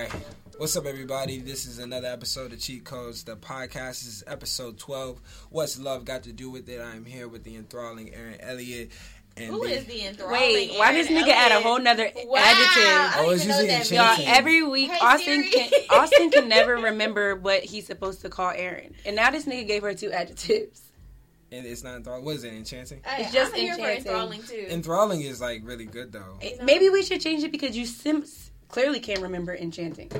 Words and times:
right. 0.00 0.12
What's 0.58 0.76
up, 0.76 0.86
everybody? 0.86 1.38
This 1.38 1.66
is 1.66 1.78
another 1.78 2.08
episode 2.08 2.52
of 2.52 2.60
Cheat 2.60 2.84
Codes, 2.84 3.24
the 3.24 3.36
podcast. 3.36 4.02
This 4.04 4.06
is 4.06 4.24
episode 4.26 4.78
12. 4.78 5.20
What's 5.50 5.78
love 5.78 6.04
got 6.04 6.22
to 6.24 6.32
do 6.32 6.50
with 6.50 6.68
it? 6.68 6.80
I'm 6.80 7.04
here 7.04 7.28
with 7.28 7.44
the 7.44 7.56
enthralling 7.56 8.12
Aaron 8.14 8.36
Elliott. 8.40 8.90
And 9.36 9.50
Who 9.50 9.66
the- 9.66 9.74
is 9.74 9.84
the 9.84 10.06
enthralling? 10.06 10.32
Wait, 10.40 10.78
why 10.78 10.92
does 10.92 11.10
Aaron 11.10 11.24
nigga 11.24 11.28
add 11.32 11.52
a 11.52 11.60
whole 11.60 11.78
nother 11.78 12.10
Wow, 12.24 12.36
adjective? 12.38 12.84
I 12.86 13.14
Oh, 13.18 13.22
don't 13.24 13.34
it's 13.34 13.44
know 13.46 13.58
usually 13.60 13.78
what 13.78 13.88
that. 13.88 14.18
Y'all, 14.18 14.34
every 14.34 14.62
week 14.62 14.90
Hey, 14.90 14.98
Austin 15.00 15.44
Siri. 15.44 15.68
can 15.68 15.80
Austin 15.90 16.30
can 16.30 16.48
never 16.48 16.74
remember 16.76 17.36
what 17.36 17.62
he's 17.62 17.86
supposed 17.86 18.22
to 18.22 18.30
call 18.30 18.50
Aaron, 18.50 18.94
and 19.04 19.14
now 19.14 19.30
this 19.30 19.44
nigga 19.44 19.66
gave 19.66 19.82
her 19.82 19.92
two 19.92 20.10
adjectives. 20.10 20.80
and 21.52 21.66
it's 21.66 21.84
not 21.84 21.96
enthralling. 21.96 22.24
What 22.24 22.36
is 22.36 22.44
it? 22.44 22.54
Enchanting? 22.54 23.02
Hey, 23.04 23.24
It's 23.24 23.32
just 23.34 23.52
I'm 23.52 23.60
here 23.60 23.74
for 23.74 23.80
enchanting. 23.80 24.06
enthralling 24.06 24.42
too. 24.42 24.66
Enthralling 24.70 25.20
is 25.20 25.40
like 25.42 25.60
really 25.64 25.84
good 25.84 26.12
though. 26.12 26.38
Eh, 26.40 26.52
Maybe 26.64 26.88
we 26.88 27.02
should 27.02 27.20
change 27.20 27.44
it 27.44 27.52
because 27.52 27.76
you 27.76 27.84
Sims 27.84 28.45
clearly 28.68 29.00
can't 29.00 29.20
remember 29.20 29.54
enchanting. 29.54 30.10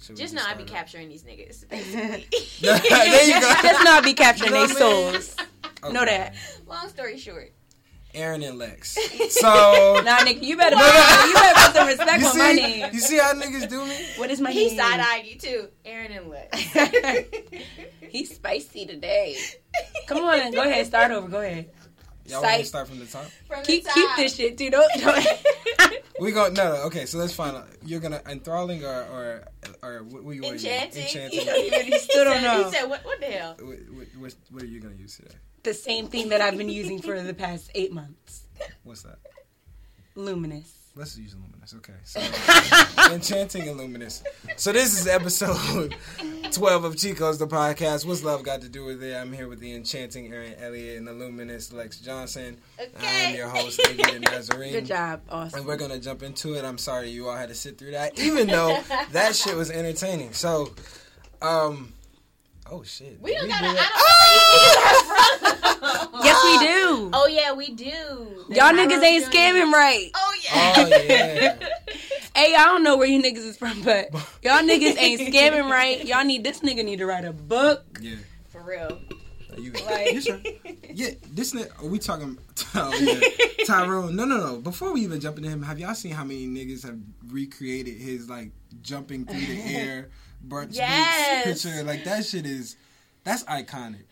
Should 0.00 0.16
just 0.22 0.34
know 0.34 0.42
I 0.46 0.54
be 0.54 0.64
capturing 0.64 1.08
these 1.08 1.22
niggas. 1.22 1.68
Basically. 1.68 2.26
it? 2.30 2.60
there 2.60 3.26
you 3.26 3.40
go. 3.40 3.52
Just 3.62 3.84
not 3.84 4.04
be 4.04 4.14
capturing 4.14 4.52
You 4.52 4.58
know 4.58 4.66
their 4.66 4.88
what 4.88 5.22
souls. 5.22 5.36
Okay. 5.84 5.92
Know 5.92 6.04
that. 6.04 6.34
Long 6.66 6.88
story 6.88 7.18
short, 7.18 7.52
Aaron 8.14 8.42
and 8.42 8.58
Lex. 8.58 8.96
So 9.30 10.00
Nah, 10.04 10.18
nigga, 10.18 10.42
you 10.42 10.56
better 10.56 10.76
you 10.76 11.34
better 11.34 11.60
put 11.60 11.74
some 11.74 11.86
respect 11.88 12.20
you 12.22 12.28
on 12.28 12.38
my 12.38 12.52
name. 12.52 12.90
you 12.92 13.00
see 13.00 13.18
how 13.18 13.32
niggas 13.34 13.68
do 13.68 13.84
me? 13.84 13.96
What 14.16 14.30
is 14.30 14.40
my 14.40 14.52
he 14.52 14.66
name? 14.68 14.76
side 14.78 15.00
eyed 15.00 15.24
you 15.26 15.36
too, 15.38 15.68
Aaron 15.84 16.12
and 16.12 16.28
Lex. 16.28 16.56
He's 18.08 18.34
spicy 18.34 18.86
today. 18.86 19.36
Come 20.06 20.18
on, 20.24 20.52
go 20.52 20.62
ahead, 20.62 20.86
start 20.86 21.10
over. 21.10 21.28
Go 21.28 21.40
ahead. 21.40 21.70
Y'all 22.32 22.42
want 22.42 22.60
to 22.60 22.64
start 22.64 22.88
from 22.88 22.98
the 22.98 23.06
top? 23.06 23.26
From 23.46 23.60
the 23.60 23.66
Keep 23.66 23.84
top. 23.84 23.94
keep 23.94 24.16
this 24.16 24.36
shit, 24.36 24.56
dude. 24.56 24.72
Don't, 24.72 24.90
don't. 25.00 25.26
We 26.20 26.30
go 26.30 26.48
no, 26.50 26.74
no. 26.74 26.82
Okay, 26.84 27.06
so 27.06 27.18
let's 27.18 27.32
find 27.32 27.56
out. 27.56 27.68
You're 27.84 27.98
gonna 27.98 28.20
enthralling 28.28 28.84
or 28.84 28.88
or 28.88 29.44
or 29.82 30.02
what, 30.04 30.22
what 30.22 30.36
you 30.36 30.42
want? 30.42 30.54
Enchanting. 30.54 31.02
Enchanting. 31.02 31.40
You 31.92 31.98
still 31.98 32.24
don't 32.24 32.38
he 32.38 32.44
know. 32.44 32.62
Said, 32.62 32.66
he 32.66 32.72
said, 32.76 32.84
what, 32.84 33.04
what 33.04 33.18
the 33.18 33.26
hell? 33.26 33.56
what, 33.58 33.78
what, 33.90 34.06
what, 34.18 34.34
what 34.50 34.62
are 34.62 34.66
you 34.66 34.80
gonna 34.80 34.94
use 34.94 35.16
today? 35.16 35.34
the 35.62 35.74
same 35.74 36.08
thing 36.08 36.28
that 36.30 36.40
I've 36.40 36.58
been 36.58 36.68
using 36.68 37.00
for 37.00 37.20
the 37.20 37.34
past 37.34 37.70
eight 37.74 37.92
months. 37.92 38.44
What's 38.82 39.02
that? 39.02 39.18
Luminous. 40.14 40.81
Let's 40.94 41.16
use 41.16 41.34
luminous. 41.34 41.74
Okay, 41.74 41.94
so 42.04 42.20
enchanting 43.14 43.66
and 43.66 43.78
luminous. 43.78 44.22
So 44.56 44.72
this 44.72 45.00
is 45.00 45.06
episode 45.06 45.96
twelve 46.50 46.84
of 46.84 46.98
Cheat 46.98 47.16
Codes 47.16 47.38
the 47.38 47.46
podcast. 47.46 48.04
What's 48.04 48.22
love 48.22 48.42
got 48.42 48.60
to 48.60 48.68
do 48.68 48.84
with 48.84 49.02
it? 49.02 49.16
I'm 49.16 49.32
here 49.32 49.48
with 49.48 49.60
the 49.60 49.74
enchanting 49.74 50.30
Aaron 50.30 50.52
Elliott 50.60 50.98
and 50.98 51.08
the 51.08 51.14
luminous 51.14 51.72
Lex 51.72 51.98
Johnson. 52.00 52.58
Okay. 52.78 52.90
I 53.06 53.10
am 53.10 53.34
your 53.34 53.48
host, 53.48 53.80
David 53.82 54.20
Nazarene. 54.30 54.72
Good 54.72 54.84
job, 54.86 55.22
Austin. 55.30 55.60
And 55.60 55.66
we're 55.66 55.78
gonna 55.78 55.98
jump 55.98 56.22
into 56.22 56.56
it. 56.56 56.64
I'm 56.64 56.76
sorry 56.76 57.08
you 57.08 57.26
all 57.26 57.36
had 57.36 57.48
to 57.48 57.54
sit 57.54 57.78
through 57.78 57.92
that, 57.92 58.18
even 58.18 58.46
though 58.46 58.78
that 59.12 59.34
shit 59.34 59.56
was 59.56 59.70
entertaining. 59.70 60.34
So, 60.34 60.72
um, 61.40 61.94
oh 62.72 62.82
shit, 62.82 63.18
We 63.20 63.34
don't 63.34 63.42
Did 63.42 63.50
gotta. 63.50 63.66
do 63.66 63.78
I 63.78 63.88
don't 64.02 64.10
know 64.10 64.22
where 64.22 64.72
these 64.72 64.76
niggas 64.76 65.02
are 65.02 66.08
from. 66.08 66.08
Yes, 66.24 66.44
we 66.44 66.66
do. 66.66 67.10
Oh 67.12 67.26
yeah, 67.26 67.52
we 67.52 67.70
do. 67.74 68.44
Y'all 68.54 68.72
niggas 68.72 69.02
ain't 69.02 69.24
scamming 69.24 69.72
right. 69.72 70.10
Oh 70.14 70.34
yeah. 70.44 70.74
Oh 70.76 70.86
yeah. 71.08 71.56
Hey, 72.34 72.54
I 72.54 72.64
don't 72.64 72.82
know 72.82 72.96
where 72.96 73.06
you 73.06 73.22
niggas 73.22 73.44
is 73.46 73.58
from, 73.58 73.82
but 73.82 74.10
y'all 74.42 74.62
niggas 74.62 74.96
ain't 74.96 75.20
scamming 75.20 75.68
right. 75.70 76.02
Y'all 76.06 76.24
need 76.24 76.42
this 76.42 76.60
nigga 76.60 76.82
need 76.82 76.98
to 77.00 77.06
write 77.06 77.26
a 77.26 77.32
book. 77.32 77.98
Yeah. 78.00 78.14
For 78.48 78.62
real. 78.62 78.98
You, 79.58 79.72
Like- 79.72 80.12
you 80.14 80.20
sure? 80.22 80.40
Yeah, 80.90 81.10
this 81.30 81.52
nigga, 81.52 81.82
are 81.82 81.86
we 81.88 81.98
talking 81.98 82.38
oh, 82.74 82.94
yeah. 82.98 83.64
Tyrone? 83.66 84.16
No, 84.16 84.24
no, 84.24 84.38
no. 84.38 84.56
Before 84.60 84.94
we 84.94 85.02
even 85.02 85.20
jump 85.20 85.36
into 85.36 85.50
him, 85.50 85.62
have 85.62 85.78
y'all 85.78 85.94
seen 85.94 86.12
how 86.12 86.24
many 86.24 86.46
niggas 86.46 86.84
have 86.86 86.98
recreated 87.28 87.98
his 87.98 88.30
like 88.30 88.50
jumping 88.80 89.26
through 89.26 89.44
the 89.44 89.62
air 89.66 90.08
brunch 90.46 90.76
Yes. 90.76 91.62
picture? 91.62 91.82
Like 91.82 92.04
that 92.04 92.24
shit 92.24 92.46
is 92.46 92.76
that's 93.24 93.44
iconic. 93.44 94.04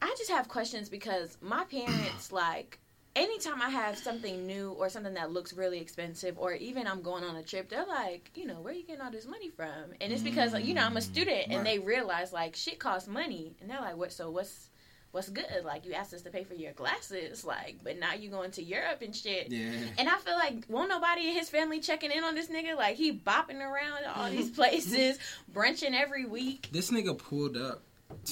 I 0.00 0.14
just 0.18 0.30
have 0.30 0.48
questions 0.48 0.88
because 0.88 1.36
my 1.40 1.64
parents 1.64 2.32
like 2.32 2.78
anytime 3.16 3.62
I 3.62 3.70
have 3.70 3.96
something 3.96 4.46
new 4.46 4.72
or 4.72 4.88
something 4.90 5.14
that 5.14 5.32
looks 5.32 5.54
really 5.54 5.80
expensive 5.80 6.38
or 6.38 6.52
even 6.52 6.86
I'm 6.86 7.00
going 7.00 7.24
on 7.24 7.34
a 7.36 7.42
trip, 7.42 7.70
they're 7.70 7.86
like, 7.86 8.30
you 8.34 8.46
know, 8.46 8.60
where 8.60 8.74
you 8.74 8.84
getting 8.84 9.00
all 9.00 9.10
this 9.10 9.26
money 9.26 9.48
from? 9.48 9.94
And 10.00 10.12
it's 10.12 10.22
because 10.22 10.52
like, 10.52 10.66
you 10.66 10.74
know, 10.74 10.84
I'm 10.84 10.96
a 10.96 11.00
student 11.00 11.44
and 11.44 11.52
mm. 11.52 11.56
Right. 11.56 11.64
they 11.64 11.78
realize 11.78 12.32
like 12.32 12.54
shit 12.54 12.78
costs 12.78 13.08
money 13.08 13.56
and 13.60 13.70
they're 13.70 13.80
like, 13.80 13.96
What 13.96 14.12
so 14.12 14.30
what's 14.30 14.68
what's 15.16 15.30
good? 15.30 15.64
Like 15.64 15.86
you 15.86 15.94
asked 15.94 16.12
us 16.12 16.20
to 16.22 16.30
pay 16.30 16.44
for 16.44 16.52
your 16.54 16.72
glasses, 16.72 17.42
like, 17.42 17.78
but 17.82 17.98
now 17.98 18.12
you 18.12 18.28
going 18.28 18.50
to 18.52 18.62
Europe 18.62 19.00
and 19.00 19.16
shit. 19.16 19.48
Yeah. 19.50 19.72
And 19.98 20.08
I 20.08 20.16
feel 20.18 20.34
like 20.34 20.64
won't 20.68 20.90
nobody 20.90 21.28
in 21.28 21.34
his 21.34 21.48
family 21.48 21.80
checking 21.80 22.10
in 22.10 22.22
on 22.22 22.34
this 22.34 22.48
nigga? 22.48 22.76
Like 22.76 22.96
he 22.96 23.18
bopping 23.18 23.60
around 23.60 24.04
all 24.14 24.30
these 24.30 24.50
places, 24.50 25.18
brunching 25.52 25.94
every 25.94 26.26
week. 26.26 26.68
This 26.70 26.90
nigga 26.90 27.16
pulled 27.16 27.56
up 27.56 27.82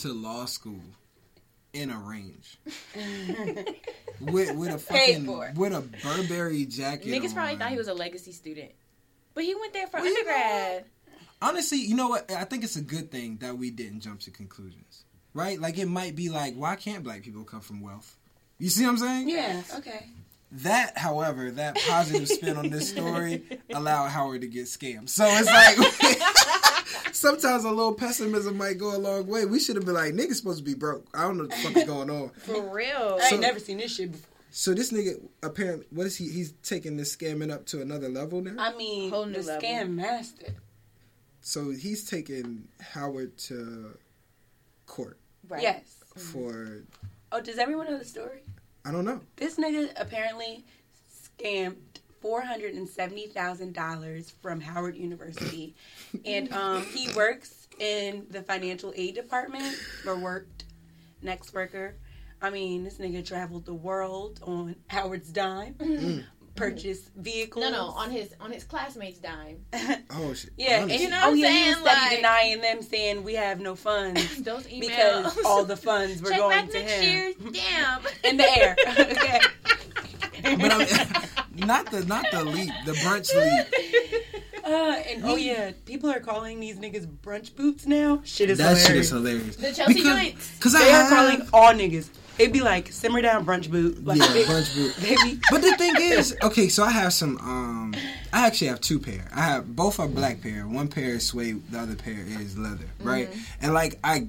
to 0.03 0.12
law 0.12 0.45
school 0.45 0.83
in 1.72 1.91
a 1.91 1.99
range 1.99 2.59
with 4.21 4.55
with 4.55 4.75
a 4.75 4.78
fucking 4.78 5.27
with 5.56 5.72
a 5.72 5.81
Burberry 6.03 6.66
jacket. 6.66 7.09
Niggas 7.09 7.34
probably 7.34 7.56
thought 7.56 7.71
he 7.71 7.78
was 7.78 7.89
a 7.89 7.95
legacy 7.95 8.33
student. 8.33 8.72
But 9.33 9.45
he 9.45 9.55
went 9.55 9.72
there 9.72 9.87
for 9.89 9.97
Well, 9.97 10.06
you 10.06 10.16
undergrad. 10.19 10.84
honestly, 11.43 11.78
you 11.78 11.97
know 11.97 12.09
what? 12.09 12.31
I 12.31 12.45
think 12.45 12.62
it's 12.62 12.77
a 12.77 12.83
good 12.83 13.11
thing 13.11 13.39
that 13.41 13.56
we 13.59 13.71
didn't 13.71 14.01
jump 14.01 14.21
to 14.21 14.31
conclusions, 14.31 15.05
right? 15.34 15.61
Like 15.61 15.77
it 15.78 15.87
might 15.87 16.15
be 16.17 16.31
like, 16.31 16.55
why 16.55 16.77
can't 16.77 17.05
black 17.05 17.22
people 17.22 17.45
come 17.45 17.61
from 17.61 17.81
wealth? 17.81 18.17
You 18.59 18.71
see 18.71 18.84
what 18.84 18.91
I'm 18.91 18.99
saying? 18.99 19.28
Yeah, 19.28 19.62
okay. 19.77 20.06
That, 20.59 20.97
however, 20.97 21.50
that 21.50 21.77
positive 21.89 22.28
spin 22.28 22.56
on 22.56 22.71
this 22.71 22.89
story 22.89 23.43
allowed 23.72 24.11
Howard 24.11 24.43
to 24.43 24.47
get 24.47 24.67
scammed. 24.67 25.09
So 25.09 25.25
it's 25.27 25.49
like 25.49 27.12
sometimes 27.12 27.65
a 27.65 27.71
little 27.71 27.95
pessimism 27.95 28.56
might 28.56 28.78
go 28.78 28.95
a 28.95 28.99
long 28.99 29.27
way. 29.27 29.45
We 29.47 29.59
should 29.59 29.75
have 29.75 29.84
been 29.84 29.95
like, 29.95 30.15
niggas 30.15 30.34
supposed 30.37 30.59
to 30.59 30.65
be 30.65 30.75
broke. 30.75 31.06
I 31.12 31.22
don't 31.22 31.37
know 31.39 31.45
what 31.45 31.51
the 31.51 31.56
fuck 31.56 31.77
is 31.77 31.84
going 31.84 32.09
on. 32.11 32.28
For 32.39 32.62
real. 32.72 33.19
I 33.21 33.31
ain't 33.33 33.41
never 33.41 33.59
seen 33.59 33.78
this 33.78 33.97
shit 33.97 34.12
before. 34.12 34.28
So 34.53 34.72
this 34.72 34.93
nigga 34.93 35.21
apparently, 35.43 35.87
what 35.91 36.06
is 36.06 36.15
he? 36.16 36.28
He's 36.31 36.53
taking 36.62 36.97
this 36.97 37.15
scamming 37.16 37.53
up 37.53 37.66
to 37.66 37.83
another 37.83 38.09
level 38.09 38.41
now. 38.41 38.55
I 38.56 38.77
mean, 38.77 39.11
Whole 39.11 39.27
new 39.27 39.43
the 39.43 39.43
level. 39.43 39.69
scam 39.69 39.95
master. 39.95 40.55
So 41.41 41.71
he's 41.71 42.09
taking 42.09 42.69
Howard 42.81 43.37
to 43.39 43.99
court 44.87 45.19
Right. 45.49 45.62
Yes. 45.62 45.82
for 46.16 46.82
Oh, 47.32 47.41
does 47.41 47.59
everyone 47.59 47.87
know 47.87 47.99
the 47.99 48.05
story? 48.05 48.43
I 48.84 48.93
don't 48.93 49.05
know. 49.05 49.21
This 49.37 49.56
nigga 49.56 49.91
apparently 49.97 50.65
scammed 51.12 51.77
four 52.21 52.43
hundred 52.43 52.75
and 52.75 52.88
seventy 52.88 53.27
thousand 53.27 53.75
dollars 53.75 54.33
from 54.43 54.60
Howard 54.60 54.97
University, 54.97 55.75
and 56.25 56.53
um, 56.53 56.83
he 56.83 57.12
works 57.15 57.69
in 57.78 58.27
the 58.31 58.43
financial 58.43 58.93
aid 58.97 59.15
department 59.15 59.77
or 60.06 60.16
worked 60.16 60.65
next 61.22 61.53
worker. 61.54 61.97
I 62.41 62.50
mean, 62.50 62.84
this 62.84 62.99
nigga 62.99 63.27
traveled 63.27 63.65
the 63.65 63.75
world 63.75 64.38
on 64.43 64.77
Howard's 64.88 65.31
dime, 65.31 65.77
purchased 66.56 67.10
vehicles. 67.16 67.65
No, 67.65 67.71
no, 67.71 67.84
on 67.89 68.10
his 68.10 68.33
on 68.41 68.53
his 68.53 68.65
classmates' 68.65 69.18
dime. 69.18 69.59
Oh 70.10 70.33
shit. 70.34 70.51
yeah, 70.56 70.83
and 70.83 70.91
You 70.92 71.09
know 71.10 71.21
oh 71.24 71.30
I'm 71.30 71.36
yeah, 71.36 71.48
saying? 71.48 71.74
steady 71.74 71.84
Like- 71.84 72.16
denying 72.16 72.60
them, 72.60 72.83
saying 72.92 73.24
we 73.24 73.34
have 73.34 73.60
no 73.60 73.74
funds 73.74 74.36
Those 74.42 74.65
emails. 74.66 74.80
because 74.80 75.39
all 75.45 75.65
the 75.65 75.77
funds 75.77 76.22
were 76.22 76.30
Check 76.30 76.39
going 76.39 76.51
back 76.59 76.71
to 76.71 76.78
next 76.78 76.92
him 76.92 77.04
year. 77.04 77.34
Damn. 77.53 78.01
in 78.24 78.36
the 78.36 78.59
air. 78.59 78.77
okay. 78.89 79.41
but 80.42 80.72
I'm, 80.72 81.66
not 81.66 81.91
the 81.91 82.04
not 82.06 82.27
the 82.30 82.45
leap, 82.45 82.71
the 82.86 82.92
brunch 82.92 83.34
leap. 83.34 84.33
Uh, 84.65 84.97
and 85.09 85.24
oh 85.24 85.36
yeah, 85.36 85.72
people 85.84 86.10
are 86.10 86.21
calling 86.21 86.59
these 86.60 86.77
niggas 86.78 87.06
brunch 87.22 87.54
boots 87.54 87.86
now. 87.86 88.21
Shit 88.24 88.51
is 88.51 88.59
That 88.59 88.78
shit 88.78 88.97
is 88.97 89.10
hilarious. 89.10 89.56
The 89.56 89.72
Chelsea 89.72 89.95
because, 89.95 90.18
joints. 90.21 90.56
Because 90.56 90.74
I 90.74 90.78
They 90.84 90.91
are 90.91 91.03
have, 91.04 91.10
calling 91.10 91.48
all 91.53 91.72
niggas. 91.74 92.09
They'd 92.39 92.53
be 92.53 92.60
like, 92.60 92.91
simmer 92.92 93.22
down, 93.22 93.47
brunch 93.47 93.71
boot. 93.71 94.04
Like, 94.04 94.19
yeah, 94.19 94.33
they, 94.33 94.45
brunch 94.45 94.75
boot. 94.75 94.95
they 94.97 95.15
be, 95.16 95.41
But 95.51 95.63
the 95.63 95.77
thing 95.77 95.95
is, 95.98 96.36
okay, 96.42 96.69
so 96.69 96.83
I 96.84 96.91
have 96.91 97.13
some. 97.13 97.39
um 97.39 97.95
I 98.33 98.47
actually 98.47 98.66
have 98.69 98.81
two 98.81 98.98
pair. 98.98 99.28
I 99.34 99.42
have 99.42 99.77
both 99.77 100.01
are 100.01 100.09
black 100.09 100.42
pair. 100.42 100.66
One 100.66 100.89
pair 100.89 101.10
is 101.15 101.27
suede. 101.27 101.71
The 101.71 101.78
other 101.78 101.95
pair 101.95 102.19
is 102.19 102.59
leather. 102.59 102.86
Right, 103.01 103.28
and 103.60 103.72
like 103.72 103.98
I, 104.03 104.28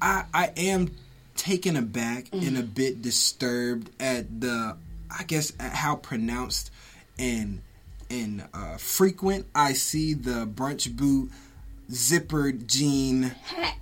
I, 0.00 0.24
I 0.32 0.52
am 0.56 0.90
taken 1.36 1.76
aback 1.76 2.26
and 2.32 2.56
a 2.56 2.62
bit 2.62 3.02
disturbed 3.02 3.90
at 4.00 4.40
the, 4.40 4.76
I 5.10 5.24
guess, 5.24 5.52
at 5.60 5.72
how 5.72 5.96
pronounced 5.96 6.70
and 7.18 7.60
and 8.10 8.44
uh, 8.54 8.76
frequent 8.76 9.46
I 9.54 9.72
see 9.74 10.14
the 10.14 10.46
brunch 10.46 10.94
boot 10.96 11.30
zippered 11.92 12.66
jean 12.66 13.32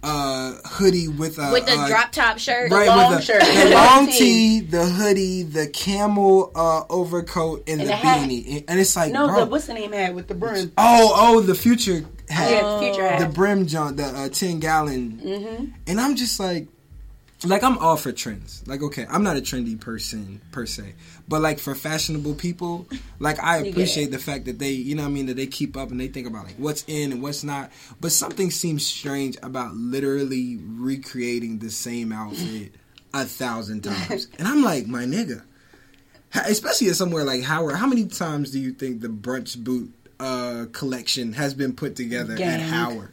uh 0.02 0.54
hoodie 0.66 1.08
with 1.08 1.38
a 1.38 1.52
With 1.52 1.66
the 1.66 1.72
uh, 1.78 1.88
drop 1.88 2.10
top 2.12 2.38
shirt. 2.38 2.70
right 2.70 2.88
long 2.88 3.10
with 3.14 3.26
the, 3.26 3.32
shirt. 3.32 3.40
the 3.42 3.68
The 3.68 3.74
long 3.74 3.86
long 4.04 4.06
tee, 4.08 4.60
the 4.60 4.84
hoodie, 4.84 5.42
the 5.44 5.68
camel 5.68 6.50
uh, 6.54 6.82
overcoat, 6.90 7.64
and, 7.68 7.80
And 7.80 7.88
the 7.90 7.94
the 7.94 7.98
beanie, 8.00 8.64
and 8.68 8.80
it's 8.80 8.96
like, 8.96 9.12
no, 9.12 9.28
bro, 9.28 9.44
the 9.44 9.46
what's 9.46 9.66
the 9.66 9.74
name 9.74 9.92
hat 9.92 10.14
with 10.14 10.26
the 10.28 10.34
brim? 10.34 10.72
oh, 10.76 11.12
oh, 11.14 11.40
the 11.40 11.54
future 11.54 12.04
hat, 12.28 12.50
Yeah, 12.50 12.62
the 12.62 12.78
future 12.80 13.18
the 13.24 13.32
brim 13.32 13.66
john, 13.66 13.96
the 13.96 14.04
uh, 14.06 14.28
ten 14.28 14.58
gallon, 14.60 15.20
Mm-hmm. 15.22 15.64
and 15.86 16.00
I'm 16.00 16.16
just 16.16 16.40
like, 16.40 16.66
like 17.44 17.62
I'm 17.62 17.78
all 17.78 17.96
for 17.96 18.12
trends. 18.12 18.62
Like 18.66 18.82
okay, 18.82 19.06
I'm 19.08 19.22
not 19.22 19.36
a 19.36 19.40
trendy 19.40 19.80
person 19.80 20.40
per 20.52 20.66
se, 20.66 20.94
but 21.28 21.40
like 21.40 21.58
for 21.58 21.74
fashionable 21.74 22.34
people, 22.34 22.86
like 23.18 23.42
I 23.42 23.58
appreciate 23.58 24.10
the 24.10 24.18
fact 24.18 24.44
that 24.44 24.58
they, 24.58 24.70
you 24.70 24.94
know, 24.94 25.02
what 25.02 25.08
I 25.08 25.12
mean, 25.12 25.26
that 25.26 25.36
they 25.36 25.46
keep 25.46 25.76
up 25.76 25.90
and 25.90 25.98
they 25.98 26.08
think 26.08 26.26
about 26.26 26.44
like 26.44 26.56
what's 26.56 26.84
in 26.86 27.12
and 27.12 27.22
what's 27.22 27.42
not. 27.42 27.70
But 28.00 28.12
something 28.12 28.50
seems 28.50 28.86
strange 28.86 29.36
about 29.42 29.74
literally 29.74 30.58
recreating 30.62 31.58
the 31.58 31.70
same 31.70 32.12
outfit 32.12 32.74
a 33.14 33.24
thousand 33.24 33.82
times, 33.82 34.28
and 34.38 34.46
I'm 34.46 34.62
like, 34.62 34.86
my 34.86 35.04
nigga, 35.04 35.42
especially 36.34 36.88
at 36.88 36.96
somewhere 36.96 37.24
like 37.24 37.42
Howard. 37.42 37.76
How 37.76 37.86
many 37.86 38.06
times 38.06 38.50
do 38.50 38.60
you 38.60 38.72
think 38.72 39.00
the 39.00 39.08
brunch 39.08 39.62
boot 39.62 39.94
uh, 40.18 40.66
collection 40.72 41.32
has 41.32 41.54
been 41.54 41.74
put 41.74 41.96
together 41.96 42.34
at 42.34 42.60
Howard? 42.60 43.12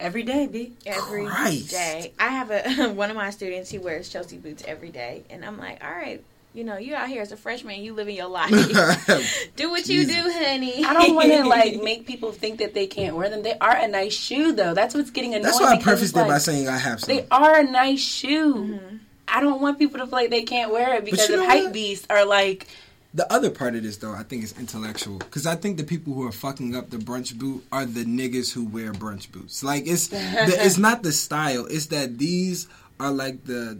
Every 0.00 0.22
day, 0.22 0.46
B. 0.46 0.72
every 0.86 1.24
day. 1.24 1.30
Christ. 1.30 1.74
I 2.18 2.28
have 2.28 2.50
a 2.50 2.92
one 2.94 3.10
of 3.10 3.16
my 3.16 3.30
students. 3.30 3.70
He 3.70 3.78
wears 3.78 4.08
Chelsea 4.08 4.36
boots 4.36 4.64
every 4.66 4.90
day, 4.90 5.24
and 5.30 5.44
I'm 5.44 5.58
like, 5.58 5.82
all 5.84 5.90
right, 5.90 6.22
you 6.54 6.62
know, 6.62 6.76
you 6.76 6.94
out 6.94 7.08
here 7.08 7.20
as 7.20 7.32
a 7.32 7.36
freshman, 7.36 7.80
you 7.80 7.94
living 7.94 8.16
your 8.16 8.28
life. 8.28 8.50
do 9.56 9.70
what 9.70 9.88
you 9.88 10.06
do, 10.06 10.32
honey. 10.32 10.84
I 10.84 10.92
don't 10.92 11.14
want 11.14 11.32
to 11.32 11.44
like 11.44 11.82
make 11.82 12.06
people 12.06 12.32
think 12.32 12.58
that 12.60 12.74
they 12.74 12.86
can't 12.86 13.16
wear 13.16 13.28
them. 13.28 13.42
They 13.42 13.58
are 13.58 13.76
a 13.76 13.88
nice 13.88 14.14
shoe, 14.14 14.52
though. 14.52 14.74
That's 14.74 14.94
what's 14.94 15.10
getting 15.10 15.34
annoying. 15.34 15.42
That's 15.44 15.60
why 15.60 15.72
I 15.72 15.78
prefaced 15.80 16.16
it's 16.16 16.18
it 16.18 16.28
by 16.28 16.38
saying 16.38 16.68
I 16.68 16.78
have 16.78 17.00
some. 17.00 17.14
they 17.14 17.26
are 17.30 17.58
a 17.58 17.64
nice 17.64 18.00
shoe. 18.00 18.54
Mm-hmm. 18.54 18.96
I 19.26 19.40
don't 19.40 19.60
want 19.60 19.78
people 19.78 19.98
to 19.98 20.06
feel 20.06 20.18
like 20.18 20.30
they 20.30 20.42
can't 20.42 20.72
wear 20.72 20.94
it 20.96 21.04
because 21.04 21.28
you 21.28 21.40
of 21.40 21.46
hype 21.46 21.72
beasts 21.72 22.06
are 22.10 22.24
like 22.24 22.68
The 23.16 23.32
other 23.32 23.48
part 23.48 23.76
of 23.76 23.84
this, 23.84 23.98
though, 23.98 24.12
I 24.12 24.24
think 24.24 24.42
is 24.42 24.54
intellectual 24.58 25.18
because 25.18 25.46
I 25.46 25.54
think 25.54 25.76
the 25.76 25.84
people 25.84 26.14
who 26.14 26.26
are 26.26 26.32
fucking 26.32 26.74
up 26.74 26.90
the 26.90 26.96
brunch 26.96 27.38
boot 27.38 27.64
are 27.70 27.86
the 27.86 28.04
niggas 28.04 28.52
who 28.52 28.64
wear 28.66 28.92
brunch 28.92 29.30
boots. 29.30 29.62
Like 29.62 29.86
it's 29.86 30.08
the, 30.08 30.18
it's 30.58 30.78
not 30.78 31.02
the 31.04 31.12
style; 31.12 31.66
it's 31.66 31.86
that 31.86 32.18
these 32.18 32.66
are 32.98 33.12
like 33.12 33.44
the. 33.44 33.78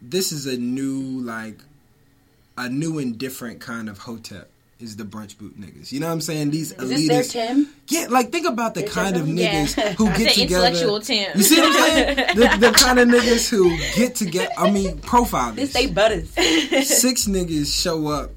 This 0.00 0.30
is 0.30 0.46
a 0.46 0.56
new 0.56 1.20
like, 1.22 1.58
a 2.56 2.68
new 2.68 3.00
and 3.00 3.18
different 3.18 3.60
kind 3.60 3.88
of 3.88 3.98
hotep. 3.98 4.48
Is 4.78 4.94
the 4.94 5.02
brunch 5.02 5.36
boot 5.38 5.60
niggas? 5.60 5.90
You 5.90 5.98
know 5.98 6.06
what 6.06 6.12
I'm 6.12 6.20
saying? 6.20 6.50
These 6.52 6.70
Is 6.70 6.88
this 6.88 7.08
their 7.08 7.22
elitist, 7.24 7.32
Tim? 7.32 7.68
yeah. 7.88 8.06
Like 8.08 8.30
think 8.30 8.46
about 8.46 8.74
the 8.74 8.82
Their 8.82 8.90
kind 8.90 9.16
of 9.16 9.22
niggas 9.26 9.76
Yeah. 9.76 9.92
who 9.94 10.06
get 10.16 10.18
said 10.18 10.28
together. 10.34 10.66
intellectual 10.66 11.00
Tim. 11.00 11.32
You 11.36 11.42
see 11.42 11.60
what 11.60 11.66
I'm 11.80 11.90
saying? 11.90 12.16
the, 12.36 12.56
the 12.68 12.72
kind 12.78 13.00
of 13.00 13.08
niggas 13.08 13.48
who 13.50 13.76
get 13.96 14.14
together. 14.14 14.50
I 14.56 14.70
mean, 14.70 14.98
profile 15.00 15.50
This 15.50 15.72
this. 15.72 15.82
they 15.88 15.92
butters. 15.92 16.30
Six 16.30 17.26
niggas 17.26 17.74
show 17.82 18.06
up 18.06 18.30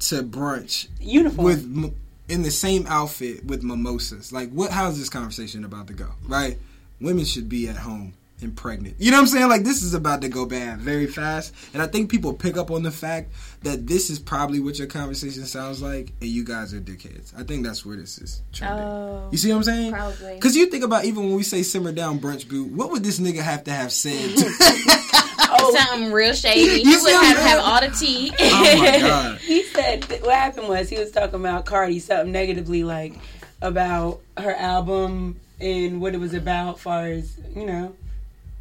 to 0.00 0.22
brunch 0.22 0.88
Uniform. 1.00 1.44
with 1.44 1.94
in 2.28 2.42
the 2.42 2.50
same 2.50 2.86
outfit 2.86 3.44
with 3.44 3.62
mimosas. 3.62 4.32
Like, 4.32 4.50
what? 4.50 4.70
How's 4.70 4.98
this 4.98 5.08
conversation 5.08 5.64
about 5.64 5.86
to 5.88 5.94
go? 5.94 6.08
Right? 6.26 6.58
Women 7.00 7.24
should 7.24 7.48
be 7.48 7.68
at 7.68 7.76
home 7.76 8.14
and 8.40 8.56
pregnant. 8.56 8.94
You 8.98 9.10
know 9.10 9.16
what 9.16 9.22
I'm 9.22 9.26
saying? 9.28 9.48
Like, 9.48 9.64
this 9.64 9.82
is 9.82 9.94
about 9.94 10.22
to 10.22 10.28
go 10.28 10.46
bad 10.46 10.78
very 10.78 11.06
fast. 11.06 11.54
And 11.72 11.82
I 11.82 11.86
think 11.86 12.10
people 12.10 12.32
pick 12.32 12.56
up 12.56 12.70
on 12.70 12.82
the 12.82 12.90
fact 12.90 13.30
that 13.62 13.86
this 13.86 14.10
is 14.10 14.18
probably 14.18 14.60
what 14.60 14.78
your 14.78 14.86
conversation 14.86 15.44
sounds 15.44 15.82
like, 15.82 16.12
and 16.20 16.30
you 16.30 16.44
guys 16.44 16.72
are 16.74 16.80
dickheads. 16.80 17.38
I 17.38 17.42
think 17.42 17.64
that's 17.64 17.84
where 17.84 17.96
this 17.96 18.18
is 18.18 18.42
trending. 18.52 18.80
Oh, 18.80 19.28
you 19.32 19.38
see 19.38 19.50
what 19.50 19.56
I'm 19.56 19.62
saying? 19.64 19.92
probably. 19.92 20.34
Because 20.34 20.56
you 20.56 20.66
think 20.66 20.84
about 20.84 21.04
even 21.04 21.24
when 21.24 21.34
we 21.34 21.42
say 21.42 21.62
simmer 21.62 21.92
down 21.92 22.20
brunch 22.20 22.48
boot, 22.48 22.70
what 22.70 22.90
would 22.90 23.02
this 23.02 23.18
nigga 23.18 23.40
have 23.40 23.64
to 23.64 23.72
have 23.72 23.92
said? 23.92 24.30
oh, 25.68 25.76
something 25.76 26.12
real 26.12 26.32
shady. 26.34 26.82
You 26.82 26.98
He 26.98 27.02
would 27.02 27.12
have 27.12 27.24
I'm 27.24 27.34
to 27.36 27.42
have 27.42 27.60
all 27.60 27.80
the 27.80 27.94
tea. 27.96 28.32
oh 28.38 28.76
my 28.78 28.98
god. 29.00 29.38
he 29.38 29.62
said 29.64 30.04
what 30.22 30.34
happened 30.34 30.68
was 30.68 30.88
he 30.88 30.98
was 30.98 31.10
talking 31.10 31.36
about 31.40 31.64
Cardi 31.66 31.98
something 31.98 32.32
negatively 32.32 32.84
like 32.84 33.14
about 33.62 34.20
her 34.36 34.54
album 34.54 35.38
and 35.60 36.00
what 36.00 36.14
it 36.14 36.18
was 36.20 36.34
about 36.34 36.78
far 36.78 37.06
as 37.06 37.36
you 37.56 37.66
know 37.66 37.94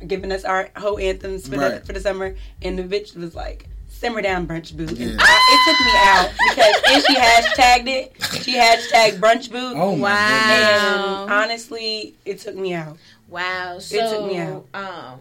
giving 0.05 0.31
us 0.31 0.43
our 0.45 0.69
whole 0.77 0.97
anthems 0.99 1.47
for 1.47 1.55
the 1.57 1.81
for 1.85 1.93
the 1.93 1.99
summer 1.99 2.35
and 2.61 2.77
the 2.79 2.83
bitch 2.83 3.15
was 3.15 3.35
like 3.35 3.67
simmer 3.89 4.21
down 4.21 4.45
brunch 4.47 4.75
boot 4.77 4.91
Yeah. 4.91 5.15
I, 5.19 5.49
it 5.53 5.59
took 5.65 5.85
me 5.85 5.93
out 5.95 6.29
because 6.49 6.83
and 6.87 7.03
she 7.03 7.15
hashtagged 7.15 7.87
it 7.87 8.43
she 8.43 8.53
hashtagged 8.55 9.19
brunch 9.19 9.51
boot 9.51 9.73
Oh 9.75 9.95
my 9.95 10.09
Wow. 10.11 11.23
and 11.23 11.31
honestly 11.31 12.15
it 12.25 12.39
took 12.39 12.55
me 12.55 12.73
out 12.73 12.97
Wow. 13.29 13.79
So, 13.79 13.97
It 13.97 14.09
took 14.09 14.25
me 14.31 14.37
out. 14.37 14.65
um, 14.73 15.19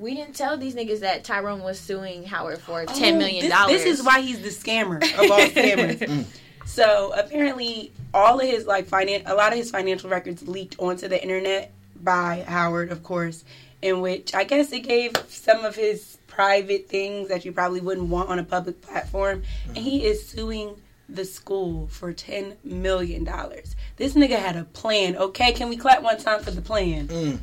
we 0.00 0.14
didn't 0.14 0.34
tell 0.34 0.56
these 0.56 0.74
niggas 0.74 1.00
that 1.00 1.24
Tyrone 1.24 1.60
was 1.60 1.78
suing 1.78 2.24
Howard 2.24 2.58
for 2.58 2.82
oh, 2.82 2.86
ten 2.86 3.18
million 3.18 3.44
Oh, 3.44 3.48
this, 3.48 3.50
dollars. 3.50 3.72
this 3.72 4.00
is 4.00 4.04
why 4.04 4.20
he's 4.22 4.40
the 4.40 4.48
scammer 4.48 4.96
of 4.96 5.30
all 5.30 5.38
scammers 5.48 6.26
So 6.64 7.12
apparently, 7.14 7.92
all 8.14 8.40
of 8.40 8.46
his 8.46 8.66
like 8.66 8.88
finan- 8.88 9.24
a 9.26 9.34
lot 9.34 9.52
of 9.52 9.58
his 9.58 9.70
financial 9.70 10.08
records 10.08 10.46
leaked 10.48 10.76
onto 10.78 11.08
the 11.08 11.20
internet 11.20 11.72
by 11.96 12.44
Howard, 12.48 12.90
of 12.90 13.02
course, 13.02 13.44
in 13.82 14.00
which 14.00 14.34
I 14.34 14.44
guess 14.44 14.72
it 14.72 14.80
gave 14.80 15.12
some 15.28 15.64
of 15.64 15.76
his 15.76 16.18
private 16.28 16.88
things 16.88 17.28
that 17.28 17.44
you 17.44 17.52
probably 17.52 17.80
wouldn't 17.80 18.08
want 18.08 18.30
on 18.30 18.38
a 18.38 18.44
public 18.44 18.80
platform, 18.80 19.42
and 19.68 19.78
he 19.78 19.98
mm-hmm. 19.98 20.06
is 20.06 20.26
suing 20.26 20.76
the 21.08 21.24
school 21.24 21.88
for 21.88 22.12
ten 22.12 22.56
million 22.64 23.24
dollars. 23.24 23.76
This 23.96 24.14
nigga 24.14 24.38
had 24.38 24.56
a 24.56 24.64
plan. 24.64 25.16
Okay, 25.16 25.52
can 25.52 25.68
we 25.68 25.76
clap 25.76 26.02
one 26.02 26.18
time 26.18 26.40
for 26.40 26.52
the 26.52 26.62
plan? 26.62 27.08
Mm. 27.08 27.38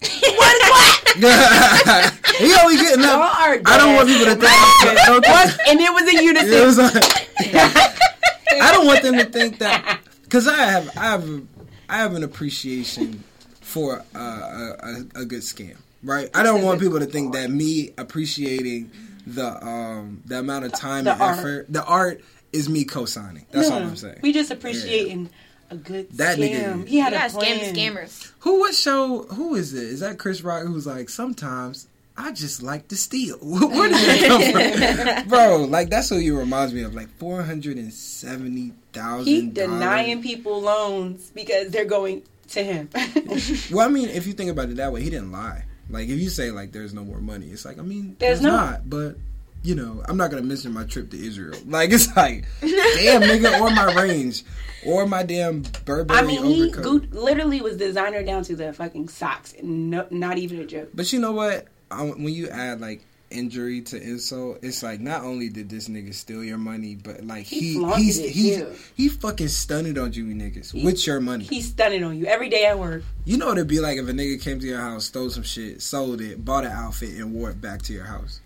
what 0.36 0.62
clap? 0.62 0.89
he 2.38 2.54
only 2.62 2.76
getting 2.76 3.04
up. 3.04 3.20
I 3.36 3.60
don't 3.78 3.94
want 3.96 4.08
people 4.08 4.26
to 4.26 4.34
think. 4.36 5.26
What? 5.26 5.68
And 5.68 5.80
it 5.80 5.92
was 5.92 6.14
in 6.14 6.22
unison. 6.24 6.52
It 6.52 6.64
was 6.64 6.78
like- 6.78 7.26
I 8.62 8.72
don't 8.72 8.86
want 8.86 9.02
them 9.02 9.14
to 9.16 9.24
think 9.24 9.58
that 9.58 10.00
because 10.24 10.46
I 10.48 10.56
have 10.56 10.96
I 10.96 11.04
have 11.04 11.28
a, 11.28 11.42
I 11.88 11.96
have 11.98 12.14
an 12.14 12.22
appreciation 12.24 13.22
for 13.60 14.02
uh, 14.14 14.18
a, 14.18 14.76
a, 15.16 15.20
a 15.22 15.24
good 15.24 15.40
scam, 15.42 15.76
right? 16.02 16.28
I 16.34 16.42
don't 16.42 16.62
want 16.62 16.80
people 16.80 16.98
to 16.98 17.06
think 17.06 17.32
that 17.34 17.50
me 17.50 17.90
appreciating 17.96 18.90
the 19.26 19.64
um 19.64 20.22
the 20.26 20.38
amount 20.40 20.64
of 20.64 20.72
time 20.72 21.04
The 21.04 21.12
and 21.12 21.22
art. 21.22 21.38
effort, 21.38 21.66
the 21.72 21.84
art 21.84 22.20
is 22.52 22.68
me 22.68 22.84
co-signing. 22.84 23.46
That's 23.52 23.68
No, 23.68 23.76
all 23.76 23.82
I'm 23.82 23.96
saying. 23.96 24.18
We 24.22 24.32
just 24.32 24.50
appreciating 24.50 25.30
a 25.70 25.76
good 25.76 26.10
That 26.12 26.38
nigga- 26.38 26.64
scam. 26.64 26.86
He 26.88 26.96
You 26.96 27.02
had 27.02 27.12
a 27.12 27.16
gotta 27.16 27.34
scam 27.34 27.72
scammers. 27.72 28.32
Who 28.40 28.60
what 28.60 28.74
show? 28.74 29.22
Who 29.24 29.54
is 29.54 29.72
it? 29.74 29.84
Is 29.84 30.00
that 30.00 30.18
Chris 30.18 30.42
Rock? 30.42 30.64
Who's 30.66 30.86
like 30.86 31.08
sometimes. 31.08 31.86
I 32.16 32.32
just 32.32 32.62
like 32.62 32.88
to 32.88 32.96
steal. 32.96 33.36
Where 33.40 33.88
did 33.88 33.92
that 33.94 34.26
come 34.26 35.22
from, 35.22 35.28
bro? 35.28 35.64
Like 35.64 35.88
that's 35.88 36.10
what 36.10 36.18
you 36.22 36.38
reminds 36.38 36.74
me 36.74 36.82
of. 36.82 36.94
Like 36.94 37.08
four 37.18 37.42
hundred 37.42 37.78
and 37.78 37.92
seventy 37.94 38.72
thousand. 38.92 39.26
He 39.32 39.46
denying 39.46 40.22
people 40.22 40.60
loans 40.60 41.30
because 41.34 41.70
they're 41.70 41.84
going 41.86 42.22
to 42.48 42.62
him. 42.64 42.88
Well, 43.70 43.86
I 43.86 43.90
mean, 43.90 44.08
if 44.08 44.26
you 44.26 44.32
think 44.34 44.50
about 44.50 44.68
it 44.70 44.76
that 44.76 44.92
way, 44.92 45.02
he 45.02 45.08
didn't 45.08 45.30
lie. 45.32 45.64
Like 45.88 46.08
if 46.08 46.18
you 46.18 46.28
say 46.28 46.50
like 46.50 46.72
there's 46.72 46.92
no 46.92 47.04
more 47.04 47.20
money, 47.20 47.46
it's 47.46 47.64
like 47.64 47.78
I 47.78 47.82
mean 47.82 48.16
There's 48.18 48.40
there's, 48.40 48.42
no- 48.42 48.56
not. 48.56 48.90
But 48.90 49.16
you 49.62 49.74
know, 49.74 50.02
I'm 50.08 50.16
not 50.16 50.30
gonna 50.30 50.42
mention 50.42 50.72
my 50.72 50.84
trip 50.84 51.10
to 51.10 51.18
Israel. 51.18 51.58
Like 51.66 51.90
it's 51.92 52.14
like 52.16 52.44
damn 52.60 53.22
nigga, 53.22 53.60
or 53.60 53.70
my 53.70 53.92
range, 53.94 54.44
or 54.84 55.06
my 55.06 55.22
damn 55.22 55.62
Burberry 55.84 56.18
I 56.18 56.22
mean, 56.22 56.44
he 56.44 56.68
overcoat. 56.68 57.12
Literally 57.12 57.60
was 57.60 57.76
designer 57.76 58.22
down 58.22 58.42
to 58.44 58.56
the 58.56 58.72
fucking 58.72 59.08
socks. 59.08 59.54
No, 59.62 60.06
not 60.10 60.38
even 60.38 60.58
a 60.60 60.66
joke. 60.66 60.90
But 60.94 61.12
you 61.12 61.20
know 61.20 61.32
what? 61.32 61.66
I, 61.90 62.02
when 62.02 62.32
you 62.32 62.48
add 62.48 62.80
like 62.80 63.02
injury 63.30 63.80
to 63.80 64.00
insult, 64.00 64.58
it's 64.62 64.82
like 64.82 65.00
not 65.00 65.22
only 65.22 65.48
did 65.48 65.68
this 65.68 65.88
nigga 65.88 66.12
steal 66.14 66.42
your 66.42 66.58
money, 66.58 66.96
but 66.96 67.24
like 67.24 67.46
He 67.46 67.74
he 67.96 68.12
he 68.28 68.64
he 68.96 69.08
fucking 69.08 69.48
stunted 69.48 69.98
on 69.98 70.12
you 70.12 70.24
niggas 70.26 70.72
with 70.84 71.06
your 71.06 71.20
money. 71.20 71.44
He's 71.44 71.68
stunning 71.68 72.04
on 72.04 72.18
you 72.18 72.26
every 72.26 72.48
day 72.48 72.66
at 72.66 72.78
work. 72.78 73.02
You 73.24 73.36
know 73.38 73.46
what 73.46 73.58
it'd 73.58 73.68
be 73.68 73.80
like 73.80 73.98
if 73.98 74.08
a 74.08 74.12
nigga 74.12 74.40
came 74.40 74.60
to 74.60 74.66
your 74.66 74.80
house, 74.80 75.06
stole 75.06 75.30
some 75.30 75.42
shit, 75.42 75.82
sold 75.82 76.20
it, 76.20 76.44
bought 76.44 76.64
an 76.64 76.72
outfit, 76.72 77.10
and 77.10 77.32
wore 77.32 77.50
it 77.50 77.60
back 77.60 77.82
to 77.82 77.92
your 77.92 78.04
house, 78.06 78.40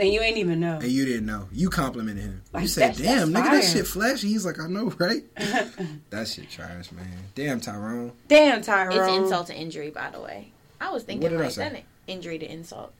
And 0.00 0.12
you 0.12 0.20
ain't 0.22 0.38
even 0.38 0.60
know. 0.60 0.78
and 0.78 0.90
you 0.90 1.04
didn't 1.04 1.26
know. 1.26 1.46
You 1.52 1.68
complimented 1.68 2.24
him. 2.24 2.42
Like, 2.52 2.62
you 2.62 2.68
said, 2.68 2.94
that's- 2.94 2.98
"Damn, 2.98 3.32
that's 3.32 3.46
nigga, 3.48 3.50
that 3.60 3.64
shit 3.64 3.86
flashy." 3.86 4.28
He's 4.28 4.46
like, 4.46 4.58
"I 4.58 4.66
know, 4.66 4.86
right?" 4.98 5.22
that 6.10 6.26
shit 6.26 6.48
trash, 6.50 6.90
man. 6.90 7.06
Damn, 7.34 7.60
Tyrone. 7.60 8.12
Damn, 8.26 8.62
Tyrone. 8.62 8.96
It's 8.98 9.16
insult 9.24 9.46
to 9.48 9.54
injury, 9.54 9.90
by 9.90 10.10
the 10.10 10.20
way. 10.20 10.52
I 10.80 10.90
was 10.90 11.02
thinking 11.04 11.30
What 11.30 11.38
like 11.40 11.50
say? 11.52 11.68
that 11.68 11.82
injury 12.06 12.38
to 12.38 12.50
insult. 12.50 12.92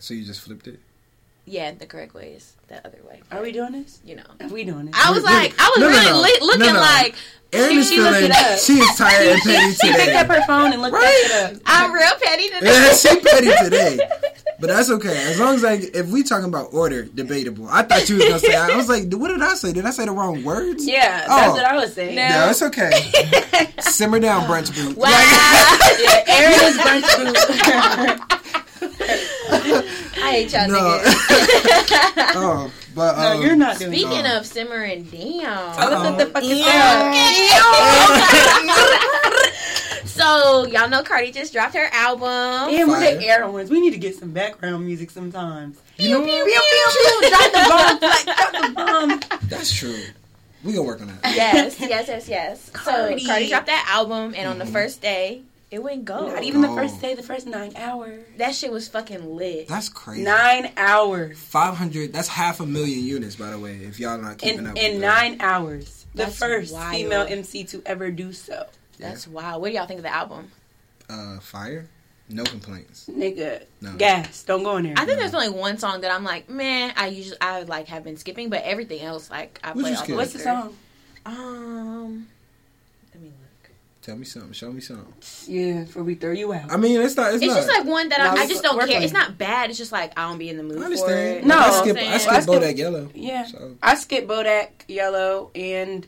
So 0.00 0.12
you 0.14 0.24
just 0.24 0.40
flipped 0.40 0.66
it. 0.66 0.80
Yeah, 1.46 1.72
the 1.72 1.86
correct 1.86 2.14
way 2.14 2.34
is 2.34 2.54
the 2.68 2.76
other 2.86 2.98
way. 3.08 3.22
Are 3.32 3.40
we 3.42 3.50
doing 3.50 3.72
this? 3.72 4.00
You 4.04 4.16
know. 4.16 4.22
Are 4.40 4.48
we 4.48 4.62
doing 4.64 4.86
this? 4.86 4.94
I 4.96 5.10
was 5.10 5.22
Wait, 5.24 5.30
wait. 5.32 5.36
like, 5.42 5.54
I 5.58 5.68
was 5.70 5.78
No, 5.80 5.88
no, 5.88 5.96
really 5.96 6.10
no. 6.12 6.20
li- 6.20 6.38
looking 6.42 6.66
No, 6.66 6.72
no. 6.74 6.80
like 6.80 7.14
Erin 7.52 7.70
She- 7.70 7.76
is 7.78 7.88
she 7.90 8.00
looked 8.00 8.16
feeling. 8.18 8.32
it. 8.34 8.58
She 8.60 8.72
is 8.74 8.96
tired 8.96 9.26
and 9.28 9.40
petty 9.44 9.72
she 9.74 9.92
picked 9.92 10.16
up 10.16 10.26
her 10.28 10.42
phone 10.46 10.72
and 10.72 10.82
looked 10.82 10.94
Right? 10.94 11.02
that 11.28 11.48
shit 11.50 11.56
up. 11.56 11.62
I'm 11.66 11.92
real 11.92 12.14
petty 12.22 12.48
today. 12.50 12.66
Yeah, 12.66 12.92
she 12.92 13.20
petty 13.20 13.50
today. 13.64 13.98
But 14.60 14.68
that's 14.68 14.90
okay. 14.90 15.16
As 15.30 15.38
long 15.40 15.54
as 15.54 15.64
I, 15.64 15.74
if 15.74 16.08
we 16.08 16.22
talking 16.22 16.44
about 16.46 16.74
order, 16.74 17.04
debatable. 17.04 17.66
I 17.68 17.82
thought 17.82 18.08
you 18.10 18.16
was 18.16 18.24
gonna 18.26 18.38
say. 18.38 18.54
I 18.54 18.76
was 18.76 18.88
like, 18.88 19.10
what 19.12 19.28
did 19.28 19.40
I 19.42 19.54
say? 19.54 19.72
Did 19.72 19.86
I 19.86 19.90
say 19.90 20.04
the 20.04 20.12
wrong 20.12 20.44
words? 20.44 20.86
Yeah, 20.86 21.24
Oh. 21.28 21.36
that's 21.36 21.52
what 21.54 21.64
I 21.64 21.76
was 21.76 21.94
saying. 21.94 22.14
No. 22.16 22.22
Yeah, 22.22 22.50
it's 22.50 22.62
okay. 22.62 22.90
Simmer 23.80 24.20
down, 24.20 24.42
brunch 24.48 24.74
boot. 24.74 24.96
Wow. 24.96 25.08
Yeah, 26.00 26.24
Aaron 26.28 26.60
is 26.68 26.76
brunch 26.78 27.06
food. 27.16 27.36
I 30.22 30.30
hate 30.32 30.52
y'all 30.52 30.68
No. 30.68 30.74
niggas. 31.02 32.34
oh, 32.36 32.70
but 32.94 33.16
no, 33.16 33.22
um, 33.36 33.42
you're 33.42 33.56
not 33.56 33.78
doing 33.78 33.92
Speaking 33.92 34.24
it. 34.24 34.36
of 34.36 34.46
simmering 34.46 35.04
down. 35.04 35.76
What 35.76 36.18
the, 36.18 36.24
the 36.24 36.30
fuck 36.30 36.42
is 36.44 36.58
that? 36.64 37.12
So 40.10 40.66
y'all 40.66 40.88
know 40.88 41.02
Cardi 41.02 41.30
just 41.32 41.52
dropped 41.52 41.74
her 41.74 41.88
album. 41.92 42.70
Damn, 42.74 42.88
we're 42.88 43.00
the 43.00 43.26
air 43.26 43.46
horns. 43.46 43.70
We 43.70 43.80
need 43.80 43.92
to 43.92 43.98
get 43.98 44.16
some 44.16 44.32
background 44.32 44.84
music 44.84 45.10
sometimes. 45.10 45.78
You 45.98 46.10
know 46.10 46.24
Pew, 46.24 46.32
what? 46.32 46.44
pew, 46.46 47.20
pew. 47.20 47.30
Drop 47.30 47.52
the 47.52 47.68
bomb. 47.68 48.10
Like, 48.10 48.24
drop 48.24 48.52
the 48.52 49.28
bomb. 49.30 49.40
That's 49.48 49.72
true. 49.72 49.98
We 50.64 50.72
gonna 50.74 50.86
work 50.86 51.00
on 51.00 51.06
that. 51.08 51.20
Yes, 51.34 51.80
yes, 51.80 52.08
yes, 52.08 52.28
yes. 52.28 52.70
Cardi. 52.70 53.20
So 53.20 53.26
Cardi 53.26 53.48
dropped 53.48 53.66
that 53.66 53.86
album, 53.90 54.34
and 54.36 54.46
on 54.48 54.58
the 54.58 54.64
mm-hmm. 54.64 54.72
first 54.74 55.00
day, 55.00 55.42
it 55.70 55.82
went 55.82 56.04
gold. 56.04 56.32
Not 56.32 56.42
even 56.42 56.60
the 56.60 56.68
Oh. 56.68 56.74
first 56.74 57.00
day, 57.00 57.14
the 57.14 57.22
first 57.22 57.46
nine 57.46 57.72
hours. 57.76 58.24
that 58.38 58.54
shit 58.54 58.70
was 58.72 58.88
fucking 58.88 59.36
lit. 59.36 59.68
That's 59.68 59.88
crazy. 59.88 60.22
Nine 60.22 60.72
hours. 60.76 61.38
Five 61.38 61.76
hundred. 61.76 62.12
That's 62.12 62.28
half 62.28 62.60
a 62.60 62.66
million 62.66 63.04
units, 63.04 63.36
by 63.36 63.50
the 63.50 63.58
way. 63.58 63.76
If 63.76 63.98
y'all 64.00 64.18
are 64.18 64.22
not 64.22 64.38
keeping 64.38 64.58
In, 64.58 64.66
up. 64.66 64.76
in 64.76 64.94
with 64.94 65.02
nine 65.02 65.36
hours. 65.40 66.04
The 66.12 66.24
That's 66.24 66.38
first 66.38 66.74
wild. 66.74 66.94
female 66.96 67.22
MC 67.28 67.62
to 67.64 67.82
ever 67.86 68.10
do 68.10 68.32
so. 68.32 68.66
That's 69.00 69.26
wild. 69.26 69.60
What 69.62 69.68
do 69.70 69.74
y'all 69.74 69.86
think 69.86 69.98
of 69.98 70.04
the 70.04 70.14
album? 70.14 70.50
uh, 71.08 71.40
fire. 71.40 71.88
No 72.28 72.44
complaints. 72.44 73.10
Nigga. 73.10 73.64
No. 73.80 73.92
Gas. 73.96 74.44
Don't 74.44 74.62
go 74.62 74.76
in 74.76 74.84
there. 74.84 74.94
I 74.96 75.04
think 75.04 75.18
there's 75.18 75.34
only 75.34 75.48
one 75.48 75.78
song 75.78 76.02
that 76.02 76.12
I'm 76.12 76.22
like, 76.22 76.48
man, 76.48 76.92
I 76.96 77.08
usually 77.08 77.40
I 77.40 77.62
like 77.62 77.88
have 77.88 78.04
been 78.04 78.16
skipping, 78.16 78.50
but 78.50 78.62
everything 78.62 79.00
else 79.02 79.28
like 79.28 79.58
I 79.64 79.70
What'd 79.72 79.82
play 79.82 79.90
you 79.90 79.96
all 79.96 80.02
skip? 80.04 80.16
What's 80.16 80.32
the 80.34 80.38
song? 80.38 80.76
Um, 81.26 82.28
let 83.12 83.20
me 83.20 83.30
look. 83.30 83.70
Tell 84.02 84.14
me 84.16 84.24
something. 84.24 84.52
Show 84.52 84.70
me 84.72 84.80
something. 84.80 85.12
Yeah, 85.48 85.80
before 85.82 86.04
we 86.04 86.14
throw 86.14 86.30
you 86.30 86.52
out. 86.52 86.70
I 86.70 86.76
mean, 86.76 87.00
it's 87.00 87.16
not. 87.16 87.34
It's, 87.34 87.42
It's 87.42 87.52
not. 87.52 87.56
just 87.64 87.68
like 87.68 87.84
one 87.84 88.08
that 88.10 88.18
No, 88.20 88.40
I, 88.40 88.44
I 88.44 88.46
just 88.46 88.62
don't 88.62 88.78
care. 88.86 88.96
on 88.98 89.02
It's 89.02 89.12
not 89.12 89.36
bad. 89.36 89.70
It's 89.70 89.78
just 89.78 89.90
like 89.90 90.16
I 90.16 90.28
don't 90.28 90.38
be 90.38 90.50
in 90.50 90.56
the 90.56 90.62
mood 90.62 90.76
I 90.76 90.80
for 90.80 90.84
understand. 90.84 91.36
it. 91.38 91.46
No. 91.46 91.58
I 91.58 91.70
skip. 91.82 91.96
I 91.96 92.18
skip 92.18 92.26
Well, 92.28 92.36
I 92.36 92.40
skip- 92.40 92.54
Bodak 92.54 92.78
Yellow. 92.78 93.10
yeah. 93.14 93.44
So 93.46 93.76
I 93.82 93.94
skip 93.96 94.28
Bodak, 94.28 94.68
Yellow, 94.86 95.50
and 95.56 96.06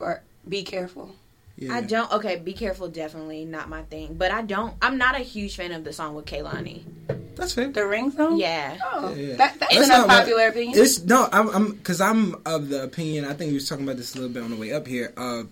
or 0.00 0.22
Be 0.48 0.64
Careful. 0.64 1.14
Yeah. 1.56 1.74
I 1.74 1.82
don't. 1.82 2.10
Okay, 2.12 2.36
be 2.36 2.52
careful. 2.52 2.88
Definitely 2.88 3.44
not 3.44 3.68
my 3.68 3.82
thing. 3.82 4.14
But 4.14 4.32
I 4.32 4.42
don't. 4.42 4.74
I'm 4.82 4.98
not 4.98 5.14
a 5.14 5.20
huge 5.20 5.54
fan 5.56 5.70
of 5.72 5.84
the 5.84 5.92
song 5.92 6.14
with 6.14 6.24
Kehlani. 6.24 6.82
That's 7.36 7.52
fair. 7.54 7.68
The 7.70 7.86
ring 7.86 8.10
song? 8.10 8.38
Yeah. 8.38 8.76
Oh, 8.92 9.14
Yeah, 9.14 9.14
yeah. 9.28 9.36
That, 9.36 9.58
that's 9.60 9.74
That's 9.74 9.88
an 9.88 9.88
not 9.88 10.06
what- 10.08 10.10
unpopular 10.16 10.48
opinion. 10.48 10.78
It's 10.78 11.02
no, 11.04 11.28
I'm, 11.32 11.48
I'm, 11.50 11.72
because 11.72 12.00
I'm 12.00 12.36
of 12.46 12.68
the 12.68 12.82
opinion. 12.82 13.24
I 13.24 13.34
think 13.34 13.48
we 13.50 13.54
was 13.54 13.68
talking 13.68 13.84
about 13.84 13.96
this 13.96 14.14
a 14.14 14.18
little 14.18 14.32
bit 14.32 14.42
on 14.42 14.50
the 14.50 14.56
way 14.56 14.72
up 14.72 14.86
here. 14.86 15.12
Uh, 15.16 15.44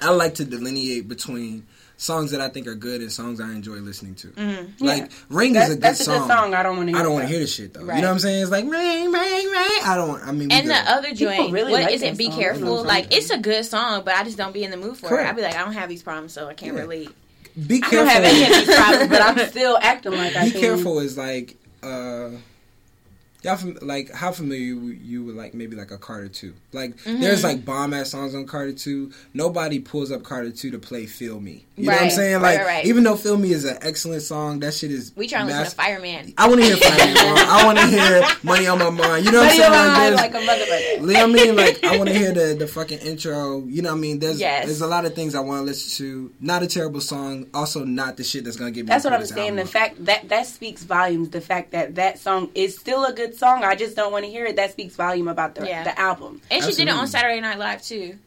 I 0.00 0.10
like 0.10 0.34
to 0.36 0.44
delineate 0.44 1.08
between 1.08 1.66
songs 2.00 2.30
that 2.30 2.40
I 2.40 2.48
think 2.48 2.66
are 2.66 2.74
good 2.74 3.02
and 3.02 3.12
songs 3.12 3.42
I 3.42 3.50
enjoy 3.52 3.74
listening 3.76 4.14
to. 4.14 4.28
Mm-hmm. 4.28 4.82
Like 4.84 5.02
Yeah. 5.02 5.08
Ring 5.28 5.52
That- 5.52 5.64
is 5.64 5.70
a 5.70 5.74
good 5.74 5.82
that's 5.82 6.00
a 6.00 6.04
song. 6.04 6.18
good 6.20 6.28
song. 6.28 6.54
I 6.54 6.62
don't 6.62 6.78
want 6.78 6.88
to. 6.88 6.96
I 6.96 7.02
don't 7.02 7.12
want 7.12 7.24
to 7.24 7.28
hear 7.28 7.40
the 7.40 7.46
shit 7.46 7.74
though. 7.74 7.80
You 7.80 7.86
know 7.86 7.92
what 7.94 8.04
I'm 8.04 8.18
saying? 8.18 8.40
It's 8.42 8.50
like 8.50 8.64
ring, 8.64 8.72
ring, 8.72 9.12
ring. 9.12 9.80
I 9.84 9.94
don't. 9.96 10.20
I 10.26 10.32
mean, 10.32 10.50
And 10.50 10.66
good. 10.66 10.74
the 10.74 10.90
other 10.90 11.12
joint, 11.14 11.52
really 11.52 11.72
what 11.72 11.82
like 11.82 11.92
is 11.94 12.00
it? 12.02 12.16
Be 12.16 12.30
song. 12.30 12.38
careful. 12.40 12.84
Like 12.84 13.14
it's 13.14 13.28
a 13.30 13.38
good 13.38 13.64
song, 13.66 14.02
but 14.04 14.14
I 14.14 14.24
just 14.24 14.38
don't 14.38 14.52
be 14.54 14.64
in 14.64 14.70
the 14.70 14.78
mood 14.78 14.96
for 14.96 15.08
Correct. 15.08 15.26
it. 15.26 15.28
I'd 15.30 15.36
be 15.36 15.42
like, 15.42 15.54
I 15.56 15.58
don't 15.62 15.74
have 15.74 15.88
these 15.90 16.02
problems, 16.02 16.32
so 16.32 16.48
I 16.48 16.54
can't 16.54 16.74
Yeah. 16.74 16.80
relate. 16.82 17.10
be 17.66 17.80
careful. 17.80 17.98
I 17.98 18.02
don't 18.04 18.08
have 18.08 18.24
any 18.24 18.42
of 18.60 18.66
these 18.66 18.76
problems, 18.76 19.08
but 19.10 19.20
I'm 19.22 19.48
still 19.50 19.78
acting 19.82 20.12
like 20.12 20.36
I 20.36 20.44
be 20.46 20.50
can. 20.52 20.60
careful 20.60 21.00
is 21.00 21.18
like 21.18 21.56
uh 21.82 22.30
y'all 23.42 23.56
fam- 23.56 23.78
like 23.82 24.10
how 24.12 24.32
familiar 24.32 24.60
you, 24.60 24.80
you 24.88 25.24
with 25.24 25.36
like 25.36 25.54
maybe 25.54 25.76
like 25.76 25.90
a 25.90 25.98
Carter 25.98 26.28
2 26.28 26.52
like 26.72 26.96
Mm-hmm. 27.00 27.20
there's 27.20 27.42
like 27.44 27.64
bomb 27.64 27.94
ass 27.94 28.10
songs 28.10 28.34
on 28.34 28.46
Carter 28.46 28.72
2 28.72 29.12
nobody 29.34 29.78
pulls 29.78 30.10
up 30.12 30.22
Carter 30.22 30.50
2 30.50 30.70
to 30.72 30.78
play 30.78 31.06
Feel 31.06 31.40
Me 31.40 31.64
you 31.76 31.86
know 31.86 31.92
what 31.92 32.02
I'm 32.02 32.10
saying 32.10 32.42
like 32.42 32.58
right, 32.58 32.66
right. 32.66 32.84
even 32.86 33.02
though 33.04 33.16
Feel 33.16 33.36
Me 33.38 33.52
is 33.52 33.64
an 33.64 33.78
excellent 33.80 34.22
song 34.22 34.60
that 34.60 34.74
shit 34.74 34.90
is 34.90 35.12
We 35.16 35.26
trying 35.26 35.46
to 35.48 35.52
listen 35.54 35.70
to 35.70 35.76
Fireman. 35.76 36.34
I 36.36 36.48
want 36.48 36.60
to 36.60 36.66
hear 36.66 36.76
Fire 36.76 37.16
Song. 37.16 37.38
I 37.38 37.62
want 37.64 37.78
to 37.78 37.86
hear 37.86 38.22
Money 38.42 38.66
on 38.66 38.78
My 38.78 38.90
Mind 38.90 39.24
you 39.24 39.32
know 39.32 39.38
what 39.40 39.50
I'm 39.52 39.56
saying 39.56 40.16
like, 40.18 40.32
like 40.32 40.34
a 40.34 40.46
motherfucker. 40.46 41.00
you 41.00 41.06
know 41.06 41.12
what 41.12 41.40
I 41.40 41.44
mean? 41.44 41.56
Like, 41.56 41.84
I 41.84 41.96
want 41.96 42.08
to 42.08 42.14
hear 42.18 42.32
the, 42.32 42.54
the 42.58 42.66
fucking 42.66 42.98
intro. 43.00 43.64
You 43.66 43.82
know 43.82 43.90
what 43.90 43.96
I 43.96 44.00
mean? 44.00 44.18
There's 44.18 44.38
Yes. 44.40 44.66
there's 44.66 44.80
a 44.80 44.86
lot 44.86 45.04
of 45.04 45.14
things 45.14 45.34
I 45.34 45.40
want 45.40 45.60
to 45.60 45.64
listen 45.64 46.04
to. 46.04 46.32
Not 46.40 46.62
a 46.62 46.66
terrible 46.66 47.00
song. 47.00 47.46
Also, 47.54 47.84
not 47.84 48.16
the 48.16 48.24
shit 48.24 48.44
that's 48.44 48.56
gonna 48.56 48.70
get 48.70 48.84
me. 48.84 48.88
That's 48.88 49.04
what 49.04 49.12
I'm 49.12 49.24
saying. 49.24 49.50
album. 49.50 49.64
The 49.64 49.70
fact 49.70 50.04
that 50.04 50.28
that 50.28 50.46
speaks 50.46 50.82
volumes. 50.84 51.30
The 51.30 51.40
fact 51.40 51.72
that 51.72 51.94
that 51.96 52.18
song 52.18 52.50
is 52.54 52.76
still 52.78 53.04
a 53.04 53.12
good 53.12 53.29
song. 53.36 53.64
I 53.64 53.74
just 53.74 53.96
don't 53.96 54.12
want 54.12 54.24
to 54.24 54.30
hear 54.30 54.46
it. 54.46 54.56
That 54.56 54.72
speaks 54.72 54.94
volume 54.96 55.28
about 55.28 55.54
the 55.54 55.66
Yeah. 55.66 55.84
the 55.84 55.98
album. 55.98 56.40
And 56.50 56.62
she 56.64 56.72
did 56.72 56.88
it 56.88 56.94
on 56.94 57.06
Saturday 57.06 57.40
Night 57.40 57.58
Live 57.58 57.82
too. 57.82 58.18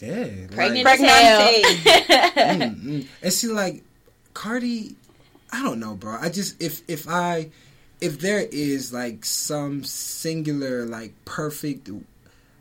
yeah, 0.00 0.24
Pregnant 0.52 0.84
like- 0.84 0.98
Pregnant. 0.98 1.64
Mm, 2.38 2.82
mm. 2.84 3.06
And 3.22 3.32
see, 3.32 3.48
like 3.48 3.82
Cardi, 4.34 4.94
I 5.52 5.62
don't 5.62 5.80
know, 5.80 5.94
bro. 5.94 6.16
I 6.20 6.28
just 6.28 6.62
if 6.62 6.82
if 6.88 7.08
I 7.08 7.48
if 8.00 8.20
there 8.20 8.40
is 8.40 8.92
like 8.92 9.24
some 9.24 9.82
singular 9.84 10.84
like 10.86 11.12
perfect 11.24 11.90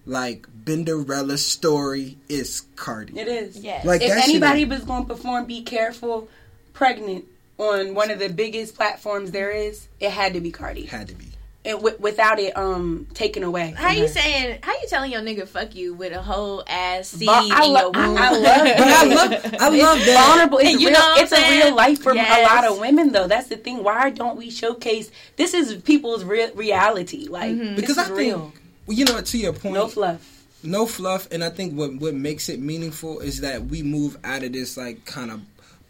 like 0.06 0.48
Cinderella 0.66 1.38
story, 1.38 2.18
it's 2.30 2.62
Cardi. 2.76 3.20
It 3.20 3.28
is. 3.28 3.58
Yes. 3.60 3.86
Like 3.86 4.02
if 4.02 4.12
anybody 4.12 4.66
was 4.66 4.84
going 4.84 5.06
to 5.06 5.14
perform 5.14 5.46
"Be 5.46 5.62
Careful," 5.64 6.28
pregnant 6.74 7.26
on 7.58 7.94
one 7.94 8.10
of 8.12 8.20
the 8.20 8.30
biggest 8.30 8.76
platforms 8.76 9.32
there 9.32 9.52
is, 9.52 9.88
it 10.00 10.12
had 10.12 10.34
to 10.34 10.42
be 10.42 10.52
Cardi. 10.52 10.86
had 10.86 11.08
to 11.10 11.16
be. 11.16 11.26
It, 11.68 11.74
w- 11.74 11.98
without 12.00 12.40
it 12.40 12.56
um 12.58 13.08
taken 13.14 13.44
away. 13.44 13.74
How 13.76 13.90
from 13.90 13.98
you 13.98 14.04
her. 14.04 14.08
saying? 14.08 14.60
How 14.64 14.72
you 14.72 14.88
telling 14.88 15.12
your 15.12 15.22
nigga 15.22 15.46
fuck 15.48 15.76
you 15.76 15.94
with 15.94 16.14
a 16.14 16.22
whole 16.22 16.64
ass 16.68 17.10
seed 17.10 17.26
But 17.28 17.52
I 17.52 17.66
in 17.66 17.74
lo- 17.74 17.82
your 17.82 17.92
I- 17.94 18.08
womb? 18.08 18.18
I 18.18 18.32
love- 18.32 18.44
But 18.78 18.88
I 18.88 19.04
love 19.04 19.32
I 19.60 19.70
love 19.84 20.00
that. 20.06 20.28
vulnerable. 20.28 20.58
It's, 20.60 20.72
You 20.82 20.88
real, 20.88 20.92
know 20.92 21.00
what 21.00 21.18
I'm 21.20 21.24
it's 21.24 21.32
a 21.34 21.52
real 21.66 21.76
life 21.76 22.02
for 22.02 22.16
Yes. 22.16 22.40
a 22.40 22.56
lot 22.56 22.64
of 22.72 22.80
women, 22.80 23.12
though. 23.12 23.28
That's 23.28 23.48
the 23.48 23.58
thing. 23.58 23.84
Why 23.84 24.10
don't 24.12 24.38
we 24.38 24.50
showcase? 24.50 25.12
This 25.36 25.54
is 25.54 25.76
people's 25.84 26.24
real 26.24 26.50
reality. 26.56 27.28
Like 27.28 27.52
Mm-hmm. 27.52 27.76
this 27.76 27.82
Because 27.82 27.98
is 27.98 28.04
I 28.12 28.16
think, 28.16 28.18
real. 28.18 28.54
you 28.88 29.04
know, 29.06 29.20
to 29.22 29.38
your 29.38 29.54
point, 29.54 29.74
No 29.76 29.88
fluff. 29.90 30.46
no 30.64 30.86
fluff 30.88 31.28
and 31.32 31.44
i 31.44 31.50
think 31.50 31.74
what 31.74 31.94
what 31.98 32.16
makes 32.16 32.50
it 32.50 32.60
meaningful 32.60 33.20
is 33.20 33.42
that 33.42 33.66
we 33.66 33.84
move 33.84 34.18
out 34.24 34.42
of 34.44 34.52
this 34.54 34.76
like 34.76 35.06
kind 35.06 35.30
of 35.30 35.40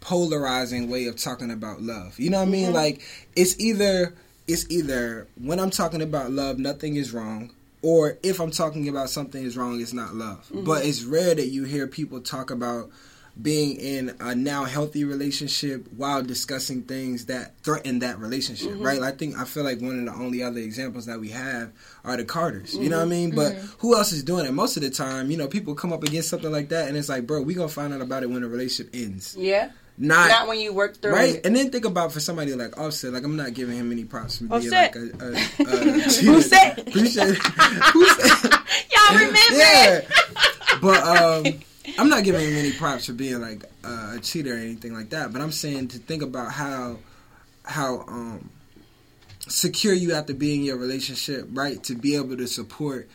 polarizing 0.00 0.90
way 0.90 1.06
of 1.06 1.16
talking 1.16 1.50
about 1.50 1.80
love 1.82 2.18
you 2.18 2.28
know 2.30 2.38
what 2.38 2.48
i 2.48 2.50
mean 2.50 2.72
like 2.72 3.00
it's 3.36 3.58
either 3.58 4.12
it's 4.48 4.68
either 4.70 5.28
when 5.40 5.60
i'm 5.60 5.70
talking 5.70 6.02
about 6.02 6.30
love 6.30 6.58
nothing 6.58 6.96
is 6.96 7.12
wrong 7.12 7.50
or 7.82 8.18
if 8.22 8.40
i'm 8.40 8.50
talking 8.50 8.88
about 8.88 9.08
something 9.08 9.44
is 9.44 9.56
wrong 9.56 9.80
it's 9.80 9.92
not 9.92 10.14
love 10.14 10.44
mm-hmm. 10.46 10.64
but 10.64 10.84
it's 10.84 11.04
rare 11.04 11.34
that 11.34 11.48
you 11.48 11.64
hear 11.64 11.86
people 11.86 12.20
talk 12.20 12.50
about 12.50 12.90
being 13.40 13.76
in 13.76 14.16
a 14.20 14.34
now 14.34 14.64
healthy 14.64 15.04
relationship 15.04 15.86
while 15.96 16.22
discussing 16.22 16.82
things 16.82 17.26
that 17.26 17.56
threaten 17.62 18.00
that 18.00 18.18
relationship, 18.18 18.72
mm-hmm. 18.72 18.82
right? 18.82 19.00
I 19.00 19.12
think 19.12 19.36
I 19.36 19.44
feel 19.44 19.62
like 19.62 19.80
one 19.80 19.98
of 19.98 20.04
the 20.06 20.20
only 20.20 20.42
other 20.42 20.58
examples 20.58 21.06
that 21.06 21.20
we 21.20 21.28
have 21.28 21.70
are 22.04 22.16
the 22.16 22.24
Carters. 22.24 22.74
You 22.74 22.88
know 22.88 22.96
what 22.96 23.02
I 23.02 23.10
mm-hmm. 23.10 23.10
mean? 23.10 23.34
But 23.36 23.54
who 23.78 23.96
else 23.96 24.12
is 24.12 24.24
doing 24.24 24.44
it? 24.44 24.52
Most 24.52 24.76
of 24.76 24.82
the 24.82 24.90
time, 24.90 25.30
you 25.30 25.36
know, 25.36 25.46
people 25.46 25.74
come 25.74 25.92
up 25.92 26.02
against 26.02 26.28
something 26.28 26.50
like 26.50 26.70
that, 26.70 26.88
and 26.88 26.96
it's 26.96 27.08
like, 27.08 27.26
bro, 27.26 27.42
we 27.42 27.54
gonna 27.54 27.68
find 27.68 27.94
out 27.94 28.00
about 28.00 28.24
it 28.24 28.30
when 28.30 28.42
the 28.42 28.48
relationship 28.48 28.92
ends, 28.92 29.36
Yeah. 29.38 29.70
Not. 29.98 30.28
Not 30.28 30.48
when 30.48 30.60
you 30.60 30.72
work 30.72 30.96
through 30.98 31.12
Right, 31.12 31.34
it. 31.36 31.46
and 31.46 31.54
then 31.56 31.70
think 31.70 31.84
about 31.84 32.12
for 32.12 32.20
somebody 32.20 32.54
like 32.54 32.78
Offset. 32.78 33.12
Like 33.12 33.24
I'm 33.24 33.36
not 33.36 33.54
giving 33.54 33.76
him 33.76 33.90
any 33.92 34.04
props 34.04 34.38
for 34.38 34.44
being 34.44 34.52
Offset. 34.72 34.94
like 34.94 35.20
a, 35.20 35.24
a, 35.24 35.32
a 35.32 35.34
Who 36.22 36.40
said? 36.42 36.78
Appreciate 36.78 37.28
it. 37.30 37.36
Who 37.38 38.06
said? 38.06 38.50
Y'all 38.92 39.18
remember? 39.18 39.38
Yeah, 39.52 40.00
but 40.80 41.02
um, 41.02 41.60
I'm 41.98 42.08
not 42.08 42.24
giving 42.24 42.46
him 42.46 42.56
any 42.56 42.72
props 42.72 43.06
for 43.06 43.12
being 43.12 43.40
like 43.40 43.64
uh, 43.84 44.14
a 44.16 44.20
cheater 44.20 44.54
or 44.54 44.58
anything 44.58 44.94
like 44.94 45.10
that. 45.10 45.32
But 45.32 45.42
I'm 45.42 45.52
saying 45.52 45.88
to 45.88 45.98
think 45.98 46.22
about 46.22 46.52
how 46.52 46.98
how 47.64 48.04
um 48.08 48.50
secure 49.40 49.94
you 49.94 50.14
have 50.14 50.26
to 50.26 50.34
be 50.34 50.54
in 50.54 50.62
your 50.62 50.76
relationship, 50.76 51.46
right? 51.52 51.82
To 51.84 51.94
be 51.94 52.16
able 52.16 52.36
to 52.36 52.46
support 52.46 53.08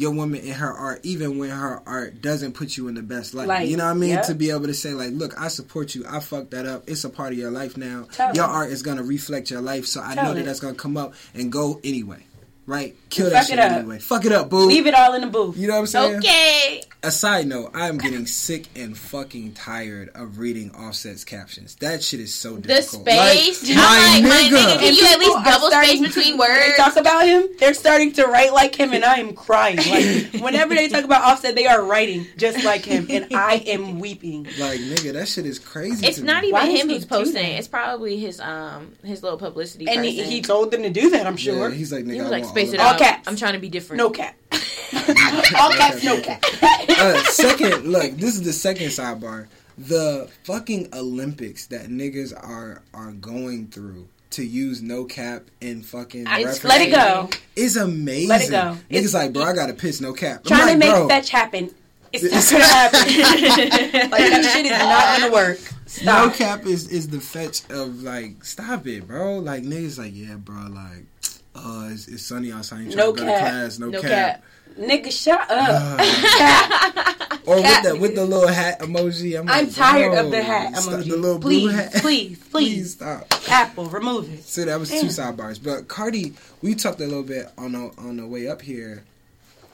your 0.00 0.12
woman 0.12 0.40
in 0.40 0.54
her 0.54 0.72
art, 0.72 1.00
even 1.02 1.36
when 1.38 1.50
her 1.50 1.82
art 1.84 2.22
doesn't 2.22 2.54
put 2.54 2.74
you 2.74 2.88
in 2.88 2.94
the 2.94 3.02
best 3.02 3.34
light. 3.34 3.68
You 3.68 3.76
know 3.76 3.84
what 3.84 3.90
I 3.90 3.94
mean? 3.94 4.10
yeah. 4.10 4.22
To 4.22 4.34
be 4.34 4.50
able 4.50 4.66
to 4.66 4.72
say 4.72 4.94
like, 4.94 5.10
look, 5.12 5.38
I 5.38 5.48
support 5.48 5.94
you. 5.94 6.06
I 6.08 6.20
fucked 6.20 6.52
that 6.52 6.64
up. 6.64 6.84
It's 6.88 7.04
a 7.04 7.10
part 7.10 7.32
of 7.32 7.38
your 7.38 7.50
life 7.50 7.76
now. 7.76 8.06
Tell 8.10 8.34
your 8.34 8.46
it. 8.46 8.50
art 8.50 8.70
is 8.70 8.80
gonna 8.82 9.02
reflect 9.02 9.50
your 9.50 9.60
life, 9.60 9.84
so 9.84 10.00
I 10.02 10.14
Tell 10.14 10.24
know 10.24 10.34
that 10.34 10.40
it. 10.40 10.44
that's 10.46 10.58
gonna 10.60 10.74
come 10.74 10.96
up 10.96 11.12
and 11.34 11.52
go 11.52 11.80
anyway. 11.84 12.24
Right? 12.64 12.96
Kill 13.10 13.26
Fuck 13.26 13.32
that 13.32 13.46
shit 13.46 13.58
it 13.58 13.58
up. 13.58 13.72
anyway. 13.72 13.98
Fuck 13.98 14.24
it 14.24 14.32
up, 14.32 14.48
boo. 14.50 14.66
Leave 14.66 14.86
it 14.86 14.94
all 14.94 15.14
in 15.14 15.20
the 15.22 15.26
booth. 15.26 15.56
You 15.56 15.66
know 15.68 15.74
what 15.74 15.80
I'm 15.80 15.86
saying? 15.86 16.16
Okay. 16.18 16.82
A 17.02 17.10
side 17.10 17.46
note, 17.46 17.70
I 17.74 17.88
am 17.88 17.96
getting 17.96 18.26
sick 18.26 18.66
and 18.76 18.96
fucking 18.96 19.54
tired 19.54 20.10
of 20.14 20.38
reading 20.38 20.70
Offset's 20.72 21.24
captions. 21.24 21.74
That 21.76 22.02
shit 22.04 22.20
is 22.20 22.32
so 22.34 22.56
The 22.56 22.68
difficult. 22.68 23.08
space. 23.08 23.68
Like, 23.70 23.78
I'm 23.78 24.22
like, 24.22 24.22
my 24.22 24.28
nigga. 24.28 24.50
nigga, 24.50 24.78
can 24.80 24.94
you 24.94 25.06
at 25.06 25.18
least 25.18 25.32
double 25.44 25.70
space 25.70 25.82
starting- 25.82 26.02
between 26.02 26.36
when 26.38 26.50
They 26.50 26.66
words? 26.66 26.76
talk 26.76 26.96
about 26.96 27.26
him. 27.26 27.48
They're 27.58 27.72
starting 27.72 28.12
to 28.12 28.26
write 28.26 28.52
like 28.52 28.74
him, 28.76 28.92
and 28.92 29.02
I 29.02 29.14
am 29.16 29.32
crying. 29.32 29.78
Like 29.78 30.42
whenever 30.42 30.74
they 30.74 30.88
talk 30.88 31.04
about 31.04 31.22
Offset, 31.24 31.54
they 31.54 31.66
are 31.66 31.82
writing 31.82 32.26
just 32.36 32.62
like 32.64 32.84
him, 32.84 33.06
and 33.08 33.28
I 33.34 33.54
am 33.66 33.98
weeping. 33.98 34.44
Like, 34.58 34.80
nigga, 34.80 35.14
that 35.14 35.26
shit 35.26 35.46
is 35.46 35.58
crazy. 35.58 36.06
It's 36.06 36.18
to 36.18 36.24
not 36.24 36.42
me. 36.42 36.48
even 36.48 36.60
Why 36.60 36.66
him 36.70 36.88
he 36.90 36.94
who's 36.96 37.06
posting. 37.06 37.34
that? 37.42 37.58
It's 37.58 37.66
probably 37.68 38.18
his 38.18 38.40
um 38.40 38.92
his 39.02 39.22
little 39.22 39.38
publicity 39.38 39.88
And 39.88 40.00
person. 40.00 40.12
he, 40.12 40.22
he 40.24 40.42
told 40.42 40.70
them 40.70 40.82
to 40.82 40.90
do 40.90 41.08
that. 41.10 41.26
I'm 41.26 41.32
Yeah, 41.38 41.38
sure. 41.54 41.70
he's 41.70 41.92
like, 41.92 42.04
nigga, 42.04 42.12
He 42.12 42.20
was 42.20 42.26
I 42.26 42.30
like, 42.30 42.42
want 42.44 42.54
space 42.54 42.68
all 42.68 42.74
it 42.74 42.80
of 42.80 42.86
out. 42.86 42.98
Caps. 43.04 43.28
I'm 43.28 43.36
trying 43.36 43.54
to 43.54 43.58
be 43.58 43.68
different. 43.68 43.98
no 43.98 44.10
cap. 44.10 44.36
all 44.52 45.72
caps, 45.72 46.02
no 46.04 46.20
cap. 46.20 46.44
uh, 46.62 47.22
second, 47.24 47.84
look, 47.86 48.12
this 48.12 48.34
is 48.34 48.42
the 48.42 48.52
second 48.52 48.88
sidebar. 48.88 49.46
The 49.78 50.28
fucking 50.44 50.88
Olympics 50.92 51.66
that 51.66 51.86
niggas 51.88 52.32
are 52.36 52.82
are 52.92 53.12
going 53.12 53.68
through 53.68 54.08
to 54.30 54.44
use 54.44 54.80
no 54.82 55.04
cap 55.04 55.44
and 55.60 55.84
fucking 55.84 56.24
Let 56.24 56.80
it 56.82 56.90
go. 56.92 57.30
is 57.56 57.76
amazing. 57.76 58.28
Let 58.28 58.42
it 58.42 58.50
go. 58.50 58.56
Niggas 58.56 58.76
It's- 58.90 59.14
like, 59.14 59.32
bro, 59.32 59.42
I 59.44 59.54
gotta 59.54 59.74
piss 59.74 60.00
no 60.00 60.12
cap. 60.12 60.40
I'm 60.44 60.48
Trying 60.48 60.60
like, 60.60 60.72
to 60.72 60.78
make 60.78 60.90
bro, 60.90 61.08
fetch 61.08 61.30
happen. 61.30 61.74
It's 62.12 62.22
not 62.52 62.60
gonna 62.60 62.64
happen. 62.64 63.00
like 64.10 64.20
that 64.30 64.50
shit 64.52 64.66
is 64.66 64.72
not 64.72 65.20
gonna 65.20 65.32
work. 65.32 65.58
Stop. 65.86 66.04
No 66.30 66.36
cap 66.36 66.66
is 66.66 66.88
is 66.88 67.08
the 67.08 67.20
fetch 67.20 67.62
of 67.70 68.02
like 68.02 68.44
stop 68.44 68.86
it, 68.86 69.06
bro. 69.06 69.38
Like 69.38 69.62
niggas 69.62 69.98
like 69.98 70.12
yeah, 70.14 70.34
bro. 70.36 70.66
Like 70.68 71.06
uh, 71.54 71.88
it's, 71.90 72.08
it's 72.08 72.24
sunny 72.24 72.52
outside. 72.52 72.80
You 72.84 72.96
No 72.96 73.12
to 73.12 73.18
go 73.18 73.24
to 73.26 73.30
cap. 73.32 73.40
class. 73.40 73.78
No, 73.78 73.88
No 73.88 74.00
cap. 74.00 74.10
cap. 74.10 74.44
Nigga, 74.78 75.10
shut 75.10 75.50
up. 75.50 76.00
Or 77.46 77.56
with 77.56 77.82
the 77.82 77.96
with 77.96 78.14
the 78.14 78.24
little 78.24 78.46
hat 78.46 78.80
emoji. 78.80 79.36
I'm, 79.38 79.48
I'm 79.48 79.64
like, 79.66 79.74
tired 79.74 80.14
of 80.14 80.30
the 80.30 80.42
hat 80.42 80.74
emoji. 80.74 81.08
The 81.08 81.16
little 81.16 81.40
please, 81.40 81.60
blue 81.62 81.70
hat. 81.72 81.92
please, 81.94 82.38
please, 82.50 82.50
Please 82.50 82.92
stop. 82.92 83.26
Apple, 83.50 83.86
remove 83.86 84.32
it. 84.32 84.44
So 84.44 84.64
that 84.66 84.78
was 84.78 84.90
Damn. 84.90 85.00
two 85.00 85.06
sidebars. 85.08 85.60
But 85.62 85.88
Cardi, 85.88 86.34
we 86.62 86.74
talked 86.74 87.00
a 87.00 87.06
little 87.06 87.22
bit 87.24 87.48
on 87.58 87.72
the 87.72 87.90
on 87.98 88.18
the 88.18 88.26
way 88.26 88.46
up 88.46 88.62
here, 88.62 89.02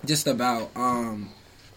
just 0.06 0.26
about 0.26 0.71
um 0.76 1.28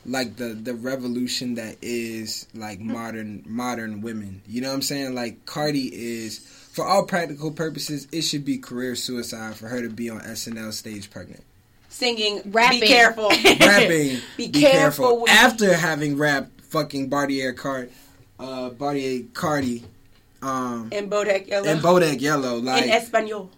like 0.05 0.37
the 0.37 0.49
the 0.49 0.73
revolution 0.75 1.55
that 1.55 1.77
is 1.81 2.47
like 2.53 2.79
modern 2.79 3.43
modern 3.47 4.01
women. 4.01 4.41
You 4.47 4.61
know 4.61 4.69
what 4.69 4.75
I'm 4.75 4.81
saying? 4.83 5.15
Like 5.15 5.45
Cardi 5.45 5.89
is 5.93 6.39
for 6.79 6.87
all 6.87 7.03
practical 7.03 7.51
purposes, 7.51 8.07
it 8.11 8.21
should 8.21 8.45
be 8.45 8.57
career 8.57 8.95
suicide 8.95 9.55
for 9.55 9.67
her 9.67 9.81
to 9.81 9.89
be 9.89 10.09
on 10.09 10.21
SNL 10.21 10.71
stage 10.71 11.11
pregnant. 11.11 11.43
Singing, 11.89 12.41
Rapping. 12.51 12.79
Be 12.79 12.87
careful. 12.87 13.29
Rapping, 13.59 14.19
Be 14.37 14.49
careful 14.49 15.21
with- 15.21 15.29
After 15.31 15.73
having 15.73 16.17
rapped 16.17 16.61
fucking 16.61 17.09
Bartier 17.09 17.51
Card, 17.51 17.91
uh, 18.39 18.69
Bartier 18.69 19.25
Cardi, 19.33 19.83
um, 20.41 20.87
in 20.93 21.09
Bodak 21.09 21.47
Yellow. 21.47 21.67
and 21.67 21.81
Bodak 21.81 22.21
Yellow, 22.21 22.57
like 22.59 22.83
in 22.85 22.89
Espanol. 22.91 23.49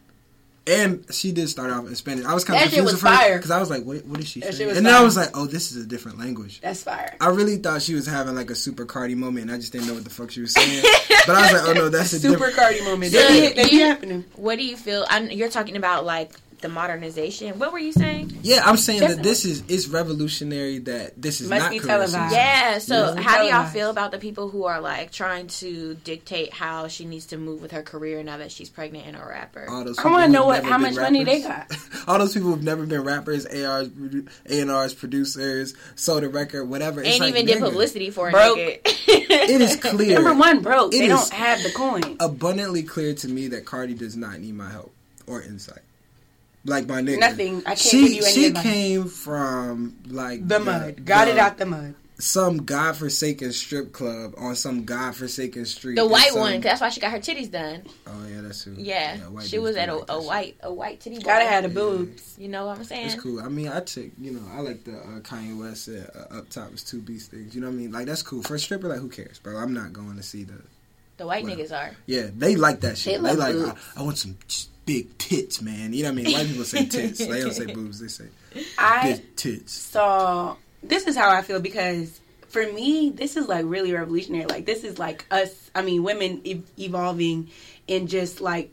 And 0.67 1.03
she 1.11 1.31
did 1.31 1.49
start 1.49 1.71
off 1.71 1.87
in 1.87 1.95
Spanish. 1.95 2.23
I 2.23 2.35
was 2.35 2.43
kind 2.45 2.57
of 2.57 2.69
That 2.69 2.75
confused 2.75 2.93
was 2.93 3.03
at 3.03 3.09
first 3.09 3.21
fire. 3.21 3.37
because 3.37 3.49
I 3.49 3.59
was 3.59 3.71
like, 3.71 3.83
"What? 3.83 4.05
What 4.05 4.19
is 4.19 4.27
she?" 4.27 4.41
That 4.41 4.53
saying? 4.53 4.69
And 4.77 4.85
then 4.85 4.93
I 4.93 5.01
was 5.01 5.17
like, 5.17 5.29
"Oh, 5.33 5.47
this 5.47 5.71
is 5.71 5.83
a 5.83 5.87
different 5.87 6.19
language." 6.19 6.61
That's 6.61 6.83
fire. 6.83 7.15
I 7.19 7.29
really 7.29 7.57
thought 7.57 7.81
she 7.81 7.95
was 7.95 8.05
having 8.05 8.35
like 8.35 8.51
a 8.51 8.55
super 8.55 8.85
Cardi 8.85 9.15
moment, 9.15 9.47
and 9.47 9.51
I 9.51 9.57
just 9.57 9.71
didn't 9.71 9.87
know 9.87 9.95
what 9.95 10.03
the 10.03 10.11
fuck 10.11 10.29
she 10.29 10.41
was 10.41 10.53
saying. 10.53 10.83
but 11.25 11.35
I 11.35 11.41
was 11.41 11.53
like, 11.53 11.69
"Oh 11.69 11.73
no, 11.73 11.89
that's 11.89 12.13
a 12.13 12.19
Super 12.19 12.33
different." 12.35 12.55
Cardi 12.55 12.81
moment. 12.83 13.11
So, 13.11 13.17
That 13.17 13.55
be, 13.55 13.61
that 13.61 13.71
you- 13.71 13.79
happening. 13.85 14.23
What 14.35 14.59
do 14.59 14.63
you 14.65 14.77
feel? 14.77 15.03
I, 15.09 15.21
you're 15.21 15.49
talking 15.49 15.77
about 15.77 16.05
like 16.05 16.31
the 16.61 16.69
modernization. 16.69 17.57
What 17.59 17.73
were 17.73 17.79
you 17.79 17.91
saying? 17.91 18.37
Yeah, 18.43 18.61
I'm 18.65 18.77
saying 18.77 19.01
that 19.01 19.23
this 19.23 19.45
is 19.45 19.63
it's 19.67 19.87
revolutionary. 19.87 20.79
That 20.79 21.19
this 21.21 21.41
is 21.41 21.49
Must 21.49 21.63
not 21.63 21.71
be 21.71 21.79
televised. 21.79 22.11
suicide. 22.13 22.31
Yeah. 22.31 22.77
So 22.79 23.13
Yeah. 23.15 23.21
how 23.21 23.41
do 23.41 23.47
y'all 23.49 23.67
feel 23.67 23.89
about 23.89 24.11
the 24.11 24.17
people 24.19 24.49
who 24.49 24.65
are 24.65 24.79
like 24.81 25.11
trying 25.11 25.47
to 25.47 25.95
dictate 26.03 26.53
how 26.53 26.87
she 26.87 27.05
needs 27.05 27.27
to 27.27 27.37
move 27.37 27.61
with 27.61 27.71
her 27.71 27.83
career 27.83 28.23
now 28.23 28.37
that 28.37 28.51
she's 28.51 28.69
pregnant 28.69 29.07
and 29.07 29.15
a 29.15 29.25
rapper? 29.25 29.65
All 29.69 29.83
those 29.83 29.97
I 29.99 30.07
wanna 30.07 30.27
know 30.29 30.45
what- 30.45 30.63
how 30.63 30.77
been 30.77 30.93
much 30.93 30.95
money 30.95 31.23
they 31.23 31.41
got. 31.41 31.71
All 32.07 32.17
those 32.19 32.33
people 32.33 32.49
who've 32.49 32.63
never 32.63 32.85
been 32.85 33.03
rappers, 33.03 33.45
ARs, 33.45 33.87
produ- 33.89 34.27
A&Rs, 34.49 34.93
producers, 34.93 35.73
sold 35.95 36.23
a 36.23 36.29
record, 36.29 36.65
whatever. 36.65 37.01
It's 37.01 37.09
Ain't 37.09 37.21
like, 37.21 37.29
even 37.35 37.45
did 37.45 37.59
publicity 37.59 38.09
for 38.09 38.29
a 38.29 38.31
Broke. 38.31 38.57
It 38.57 39.61
is 39.61 39.75
clear. 39.81 40.15
Number 40.21 40.33
one, 40.39 40.61
broke. 40.61 40.93
It 40.93 40.99
they 40.99 41.07
don't 41.07 41.29
have 41.33 41.61
the 41.63 41.71
coin. 41.71 42.17
abundantly 42.19 42.83
clear 42.83 43.13
to 43.15 43.27
me 43.27 43.49
that 43.49 43.65
Cardi 43.65 43.93
does 43.93 44.15
not 44.15 44.39
need 44.39 44.55
my 44.55 44.69
help 44.69 44.93
or 45.27 45.41
insight. 45.41 45.81
Like 46.63 46.87
my 46.87 47.01
nigga, 47.01 47.19
Nothing. 47.19 47.59
I 47.65 47.69
can't 47.75 47.79
she 47.79 48.01
give 48.03 48.11
you 48.11 48.23
any 48.23 48.31
she 48.33 48.45
advice. 48.47 48.63
came 48.63 49.05
from 49.05 49.97
like 50.07 50.47
The 50.47 50.59
mud. 50.59 51.05
Got 51.05 51.27
it 51.27 51.37
out 51.37 51.57
the 51.57 51.65
mud. 51.65 51.95
some 52.19 52.57
godforsaken 52.65 53.51
strip 53.51 53.91
club 53.93 54.35
on 54.37 54.55
some 54.55 54.85
godforsaken 54.85 55.65
street. 55.65 55.95
The 55.95 56.05
white 56.07 56.29
some- 56.29 56.39
one, 56.41 56.53
'cause 56.53 56.63
that's 56.63 56.81
why 56.81 56.89
she 56.89 56.99
got 57.01 57.11
her 57.13 57.17
titties 57.17 57.49
done. 57.49 57.81
Oh 58.05 58.27
yeah, 58.31 58.41
that's 58.41 58.61
who. 58.61 58.73
Yeah, 58.77 59.17
white 59.29 59.47
she 59.47 59.57
was 59.57 59.75
at 59.75 59.89
a, 59.89 59.95
like 59.95 60.05
a 60.09 60.21
white 60.21 60.57
a 60.61 60.71
white 60.71 60.99
titty. 61.01 61.15
bar. 61.17 61.39
Gotta 61.39 61.45
have 61.49 61.63
the 61.63 61.69
boobs. 61.69 62.35
You 62.37 62.47
know 62.49 62.67
what 62.67 62.77
I'm 62.77 62.83
saying? 62.83 63.07
It's 63.07 63.15
cool. 63.19 63.39
I 63.41 63.47
mean, 63.49 63.67
I 63.69 63.79
took 63.79 64.05
you 64.19 64.31
know 64.33 64.41
I 64.53 64.59
like 64.59 64.83
the 64.83 64.97
uh, 64.99 65.19
Kanye 65.21 65.57
West 65.59 65.89
uh, 65.89 66.35
up 66.37 66.47
top 66.49 66.71
was 66.71 66.83
two 66.83 67.01
beast 67.01 67.31
things. 67.31 67.55
You 67.55 67.61
know 67.61 67.67
what 67.67 67.73
I 67.73 67.77
mean? 67.77 67.91
Like 67.91 68.05
that's 68.05 68.21
cool 68.21 68.43
for 68.43 68.53
a 68.53 68.59
stripper. 68.59 68.87
Like 68.87 68.99
who 68.99 69.09
cares, 69.09 69.39
bro? 69.39 69.57
I'm 69.57 69.73
not 69.73 69.93
going 69.93 70.15
to 70.17 70.23
see 70.23 70.43
the. 70.43 70.61
The 71.17 71.25
white 71.27 71.43
Well, 71.43 71.55
niggas 71.55 71.71
are. 71.71 71.91
Yeah, 72.07 72.27
they 72.35 72.55
like 72.55 72.81
that 72.81 72.97
shit. 72.97 73.21
They 73.21 73.29
They, 73.29 73.35
love 73.35 73.55
like. 73.55 73.77
I, 73.97 73.99
I 73.99 74.03
want 74.03 74.17
some 74.19 74.37
ch- 74.47 74.65
big 74.85 75.17
tits, 75.17 75.61
man. 75.61 75.93
You 75.93 76.03
know 76.03 76.09
what 76.11 76.19
I 76.19 76.23
mean? 76.23 76.33
White 76.33 76.47
people 76.47 76.63
say 76.63 76.85
tits. 76.85 77.19
they 77.19 77.41
don't 77.41 77.53
say 77.53 77.73
boobs. 77.73 77.99
They 77.99 78.07
say 78.07 78.25
I 78.77 79.13
big 79.13 79.35
tits. 79.35 79.73
So 79.73 80.57
this 80.83 81.07
is 81.07 81.15
how 81.15 81.29
I 81.29 81.41
feel 81.41 81.59
because 81.59 82.19
for 82.49 82.63
me 82.73 83.09
this 83.09 83.37
is 83.37 83.47
like 83.47 83.65
really 83.65 83.93
revolutionary. 83.93 84.45
Like 84.45 84.65
this 84.65 84.83
is 84.83 84.99
like 84.99 85.25
us. 85.31 85.71
I 85.73 85.81
mean, 85.81 86.03
women 86.03 86.41
e- 86.43 86.63
evolving 86.77 87.49
and 87.87 88.07
just 88.07 88.41
like 88.41 88.71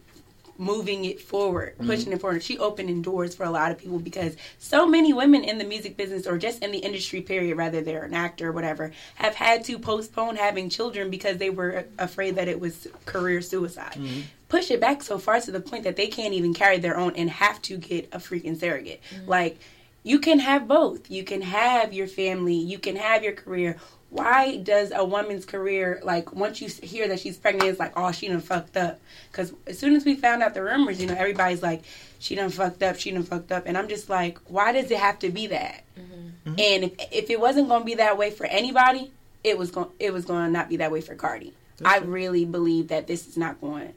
moving 0.59 1.05
it 1.05 1.21
forward, 1.21 1.75
mm-hmm. 1.75 1.87
pushing 1.87 2.13
it 2.13 2.21
forward. 2.21 2.43
She 2.43 2.59
opening 2.59 3.01
doors 3.01 3.35
for 3.35 3.45
a 3.45 3.51
lot 3.51 3.71
of 3.71 3.79
people 3.79 4.01
because 4.01 4.37
so 4.59 4.87
many 4.87 5.13
women 5.13 5.45
in 5.45 5.59
the 5.59 5.65
music 5.65 5.97
business 5.97 6.27
or 6.27 6.37
just 6.37 6.63
in 6.63 6.73
the 6.73 6.79
industry 6.79 7.21
period, 7.21 7.57
whether 7.57 7.81
they're 7.81 8.03
an 8.03 8.15
actor 8.15 8.49
or 8.49 8.53
whatever, 8.53 8.93
have 9.15 9.37
had 9.37 9.65
to 9.65 9.79
postpone 9.79 10.37
having 10.37 10.69
children 10.69 11.11
because 11.11 11.39
they 11.39 11.51
were 11.51 11.85
afraid 11.99 12.35
that 12.35 12.49
it 12.49 12.61
was 12.61 12.89
career 13.07 13.41
suicide. 13.41 13.95
Mm-hmm. 13.95 14.21
Push 14.49 14.71
it 14.71 14.81
back 14.81 15.03
so 15.03 15.19
far 15.19 15.41
to 15.41 15.51
the 15.51 15.61
point 15.61 15.85
that 15.85 15.97
they 15.97 16.07
can't 16.07 16.35
even 16.35 16.55
carry 16.55 16.79
their 16.79 16.97
own 16.97 17.15
and 17.17 17.29
have 17.31 17.61
to 17.63 17.77
get 17.77 18.09
a 18.13 18.19
freaking 18.19 18.59
surrogate. 18.59 19.01
Mm-hmm. 19.15 19.29
Like 19.29 19.59
you 20.03 20.19
can 20.19 20.39
have 20.39 20.67
both. 20.67 21.11
You 21.11 21.25
can 21.25 21.43
have 21.43 21.93
your 21.93 22.07
family, 22.07 22.55
you 22.55 22.79
can 22.79 22.97
have 22.97 23.23
your 23.23 23.35
career. 23.35 23.77
Why 24.11 24.57
does 24.57 24.91
a 24.95 25.05
woman's 25.05 25.45
career 25.45 26.01
like 26.03 26.33
once 26.33 26.63
you 26.63 26.69
hear 26.69 27.09
that 27.09 27.21
she's 27.21 27.37
pregnant, 27.37 27.69
it's 27.69 27.79
like 27.79 27.93
oh 27.97 28.11
she 28.13 28.29
done 28.29 28.41
fucked 28.41 28.77
up? 28.77 29.01
Because 29.31 29.53
as 29.67 29.79
soon 29.79 29.95
as 29.97 30.05
we 30.05 30.15
found 30.15 30.43
out 30.43 30.55
the 30.55 30.63
rumors, 30.63 31.01
you 31.01 31.07
know 31.07 31.15
everybody's 31.15 31.63
like 31.63 31.83
she 32.19 32.35
done 32.35 32.49
fucked 32.51 32.83
up, 32.83 32.99
she 32.99 33.11
done 33.11 33.23
fucked 33.23 33.53
up, 33.53 33.65
and 33.67 33.77
I'm 33.77 33.89
just 33.89 34.09
like 34.09 34.39
why 34.47 34.73
does 34.73 34.91
it 34.91 34.99
have 34.99 35.19
to 35.21 35.31
be 35.31 35.49
that? 35.49 35.85
Mm-hmm. 35.99 36.51
Mm-hmm. 36.51 36.55
And 36.59 36.85
if 36.85 36.93
if 37.13 37.31
it 37.31 37.39
wasn't 37.39 37.69
gonna 37.69 37.85
be 37.85 37.97
that 37.97 38.17
way 38.17 38.31
for 38.31 38.47
anybody, 38.47 39.13
it 39.45 39.59
was 39.59 39.71
going 39.71 39.89
it 39.99 40.13
was 40.13 40.25
going 40.25 40.47
to 40.47 40.51
not 40.51 40.69
be 40.69 40.77
that 40.77 40.91
way 40.91 41.01
for 41.01 41.15
Cardi. 41.15 41.53
I 41.85 41.99
really 41.99 42.45
believe 42.45 42.89
that 42.89 43.07
this 43.07 43.29
is 43.29 43.37
not 43.37 43.61
going, 43.61 43.95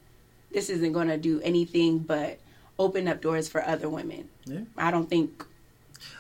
this 0.54 0.70
isn't 0.70 0.94
going 0.94 1.08
to 1.08 1.18
do 1.18 1.42
anything 1.42 2.00
but 2.00 2.40
open 2.80 3.08
up 3.08 3.22
doors 3.22 3.48
for 3.48 3.64
other 3.64 3.90
women. 3.90 4.30
Yeah. 4.46 4.62
I 4.78 4.92
don't 4.92 5.10
think 5.10 5.46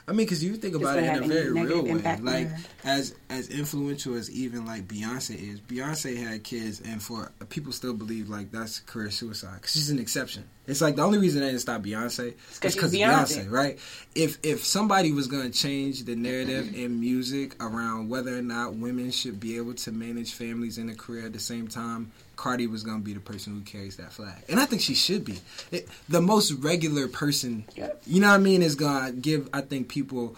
I 0.07 0.11
mean, 0.11 0.25
because 0.25 0.43
you 0.43 0.55
think 0.55 0.75
about 0.75 0.97
it 0.97 1.03
in 1.05 1.23
a 1.23 1.27
very 1.27 1.51
real 1.51 1.83
way. 1.83 1.89
impact 1.89 2.23
Like 2.23 2.49
as 2.83 3.15
as 3.29 3.49
influential 3.49 4.15
as 4.15 4.29
even 4.29 4.65
like 4.65 4.87
Beyonce 4.87 5.35
is, 5.35 5.61
Beyonce 5.61 6.17
had 6.17 6.43
kids, 6.43 6.81
and 6.81 7.01
for 7.01 7.31
people 7.49 7.71
still 7.71 7.93
believe 7.93 8.29
like 8.29 8.51
that's 8.51 8.79
career 8.79 9.11
suicide 9.11 9.55
because 9.55 9.71
she's 9.71 9.89
an 9.89 9.99
exception. 9.99 10.43
It's 10.67 10.81
like 10.81 10.95
the 10.95 11.01
only 11.01 11.17
reason 11.17 11.41
they 11.41 11.47
didn't 11.47 11.61
stop 11.61 11.81
Beyonce 11.81 12.33
is 12.51 12.59
because 12.59 12.93
Beyonce. 12.93 13.45
Beyonce. 13.45 13.51
right? 13.51 13.79
If 14.15 14.37
if 14.43 14.65
somebody 14.65 15.11
was 15.11 15.27
going 15.27 15.51
to 15.51 15.57
change 15.57 16.03
the 16.03 16.15
narrative 16.15 16.75
in 16.75 16.99
music 16.99 17.55
around 17.61 18.09
whether 18.09 18.37
or 18.37 18.41
not 18.41 18.75
women 18.75 19.11
should 19.11 19.39
be 19.39 19.57
able 19.57 19.73
to 19.75 19.91
manage 19.91 20.33
families 20.33 20.77
and 20.77 20.89
a 20.89 20.95
career 20.95 21.25
at 21.25 21.33
the 21.33 21.39
same 21.39 21.67
time. 21.67 22.11
Cardi 22.41 22.65
was 22.65 22.81
gonna 22.81 23.03
be 23.03 23.13
the 23.13 23.19
person 23.19 23.53
who 23.53 23.61
carries 23.61 23.97
that 23.97 24.11
flag, 24.11 24.43
and 24.49 24.59
I 24.59 24.65
think 24.65 24.81
she 24.81 24.95
should 24.95 25.23
be 25.23 25.37
it, 25.69 25.87
the 26.09 26.21
most 26.21 26.51
regular 26.53 27.07
person. 27.07 27.65
Yep. 27.75 28.01
You 28.07 28.19
know 28.19 28.29
what 28.29 28.33
I 28.33 28.39
mean? 28.39 28.63
Is 28.63 28.73
gonna 28.73 29.11
give 29.11 29.47
I 29.53 29.61
think 29.61 29.89
people 29.89 30.35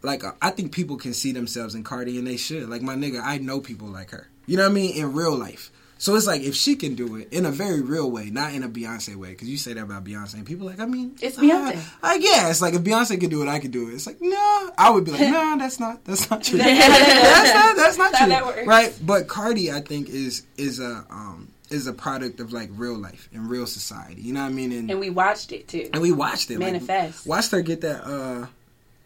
like 0.00 0.22
uh, 0.22 0.30
I 0.40 0.50
think 0.50 0.70
people 0.70 0.96
can 0.96 1.12
see 1.12 1.32
themselves 1.32 1.74
in 1.74 1.82
Cardi 1.82 2.18
and 2.18 2.26
they 2.28 2.36
should. 2.36 2.68
Like 2.68 2.82
my 2.82 2.94
nigga, 2.94 3.20
I 3.20 3.38
know 3.38 3.58
people 3.58 3.88
like 3.88 4.10
her. 4.10 4.28
You 4.46 4.58
know 4.58 4.62
what 4.62 4.70
I 4.70 4.74
mean? 4.74 4.96
In 4.96 5.12
real 5.12 5.36
life. 5.36 5.72
So 6.02 6.14
it's 6.16 6.26
like 6.26 6.40
if 6.40 6.54
she 6.54 6.76
can 6.76 6.94
do 6.94 7.16
it 7.16 7.28
in 7.30 7.44
a 7.44 7.50
very 7.50 7.82
real 7.82 8.10
way, 8.10 8.30
not 8.30 8.54
in 8.54 8.62
a 8.62 8.70
Beyonce 8.70 9.16
way, 9.16 9.28
because 9.32 9.50
you 9.50 9.58
say 9.58 9.74
that 9.74 9.82
about 9.82 10.02
Beyonce, 10.02 10.32
and 10.34 10.46
people 10.46 10.66
like, 10.66 10.80
I 10.80 10.86
mean, 10.86 11.14
It's 11.20 11.36
Beyonce. 11.36 11.78
I 12.02 12.18
guess 12.18 12.62
like 12.62 12.72
if 12.72 12.80
Beyonce 12.80 13.20
can 13.20 13.28
do 13.28 13.42
it, 13.42 13.48
I 13.48 13.58
can 13.58 13.70
do 13.70 13.88
it. 13.90 13.92
It's 13.94 14.06
like 14.06 14.16
no, 14.20 14.70
I 14.78 14.88
would 14.88 15.04
be 15.04 15.10
like, 15.12 15.20
no, 15.28 15.56
that's 15.58 15.78
not 15.78 16.02
that's 16.06 16.30
not 16.30 16.42
true. 16.42 16.58
That's 16.58 16.88
not 16.88 16.96
that's 16.98 17.54
not 17.54 17.76
that's 17.76 17.98
not 17.98 18.12
That's 18.12 18.18
how 18.32 18.50
true, 18.52 18.54
that 18.56 18.66
right? 18.66 18.98
But 19.04 19.28
Cardi, 19.28 19.70
I 19.70 19.80
think 19.80 20.08
is 20.08 20.46
is 20.56 20.80
a 20.80 21.04
um 21.10 21.48
is 21.68 21.86
a 21.86 21.92
product 21.92 22.40
of 22.40 22.52
like 22.52 22.70
real 22.72 22.96
life 22.96 23.28
and 23.34 23.48
real 23.50 23.66
society. 23.66 24.22
You 24.22 24.32
know 24.32 24.40
what 24.42 24.48
I 24.48 24.52
mean? 24.52 24.72
And 24.72 24.90
and 24.90 25.00
we 25.00 25.10
watched 25.10 25.52
it 25.52 25.68
too. 25.68 25.90
and 25.92 26.00
we 26.02 26.12
watched 26.12 26.50
it 26.50 26.58
like, 26.60 26.72
Manifest. 26.72 27.26
watched 27.26 27.50
her 27.52 27.60
get 27.60 27.82
that 27.82 28.04
uh 28.06 28.46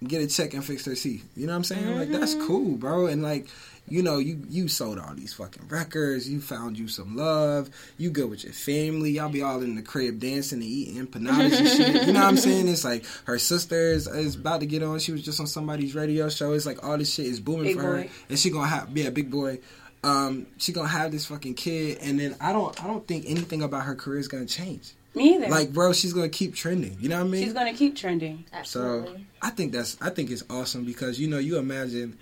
get 0.07 0.23
a 0.23 0.27
check 0.27 0.53
and 0.55 0.63
fix 0.65 0.85
her 0.85 0.95
teeth 0.95 1.25
you 1.35 1.47
know 1.47 1.53
what 1.53 1.57
i'm 1.57 1.65
saying 1.65 1.97
like 1.97 2.11
that's 2.11 2.35
Mm-hmm. 2.35 2.47
cool 2.47 2.77
bro 2.77 3.07
and 3.07 3.23
like 3.23 3.47
you 3.89 4.03
know 4.03 4.19
you 4.19 4.43
you 4.49 4.67
sold 4.67 4.99
all 4.99 5.15
these 5.15 5.35
fucking 5.35 5.69
records 5.69 6.29
you 6.29 6.41
found 6.41 6.79
you 6.79 6.89
some 6.89 7.17
love 7.17 7.69
you 7.99 8.11
good 8.11 8.31
with 8.31 8.43
your 8.45 8.53
family 8.53 9.11
y'all 9.11 9.29
be 9.29 9.43
all 9.43 9.63
in 9.63 9.75
the 9.75 9.83
crib 9.83 10.19
dancing 10.19 10.61
and 10.63 10.69
eating 10.69 11.07
empanadas 11.07 11.59
and 11.59 11.69
shit. 11.69 12.07
You 12.07 12.13
know 12.13 12.21
what 12.21 12.29
i'm 12.29 12.37
saying? 12.37 12.69
It's 12.69 12.85
like 12.85 13.05
her 13.25 13.39
sister 13.39 13.93
is, 13.93 14.07
is 14.07 14.37
about 14.37 14.61
to 14.61 14.67
get 14.67 14.83
on 14.83 14.99
she 14.99 15.13
was 15.13 15.23
just 15.23 15.39
on 15.41 15.47
somebody's 15.47 15.95
radio 15.95 16.29
show. 16.29 16.53
It's 16.53 16.67
like 16.67 16.83
all 16.87 16.97
this 16.97 17.13
shit 17.13 17.27
is 17.27 17.41
booming 17.41 17.65
Big 17.65 17.77
for 17.77 17.83
her 17.83 18.07
and 18.29 18.39
she 18.39 18.51
gonna 18.51 18.69
have 18.69 18.97
yeah 18.97 19.11
big 19.11 19.31
boy. 19.31 19.59
Um 20.03 20.47
she 20.57 20.73
gonna 20.73 20.89
have 20.89 21.13
this 21.13 21.27
fucking 21.27 21.55
kid 21.55 21.99
and 22.01 22.19
then 22.19 22.37
i 22.41 22.53
don't 22.53 22.83
i 22.83 22.87
don't 22.87 23.07
think 23.07 23.25
anything 23.27 23.63
about 23.63 23.85
her 23.85 23.95
career 23.95 24.19
is 24.19 24.29
gonna 24.29 24.47
change. 24.47 24.95
Me 25.15 25.37
either. 25.37 25.49
like 25.49 25.73
bro 25.73 25.93
she's 25.93 26.13
gonna 26.13 26.29
keep 26.29 26.55
trending. 26.55 26.97
You 27.01 27.09
know 27.11 27.19
what 27.19 27.29
i 27.29 27.31
mean? 27.31 27.45
She's 27.45 27.53
gonna 27.53 27.75
keep 27.75 27.97
trending. 27.97 28.45
so 28.65 29.15
I 29.43 29.51
think 29.51 29.73
that's 29.73 29.99
I 30.01 30.09
think 30.09 30.31
it's 30.31 30.43
awesome 30.49 30.85
because 30.85 31.21
you 31.21 31.29
know 31.29 31.39
you 31.39 31.59
imagine 31.59 32.19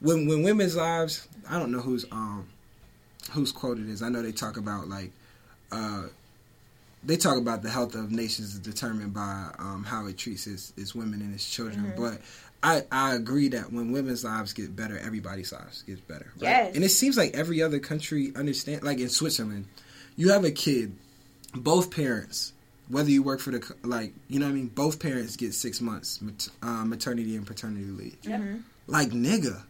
when 0.00 0.26
when 0.26 0.42
women's 0.42 0.76
lives 0.76 1.26
I 1.48 1.58
don't 1.58 1.72
know 1.72 1.80
whose 1.80 2.04
um 2.10 2.48
whose 3.32 3.52
quote 3.52 3.78
it 3.78 3.88
is 3.88 4.02
I 4.02 4.08
know 4.08 4.22
they 4.22 4.32
talk 4.32 4.56
about 4.56 4.88
like 4.88 5.12
uh 5.72 6.04
they 7.04 7.16
talk 7.16 7.38
about 7.38 7.62
the 7.62 7.70
health 7.70 7.94
of 7.94 8.10
nations 8.10 8.54
is 8.54 8.58
determined 8.58 9.14
by 9.14 9.50
um, 9.58 9.84
how 9.84 10.06
it 10.06 10.18
treats 10.18 10.46
its, 10.46 10.72
its 10.76 10.94
women 10.94 11.20
and 11.20 11.34
its 11.34 11.48
children. 11.48 11.92
Mm-hmm. 11.92 12.02
But 12.02 12.20
I, 12.62 12.84
I 12.90 13.14
agree 13.14 13.48
that 13.48 13.72
when 13.72 13.92
women's 13.92 14.24
lives 14.24 14.52
get 14.52 14.74
better, 14.74 14.98
everybody's 14.98 15.52
lives 15.52 15.82
gets 15.82 16.00
better. 16.00 16.32
Right? 16.36 16.42
Yes. 16.42 16.74
And 16.74 16.84
it 16.84 16.88
seems 16.88 17.16
like 17.16 17.34
every 17.34 17.62
other 17.62 17.78
country 17.78 18.32
understand. 18.34 18.82
Like 18.82 18.98
in 18.98 19.08
Switzerland, 19.08 19.66
you 20.16 20.32
have 20.32 20.44
a 20.44 20.50
kid, 20.50 20.96
both 21.54 21.94
parents, 21.94 22.52
whether 22.88 23.10
you 23.10 23.22
work 23.22 23.40
for 23.40 23.52
the 23.52 23.74
like, 23.84 24.12
you 24.28 24.40
know 24.40 24.46
what 24.46 24.52
I 24.52 24.54
mean. 24.54 24.66
Both 24.66 24.98
parents 24.98 25.36
get 25.36 25.54
six 25.54 25.80
months 25.80 26.20
mat- 26.20 26.48
uh, 26.62 26.84
maternity 26.84 27.36
and 27.36 27.46
paternity 27.46 27.84
leave. 27.84 28.16
Yep. 28.22 28.42
Like 28.86 29.10
nigga. 29.10 29.62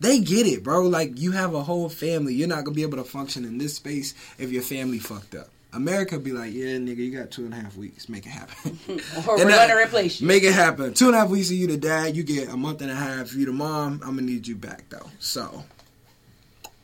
They 0.00 0.20
get 0.20 0.46
it, 0.46 0.62
bro. 0.64 0.82
Like 0.82 1.18
you 1.18 1.32
have 1.32 1.54
a 1.54 1.62
whole 1.62 1.88
family. 1.88 2.34
You're 2.34 2.48
not 2.48 2.64
gonna 2.64 2.74
be 2.74 2.82
able 2.82 2.98
to 2.98 3.04
function 3.04 3.44
in 3.44 3.58
this 3.58 3.76
space 3.76 4.14
if 4.38 4.50
your 4.50 4.62
family 4.62 4.98
fucked 4.98 5.34
up. 5.34 5.48
America 5.72 6.18
be 6.18 6.32
like, 6.32 6.52
yeah, 6.52 6.76
nigga, 6.78 6.96
you 6.96 7.16
got 7.16 7.30
two 7.30 7.44
and 7.44 7.54
a 7.54 7.56
half 7.56 7.76
weeks. 7.76 8.08
Make 8.08 8.26
it 8.26 8.30
happen. 8.30 8.78
Or 9.28 9.36
we're 9.44 9.48
gonna 9.48 9.76
replace 9.76 10.20
you. 10.20 10.26
Make 10.26 10.42
it 10.42 10.52
happen. 10.52 10.94
Two 10.94 11.06
and 11.06 11.14
a 11.14 11.20
half 11.20 11.28
weeks 11.28 11.50
of 11.50 11.56
you 11.56 11.66
the 11.66 11.76
dad. 11.76 12.16
You 12.16 12.22
get 12.22 12.48
a 12.48 12.56
month 12.56 12.80
and 12.82 12.90
a 12.90 12.94
half. 12.94 13.34
You 13.34 13.46
the 13.46 13.52
mom. 13.52 14.00
I'm 14.02 14.16
gonna 14.16 14.22
need 14.22 14.46
you 14.46 14.56
back 14.56 14.84
though. 14.88 15.10
So 15.18 15.64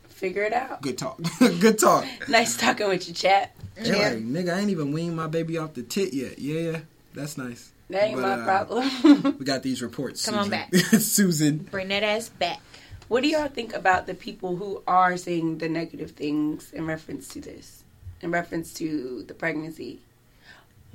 Figure 0.09 0.45
it 0.45 0.53
out. 0.53 0.81
good 0.83 0.97
talk. 0.97 1.21
good 1.39 1.79
talk. 1.79 2.07
Nice 2.29 2.57
talking 2.57 2.89
with 2.89 3.07
you, 3.09 3.15
chat. 3.15 3.55
They're 3.75 4.15
like, 4.15 4.23
nigga, 4.25 4.55
I 4.55 4.61
ain't 4.61 4.71
even 4.71 4.93
weaned 4.93 5.17
my 5.17 5.27
baby 5.27 5.59
off 5.59 5.75
the 5.75 5.83
tit 5.83 6.15
yet. 6.15 6.39
Yeah, 6.39 6.61
yeah, 6.61 6.79
that's 7.13 7.37
nice. 7.37 7.71
That 7.91 8.05
ain't 8.05 8.17
But, 8.17 8.23
my 8.23 8.43
uh, 8.43 8.45
problem. 8.45 9.37
We 9.39 9.45
got 9.45 9.63
these 9.63 9.83
reports. 9.83 10.25
Come 10.25 10.37
on 10.37 10.49
back. 10.49 10.75
Susan. 10.75 11.59
Bring 11.59 11.89
that 11.89 12.03
ass 12.03 12.31
back. 12.31 12.61
What 13.09 13.23
do 13.23 13.29
y'all 13.29 13.49
think 13.49 13.75
about 13.75 14.07
the 14.07 14.15
people 14.15 14.57
who 14.57 14.83
are 14.87 15.17
saying 15.17 15.59
the 15.59 15.69
negative 15.69 16.13
things 16.13 16.73
in 16.73 16.87
reference 16.87 17.29
to 17.29 17.41
this? 17.41 17.85
In 18.21 18.31
reference 18.31 18.73
to 18.75 19.23
the 19.27 19.35
pregnancy? 19.35 20.01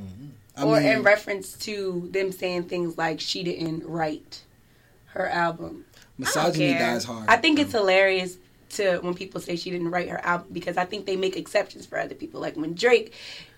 Mm-hmm. 0.01 0.27
I 0.57 0.63
or 0.63 0.79
mean, 0.79 0.91
in 0.91 1.03
reference 1.03 1.53
to 1.59 2.09
them 2.11 2.31
saying 2.31 2.63
things 2.63 2.97
like 2.97 3.19
she 3.19 3.43
didn't 3.43 3.85
write 3.85 4.41
her 5.07 5.27
album. 5.27 5.85
misogyny 6.17 6.73
dies 6.73 7.05
hard. 7.05 7.29
I 7.29 7.37
think 7.37 7.59
it's 7.59 7.71
hilarious 7.71 8.37
to 8.71 8.99
when 8.99 9.13
people 9.13 9.39
say 9.41 9.55
she 9.55 9.69
didn't 9.69 9.91
write 9.91 10.09
her 10.09 10.23
album 10.25 10.47
because 10.51 10.77
I 10.77 10.85
think 10.85 11.05
they 11.05 11.15
make 11.15 11.37
exceptions 11.37 11.85
for 11.85 11.99
other 11.99 12.15
people. 12.15 12.41
Like 12.41 12.55
when 12.55 12.73
Drake, 12.73 13.13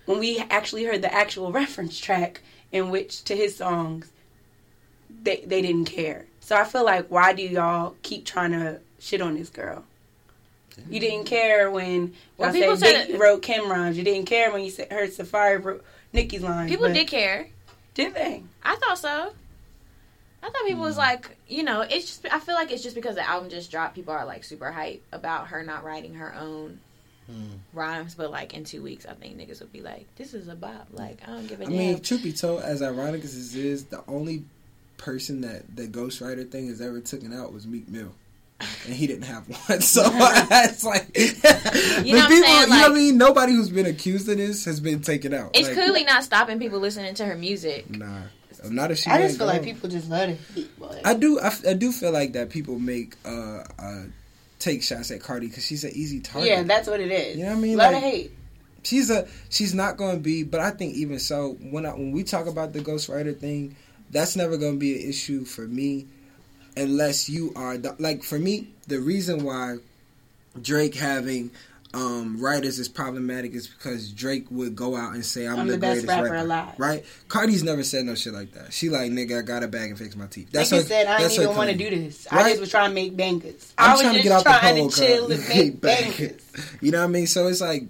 when 0.06 0.18
we 0.18 0.38
actually 0.50 0.84
heard 0.84 1.02
the 1.02 1.12
actual 1.12 1.52
reference 1.60 1.98
track 1.98 2.42
in 2.72 2.90
which 2.90 3.24
to 3.24 3.36
his 3.36 3.56
songs, 3.56 4.10
they 5.22 5.44
they 5.46 5.62
didn't 5.62 5.86
care. 5.86 6.26
So 6.44 6.54
I 6.54 6.64
feel 6.64 6.84
like 6.84 7.08
why 7.08 7.32
do 7.32 7.42
y'all 7.42 7.96
keep 8.02 8.26
trying 8.26 8.52
to 8.52 8.78
shit 8.98 9.22
on 9.22 9.34
this 9.34 9.48
girl? 9.48 9.82
You 10.90 11.00
didn't 11.00 11.24
care 11.24 11.70
when 11.70 12.12
Well, 12.36 12.54
y'all 12.54 12.60
people 12.60 12.76
said 12.76 13.06
said 13.06 13.08
Biggie 13.08 13.18
wrote 13.18 13.40
Kim 13.40 13.70
rhymes. 13.70 13.96
You 13.96 14.04
didn't 14.04 14.26
care 14.26 14.52
when 14.52 14.62
you 14.62 14.70
said 14.70 14.92
heard 14.92 15.08
Safaree 15.08 15.64
wrote 15.64 15.82
Nicki's 16.12 16.42
lines. 16.42 16.70
People 16.70 16.92
did 16.92 17.08
care. 17.08 17.48
did 17.94 18.14
they? 18.14 18.42
I 18.62 18.76
thought 18.76 18.98
so. 18.98 19.32
I 20.42 20.50
thought 20.50 20.66
people 20.66 20.82
was 20.82 20.96
hmm. 20.96 21.00
like, 21.00 21.34
you 21.48 21.62
know, 21.62 21.80
it's 21.80 22.04
just. 22.04 22.26
I 22.30 22.38
feel 22.40 22.56
like 22.56 22.70
it's 22.70 22.82
just 22.82 22.94
because 22.94 23.14
the 23.14 23.26
album 23.26 23.48
just 23.48 23.70
dropped. 23.70 23.94
People 23.94 24.12
are 24.12 24.26
like 24.26 24.44
super 24.44 24.70
hype 24.70 25.02
about 25.12 25.46
her 25.46 25.62
not 25.62 25.82
writing 25.82 26.12
her 26.16 26.34
own 26.34 26.78
hmm. 27.26 27.54
rhymes, 27.72 28.14
but 28.14 28.30
like 28.30 28.52
in 28.52 28.64
two 28.64 28.82
weeks, 28.82 29.06
I 29.06 29.14
think 29.14 29.38
niggas 29.38 29.60
would 29.60 29.72
be 29.72 29.80
like, 29.80 30.06
"This 30.16 30.34
is 30.34 30.48
a 30.48 30.54
bop." 30.54 30.88
Like 30.92 31.22
I 31.26 31.30
don't 31.30 31.46
give 31.46 31.62
a 31.62 31.64
I 31.64 31.68
damn. 31.68 31.74
I 31.74 31.78
mean, 31.78 32.00
truth 32.00 32.22
be 32.22 32.34
told, 32.34 32.60
as 32.60 32.82
ironic 32.82 33.24
as 33.24 33.34
this 33.34 33.54
is, 33.54 33.84
the 33.84 34.04
only 34.06 34.44
person 34.96 35.40
that 35.42 35.76
the 35.76 35.86
ghostwriter 35.86 36.48
thing 36.50 36.68
has 36.68 36.80
ever 36.80 37.00
taken 37.00 37.32
out 37.32 37.52
was 37.52 37.66
Meek 37.66 37.88
Mill. 37.88 38.12
And 38.86 38.94
he 38.94 39.06
didn't 39.06 39.24
have 39.24 39.46
one, 39.68 39.80
so 39.80 40.02
it's 40.06 40.84
like 40.84 41.08
You 41.16 41.32
the 41.32 41.42
know 41.42 42.18
what 42.18 42.22
I'm 42.22 42.28
people. 42.28 42.44
saying? 42.44 42.60
you 42.62 42.68
know 42.68 42.80
what 42.82 42.90
I 42.90 42.94
mean? 42.94 43.18
Nobody 43.18 43.52
who's 43.52 43.68
been 43.70 43.86
accused 43.86 44.28
of 44.28 44.36
this 44.38 44.64
has 44.66 44.78
been 44.80 45.00
taken 45.02 45.34
out. 45.34 45.50
it's 45.54 45.66
Like, 45.68 45.76
clearly 45.76 46.04
not 46.04 46.22
stopping 46.24 46.58
people 46.58 46.78
listening 46.78 47.14
to 47.14 47.24
her 47.26 47.34
music. 47.36 47.90
Nah, 47.90 48.22
not 48.70 48.90
if 48.90 48.98
she. 48.98 49.10
I 49.10 49.18
just 49.22 49.38
feel 49.38 49.46
go. 49.48 49.52
like 49.52 49.62
people 49.64 49.88
just 49.90 50.08
let 50.08 50.30
it 50.30 50.38
be. 50.54 50.68
I 51.04 51.14
do. 51.14 51.38
I, 51.40 51.46
f- 51.48 51.66
I 51.66 51.74
do 51.74 51.92
feel 51.92 52.12
like 52.12 52.32
that 52.34 52.48
people 52.50 52.78
make 52.78 53.16
uh, 53.26 53.64
uh 53.78 54.02
take 54.60 54.82
shots 54.82 55.10
at 55.10 55.20
Cardi 55.20 55.48
because 55.48 55.66
she's 55.66 55.84
an 55.84 55.90
easy 55.92 56.20
target. 56.20 56.48
yeah, 56.48 56.62
that's 56.62 56.88
what 56.88 57.00
it 57.00 57.10
is. 57.10 57.36
You 57.36 57.42
know 57.44 57.50
what 57.50 57.58
I 57.58 57.60
mean? 57.60 57.76
Let 57.76 57.92
Like- 57.92 58.02
her 58.02 58.08
hate. 58.08 58.32
she's 58.84 59.10
a 59.10 59.26
she's 59.50 59.74
not 59.74 59.96
going 59.96 60.14
to 60.16 60.20
be 60.22 60.42
but 60.42 60.60
i 60.60 60.70
think 60.70 60.94
even 60.94 61.18
so 61.18 61.56
when 61.70 61.86
I, 61.86 61.90
when 61.94 62.12
we 62.12 62.22
talk 62.22 62.46
about 62.46 62.72
the 62.74 62.80
ghostwriter 62.80 63.34
thing 63.36 63.74
that's 64.14 64.36
never 64.36 64.56
going 64.56 64.74
to 64.74 64.78
be 64.78 64.94
an 65.02 65.08
issue 65.10 65.44
for 65.44 65.66
me 65.66 66.06
unless 66.76 67.28
you 67.28 67.52
are 67.54 67.76
the, 67.76 67.94
like 67.98 68.22
for 68.22 68.38
me 68.38 68.68
the 68.88 68.98
reason 68.98 69.44
why 69.44 69.76
drake 70.62 70.94
having 70.94 71.50
um, 71.94 72.40
writers 72.40 72.78
is 72.78 72.88
problematic 72.88 73.54
is 73.54 73.68
because 73.68 74.10
Drake 74.10 74.46
would 74.50 74.74
go 74.74 74.96
out 74.96 75.14
and 75.14 75.24
say 75.24 75.46
I'm, 75.46 75.60
I'm 75.60 75.66
the, 75.66 75.74
the 75.74 75.78
best 75.78 76.06
greatest 76.06 76.08
rapper 76.08 76.32
rapper, 76.32 76.44
alive. 76.44 76.74
right? 76.76 77.04
Cardi's 77.28 77.62
never 77.62 77.84
said 77.84 78.04
no 78.04 78.14
shit 78.14 78.34
like 78.34 78.52
that. 78.52 78.72
She 78.72 78.88
like 78.88 79.10
nigga, 79.12 79.38
I 79.38 79.42
got 79.42 79.62
a 79.62 79.68
bag 79.68 79.90
and 79.90 79.98
fix 79.98 80.16
my 80.16 80.26
teeth. 80.26 80.50
That's 80.50 80.70
her, 80.70 80.82
said 80.82 81.06
I 81.06 81.18
didn't 81.18 81.40
even 81.40 81.56
want 81.56 81.70
to 81.70 81.76
do 81.76 81.90
this. 81.90 82.26
I 82.30 82.48
just 82.50 82.60
was 82.60 82.70
trying 82.70 82.90
to 82.90 82.94
make 82.94 83.16
bangers. 83.16 83.72
I'm 83.78 83.90
I 83.90 83.92
was 83.92 84.00
trying 84.02 84.14
to 84.14 84.22
just 84.22 84.28
get 84.28 84.32
out 84.32 84.44
the 84.44 84.58
trying 84.60 84.76
pole, 84.76 84.90
to 84.90 84.96
chill 84.96 85.32
and 85.32 85.48
make 85.48 85.80
bangers. 85.80 86.76
You 86.80 86.90
know 86.90 86.98
what 86.98 87.04
I 87.04 87.08
mean? 87.08 87.26
So 87.26 87.46
it's 87.46 87.60
like, 87.60 87.84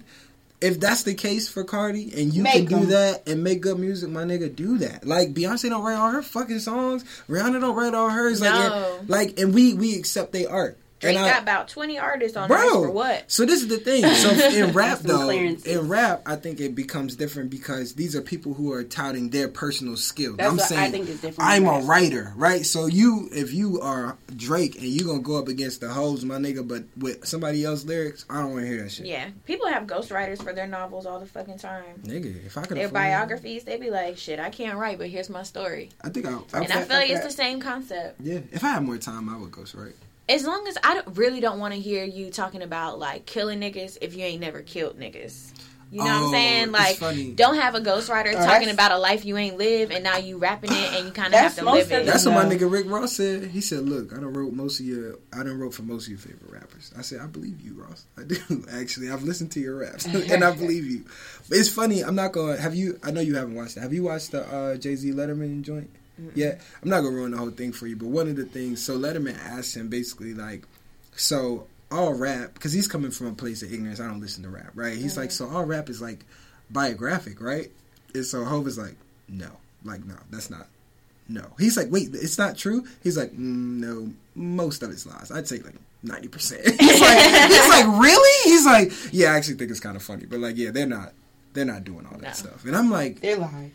if 0.65 0.79
that's 0.79 1.03
the 1.03 1.13
case 1.13 1.47
for 1.47 1.63
Cardi 1.63 2.11
and 2.15 2.33
you 2.33 2.43
Make 2.43 2.53
can 2.53 2.65
do 2.65 2.75
'em. 2.85 2.89
that 2.89 3.27
and 3.27 3.43
make 3.43 3.61
good 3.61 3.77
music, 3.79 4.09
my 4.09 4.23
nigga, 4.23 4.53
do 4.55 4.77
that. 4.79 5.05
Like 5.05 5.33
Beyonce 5.33 5.69
don't 5.69 5.83
write 5.83 5.95
all 5.97 6.11
her 6.11 6.21
fucking 6.23 6.59
songs. 6.59 7.03
Rihanna 7.29 7.61
don't 7.61 7.75
write 7.75 7.93
all 7.93 8.09
hers. 8.09 8.41
Like, 8.41 8.53
and, 8.71 9.09
like, 9.09 9.39
and 9.39 9.53
we 9.53 9.73
we 9.75 9.95
accept 9.97 10.33
their 10.33 10.49
art. 10.51 10.77
Drake 10.99 11.17
and 11.17 11.25
I- 11.25 11.29
got 11.33 11.43
about 11.43 11.67
twenty 11.67 11.99
artists 11.99 12.37
on 12.37 12.49
hers 12.49 12.57
Bro, 12.71 12.83
for 12.83 12.89
what? 12.91 13.23
So 13.29 13.45
this 13.45 13.61
is 13.61 13.67
the 13.67 13.77
thing. 13.77 14.05
So 14.15 14.29
in 14.55 14.71
rap 14.71 14.99
though, 14.99 15.25
clearances. 15.25 15.65
in 15.67 15.89
rap, 15.89 16.21
I 16.25 16.35
think 16.37 16.59
it 16.61 16.73
becomes 16.73 17.15
different 17.15 17.49
because 17.49 17.93
these 17.95 18.15
are 18.15 18.21
people 18.21 18.53
who 18.53 18.71
are 18.71 18.83
touting 18.83 19.29
their 19.29 19.47
personal 19.49 19.97
skill. 19.97 20.35
That's 20.37 20.49
I'm 20.49 20.55
what 20.57 20.63
I 20.65 20.67
saying 20.67 20.91
think 20.93 21.09
is 21.09 21.21
different 21.21 21.49
I'm 21.49 21.65
a 21.67 21.79
writer, 21.81 22.31
right? 22.37 22.65
So 22.65 22.85
you, 22.85 23.27
if 23.33 23.53
you 23.53 23.81
are 23.81 24.17
Drake 24.35 24.75
and 24.75 24.85
you 24.85 25.05
gonna 25.05 25.19
go 25.19 25.37
up 25.37 25.47
against 25.49 25.81
the 25.81 25.89
hoes, 25.89 26.23
my 26.23 26.37
nigga, 26.37 26.65
but 26.65 26.85
with 26.97 27.27
somebody 27.27 27.65
else's 27.65 27.85
lyrics, 27.85 28.25
I 28.29 28.41
don't 28.41 28.51
want 28.53 28.61
to 28.63 28.67
hear 28.67 28.81
that 28.83 28.91
shit. 28.91 29.05
Yeah, 29.05 29.29
people 29.45 29.67
have 29.67 29.83
ghostwriters 29.83 30.41
for 30.41 30.53
their 30.53 30.67
novels 30.67 31.05
all 31.05 31.19
the 31.19 31.25
fucking 31.25 31.57
time. 31.59 31.83
Nigga, 32.03 32.45
if 32.45 32.57
I 32.57 32.61
could 32.61 32.77
Their 32.77 32.85
afford- 32.85 32.93
biographies, 32.93 33.63
they 33.65 33.77
be 33.77 33.89
like, 33.91 34.17
"Shit, 34.17 34.39
I 34.39 34.49
can't 34.49 34.77
write, 34.77 34.97
but 34.97 35.07
here's 35.09 35.29
my 35.29 35.43
story." 35.43 35.89
I 36.01 36.09
think 36.09 36.25
I. 36.25 36.31
I 36.53 36.61
And 36.63 36.71
I 36.71 36.81
feel 36.83 36.97
like 36.97 37.09
it's 37.09 37.19
okay. 37.19 37.27
the 37.27 37.33
same 37.33 37.59
concept. 37.59 38.21
yeah, 38.21 38.39
if 38.53 38.63
I 38.63 38.69
had 38.69 38.83
more 38.83 38.97
time, 38.97 39.27
I 39.29 39.37
would 39.37 39.51
ghostwrite. 39.51 39.93
As 40.27 40.45
long 40.45 40.67
as 40.67 40.77
I 40.83 40.95
don't, 40.95 41.17
really 41.17 41.39
don't 41.39 41.59
want 41.59 41.73
to 41.73 41.79
hear 41.79 42.03
you 42.03 42.31
talking 42.31 42.61
about 42.63 42.97
like 42.97 43.25
killing 43.25 43.59
niggas 43.59 43.97
if 44.01 44.15
you 44.15 44.23
ain't 44.23 44.41
never 44.41 44.61
killed 44.61 44.99
niggas. 44.99 45.51
You 45.91 45.99
know 45.99 46.05
what 46.05 46.13
Oh, 46.13 46.25
I'm 46.25 46.31
saying? 46.33 46.71
Like, 46.71 47.35
don't 47.35 47.55
have 47.55 47.75
a 47.75 47.79
ghostwriter 47.79 48.33
Oh, 48.35 48.45
talking 48.45 48.69
about 48.69 48.91
a 48.91 48.97
life 48.97 49.23
you 49.23 49.37
ain't 49.37 49.55
lived, 49.57 49.93
and 49.93 50.03
now 50.03 50.17
you 50.17 50.37
rapping 50.39 50.71
it, 50.73 50.93
and 50.93 51.05
you 51.05 51.11
kind 51.11 51.31
of 51.31 51.39
have 51.39 51.55
to 51.55 51.63
live 51.63 51.91
it. 51.91 52.07
That's 52.07 52.25
what 52.25 52.33
my 52.33 52.43
nigga 52.43 52.69
Rick 52.69 52.89
Ross 52.89 53.13
said. 53.13 53.45
He 53.45 53.61
said, 53.61 53.87
"Look, 53.87 54.11
I 54.11 54.15
don't 54.19 54.33
wrote 54.33 54.51
most 54.51 54.79
of 54.79 54.87
your, 54.87 55.19
I 55.31 55.43
don't 55.43 55.59
wrote 55.59 55.75
for 55.75 55.83
most 55.83 56.05
of 56.05 56.09
your 56.09 56.17
favorite 56.17 56.51
rappers." 56.51 56.91
I 56.97 57.01
said, 57.01 57.21
"I 57.21 57.27
believe 57.27 57.61
you, 57.61 57.75
Ross. 57.75 58.05
I 58.17 58.23
do 58.23 58.35
actually. 58.73 59.11
I've 59.11 59.23
listened 59.23 59.51
to 59.53 59.59
your 59.59 59.77
raps, 59.77 60.05
and 60.07 60.43
I 60.43 60.51
believe 60.55 60.85
you." 60.85 61.05
But 61.47 61.59
it's 61.59 61.69
funny. 61.69 62.03
I'm 62.03 62.15
not 62.15 62.31
going. 62.31 62.55
to 62.55 62.61
Have 62.61 62.73
you? 62.73 62.99
I 63.03 63.11
know 63.11 63.21
you 63.21 63.35
haven't 63.35 63.53
watched 63.55 63.77
it. 63.77 63.81
Have 63.81 63.93
you 63.93 64.03
watched 64.03 64.31
the 64.31 64.41
uh, 64.53 64.77
Jay 64.77 64.95
Z 64.95 65.11
Letterman 65.11 65.61
joint? 65.61 65.91
Yeah, 66.33 66.57
I'm 66.83 66.89
not 66.89 67.01
gonna 67.01 67.15
ruin 67.15 67.31
the 67.31 67.37
whole 67.37 67.49
thing 67.51 67.71
for 67.71 67.87
you. 67.87 67.95
But 67.95 68.07
one 68.07 68.27
of 68.29 68.35
the 68.35 68.45
things, 68.45 68.83
so 68.83 68.97
Letterman 68.97 69.37
asked 69.37 69.75
him 69.75 69.89
basically 69.89 70.33
like, 70.33 70.63
so 71.15 71.67
all 71.91 72.13
rap 72.13 72.53
because 72.53 72.73
he's 72.73 72.87
coming 72.87 73.11
from 73.11 73.27
a 73.27 73.33
place 73.33 73.61
of 73.63 73.71
ignorance. 73.73 73.99
I 73.99 74.07
don't 74.07 74.19
listen 74.21 74.43
to 74.43 74.49
rap, 74.49 74.71
right? 74.75 74.97
He's 74.97 75.17
like, 75.17 75.31
so 75.31 75.47
all 75.49 75.65
rap 75.65 75.89
is 75.89 76.01
like 76.01 76.25
biographic, 76.69 77.41
right? 77.41 77.69
And 78.13 78.25
so 78.25 78.43
Hov 78.45 78.67
is 78.67 78.77
like, 78.77 78.95
no, 79.29 79.49
like 79.83 80.05
no, 80.05 80.15
that's 80.29 80.49
not. 80.49 80.67
No, 81.27 81.43
he's 81.57 81.75
like, 81.75 81.87
wait, 81.89 82.09
it's 82.13 82.37
not 82.37 82.55
true. 82.55 82.85
He's 83.01 83.17
like, 83.17 83.31
mm, 83.31 83.37
no, 83.37 84.11
most 84.35 84.83
of 84.83 84.91
it's 84.91 85.05
lies. 85.07 85.31
I'd 85.31 85.47
say 85.47 85.59
like 85.59 85.75
ninety 86.03 86.27
percent. 86.27 86.61
He's 86.79 87.01
like, 87.01 87.49
he's 87.49 87.67
like, 87.69 87.85
really? 87.99 88.49
He's 88.51 88.65
like, 88.65 88.91
yeah, 89.11 89.33
I 89.33 89.37
actually 89.37 89.55
think 89.55 89.71
it's 89.71 89.79
kind 89.79 89.95
of 89.95 90.03
funny, 90.03 90.25
but 90.27 90.39
like, 90.39 90.55
yeah, 90.55 90.69
they're 90.69 90.85
not, 90.85 91.13
they're 91.53 91.65
not 91.65 91.83
doing 91.83 92.05
all 92.05 92.17
that 92.19 92.21
No. 92.21 92.31
stuff. 92.33 92.63
And 92.65 92.75
I'm 92.75 92.91
like, 92.91 93.21
They're 93.21 93.37
lying. 93.37 93.71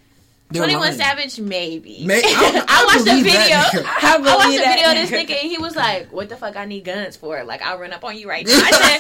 They're 0.51 0.61
Twenty 0.63 0.77
One. 0.77 0.93
Savage, 0.93 1.39
maybe. 1.41 2.05
May- 2.07 2.23
I- 2.25 2.65
I, 2.69 2.83
I 2.83 2.85
watched 2.85 3.05
the 3.05 3.23
video. 3.23 3.57
I 3.91 4.17
I 4.17 4.19
watched 4.19 4.45
believe 4.45 4.61
the 4.61 4.67
video 4.67 4.89
of 4.91 4.95
this 4.97 5.11
nigga. 5.11 5.27
nigga, 5.35 5.43
and 5.43 5.51
he 5.51 5.59
was 5.59 5.77
like, 5.77 6.13
"What 6.13 6.29
the 6.29 6.37
fuck 6.37 6.57
I 6.57 6.65
need 6.65 6.85
guns 6.85 7.17
for? 7.17 7.43
Like, 7.45 7.63
I'll 7.63 7.79
run 7.79 7.93
up 7.93 8.03
on 8.05 8.17
you 8.19 8.29
right 8.29 8.47
now." 8.47 8.53
I 8.55 8.71
said, 8.71 8.99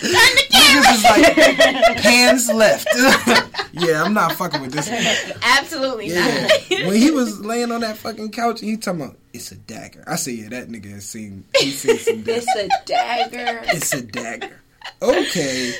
"Turn 0.00 0.36
the 0.36 0.46
camera, 0.50 0.82
turn 1.02 1.22
the 1.22 1.56
camera." 1.56 1.82
Like, 1.82 2.00
hands 2.00 2.48
left. 2.52 2.88
yeah, 3.72 4.02
I'm 4.04 4.12
not 4.14 4.32
fucking 4.34 4.60
with 4.60 4.72
this. 4.72 4.88
One. 4.88 5.38
Absolutely 5.42 6.08
Yeah. 6.08 6.42
not. 6.46 6.86
when 6.86 6.96
he 6.96 7.10
was 7.10 7.40
laying 7.40 7.72
on 7.72 7.80
that 7.80 7.96
fucking 7.96 8.30
couch, 8.32 8.60
he 8.60 8.76
talking 8.76 9.00
about 9.02 9.16
it's 9.32 9.50
a 9.52 9.56
dagger. 9.56 10.04
I 10.06 10.16
say, 10.16 10.32
yeah, 10.32 10.48
that 10.50 10.68
nigga 10.68 10.90
has 10.92 11.06
seen. 11.08 11.44
He's 11.58 11.78
seen 11.80 11.98
some. 11.98 12.22
Dagger. 12.22 12.38
It's 12.38 12.56
a 12.56 12.68
dagger. 12.86 13.60
It's 13.68 13.92
a 13.94 14.02
dagger. 14.02 14.60
Okay. 15.02 15.74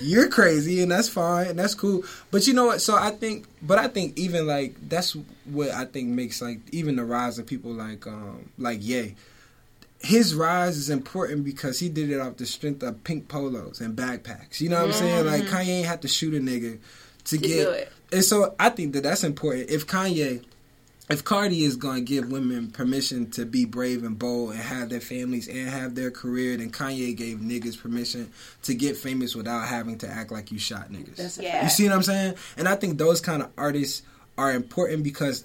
You're 0.00 0.28
crazy, 0.28 0.82
and 0.82 0.90
that's 0.90 1.08
fine, 1.08 1.48
and 1.48 1.58
that's 1.58 1.74
cool. 1.74 2.04
But 2.30 2.46
you 2.46 2.54
know 2.54 2.66
what? 2.66 2.80
So 2.80 2.96
I 2.96 3.10
think, 3.10 3.46
but 3.62 3.78
I 3.78 3.88
think 3.88 4.18
even 4.18 4.46
like 4.46 4.76
that's 4.88 5.16
what 5.44 5.70
I 5.70 5.84
think 5.84 6.08
makes 6.08 6.40
like 6.40 6.60
even 6.72 6.96
the 6.96 7.04
rise 7.04 7.38
of 7.38 7.46
people 7.46 7.72
like 7.72 8.06
um 8.06 8.50
like 8.58 8.78
Ye. 8.82 9.14
his 10.00 10.34
rise 10.34 10.76
is 10.78 10.88
important 10.90 11.44
because 11.44 11.78
he 11.78 11.88
did 11.88 12.10
it 12.10 12.18
off 12.20 12.36
the 12.38 12.46
strength 12.46 12.82
of 12.82 13.02
pink 13.04 13.28
polos 13.28 13.80
and 13.80 13.96
backpacks. 13.96 14.60
You 14.60 14.70
know 14.70 14.76
what 14.78 14.86
I'm 14.86 14.92
saying? 14.92 15.26
Like 15.26 15.42
Kanye 15.44 15.68
ain't 15.68 15.86
have 15.86 16.00
to 16.00 16.08
shoot 16.08 16.34
a 16.34 16.38
nigga 16.38 16.78
to, 17.24 17.36
Mm-hmm. 17.36 17.36
To 17.36 17.38
get. 17.38 17.68
it. 17.68 17.92
And 18.12 18.24
so 18.24 18.54
I 18.58 18.70
think 18.70 18.94
that 18.94 19.02
that's 19.02 19.22
important. 19.24 19.70
If 19.70 19.86
Kanye, 19.86 20.42
if 21.10 21.24
Cardi 21.24 21.64
is 21.64 21.76
going 21.76 21.96
to 21.96 22.02
give 22.02 22.30
women 22.30 22.70
permission 22.70 23.30
to 23.32 23.44
be 23.44 23.64
brave 23.64 24.04
and 24.04 24.18
bold 24.18 24.52
and 24.52 24.60
have 24.60 24.88
their 24.88 25.00
families 25.00 25.48
and 25.48 25.68
have 25.68 25.96
their 25.96 26.10
career, 26.10 26.56
then 26.56 26.70
Kanye 26.70 27.16
gave 27.16 27.38
niggas 27.38 27.80
permission 27.80 28.30
to 28.62 28.74
get 28.74 28.96
famous 28.96 29.34
without 29.34 29.66
having 29.66 29.98
to 29.98 30.08
act 30.08 30.30
like 30.30 30.52
you 30.52 30.58
shot 30.58 30.90
niggas. 30.92 31.16
That's 31.16 31.38
a 31.38 31.42
Yeah. 31.42 31.64
You 31.64 31.68
see 31.68 31.84
what 31.88 31.94
I'm 31.94 32.02
saying? 32.02 32.34
And 32.56 32.68
I 32.68 32.76
think 32.76 32.96
those 32.98 33.20
kind 33.20 33.42
of 33.42 33.50
artists 33.58 34.02
are 34.38 34.52
important 34.52 35.02
because 35.02 35.44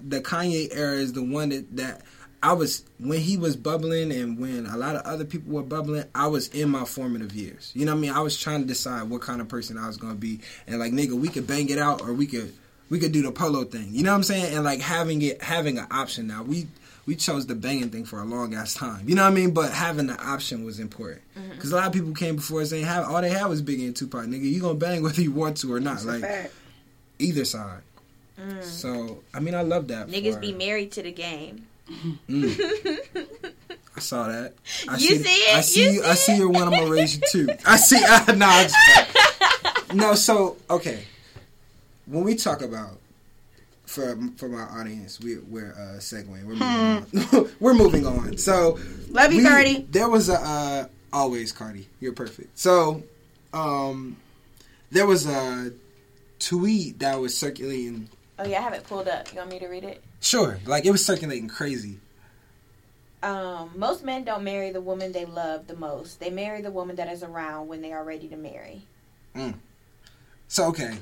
the 0.00 0.20
Kanye 0.20 0.68
era 0.70 0.96
is 0.96 1.14
the 1.14 1.22
one 1.22 1.48
that, 1.48 1.76
that 1.76 2.02
I 2.42 2.52
was 2.52 2.84
when 2.98 3.20
he 3.20 3.38
was 3.38 3.56
bubbling 3.56 4.12
and 4.12 4.38
when 4.38 4.66
a 4.66 4.76
lot 4.76 4.96
of 4.96 5.02
other 5.02 5.24
people 5.24 5.52
were 5.52 5.62
bubbling, 5.62 6.04
I 6.14 6.26
was 6.26 6.48
in 6.48 6.68
my 6.68 6.84
formative 6.84 7.34
years. 7.34 7.72
You 7.74 7.86
know 7.86 7.92
what 7.92 7.98
I 7.98 8.00
mean? 8.02 8.10
I 8.12 8.20
was 8.20 8.38
trying 8.38 8.62
to 8.62 8.66
decide 8.66 9.08
what 9.08 9.22
kind 9.22 9.40
of 9.40 9.48
person 9.48 9.78
I 9.78 9.86
was 9.86 9.96
going 9.96 10.14
to 10.14 10.18
be 10.18 10.40
and 10.66 10.78
like 10.78 10.92
nigga, 10.92 11.12
we 11.12 11.28
could 11.28 11.46
bang 11.46 11.70
it 11.70 11.78
out 11.78 12.02
or 12.02 12.12
we 12.12 12.26
could 12.26 12.52
we 12.90 12.98
could 12.98 13.12
do 13.12 13.22
the 13.22 13.32
polo 13.32 13.64
thing. 13.64 13.88
You 13.92 14.02
know 14.02 14.10
what 14.10 14.16
I'm 14.16 14.22
saying? 14.24 14.54
And 14.54 14.64
like 14.64 14.80
having 14.80 15.22
it 15.22 15.42
having 15.42 15.78
an 15.78 15.86
option 15.90 16.26
now. 16.26 16.42
We 16.42 16.66
we 17.06 17.16
chose 17.16 17.46
the 17.46 17.54
banging 17.54 17.88
thing 17.90 18.04
for 18.04 18.20
a 18.20 18.24
long 18.24 18.54
ass 18.54 18.74
time. 18.74 19.08
You 19.08 19.14
know 19.14 19.22
what 19.24 19.32
I 19.32 19.34
mean? 19.34 19.52
But 19.52 19.72
having 19.72 20.06
the 20.06 20.22
option 20.22 20.64
was 20.64 20.78
important 20.78 21.22
because 21.54 21.72
a 21.72 21.76
lot 21.76 21.86
of 21.86 21.92
people 21.94 22.12
came 22.12 22.36
before 22.36 22.60
us 22.60 22.70
saying 22.70 22.84
have 22.84 23.08
all 23.08 23.20
they 23.22 23.30
had 23.30 23.46
was 23.46 23.62
Biggie 23.62 23.86
and 23.86 23.96
Tupac. 23.96 24.26
Nigga, 24.26 24.42
you 24.42 24.60
gonna 24.60 24.74
bang 24.74 25.02
whether 25.02 25.22
you 25.22 25.32
want 25.32 25.56
to 25.58 25.72
or 25.72 25.80
not. 25.80 25.94
That's 25.94 26.04
like 26.06 26.20
fact. 26.20 26.52
either 27.18 27.44
side. 27.44 27.80
So 28.62 29.22
I 29.34 29.40
mean, 29.40 29.54
I 29.54 29.62
love 29.62 29.88
that. 29.88 30.08
Niggas 30.08 30.34
for 30.34 30.40
be 30.40 30.52
married 30.52 30.92
to 30.92 31.02
the 31.02 31.12
game. 31.12 31.66
I 33.96 34.00
saw 34.00 34.28
that. 34.28 34.54
I 34.88 34.94
You 34.94 35.16
see 35.16 35.28
it? 35.30 35.56
I 35.56 35.60
see. 35.60 35.92
You 35.94 36.02
I 36.04 36.14
see 36.14 36.32
see 36.32 36.38
your 36.38 36.48
one. 36.48 36.62
I'm 36.64 36.70
gonna 36.70 36.90
raise 36.90 37.16
you 37.16 37.22
too. 37.30 37.48
I 37.66 37.76
see. 37.76 38.00
Uh, 38.02 38.32
no, 38.36 38.46
I'm 38.46 38.68
just- 38.68 39.94
no. 39.94 40.14
So 40.14 40.56
okay, 40.70 41.04
when 42.10 42.24
we 42.24 42.34
talk 42.34 42.60
about 42.60 42.98
for 43.86 44.16
for 44.36 44.48
my 44.48 44.62
audience, 44.62 45.20
we, 45.20 45.38
we're 45.38 45.72
uh, 45.72 45.98
segueing. 45.98 46.44
We're 46.44 46.54
moving 46.54 46.62
on. 46.62 47.50
we're 47.60 47.74
moving 47.74 48.06
on. 48.06 48.36
So 48.36 48.78
Love 49.10 49.32
you, 49.32 49.42
we- 49.42 49.48
Cardi. 49.48 49.86
There 49.90 50.08
was 50.08 50.28
a 50.28 50.40
uh, 50.40 50.86
always 51.12 51.52
Cardi. 51.52 51.88
You're 52.00 52.12
perfect. 52.12 52.58
So 52.58 53.02
um, 53.52 54.16
there 54.90 55.06
was 55.06 55.26
a 55.26 55.72
tweet 56.38 56.98
that 57.00 57.18
was 57.18 57.36
circulating. 57.36 58.08
Oh 58.38 58.46
yeah, 58.46 58.58
I 58.58 58.62
have 58.62 58.74
it 58.74 58.84
pulled 58.84 59.08
up. 59.08 59.32
You 59.32 59.38
want 59.38 59.50
me 59.50 59.58
to 59.58 59.68
read 59.68 59.84
it? 59.84 60.02
Sure, 60.20 60.58
like 60.66 60.84
it 60.84 60.90
was 60.90 61.04
circulating 61.04 61.48
crazy. 61.48 61.98
Um, 63.22 63.72
most 63.76 64.02
men 64.02 64.24
don't 64.24 64.44
marry 64.44 64.70
the 64.70 64.80
woman 64.80 65.12
they 65.12 65.26
love 65.26 65.66
the 65.66 65.76
most. 65.76 66.20
They 66.20 66.30
marry 66.30 66.62
the 66.62 66.70
woman 66.70 66.96
that 66.96 67.08
is 67.12 67.22
around 67.22 67.68
when 67.68 67.82
they 67.82 67.92
are 67.92 68.02
ready 68.02 68.28
to 68.28 68.36
marry. 68.36 68.82
Mm. 69.36 69.54
So 70.48 70.66
okay, 70.68 70.96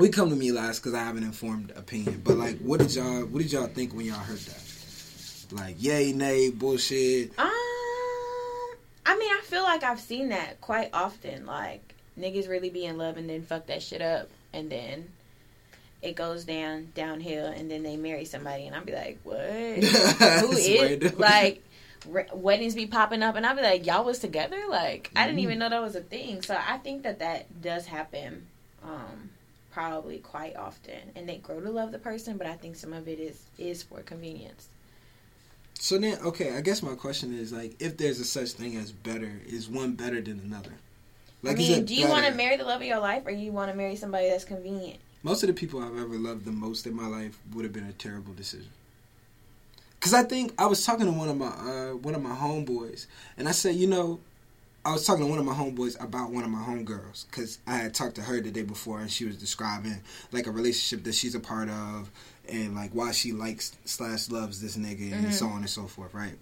we 0.00 0.08
come 0.08 0.30
to 0.30 0.36
me 0.36 0.50
last 0.52 0.78
because 0.80 0.94
I 0.94 1.04
have 1.04 1.16
an 1.16 1.22
informed 1.22 1.72
opinion. 1.76 2.22
But 2.24 2.36
like, 2.36 2.58
what 2.58 2.80
did 2.80 2.94
y'all 2.94 3.24
what 3.26 3.42
did 3.42 3.52
y'all 3.52 3.66
think 3.66 3.94
when 3.94 4.06
y'all 4.06 4.16
heard 4.16 4.38
that? 4.38 4.62
Like, 5.52 5.76
yay, 5.82 6.12
nay, 6.12 6.50
bullshit. 6.50 7.30
Um, 7.38 7.50
I 9.06 9.16
mean, 9.18 9.30
I 9.32 9.40
feel 9.44 9.62
like 9.62 9.82
I've 9.82 10.00
seen 10.00 10.28
that 10.30 10.60
quite 10.60 10.90
often. 10.92 11.46
Like 11.46 11.94
niggas 12.18 12.48
really 12.48 12.70
be 12.70 12.84
in 12.84 12.98
love 12.98 13.16
and 13.16 13.28
then 13.28 13.42
fuck 13.42 13.66
that 13.66 13.82
shit 13.82 14.00
up, 14.02 14.28
and 14.52 14.70
then 14.70 15.08
it 16.02 16.14
goes 16.16 16.44
down 16.44 16.92
downhill, 16.94 17.46
and 17.46 17.70
then 17.70 17.82
they 17.82 17.96
marry 17.96 18.24
somebody, 18.24 18.66
and 18.66 18.74
I'll 18.76 18.84
be 18.84 18.92
like, 18.92 19.18
what? 19.24 19.36
Who 19.38 20.52
is 20.52 21.18
like? 21.18 21.62
re- 22.08 22.26
Weddings 22.32 22.74
be 22.74 22.86
popping 22.86 23.22
up, 23.22 23.36
and 23.36 23.44
I'll 23.44 23.56
be 23.56 23.62
like, 23.62 23.84
"Y'all 23.86 24.04
was 24.04 24.18
together?" 24.20 24.60
Like, 24.70 25.10
I 25.14 25.20
Mm-hmm. 25.20 25.26
didn't 25.28 25.40
even 25.40 25.58
know 25.58 25.68
that 25.68 25.82
was 25.82 25.96
a 25.96 26.00
thing. 26.00 26.40
So 26.42 26.56
I 26.56 26.78
think 26.78 27.02
that 27.02 27.18
that 27.18 27.60
does 27.60 27.86
happen, 27.86 28.46
um, 28.84 29.30
probably 29.70 30.18
quite 30.18 30.56
often, 30.56 31.12
and 31.14 31.28
they 31.28 31.36
grow 31.38 31.60
to 31.60 31.70
love 31.70 31.92
the 31.92 31.98
person. 31.98 32.36
But 32.36 32.46
I 32.46 32.54
think 32.54 32.76
some 32.76 32.92
of 32.92 33.08
it 33.08 33.18
is 33.18 33.42
is 33.58 33.82
for 33.82 34.00
convenience. 34.00 34.68
So 35.78 35.96
then, 35.98 36.18
okay, 36.20 36.56
I 36.56 36.60
guess 36.60 36.82
my 36.82 36.94
question 36.94 37.36
is 37.38 37.52
like, 37.52 37.74
if 37.80 37.96
there's 37.96 38.20
a 38.20 38.24
such 38.24 38.50
thing 38.50 38.76
as 38.76 38.92
better, 38.92 39.40
is 39.46 39.66
one 39.66 39.92
better 39.92 40.20
than 40.20 40.38
another? 40.40 40.72
I 41.42 41.54
mean, 41.54 41.86
do 41.86 41.94
you 41.94 42.06
want 42.06 42.26
to 42.26 42.34
marry 42.34 42.58
the 42.58 42.64
love 42.64 42.82
of 42.82 42.86
your 42.86 43.00
life, 43.00 43.22
or 43.24 43.30
you 43.30 43.50
want 43.50 43.70
to 43.70 43.76
marry 43.76 43.96
somebody 43.96 44.28
that's 44.28 44.44
convenient? 44.44 45.00
Most 45.22 45.42
of 45.42 45.46
the 45.46 45.54
people 45.54 45.80
I've 45.80 45.96
ever 45.96 46.16
loved 46.18 46.44
the 46.44 46.52
most 46.52 46.86
in 46.86 46.94
my 46.94 47.06
life 47.06 47.38
would 47.54 47.64
have 47.64 47.72
been 47.72 47.86
a 47.86 47.92
terrible 47.92 48.34
decision. 48.34 48.68
Cause 50.00 50.14
I 50.14 50.22
think 50.22 50.54
I 50.58 50.64
was 50.64 50.84
talking 50.84 51.04
to 51.04 51.12
one 51.12 51.28
of 51.28 51.36
my 51.36 51.48
uh, 51.48 51.96
one 51.96 52.14
of 52.14 52.22
my 52.22 52.34
homeboys, 52.34 53.06
and 53.36 53.46
I 53.46 53.52
said, 53.52 53.74
you 53.74 53.86
know, 53.86 54.20
I 54.84 54.92
was 54.92 55.06
talking 55.06 55.24
to 55.24 55.30
one 55.30 55.38
of 55.38 55.44
my 55.44 55.52
homeboys 55.52 56.02
about 56.02 56.30
one 56.30 56.42
of 56.42 56.50
my 56.50 56.58
homegirls, 56.58 57.30
cause 57.30 57.58
I 57.66 57.76
had 57.76 57.94
talked 57.94 58.14
to 58.14 58.22
her 58.22 58.40
the 58.40 58.50
day 58.50 58.62
before, 58.62 59.00
and 59.00 59.10
she 59.10 59.26
was 59.26 59.36
describing 59.36 60.00
like 60.32 60.46
a 60.46 60.50
relationship 60.50 61.04
that 61.04 61.14
she's 61.14 61.34
a 61.34 61.40
part 61.40 61.68
of, 61.68 62.10
and 62.48 62.74
like 62.74 62.92
why 62.92 63.12
she 63.12 63.32
likes 63.32 63.76
slash 63.84 64.30
loves 64.30 64.62
this 64.62 64.78
nigga, 64.78 65.12
and 65.12 65.34
so 65.34 65.44
mm-hmm. 65.44 65.54
on 65.54 65.60
and 65.60 65.70
so 65.70 65.86
forth, 65.86 66.14
right? 66.14 66.36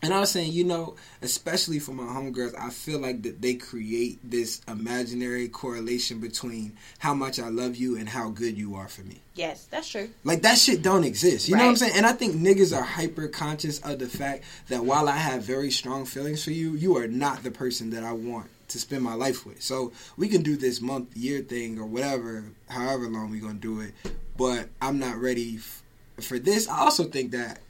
And 0.00 0.14
I 0.14 0.20
was 0.20 0.30
saying, 0.30 0.52
you 0.52 0.62
know, 0.62 0.94
especially 1.22 1.80
for 1.80 1.92
my 1.92 2.04
homegirls, 2.04 2.54
I 2.56 2.70
feel 2.70 3.00
like 3.00 3.22
that 3.22 3.42
they 3.42 3.54
create 3.54 4.18
this 4.22 4.60
imaginary 4.68 5.48
correlation 5.48 6.20
between 6.20 6.76
how 6.98 7.14
much 7.14 7.40
I 7.40 7.48
love 7.48 7.74
you 7.74 7.96
and 7.96 8.08
how 8.08 8.30
good 8.30 8.56
you 8.56 8.76
are 8.76 8.86
for 8.86 9.02
me. 9.02 9.20
Yes, 9.34 9.64
that's 9.64 9.88
true. 9.88 10.08
Like 10.22 10.42
that 10.42 10.58
shit 10.58 10.82
don't 10.82 11.02
exist. 11.04 11.48
You 11.48 11.56
know 11.56 11.64
what 11.64 11.70
I'm 11.70 11.76
saying? 11.76 11.94
And 11.96 12.06
I 12.06 12.12
think 12.12 12.36
niggas 12.36 12.76
are 12.76 12.82
hyper 12.82 13.26
conscious 13.26 13.80
of 13.80 13.98
the 13.98 14.08
fact 14.08 14.44
that 14.68 14.84
while 14.84 15.08
I 15.08 15.16
have 15.16 15.42
very 15.42 15.70
strong 15.70 16.04
feelings 16.04 16.44
for 16.44 16.52
you, 16.52 16.74
you 16.74 16.96
are 16.96 17.08
not 17.08 17.42
the 17.42 17.50
person 17.50 17.90
that 17.90 18.04
I 18.04 18.12
want 18.12 18.48
to 18.68 18.78
spend 18.78 19.02
my 19.02 19.14
life 19.14 19.46
with. 19.46 19.62
So 19.62 19.92
we 20.16 20.28
can 20.28 20.42
do 20.42 20.56
this 20.56 20.80
month, 20.80 21.16
year 21.16 21.40
thing 21.40 21.78
or 21.78 21.86
whatever, 21.86 22.44
however 22.68 23.08
long 23.08 23.30
we're 23.30 23.40
gonna 23.40 23.54
do 23.54 23.80
it. 23.80 23.94
But 24.36 24.68
I'm 24.80 24.98
not 24.98 25.16
ready 25.16 25.56
f- 25.56 25.82
for 26.20 26.38
this. 26.38 26.68
I 26.68 26.78
also 26.80 27.04
think 27.04 27.32
that 27.32 27.60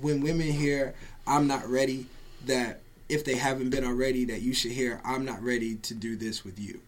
when 0.00 0.20
women 0.20 0.46
hear 0.46 0.94
I'm 1.30 1.46
not 1.46 1.66
ready, 1.70 2.06
that 2.46 2.80
if 3.08 3.24
they 3.24 3.36
haven't 3.36 3.70
been 3.70 3.84
already, 3.84 4.24
that 4.26 4.42
you 4.42 4.52
should 4.52 4.72
hear 4.72 5.00
I'm 5.04 5.24
not 5.24 5.42
ready 5.42 5.76
to 5.76 5.94
do 5.94 6.16
this 6.16 6.44
with 6.44 6.58
you. 6.58 6.80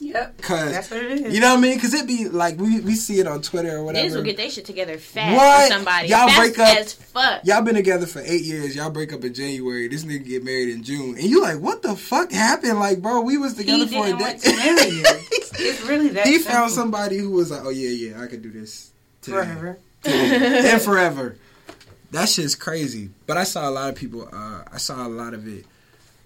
Yep. 0.00 0.40
Cause 0.42 0.70
That's 0.70 0.90
what 0.92 1.02
it 1.02 1.20
is. 1.26 1.34
you 1.34 1.40
know 1.40 1.48
what 1.50 1.58
I 1.58 1.60
mean? 1.60 1.74
Because 1.74 1.92
it'd 1.92 2.06
be 2.06 2.28
like 2.28 2.56
we, 2.56 2.78
we 2.80 2.94
see 2.94 3.18
it 3.18 3.26
on 3.26 3.42
Twitter 3.42 3.78
or 3.78 3.82
whatever. 3.84 4.06
Niggas 4.08 4.14
will 4.14 4.22
get 4.22 4.36
their 4.36 4.48
shit 4.48 4.64
together 4.64 4.96
fast 4.96 5.36
What? 5.36 5.68
for 5.68 5.74
somebody. 5.74 6.06
Y'all 6.08 6.28
fast 6.28 6.38
break 6.38 6.58
up- 6.60 6.76
as 6.78 6.92
fuck. 6.92 7.44
Y'all 7.44 7.62
been 7.62 7.74
together 7.74 8.06
for 8.06 8.20
eight 8.20 8.44
years. 8.44 8.76
Y'all 8.76 8.90
break 8.90 9.12
up 9.12 9.24
in 9.24 9.34
January. 9.34 9.88
This 9.88 10.04
nigga 10.04 10.24
get 10.24 10.44
married 10.44 10.68
in 10.68 10.84
June, 10.84 11.16
and 11.16 11.24
you 11.24 11.42
like, 11.42 11.58
what 11.58 11.82
the 11.82 11.96
fuck 11.96 12.30
happened? 12.30 12.78
Like, 12.78 13.02
bro, 13.02 13.22
we 13.22 13.38
was 13.38 13.54
together 13.54 13.86
He 13.86 13.88
for 13.88 14.04
a 14.04 14.06
didn't 14.06 14.18
day. 14.18 14.24
want 14.24 14.40
to 14.42 14.56
marry 14.56 14.88
you. 14.90 15.04
It's 15.60 15.82
really 15.82 16.10
that. 16.10 16.24
he 16.24 16.34
simple. 16.38 16.52
found 16.52 16.70
somebody 16.70 17.18
who 17.18 17.30
was 17.32 17.50
like, 17.50 17.62
oh 17.64 17.70
yeah, 17.70 17.88
yeah, 17.90 18.22
I 18.22 18.28
could 18.28 18.42
do 18.42 18.52
this 18.52 18.92
today. 19.22 19.38
forever. 19.38 19.78
and 20.04 20.80
forever. 20.80 21.36
That 22.10 22.28
shit's 22.28 22.54
crazy. 22.54 23.10
But 23.26 23.36
I 23.36 23.44
saw 23.44 23.68
a 23.68 23.72
lot 23.72 23.90
of 23.90 23.94
people. 23.96 24.28
Uh, 24.32 24.62
I 24.72 24.78
saw 24.78 25.06
a 25.06 25.08
lot 25.08 25.34
of 25.34 25.46
it 25.46 25.64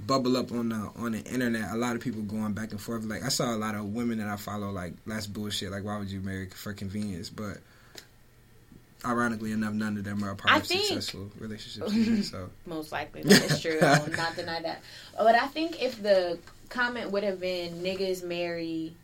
bubble 0.05 0.37
up 0.37 0.51
on 0.53 0.69
the 0.71 0.91
on 0.97 1.13
the 1.13 1.21
internet. 1.25 1.71
A 1.73 1.77
lot 1.77 1.97
of 1.97 2.03
people 2.03 2.23
going 2.23 2.53
back 2.53 2.71
and 2.71 2.81
forth. 2.81 3.05
Like 3.05 3.23
I 3.25 3.29
saw 3.29 3.55
a 3.55 3.57
lot 3.57 3.75
of 3.75 3.87
women 3.93 4.19
that 4.19 4.29
I 4.29 4.37
follow. 4.37 4.71
Like 4.71 4.95
that's 5.07 5.27
bullshit. 5.27 5.71
Like 5.73 5.85
why 5.85 5.99
would 5.99 6.11
you 6.11 6.21
marry 6.21 6.49
for 6.51 6.73
convenience? 6.73 7.31
But 7.31 7.59
ironically 9.05 9.51
enough, 9.53 9.73
none 9.75 9.97
of 9.99 10.05
them 10.05 10.23
are 10.23 10.31
a 10.31 10.37
part 10.37 10.55
I 10.55 10.59
of 10.59 10.67
think- 10.67 10.85
successful 10.85 11.31
relationships. 11.39 11.93
either, 11.93 12.23
so 12.23 12.51
Most 12.67 12.93
likely, 12.93 13.23
that 13.25 13.51
is 13.51 13.61
true. 13.61 13.79
I 13.83 13.99
will 14.01 14.17
not 14.17 14.37
deny 14.37 14.63
that. 14.63 14.83
But 15.19 15.35
I 15.35 15.47
think 15.49 15.83
if 15.83 16.01
the 16.03 16.39
comment 16.69 17.11
would 17.11 17.25
have 17.25 17.41
been 17.41 17.75
niggas 17.83 18.23
marry 18.25 18.95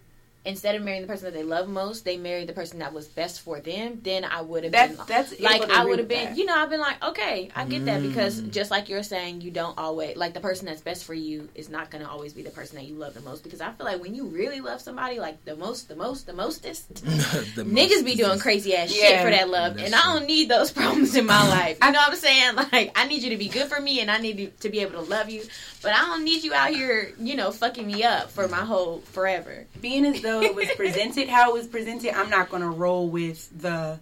instead 0.44 0.74
of 0.77 0.83
marrying 0.83 1.03
the 1.03 1.09
person 1.09 1.27
that 1.27 1.35
they 1.35 1.42
love 1.42 1.68
most, 1.68 2.05
they 2.05 2.16
married 2.16 2.48
the 2.48 2.53
person 2.53 2.79
that 2.79 2.92
was 2.92 3.07
best 3.07 3.40
for 3.42 3.61
them. 3.61 4.01
Then 4.03 4.24
I 4.24 4.40
would 4.40 4.64
have 4.64 4.72
That's 4.72 4.96
been 4.96 5.07
that's 5.07 5.40
like 5.40 5.70
I 5.70 5.85
would 5.85 5.98
have 5.98 6.09
been, 6.09 6.24
that. 6.31 6.37
you 6.38 6.44
know, 6.46 6.55
I've 6.57 6.70
been 6.70 6.81
like, 6.81 7.03
okay, 7.05 7.51
I 7.55 7.64
get 7.66 7.85
that 7.87 8.03
because 8.03 8.40
Mm. 8.40 8.51
just 8.53 8.70
like 8.70 8.88
you're 8.88 9.03
saying, 9.03 9.40
you 9.42 9.51
don't 9.51 9.77
always 9.79 10.16
like 10.16 10.35
the 10.35 10.40
person 10.40 10.66
that's 10.66 10.81
best 10.81 11.05
for 11.05 11.14
you 11.14 11.48
is 11.55 11.68
not 11.68 11.90
going 11.90 12.03
to 12.05 12.11
always 12.11 12.33
be 12.33 12.42
the 12.42 12.51
person 12.51 12.77
that 12.77 12.85
you 12.87 12.94
love 12.94 13.14
the 13.14 13.20
most 13.20 13.42
because 13.42 13.61
I 13.61 13.72
feel 13.72 13.85
like 13.87 14.01
when 14.01 14.14
you 14.14 14.24
really 14.27 14.61
love 14.61 14.81
somebody, 14.81 15.18
like 15.20 15.44
the 15.44 15.57
most, 15.57 15.88
the 15.88 15.96
most, 15.96 16.27
the 16.27 16.33
mostest, 16.33 16.94
The 17.05 17.64
niggas 17.64 17.90
most- 17.90 18.05
be 18.05 18.14
doing 18.14 18.38
crazy 18.38 18.74
ass 18.77 18.90
shit 18.90 19.03
Yeah. 19.11 19.24
for 19.24 19.31
that 19.31 19.48
love, 19.48 19.74
That's 19.74 19.87
and 19.87 19.94
I 19.94 20.03
don't 20.14 20.27
need 20.27 20.48
those 20.48 20.70
problems 20.79 21.14
in 21.16 21.27
my 21.27 21.46
life. 21.48 21.79
You 21.83 21.92
know 21.92 21.98
what 21.98 22.11
I'm 22.11 22.16
saying? 22.16 22.55
Like 22.72 22.92
I 22.96 23.07
need 23.09 23.22
you 23.22 23.31
to 23.31 23.37
be 23.37 23.48
good 23.48 23.68
for 23.68 23.81
me, 23.81 24.01
and 24.01 24.11
I 24.11 24.18
need 24.18 24.38
you 24.38 24.53
to 24.61 24.68
be 24.68 24.81
able 24.81 24.92
to 24.92 25.01
love 25.11 25.29
you, 25.29 25.42
but 25.83 25.92
I 25.92 25.98
don't 26.01 26.24
need 26.24 26.42
you 26.44 26.55
out 26.55 26.70
here, 26.70 27.12
you 27.18 27.35
know, 27.37 27.51
fucking 27.51 27.87
me 27.87 28.05
up 28.05 28.31
for 28.31 28.48
my 28.48 28.64
whole 28.64 29.01
forever. 29.01 29.66
being 29.81 30.05
as 30.07 30.22
though 30.28 30.42
it 30.42 30.54
was 30.54 30.68
presented 30.76 31.28
how 31.28 31.50
it 31.50 31.54
was 31.54 31.66
presented, 31.66 32.16
I'm 32.16 32.30
not 32.30 32.50
going 32.50 32.62
to 32.62 32.68
roll 32.70 33.08
with 33.08 33.48
the 33.60 33.98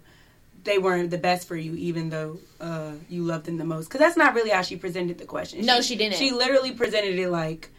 they 0.63 0.77
weren't 0.77 1.09
the 1.09 1.17
best 1.17 1.47
for 1.47 1.55
you, 1.55 1.73
even 1.75 2.09
though 2.09 2.37
uh, 2.59 2.91
you 3.09 3.23
loved 3.23 3.45
them 3.45 3.57
the 3.57 3.63
most. 3.63 3.87
Because 3.87 3.99
that's 3.99 4.17
not 4.17 4.35
really 4.35 4.49
how 4.49 4.61
she 4.61 4.75
presented 4.75 5.17
the 5.17 5.25
question. 5.25 5.65
No, 5.65 5.81
she 5.81 5.95
didn't. 5.95 6.17
She 6.17 6.31
literally 6.31 6.71
presented 6.73 7.17
it 7.17 7.29
like 7.29 7.69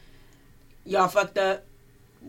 y'all 0.84 1.08
fucked 1.08 1.36
up 1.36 1.64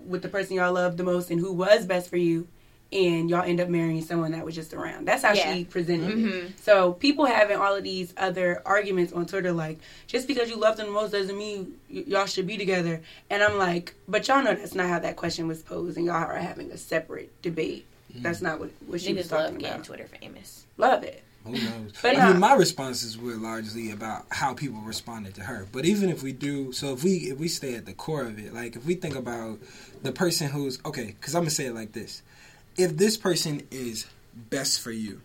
with 0.06 0.22
the 0.22 0.28
person 0.28 0.58
y'all 0.58 0.74
loved 0.74 0.98
the 0.98 1.04
most 1.04 1.32
and 1.32 1.40
who 1.40 1.54
was 1.54 1.86
best 1.86 2.10
for 2.10 2.18
you, 2.18 2.48
and 2.92 3.30
y'all 3.30 3.44
end 3.44 3.60
up 3.62 3.70
marrying 3.70 4.02
someone 4.02 4.32
that 4.32 4.44
was 4.44 4.56
just 4.56 4.74
around. 4.74 5.08
That's 5.08 5.22
how 5.24 5.34
Yeah. 5.34 5.54
she 5.54 5.64
presented 5.64 6.10
Mhm. 6.18 6.46
it. 6.48 6.52
So 6.64 6.94
people 6.94 7.26
having 7.26 7.58
all 7.58 7.76
of 7.76 7.84
these 7.84 8.14
other 8.18 8.62
arguments 8.66 9.14
on 9.14 9.28
Twitter, 9.28 9.52
like 9.52 9.78
just 10.08 10.28
because 10.28 10.50
you 10.50 10.56
love 10.58 10.78
them 10.78 10.88
the 10.88 10.92
most 10.92 11.12
doesn't 11.12 11.38
mean 11.38 11.74
y- 11.94 12.04
y'all 12.08 12.26
should 12.26 12.48
be 12.48 12.58
together. 12.58 13.02
And 13.30 13.44
I'm 13.44 13.58
like, 13.60 13.94
but 14.08 14.28
y'all 14.28 14.44
know 14.44 14.56
that's 14.56 14.74
not 14.74 14.88
how 14.90 14.98
that 15.00 15.16
question 15.18 15.48
was 15.48 15.62
posed, 15.62 15.98
and 15.98 16.06
y'all 16.08 16.16
are 16.16 16.36
having 16.38 16.72
a 16.72 16.78
separate 16.78 17.32
debate. 17.44 17.86
That's 18.16 18.42
not 18.42 18.60
what, 18.60 18.72
what 18.88 19.02
she 19.02 19.14
was 19.14 19.28
Niggas 19.28 19.32
love 19.32 19.42
talking 19.44 19.58
getting 19.60 19.74
about. 19.76 19.86
Twitter 19.86 20.08
famous. 20.20 20.66
Love 20.78 21.04
it. 21.04 21.24
Who 21.46 21.52
knows? 21.52 21.94
But 22.02 22.18
I 22.18 22.32
mean, 22.32 22.40
my 22.40 22.54
responses 22.56 23.18
were 23.18 23.36
largely 23.36 23.92
about 23.92 24.26
how 24.30 24.54
people 24.56 24.82
responded 24.82 25.36
to 25.36 25.42
her. 25.44 25.68
But 25.72 25.86
even 25.86 26.10
if 26.10 26.22
we 26.24 26.32
do, 26.34 26.72
so 26.74 26.94
if 26.94 27.04
we 27.04 27.12
if 27.32 27.38
we 27.38 27.48
stay 27.48 27.76
at 27.76 27.86
the 27.86 27.94
core 27.94 28.24
of 28.24 28.38
it, 28.40 28.54
like 28.54 28.76
if 28.76 28.84
we 28.86 28.96
think 28.96 29.16
about 29.16 29.60
the 30.02 30.12
person 30.12 30.50
who's 30.50 30.80
okay, 30.86 31.16
because 31.20 31.36
I'm 31.36 31.44
gonna 31.44 31.52
say 31.52 31.68
it 31.68 31.74
like 31.76 31.94
this: 31.94 32.24
if 32.80 32.96
this 32.98 33.18
person 33.18 33.68
is 33.72 34.06
best 34.34 34.82
for 34.82 34.92
you, 34.92 35.22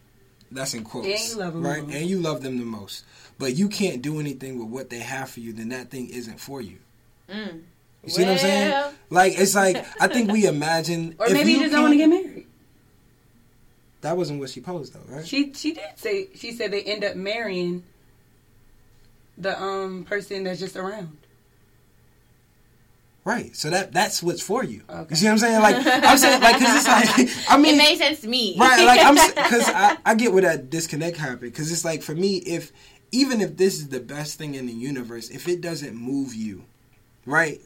that's 0.50 0.74
in 0.74 0.84
quotes, 0.84 1.06
And 1.06 1.18
you 1.30 1.36
love 1.36 1.52
them 1.54 1.62
the 1.62 1.68
right? 1.68 1.82
most. 1.82 1.94
And 1.94 2.06
you 2.10 2.18
love 2.20 2.42
them 2.42 2.58
the 2.58 2.64
most, 2.64 3.04
but 3.38 3.54
you 3.56 3.68
can't 3.68 4.02
do 4.02 4.20
anything 4.20 4.58
with 4.58 4.68
what 4.68 4.90
they 4.90 4.98
have 4.98 5.30
for 5.30 5.40
you, 5.40 5.52
then 5.52 5.70
that 5.70 5.90
thing 5.90 6.08
isn't 6.08 6.40
for 6.40 6.60
you. 6.60 6.78
Mm. 7.28 7.62
You 8.02 8.10
see 8.10 8.22
what 8.22 8.32
I'm 8.32 8.38
saying? 8.38 8.92
Like 9.10 9.38
it's 9.38 9.54
like 9.54 9.84
I 10.00 10.08
think 10.08 10.30
we 10.30 10.46
imagine, 10.46 11.16
Or 11.18 11.26
if 11.26 11.32
maybe 11.32 11.52
you 11.52 11.60
just 11.60 11.72
don't 11.72 11.82
want 11.82 11.92
to 11.94 11.98
get 11.98 12.08
married. 12.08 12.46
That 14.02 14.18
wasn't 14.18 14.40
what 14.40 14.50
she 14.50 14.60
posed 14.60 14.92
though, 14.92 15.14
right? 15.14 15.26
She 15.26 15.54
she 15.54 15.72
did 15.72 15.84
say 15.96 16.28
she 16.34 16.52
said 16.52 16.70
they 16.70 16.82
end 16.82 17.02
up 17.04 17.16
marrying 17.16 17.82
the 19.38 19.60
um 19.60 20.04
person 20.04 20.44
that's 20.44 20.60
just 20.60 20.76
around. 20.76 21.16
Right. 23.24 23.56
So 23.56 23.70
that 23.70 23.92
that's 23.92 24.22
what's 24.22 24.42
for 24.42 24.62
you. 24.62 24.82
Okay. 24.88 25.06
You 25.10 25.16
see 25.16 25.26
what 25.26 25.32
I'm 25.32 25.38
saying? 25.38 25.62
Like 25.62 25.76
I'm 25.86 26.18
saying, 26.18 26.42
like 26.42 26.58
because 26.58 26.76
it's 26.76 26.86
like 26.86 27.48
I 27.50 27.56
mean, 27.56 27.74
it 27.74 27.78
made 27.78 27.96
sense 27.96 28.20
to 28.20 28.28
me. 28.28 28.54
right? 28.58 28.84
Like 28.84 29.00
I'm 29.02 29.14
because 29.14 29.68
I, 29.68 29.96
I 30.04 30.14
get 30.14 30.32
where 30.32 30.42
that 30.42 30.68
disconnect 30.68 31.16
happened 31.16 31.52
because 31.52 31.72
it's 31.72 31.86
like 31.86 32.02
for 32.02 32.14
me 32.14 32.36
if 32.38 32.70
even 33.12 33.40
if 33.40 33.56
this 33.56 33.74
is 33.74 33.88
the 33.88 34.00
best 34.00 34.38
thing 34.38 34.56
in 34.56 34.66
the 34.66 34.72
universe, 34.72 35.30
if 35.30 35.48
it 35.48 35.60
doesn't 35.60 35.94
move 35.94 36.34
you, 36.34 36.64
right? 37.24 37.60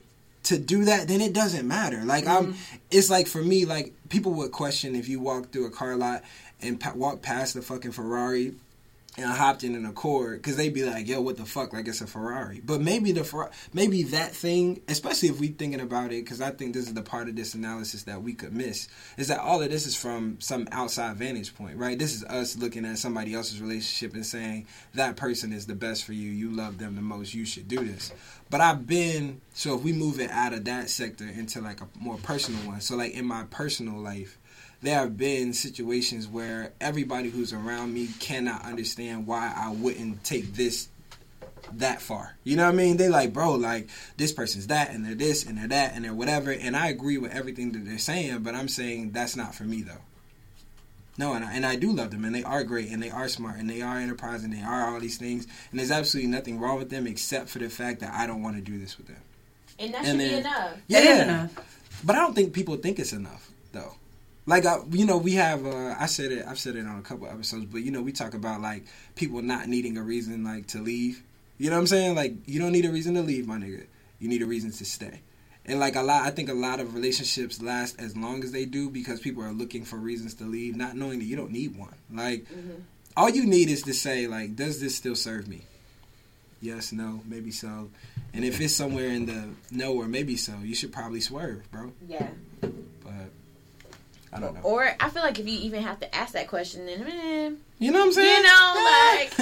To 0.45 0.59
do 0.59 0.85
that, 0.85 1.09
then 1.09 1.21
it 1.21 1.33
doesn't 1.33 1.67
matter. 1.67 2.05
Like 2.05 2.27
I'm, 2.27 2.53
mm-hmm. 2.53 2.77
it's 2.91 3.11
like 3.11 3.27
for 3.27 3.43
me, 3.43 3.65
like 3.65 3.95
people 4.11 4.35
would 4.35 4.53
question 4.53 4.95
if 4.95 5.09
you 5.09 5.21
walk 5.21 5.51
through 5.51 5.67
a 5.67 5.71
car 5.71 5.97
lot 5.97 6.23
and 6.61 6.79
pa- 6.79 6.93
walk 6.95 7.23
past 7.23 7.55
the 7.55 7.63
fucking 7.63 7.93
Ferrari 7.93 8.55
and 9.19 9.27
I 9.27 9.35
hopped 9.35 9.65
in 9.65 9.75
an 9.75 9.85
Accord 9.85 10.41
because 10.41 10.57
they'd 10.57 10.73
be 10.73 10.85
like, 10.85 11.09
"Yo, 11.09 11.21
what 11.21 11.37
the 11.37 11.45
fuck?" 11.45 11.73
Like 11.73 11.89
it's 11.89 12.01
a 12.01 12.07
Ferrari. 12.07 12.61
But 12.65 12.81
maybe 12.81 13.11
the 13.11 13.51
maybe 13.73 14.05
that 14.05 14.33
thing, 14.33 14.81
especially 14.87 15.29
if 15.29 15.41
we 15.41 15.49
thinking 15.49 15.81
about 15.81 16.13
it, 16.13 16.25
because 16.25 16.41
I 16.41 16.53
think 16.53 16.73
this 16.73 16.87
is 16.87 16.95
the 16.95 17.03
part 17.03 17.29
of 17.29 17.35
this 17.35 17.55
analysis 17.55 18.05
that 18.05 18.23
we 18.23 18.35
could 18.35 18.53
miss, 18.53 18.87
is 19.17 19.29
that 19.29 19.41
all 19.41 19.61
of 19.61 19.71
this 19.71 19.87
is 19.87 19.97
from 19.97 20.41
some 20.41 20.69
outside 20.71 21.17
vantage 21.17 21.55
point, 21.57 21.77
right? 21.77 21.99
This 21.99 22.15
is 22.15 22.23
us 22.25 22.57
looking 22.57 22.85
at 22.85 22.99
somebody 22.99 23.35
else's 23.35 23.61
relationship 23.61 24.15
and 24.15 24.25
saying 24.25 24.69
that 24.95 25.17
person 25.17 25.53
is 25.53 25.67
the 25.67 25.75
best 25.75 26.05
for 26.05 26.13
you. 26.13 26.31
You 26.31 26.51
love 26.51 26.79
them 26.79 26.95
the 26.95 27.03
most. 27.03 27.35
You 27.35 27.45
should 27.45 27.67
do 27.67 27.85
this. 27.85 28.13
But 28.51 28.61
I've 28.61 28.87
been 28.87 29.41
so 29.53 29.75
if 29.75 29.83
we 29.83 29.93
move 29.93 30.21
it 30.21 30.31
out 30.31 30.53
of 30.53 30.65
that 30.67 30.91
sector 30.91 31.25
into 31.25 31.61
like 31.61 31.81
a 31.81 31.89
more 31.99 32.17
personal 32.19 32.61
one. 32.61 32.81
So 32.81 32.97
like 32.97 33.13
in 33.13 33.27
my 33.27 33.45
personal 33.51 33.99
life 33.99 34.38
there 34.83 34.95
have 35.01 35.17
been 35.17 35.53
situations 35.53 36.29
where 36.29 36.73
everybody 36.81 37.31
who's 37.31 37.53
around 37.53 37.93
me 37.93 38.09
cannot 38.21 38.65
understand 38.65 39.27
why 39.27 39.53
I 39.57 39.71
wouldn't 39.73 40.23
take 40.25 40.55
this 40.55 40.89
that 41.75 42.01
far. 42.01 42.37
You 42.45 42.57
know 42.57 42.65
what 42.65 42.73
I 42.75 42.77
mean? 42.77 42.97
They 42.97 43.09
like, 43.09 43.33
bro, 43.33 43.55
like 43.55 43.89
this 44.17 44.33
person's 44.33 44.69
that 44.69 44.91
and 44.91 45.05
they're 45.05 45.15
this 45.15 45.45
and 45.45 45.59
they're 45.59 45.69
that 45.69 45.95
and 45.95 46.05
they're 46.05 46.15
whatever. 46.15 46.51
And 46.53 46.77
I 46.77 46.89
agree 46.89 47.19
with 47.19 47.33
everything 47.33 47.73
that 47.73 47.85
they're 47.85 47.99
saying, 47.99 48.39
but 48.43 48.55
I'm 48.55 48.69
saying 48.69 49.11
that's 49.11 49.37
not 49.37 49.55
for 49.55 49.65
me 49.65 49.83
though. 49.83 50.01
No, 51.19 51.33
and 51.35 51.45
I, 51.45 51.53
and 51.55 51.67
I 51.67 51.75
do 51.75 51.91
love 51.91 52.13
them, 52.13 52.25
and 52.25 52.33
they 52.33 52.45
are 52.45 52.63
great, 52.63 52.91
and 52.91 53.03
they 53.03 53.11
are 53.11 53.27
smart, 53.27 53.57
and 53.59 53.69
they 53.69 53.83
are 53.83 53.99
enterprising, 53.99 54.53
and 54.53 54.63
they 54.63 54.65
are 54.65 54.95
all 54.95 55.01
these 55.01 55.17
things, 55.19 55.49
and 55.73 55.81
there's 55.81 55.91
absolutely 55.91 56.31
nothing 56.31 56.61
wrong 56.61 56.79
with 56.79 56.91
them 56.91 57.09
except 57.09 57.49
for 57.49 57.59
the 57.59 57.69
fact 57.69 57.99
that 58.01 58.15
I 58.15 58.25
don't 58.29 58.41
want 58.41 58.55
to 58.55 58.63
do 58.63 58.79
this 58.79 58.97
with 58.97 59.09
them. 59.09 59.17
and 59.81 59.93
that 59.95 60.05
and 60.05 60.07
should 60.07 60.19
be 60.19 60.25
then- 60.29 60.39
enough. 60.39 60.71
Yeah, 60.87 60.99
It 60.99 61.05
is 61.07 61.23
enough. 61.25 62.01
but 62.05 62.15
I 62.15 62.21
don't 62.21 62.35
think 62.37 62.53
people 62.53 62.77
think 62.77 63.01
it's 63.01 63.13
enough 63.13 63.51
though. 63.51 63.55
Like 64.49 64.65
I, 64.65 64.79
you 64.91 65.05
know, 65.05 65.19
we 65.19 65.35
have. 65.35 65.67
Uh, 65.67 65.95
I 65.99 66.07
said 66.07 66.33
it. 66.33 66.47
I've 66.49 66.59
said 66.59 66.75
it 66.75 66.87
on 66.87 66.99
a 66.99 67.03
couple 67.03 67.27
episodes, 67.27 67.67
but 67.67 67.83
you 67.83 67.91
know, 67.91 68.01
we 68.01 68.13
talk 68.13 68.33
about 68.33 68.63
like 68.63 68.87
people 69.15 69.43
not 69.43 69.69
needing 69.69 69.99
a 69.99 70.03
reason 70.03 70.43
like 70.43 70.69
to 70.69 70.79
leave. 70.79 71.23
You 71.59 71.69
know 71.69 71.77
what 71.77 71.81
I'm 71.81 71.87
saying? 71.87 72.15
Like 72.15 72.33
you 72.47 72.59
don't 72.59 72.73
need 72.73 72.87
a 72.87 72.91
reason 72.91 73.15
to 73.17 73.21
leave, 73.21 73.47
my 73.47 73.59
nigga. 73.59 73.85
You 74.19 74.29
need 74.29 74.41
a 74.41 74.47
reason 74.47 74.71
to 74.73 74.85
stay. 74.87 75.21
And 75.67 75.79
like 75.79 75.97
a 75.97 76.03
lot, 76.03 76.23
I 76.23 76.31
think 76.31 76.49
a 76.49 76.55
lot 76.55 76.81
of 76.81 76.95
relationships 76.95 77.61
last 77.61 78.01
as 78.01 78.17
long 78.17 78.43
as 78.43 78.51
they 78.51 78.65
do 78.65 78.89
because 78.89 79.21
people 79.21 79.45
are 79.45 79.53
looking 79.53 79.85
for 79.85 79.97
reasons 79.97 80.33
to 80.37 80.45
leave, 80.45 80.77
not 80.77 80.97
knowing 80.97 81.19
that 81.19 81.27
you 81.27 81.37
don't 81.37 81.51
need 81.53 81.77
one. 81.77 81.95
Like 82.11 82.47
all 83.19 83.29
you 83.29 83.45
need 83.45 83.69
is 83.69 83.83
to 83.83 83.93
say 83.93 84.29
like, 84.29 84.57
does 84.57 84.81
this 84.81 84.97
still 84.97 85.15
serve 85.15 85.47
me? 85.47 85.61
Yes, 86.63 86.91
no, 86.91 87.21
maybe 87.27 87.51
so. 87.51 87.91
And 88.33 88.47
if 88.47 88.59
it's 88.63 88.75
somewhere 88.75 89.09
in 89.09 89.27
the 89.27 89.51
no 89.71 89.93
or 89.93 90.09
maybe 90.09 90.39
so, 90.39 90.55
you 90.63 90.75
should 90.75 90.93
probably 90.93 91.21
swerve, 91.21 91.71
bro. 91.71 91.93
Yeah. 92.09 92.29
But 92.63 93.31
I 94.39 94.41
don't 94.41 94.55
know. 94.55 94.61
Or 94.63 94.89
I 95.01 95.11
feel 95.11 95.23
like 95.23 95.39
if 95.39 95.47
you 95.49 95.59
even 95.61 95.83
have 95.83 95.99
to 96.01 96.15
ask 96.15 96.33
that 96.35 96.49
question, 96.49 96.87
then 96.87 97.03
eh, 97.03 97.51
You 97.79 97.91
know 97.91 97.99
what 98.01 98.07
I'm 98.07 98.13
saying? 98.13 98.37
you 98.37 98.43
know, 98.43 98.75
like 99.19 99.33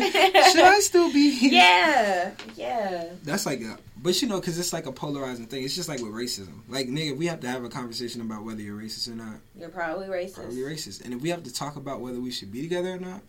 should 0.50 0.64
I 0.64 0.80
still 0.80 1.12
be 1.12 1.30
here? 1.38 1.52
yeah, 1.52 2.30
yeah. 2.56 3.04
That's 3.24 3.44
like 3.46 3.60
a, 3.60 3.78
but 4.02 4.20
you 4.22 4.28
know, 4.28 4.40
because 4.40 4.58
it's 4.58 4.72
like 4.72 4.86
a 4.86 4.92
polarizing 4.92 5.46
thing. 5.46 5.64
It's 5.64 5.74
just 5.74 5.88
like 5.88 6.00
with 6.00 6.12
racism. 6.12 6.60
Like, 6.68 6.88
nigga, 6.88 7.16
we 7.16 7.26
have 7.26 7.40
to 7.40 7.48
have 7.48 7.64
a 7.64 7.68
conversation 7.68 8.20
about 8.20 8.44
whether 8.44 8.60
you're 8.62 8.78
racist 8.80 9.08
or 9.08 9.14
not. 9.16 9.36
You're 9.58 9.68
probably 9.68 10.06
racist. 10.06 10.34
Probably 10.34 10.56
racist. 10.62 11.04
And 11.04 11.12
if 11.12 11.20
we 11.20 11.28
have 11.30 11.42
to 11.44 11.52
talk 11.52 11.76
about 11.76 12.00
whether 12.00 12.20
we 12.20 12.30
should 12.30 12.50
be 12.52 12.62
together 12.62 12.94
or 12.94 12.98
not, 12.98 13.20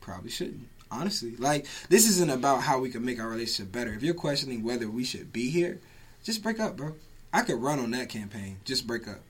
probably 0.00 0.30
shouldn't. 0.30 0.68
Honestly, 0.90 1.34
like 1.36 1.66
this 1.88 2.08
isn't 2.08 2.30
about 2.30 2.60
how 2.62 2.78
we 2.78 2.90
can 2.90 3.04
make 3.04 3.18
our 3.18 3.28
relationship 3.28 3.72
better. 3.72 3.92
If 3.94 4.02
you're 4.02 4.14
questioning 4.14 4.62
whether 4.62 4.88
we 4.88 5.02
should 5.02 5.32
be 5.32 5.50
here, 5.50 5.80
just 6.22 6.42
break 6.42 6.60
up, 6.60 6.76
bro. 6.76 6.94
I 7.32 7.40
could 7.42 7.60
run 7.60 7.80
on 7.80 7.90
that 7.92 8.08
campaign. 8.10 8.58
Just 8.64 8.86
break 8.86 9.08
up. 9.08 9.20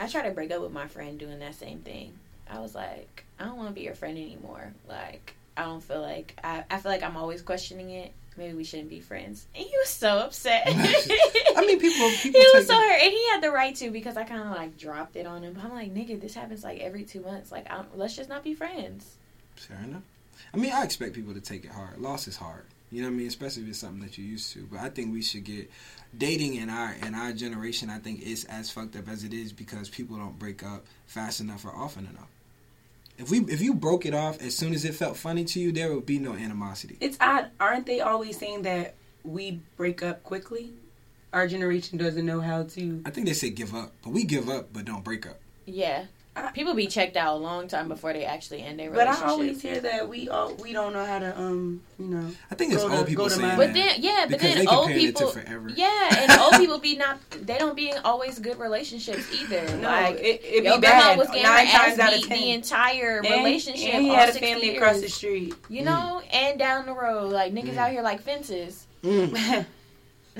I 0.00 0.08
tried 0.08 0.22
to 0.22 0.30
break 0.30 0.50
up 0.50 0.62
with 0.62 0.72
my 0.72 0.88
friend 0.88 1.18
doing 1.18 1.38
that 1.40 1.54
same 1.54 1.80
thing. 1.80 2.14
I 2.50 2.58
was 2.58 2.74
like, 2.74 3.24
I 3.38 3.44
don't 3.44 3.56
want 3.56 3.68
to 3.68 3.74
be 3.74 3.82
your 3.82 3.94
friend 3.94 4.16
anymore. 4.16 4.72
Like, 4.88 5.34
I 5.56 5.64
don't 5.64 5.82
feel 5.82 6.00
like 6.00 6.34
I, 6.42 6.64
I 6.70 6.78
feel 6.78 6.90
like 6.90 7.02
I'm 7.02 7.18
always 7.18 7.42
questioning 7.42 7.90
it. 7.90 8.12
Maybe 8.36 8.54
we 8.54 8.64
shouldn't 8.64 8.88
be 8.88 9.00
friends. 9.00 9.46
And 9.54 9.62
he 9.62 9.72
was 9.76 9.90
so 9.90 10.18
upset. 10.18 10.62
I 10.66 11.64
mean, 11.66 11.78
people. 11.78 12.08
he 12.22 12.30
was 12.30 12.66
so 12.66 12.74
hurt, 12.74 13.02
and 13.02 13.12
he 13.12 13.28
had 13.28 13.42
the 13.42 13.50
right 13.50 13.74
to 13.76 13.90
because 13.90 14.16
I 14.16 14.24
kind 14.24 14.40
of 14.40 14.48
like 14.48 14.78
dropped 14.78 15.16
it 15.16 15.26
on 15.26 15.42
him. 15.42 15.52
But 15.52 15.64
I'm 15.64 15.74
like, 15.74 15.92
nigga, 15.92 16.18
this 16.18 16.34
happens 16.34 16.64
like 16.64 16.80
every 16.80 17.04
two 17.04 17.20
months. 17.20 17.52
Like, 17.52 17.70
I 17.70 17.76
don't, 17.76 17.98
let's 17.98 18.16
just 18.16 18.30
not 18.30 18.42
be 18.42 18.54
friends. 18.54 19.16
Fair 19.56 19.80
enough. 19.84 20.02
I 20.54 20.56
mean, 20.56 20.72
I 20.72 20.82
expect 20.84 21.12
people 21.12 21.34
to 21.34 21.40
take 21.40 21.64
it 21.64 21.70
hard. 21.70 21.98
Loss 21.98 22.26
is 22.26 22.36
hard. 22.36 22.64
You 22.90 23.02
know 23.02 23.08
what 23.08 23.14
I 23.14 23.18
mean? 23.18 23.26
Especially 23.28 23.62
if 23.64 23.68
it's 23.68 23.78
something 23.78 24.00
that 24.00 24.16
you're 24.16 24.26
used 24.26 24.52
to. 24.54 24.66
But 24.70 24.80
I 24.80 24.88
think 24.88 25.12
we 25.12 25.22
should 25.22 25.44
get 25.44 25.70
dating 26.16 26.54
in 26.56 26.68
our 26.70 26.94
in 27.06 27.14
our 27.14 27.32
generation. 27.32 27.90
I 27.90 27.98
think 27.98 28.22
is 28.22 28.44
as 28.44 28.70
fucked 28.70 28.96
up 28.96 29.08
as 29.08 29.24
it 29.24 29.32
is 29.32 29.52
because 29.52 29.88
people 29.88 30.16
don't 30.16 30.38
break 30.38 30.62
up 30.62 30.84
fast 31.06 31.40
enough 31.40 31.64
or 31.64 31.74
often 31.74 32.06
enough. 32.06 32.28
If 33.18 33.30
we 33.30 33.40
if 33.40 33.60
you 33.60 33.74
broke 33.74 34.06
it 34.06 34.14
off 34.14 34.40
as 34.40 34.56
soon 34.56 34.72
as 34.72 34.84
it 34.84 34.94
felt 34.94 35.16
funny 35.16 35.44
to 35.44 35.60
you, 35.60 35.72
there 35.72 35.92
would 35.94 36.06
be 36.06 36.18
no 36.18 36.32
animosity. 36.34 36.96
It's 37.00 37.18
odd, 37.20 37.50
aren't 37.60 37.86
they 37.86 38.00
always 38.00 38.38
saying 38.38 38.62
that 38.62 38.94
we 39.24 39.60
break 39.76 40.02
up 40.02 40.22
quickly? 40.24 40.72
Our 41.32 41.46
generation 41.46 41.96
doesn't 41.98 42.26
know 42.26 42.40
how 42.40 42.64
to. 42.64 43.02
I 43.04 43.10
think 43.10 43.26
they 43.26 43.34
say 43.34 43.50
give 43.50 43.74
up, 43.74 43.92
but 44.02 44.10
we 44.10 44.24
give 44.24 44.48
up 44.48 44.72
but 44.72 44.84
don't 44.84 45.04
break 45.04 45.26
up. 45.26 45.38
Yeah, 45.66 46.06
I- 46.06 46.08
people 46.54 46.74
be 46.74 46.86
checked 46.86 47.16
out 47.16 47.34
a 47.34 47.38
long 47.38 47.68
time 47.68 47.88
before 47.88 48.12
they 48.12 48.24
actually 48.24 48.62
end 48.62 48.78
their 48.78 48.90
But 48.90 48.98
relationship. 49.08 49.20
But 49.22 49.28
I 49.28 49.30
always 49.32 49.62
hear 49.62 49.80
that 49.80 50.08
we 50.08 50.28
all 50.28 50.54
we 50.54 50.72
don't 50.72 50.92
know 50.92 51.04
how 51.04 51.18
to 51.18 51.38
um 51.38 51.80
you 51.98 52.06
know. 52.06 52.30
I 52.50 52.54
think 52.54 52.72
it's 52.72 52.82
Go 52.82 52.88
to- 52.88 52.96
old 52.98 53.06
people 53.06 53.24
go 53.24 53.28
to 53.28 53.34
saying 53.36 53.48
my- 53.48 53.56
But 53.56 53.74
then, 53.74 53.96
yeah, 53.98 54.26
but 54.28 54.40
then 54.40 54.66
old 54.68 54.86
comparing 54.86 55.06
it 55.08 55.16
to 55.16 55.24
people, 55.26 55.30
forever. 55.32 55.70
yeah, 55.76 56.16
and 56.30 56.40
old 56.40 56.54
people 56.54 56.78
be 56.78 56.96
not, 56.96 57.18
they 57.42 57.58
don't 57.58 57.76
be 57.76 57.90
in 57.90 57.98
always 58.04 58.38
good 58.38 58.58
relationships 58.58 59.24
either. 59.32 59.62
No, 59.76 59.88
like, 59.88 60.16
it 60.18 60.40
it 60.44 60.64
your 60.64 60.76
be 60.76 60.80
bad 60.80 61.18
was 61.18 61.28
getting 61.28 61.42
nine 61.42 61.66
times 61.68 61.98
out 61.98 62.14
of 62.16 62.26
ten. 62.26 62.38
the 62.38 62.50
entire 62.52 63.18
And- 63.18 63.28
relationship. 63.30 63.94
and 63.94 64.02
he 64.04 64.08
had 64.10 64.30
a 64.30 64.32
family 64.32 64.66
years, 64.72 64.76
across 64.78 65.00
the 65.00 65.08
street. 65.08 65.54
you 65.68 65.82
know, 65.82 66.22
and 66.32 66.58
down 66.58 66.86
the 66.86 66.94
road, 66.94 67.32
like 67.32 67.52
niggas 67.52 67.74
Mm. 67.74 67.78
out 67.78 67.90
here 67.90 68.02
like 68.02 68.20
fences, 68.22 68.86
Mm, 69.04 69.64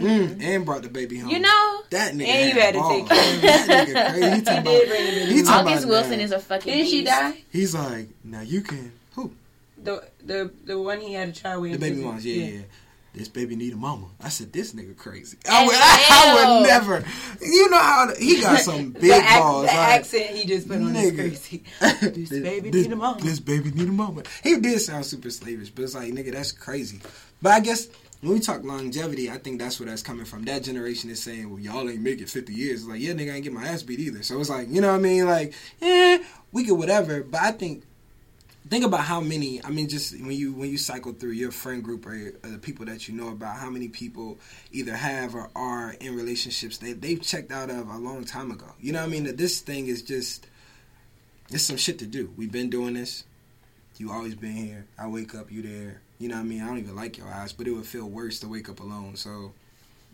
mm, 0.01 0.43
and 0.43 0.65
brought 0.67 0.83
the 0.83 0.89
baby 0.89 1.19
home. 1.19 1.31
you 1.31 1.39
know. 1.41 1.83
that 1.91 2.15
nigga 2.15 2.27
And 2.27 2.55
you 2.55 2.61
had 2.61 2.75
had 2.75 2.83
to 2.83 2.89
take 2.89 3.09
care 3.09 3.35
of 3.37 3.43
That 3.43 3.87
nigga 3.89 4.11
crazy. 4.13 4.27
He 4.29 4.35
He 4.37 4.43
talking 4.43 4.65
did 4.65 4.83
about, 4.83 4.89
bring 4.89 5.05
the 5.05 5.11
he 5.11 5.27
baby. 5.27 5.43
talking 5.43 5.69
August 5.69 5.85
about 5.85 5.91
Wilson 5.91 6.19
now. 6.19 6.25
is 6.25 6.33
a 6.33 6.39
fucking. 6.41 6.73
Didn't 6.73 6.89
she 6.91 7.05
die? 7.05 7.43
He's 7.51 7.75
like, 7.75 8.09
now 8.25 8.41
you 8.43 8.61
can. 8.63 8.93
Who? 9.15 9.33
The 9.83 10.05
the 10.25 10.51
the 10.65 10.79
one 10.81 11.01
he 11.01 11.15
had 11.15 11.29
a 11.29 11.33
child 11.33 11.63
with. 11.63 11.73
The 11.73 11.79
baby 11.79 11.99
Is 11.99 12.05
moms. 12.05 12.27
Yeah, 12.27 12.45
yeah. 12.47 12.61
This 13.13 13.27
baby 13.27 13.57
need 13.57 13.73
a 13.73 13.77
mama. 13.77 14.07
I 14.23 14.29
said, 14.29 14.53
this 14.53 14.73
nigga 14.73 14.97
crazy. 14.97 15.37
I 15.51 15.67
would, 15.67 15.75
I, 15.77 16.61
would 16.61 16.69
never. 16.69 17.05
You 17.43 17.69
know 17.69 17.79
how 17.79 18.15
he 18.17 18.41
got 18.41 18.61
some 18.61 18.91
big 18.93 19.01
the 19.03 19.15
ac- 19.17 19.37
balls. 19.41 19.63
The 19.63 19.67
like, 19.67 19.77
accent 19.99 20.27
he 20.37 20.47
just 20.47 20.69
put 20.69 20.77
on 20.77 20.95
is 20.95 21.11
nigga. 21.11 21.17
crazy. 21.17 21.65
This 22.13 22.29
baby 22.31 22.71
this, 22.71 22.87
need 22.87 22.93
a 22.93 22.97
mama. 22.97 23.21
This 23.21 23.41
baby 23.41 23.73
need 23.73 23.89
a 23.89 23.93
mama. 23.93 24.23
He 24.45 24.61
did 24.61 24.79
sound 24.81 25.05
super 25.07 25.29
slavish, 25.31 25.71
but 25.71 25.83
it's 25.83 25.95
like, 25.97 26.13
nigga, 26.13 26.31
that's 26.31 26.53
crazy. 26.53 27.01
But 27.43 27.51
I 27.53 27.59
guess 27.59 27.89
when 28.21 28.33
we 28.35 28.41
talk 28.41 28.63
longevity, 28.65 29.31
I 29.31 29.39
think 29.39 29.59
that's 29.59 29.81
where 29.81 29.89
that's 29.89 30.03
coming 30.03 30.27
from. 30.27 30.45
That 30.45 30.63
generation 30.63 31.11
is 31.11 31.23
saying, 31.23 31.51
"Well, 31.51 31.59
y'all 31.59 31.89
ain't 31.89 32.03
make 32.03 32.21
it 32.21 32.29
fifty 32.29 32.53
years." 32.53 32.81
It's 32.81 32.89
like, 32.89 33.01
yeah, 33.01 33.13
nigga, 33.13 33.33
I 33.33 33.37
ain't 33.37 33.45
get 33.45 33.53
my 33.53 33.67
ass 33.67 33.83
beat 33.83 34.01
either. 34.01 34.23
So 34.23 34.39
it's 34.41 34.51
like, 34.51 34.69
you 34.69 34.81
know 34.81 34.89
what 34.89 34.99
I 34.99 35.03
mean? 35.03 35.27
Like, 35.27 35.55
yeah, 35.81 36.19
we 36.53 36.65
could 36.65 36.77
whatever. 36.77 37.23
But 37.23 37.41
I 37.41 37.53
think 37.53 37.85
think 38.69 38.85
about 38.85 39.01
how 39.01 39.21
many. 39.21 39.65
I 39.65 39.71
mean, 39.71 39.89
just 39.89 40.13
when 40.21 40.33
you 40.33 40.53
when 40.53 40.71
you 40.71 40.77
cycle 40.77 41.13
through 41.13 41.33
your 41.33 41.51
friend 41.51 41.83
group 41.83 42.07
or, 42.07 42.33
or 42.45 42.49
the 42.51 42.59
people 42.59 42.85
that 42.87 43.09
you 43.09 43.15
know 43.15 43.29
about, 43.29 43.57
how 43.57 43.71
many 43.71 43.89
people 43.89 44.39
either 44.71 44.95
have 44.95 45.35
or 45.35 45.51
are 45.57 45.93
in 46.01 46.15
relationships 46.15 46.79
that 46.79 47.01
they've 47.01 47.21
checked 47.21 47.51
out 47.51 47.71
of 47.71 47.89
a 47.89 47.97
long 47.97 48.25
time 48.25 48.51
ago. 48.51 48.67
You 48.81 48.93
know 48.93 49.01
what 49.01 49.09
I 49.09 49.11
mean? 49.11 49.25
That 49.25 49.39
this 49.39 49.61
thing 49.61 49.87
is 49.87 50.03
just 50.03 50.47
it's 51.51 51.65
some 51.65 51.77
shit 51.79 51.99
to 52.01 52.07
do. 52.07 52.33
We've 52.37 52.53
been 52.53 52.71
doing 52.71 52.95
this. 52.95 53.25
You 53.97 54.13
always 54.13 54.35
been 54.35 54.53
here. 54.53 54.87
I 54.99 55.09
wake 55.09 55.35
up, 55.35 55.51
you 55.51 55.63
there. 55.63 56.01
You 56.21 56.29
know 56.29 56.35
what 56.37 56.43
I 56.43 56.45
mean? 56.45 56.61
I 56.63 56.67
don't 56.69 56.79
even 56.79 56.95
like 56.95 57.17
your 57.19 57.27
eyes, 57.29 57.53
but 57.53 57.67
it 57.67 57.73
would 57.73 57.87
feel 57.87 58.07
worse 58.09 58.39
to 58.41 58.49
wake 58.49 58.69
up 58.69 58.79
alone. 58.81 59.17
So 59.17 59.53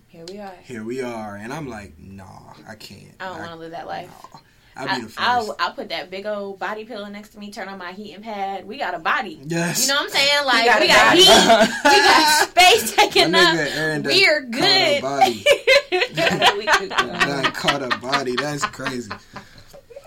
Here 0.09 0.25
we 0.31 0.39
are. 0.39 0.55
here 0.63 0.85
we 0.85 1.03
are, 1.03 1.35
and 1.37 1.53
I'm 1.53 1.69
like, 1.69 1.99
nah, 1.99 2.55
I 2.67 2.77
can't. 2.77 3.13
I 3.21 3.27
don't 3.27 3.39
want 3.41 3.51
to 3.51 3.57
live 3.57 3.73
that 3.73 3.87
life. 3.89 4.09
no. 4.33 4.41
I'll 4.79 4.89
I, 4.91 4.97
be 4.97 5.01
the 5.07 5.09
1st 5.09 5.15
I'll, 5.17 5.57
I'll 5.59 5.73
put 5.73 5.89
that 5.89 6.11
big 6.11 6.27
old 6.27 6.59
body 6.59 6.85
pillow 6.85 7.09
next 7.09 7.31
to 7.31 7.39
me, 7.39 7.51
turn 7.51 7.67
on 7.67 7.79
my 7.79 7.93
heating 7.93 8.21
pad. 8.23 8.67
We 8.67 8.77
got 8.77 8.95
a 8.95 8.99
body. 8.99 9.41
yes. 9.47 9.81
You 9.83 9.89
know 9.89 9.95
what 10.03 10.05
I'm 10.05 10.11
saying? 10.11 10.41
Like 10.45 10.63
we 10.63 10.67
got 10.67 10.81
we 10.81 10.87
a 10.87 10.89
got 10.89 11.09
body. 11.09 11.23
heat, 11.25 11.75
we 11.85 11.97
got 12.03 12.49
space 12.51 12.95
taken 12.95 13.33
That 13.33 13.55
up. 13.55 13.61
nigga 13.61 13.77
Aaron 13.77 14.03
done 14.03 14.13
We 14.13 14.27
are 14.29 14.41
good. 14.43 15.03
caught 15.03 15.23
a 15.23 15.33
body. 15.33 15.45
we 16.59 16.67
could, 16.67 16.93
uh, 16.93 17.27
Done 17.27 17.53
caught 17.53 17.83
a 17.83 17.89
body. 17.99 18.37
That's 18.37 18.65
crazy. 18.67 19.11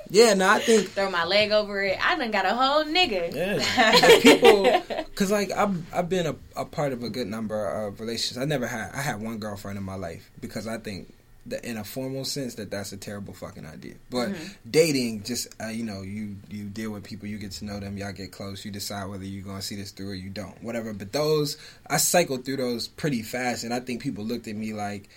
Yeah, 0.09 0.33
no, 0.33 0.49
I 0.49 0.59
think 0.59 0.89
Throw 0.89 1.09
my 1.09 1.25
leg 1.25 1.51
over 1.51 1.83
it. 1.83 1.97
I 2.03 2.17
done 2.17 2.31
got 2.31 2.45
a 2.45 2.55
whole 2.55 2.83
nigga. 2.83 3.33
Yeah, 3.33 4.19
people, 4.21 5.05
cause 5.15 5.31
like 5.31 5.51
I've 5.51 5.93
I've 5.93 6.09
been 6.09 6.25
a, 6.25 6.35
a 6.55 6.65
part 6.65 6.93
of 6.93 7.03
a 7.03 7.09
good 7.09 7.27
number 7.27 7.65
of 7.65 7.99
relationships. 7.99 8.37
I 8.37 8.45
never 8.45 8.67
had 8.67 8.91
I 8.93 9.01
had 9.01 9.21
one 9.21 9.37
girlfriend 9.37 9.77
in 9.77 9.83
my 9.83 9.95
life 9.95 10.29
because 10.41 10.67
I 10.67 10.77
think 10.77 11.13
that 11.49 11.63
in 11.63 11.77
a 11.77 11.83
formal 11.83 12.25
sense 12.25 12.55
that 12.55 12.71
that's 12.71 12.91
a 12.91 12.97
terrible 12.97 13.33
fucking 13.33 13.65
idea. 13.65 13.95
But 14.09 14.31
dating, 14.69 15.23
just 15.23 15.47
uh, 15.61 15.67
you 15.67 15.83
know, 15.83 16.01
you 16.01 16.37
you 16.49 16.65
deal 16.65 16.91
with 16.91 17.03
people, 17.03 17.27
you 17.27 17.37
get 17.37 17.51
to 17.53 17.65
know 17.65 17.79
them, 17.79 17.97
y'all 17.97 18.11
get 18.11 18.31
close, 18.31 18.65
you 18.65 18.71
decide 18.71 19.05
whether 19.05 19.25
you're 19.25 19.45
gonna 19.45 19.61
see 19.61 19.75
this 19.75 19.91
through 19.91 20.11
or 20.11 20.15
you 20.15 20.29
don't, 20.29 20.61
whatever. 20.63 20.93
But 20.93 21.11
those 21.11 21.57
I 21.87 21.97
cycled 21.97 22.45
through 22.45 22.57
those 22.57 22.87
pretty 22.87 23.21
fast, 23.21 23.63
and 23.63 23.73
I 23.73 23.79
think 23.79 24.01
people 24.01 24.23
looked 24.23 24.47
at 24.47 24.55
me 24.55 24.73
like. 24.73 25.09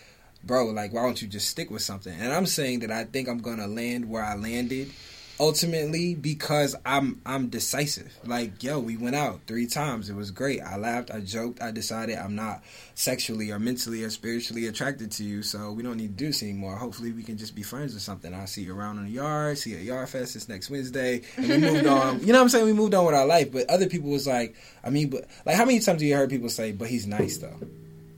Bro, 0.45 0.67
like, 0.67 0.93
why 0.93 1.03
don't 1.03 1.21
you 1.23 1.29
just 1.29 1.49
stick 1.49 1.71
with 1.71 1.83
something? 1.83 2.13
And 2.13 2.33
I'm 2.33 2.47
saying 2.47 2.81
that 2.81 2.91
I 2.91 3.05
think 3.05 3.29
I'm 3.29 3.39
gonna 3.39 3.69
land 3.69 4.09
where 4.09 4.25
I 4.25 4.35
landed, 4.35 4.91
ultimately 5.39 6.15
because 6.15 6.77
I'm 6.85 7.21
I'm 7.27 7.49
decisive. 7.49 8.13
Like, 8.25 8.63
yo, 8.63 8.79
we 8.79 8.97
went 8.97 9.17
out 9.17 9.41
three 9.47 9.67
times. 9.67 10.09
It 10.09 10.15
was 10.15 10.31
great. 10.31 10.61
I 10.61 10.77
laughed, 10.77 11.11
I 11.11 11.21
joked, 11.21 11.63
I 11.63 11.71
decided 11.71 12.19
I'm 12.19 12.35
not 12.35 12.63
sexually 12.95 13.51
or 13.51 13.59
mentally 13.59 14.05
or 14.05 14.11
spiritually 14.11 14.67
attracted 14.67 15.11
to 15.13 15.25
you, 15.25 15.43
so 15.43 15.73
we 15.73 15.83
don't 15.83 15.97
need 15.97 16.17
to 16.17 16.25
do 16.25 16.27
this 16.27 16.43
anymore. 16.43 16.77
Hopefully 16.77 17.13
we 17.13 17.23
can 17.23 17.37
just 17.37 17.55
be 17.55 17.63
friends 17.63 17.97
or 17.97 18.01
something. 18.01 18.33
I'll 18.35 18.47
see 18.47 18.63
you 18.63 18.77
around 18.77 18.99
in 18.99 19.05
the 19.05 19.11
yard, 19.11 19.59
see 19.59 19.71
you 19.71 19.79
at 19.79 19.83
Yard 19.83 20.09
Fest 20.09 20.35
this 20.35 20.49
next 20.49 20.71
Wednesday. 20.71 21.23
And 21.37 21.49
we 21.49 21.59
moved 21.59 21.87
on. 21.89 22.21
You 22.21 22.27
know 22.27 22.39
what 22.39 22.43
I'm 22.43 22.49
saying? 22.49 22.67
We 22.67 22.73
moved 22.73 22.95
on 22.95 23.05
with 23.05 23.15
our 23.15 23.27
life. 23.27 23.53
But 23.53 23.69
other 23.71 23.89
people 23.89 24.11
was 24.11 24.27
like, 24.27 24.55
I 24.85 24.91
mean, 24.91 25.11
but 25.11 25.27
like 25.45 25.57
how 25.57 25.65
many 25.65 25.81
times 25.81 25.99
do 26.01 26.07
you 26.07 26.15
heard 26.15 26.31
people 26.31 26.49
say, 26.49 26.73
but 26.73 26.89
he's 26.89 27.07
nice 27.07 27.39
though? 27.39 27.59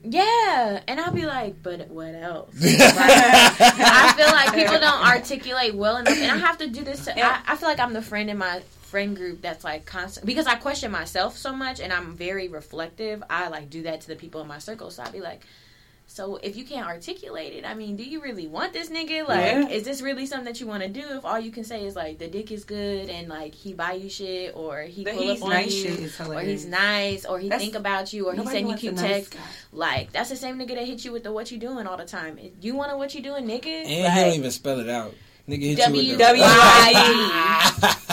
Yeah, 0.07 0.81
and 0.87 0.99
I'll 0.99 1.13
be 1.13 1.25
like, 1.25 1.61
but 1.61 1.87
what 1.89 2.15
else? 2.15 2.53
I 2.61 4.13
feel 4.15 4.27
like 4.27 4.53
people 4.53 4.79
don't 4.79 5.05
articulate 5.05 5.75
well 5.75 5.97
enough, 5.97 6.17
and 6.17 6.31
I 6.31 6.37
have 6.37 6.57
to 6.59 6.67
do 6.67 6.83
this. 6.83 7.05
To, 7.05 7.19
I, 7.19 7.41
I 7.47 7.55
feel 7.55 7.67
like 7.69 7.79
I'm 7.79 7.93
the 7.93 8.01
friend 8.01 8.29
in 8.29 8.37
my 8.37 8.61
friend 8.81 9.15
group 9.15 9.41
that's 9.41 9.63
like 9.63 9.85
constant 9.85 10.25
because 10.25 10.47
I 10.47 10.55
question 10.55 10.91
myself 10.91 11.37
so 11.37 11.53
much, 11.53 11.79
and 11.79 11.91
I'm 11.91 12.15
very 12.15 12.47
reflective. 12.47 13.23
I 13.29 13.49
like 13.49 13.69
do 13.69 13.83
that 13.83 14.01
to 14.01 14.07
the 14.07 14.15
people 14.15 14.41
in 14.41 14.47
my 14.47 14.59
circle, 14.59 14.91
so 14.91 15.03
I'll 15.03 15.11
be 15.11 15.21
like. 15.21 15.41
So 16.07 16.37
if 16.43 16.55
you 16.55 16.63
can't 16.65 16.87
articulate 16.87 17.53
it, 17.53 17.65
I 17.65 17.73
mean, 17.73 17.95
do 17.97 18.03
you 18.03 18.21
really 18.21 18.47
want 18.47 18.71
this 18.73 18.89
nigga? 18.89 19.27
Like, 19.27 19.39
Yeah. 19.45 19.67
is 19.67 19.83
this 19.83 20.01
really 20.01 20.25
something 20.25 20.45
that 20.45 20.61
you 20.61 20.67
want 20.67 20.83
to 20.83 20.87
do? 20.89 21.01
If 21.17 21.25
all 21.25 21.39
you 21.39 21.51
can 21.51 21.63
say 21.65 21.83
is 21.85 21.95
like 21.95 22.19
the 22.19 22.27
dick 22.27 22.51
is 22.51 22.63
good 22.63 23.09
and 23.09 23.27
like 23.27 23.53
he 23.53 23.73
buy 23.73 23.93
you 23.93 24.09
shit 24.09 24.53
or 24.55 24.81
he 24.83 25.03
the 25.03 25.11
pull 25.11 25.23
he's 25.23 25.41
up 25.41 25.47
on 25.47 25.53
nice 25.53 25.73
you 25.73 25.83
shit 25.89 25.99
is 25.99 26.19
or 26.21 26.39
he's 26.41 26.65
nice 26.65 27.25
or 27.25 27.39
he 27.39 27.49
That's- 27.49 27.61
think 27.63 27.75
about 27.75 28.13
you 28.13 28.27
or 28.27 28.31
he 28.31 28.37
Nobody 28.37 28.55
send 28.55 28.61
you 28.65 28.67
wants 28.69 28.81
a 28.83 28.85
cute 28.85 28.95
nice 28.95 29.03
text. 29.03 29.33
guy. 29.33 29.39
Like 29.73 30.11
that's 30.13 30.29
the 30.29 30.35
same 30.37 30.57
nigga 30.57 30.75
that 30.75 30.85
hit 30.85 31.03
you 31.03 31.11
with 31.11 31.23
the 31.23 31.31
what 31.33 31.51
you 31.51 31.57
doing 31.57 31.85
all 31.87 31.97
the 31.97 32.05
time. 32.05 32.39
You 32.61 32.75
want 32.75 32.91
to 32.91 32.97
what 32.97 33.13
you 33.13 33.21
doing, 33.21 33.45
nigga? 33.45 33.65
And 33.65 34.13
he 34.13 34.21
don't 34.21 34.33
even 34.35 34.51
spell 34.51 34.79
it 34.79 34.87
out. 34.89 35.13
Nigga 35.49 35.75
hit 35.75 35.87
you 35.89 35.93
with 35.93 36.17
the 36.17 36.23
W- 36.23 36.43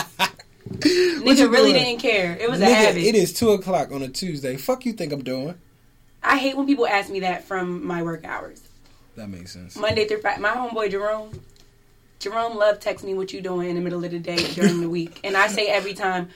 Nigga 0.83 1.51
really 1.51 1.71
doing? 1.71 1.83
didn't 1.85 2.01
care. 2.01 2.35
It 2.39 2.49
was 2.49 2.59
a 2.59 2.65
Nigga, 2.65 2.73
habit. 2.73 3.03
it 3.03 3.15
is 3.15 3.33
two 3.33 3.51
o'clock 3.51 3.91
on 3.91 4.01
a 4.01 4.09
Tuesday. 4.09 4.57
Fuck 4.57 4.85
you 4.85 4.93
think 4.93 5.13
I'm 5.13 5.23
doing? 5.23 5.55
I 6.23 6.37
hate 6.37 6.55
when 6.57 6.65
people 6.65 6.87
ask 6.87 7.09
me 7.09 7.19
that 7.21 7.43
from 7.43 7.85
my 7.85 8.01
work 8.03 8.23
hours. 8.25 8.61
That 9.15 9.29
makes 9.29 9.51
sense. 9.53 9.75
Monday 9.75 10.07
through 10.07 10.21
Friday. 10.21 10.41
My 10.41 10.51
homeboy 10.51 10.89
Jerome. 10.91 11.39
Jerome 12.19 12.57
love 12.57 12.79
text 12.79 13.03
me 13.03 13.13
what 13.13 13.33
you 13.33 13.41
doing 13.41 13.69
in 13.69 13.75
the 13.75 13.81
middle 13.81 14.03
of 14.03 14.09
the 14.11 14.19
day 14.19 14.37
during 14.53 14.79
the 14.79 14.87
week, 14.89 15.19
and 15.25 15.35
I 15.35 15.47
say 15.47 15.67
every 15.67 15.93
time, 15.93 16.29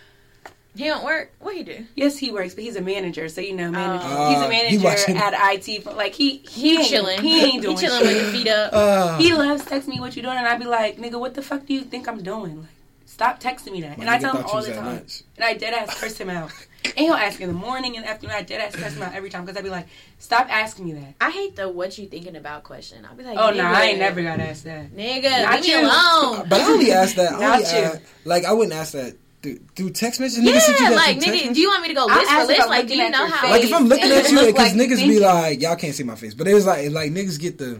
He 0.75 0.83
don't 0.83 1.03
work. 1.05 1.31
What 1.39 1.55
he 1.55 1.63
do? 1.63 1.85
yes, 1.95 2.17
he 2.17 2.29
works, 2.31 2.53
but 2.53 2.63
he's 2.65 2.75
a 2.75 2.81
manager, 2.81 3.29
so 3.29 3.39
you 3.41 3.55
know, 3.55 3.71
manager. 3.71 4.05
Oh. 4.07 4.29
he's 4.29 4.37
Uh, 4.37 4.45
a 4.45 4.49
manager 4.49 4.83
watching- 4.83 5.17
at 5.17 5.33
IT. 5.53 5.85
Like 5.95 6.13
he 6.13 6.37
he, 6.39 6.47
He 6.71 6.77
ain't, 6.77 6.87
chilling. 6.87 7.21
He 7.21 7.41
ain't 7.45 7.61
doing 7.63 7.77
He 7.77 7.81
chilling 7.81 7.99
shit. 8.05 8.07
with 8.15 8.21
his 8.25 8.31
feet 8.33 8.47
up. 8.49 8.73
Uh, 8.73 9.17
He 9.17 9.33
loves 9.33 9.63
text 9.65 9.87
me 9.87 9.99
what 10.01 10.15
you 10.17 10.21
doing, 10.21 10.37
and 10.37 10.45
I'd 10.45 10.59
be 10.59 10.65
like, 10.65 10.97
nigga, 10.97 11.17
what 11.19 11.33
the 11.35 11.41
fuck 11.41 11.65
do 11.65 11.73
you 11.73 11.81
think 11.81 12.07
I'm 12.09 12.21
doing? 12.21 12.57
Like, 12.59 12.67
stop 13.05 13.39
texting 13.41 13.71
me 13.71 13.81
that. 13.81 13.97
And 13.97 14.09
I 14.09 14.19
tell 14.19 14.35
him 14.35 14.45
all 14.45 14.61
the 14.61 14.73
time. 14.73 14.85
lunch. 14.85 15.23
And 15.37 15.45
I 15.45 15.53
dead 15.53 15.73
ass 15.73 15.97
curse 15.99 16.17
him 16.19 16.29
out. 16.29 16.51
And 16.97 17.05
he'll 17.05 17.13
ask 17.13 17.37
me 17.37 17.43
in 17.45 17.51
the 17.51 17.57
morning 17.57 17.95
and 17.95 18.03
afternoon. 18.05 18.35
I 18.35 18.41
did 18.41 18.59
ass 18.59 18.75
curse 18.75 18.95
him 18.95 19.03
out 19.03 19.13
every 19.13 19.29
time 19.29 19.45
because 19.45 19.55
I'd 19.55 19.63
be 19.63 19.69
like, 19.69 19.85
stop 20.17 20.47
asking 20.49 20.85
me 20.85 20.93
that. 20.93 21.13
I 21.21 21.29
hate 21.29 21.55
the 21.55 21.69
what 21.69 21.95
you 21.99 22.07
thinking 22.07 22.35
about 22.35 22.63
question. 22.63 23.05
I'll 23.05 23.15
be 23.15 23.23
like, 23.23 23.37
Oh 23.37 23.51
nigga, 23.51 23.57
no, 23.57 23.63
I 23.65 23.83
ain't 23.83 23.99
never 23.99 24.23
got 24.23 24.39
asked 24.39 24.63
that. 24.63 24.91
Nigga, 24.91 25.43
Not 25.43 25.61
leave 25.61 25.65
me 25.65 25.73
alone. 25.83 26.47
But 26.49 26.61
I 26.61 26.63
only 26.65 26.91
asked 26.91 27.15
that. 27.17 27.33
I 27.33 27.39
Not 27.39 27.55
only 27.59 27.69
you. 27.69 27.85
asked, 27.85 28.01
like 28.25 28.45
I 28.45 28.51
wouldn't 28.51 28.73
ask 28.73 28.93
that 28.93 29.15
through, 29.43 29.59
through 29.75 29.89
text 29.91 30.19
messages? 30.19 30.43
Yeah, 30.43 30.53
Niggas 30.53 30.67
you 30.69 30.77
that 30.79 30.95
like 30.95 31.17
nigga, 31.19 31.31
message? 31.31 31.53
do 31.53 31.61
you 31.61 31.69
want 31.69 31.81
me 31.83 31.87
to 31.89 31.93
go 31.93 32.05
list 32.07 32.31
for 32.31 32.43
list? 32.45 32.67
Like, 32.67 32.87
do 32.87 32.95
you 32.97 33.09
know 33.11 33.27
how? 33.27 33.41
face. 33.43 33.51
Like 33.51 33.63
if 33.63 33.73
I'm 33.73 33.85
looking 33.85 34.11
at 34.11 34.31
you, 34.31 34.39
because 34.47 34.55
like 34.55 34.73
niggas 34.73 34.97
be 35.07 35.19
like, 35.19 35.61
y'all 35.61 35.75
can't 35.75 35.93
see 35.93 36.03
my 36.03 36.15
face, 36.15 36.33
but 36.33 36.47
it 36.47 36.55
was 36.55 36.65
like, 36.65 36.89
like 36.91 37.11
niggas 37.11 37.39
get 37.39 37.59
the, 37.59 37.79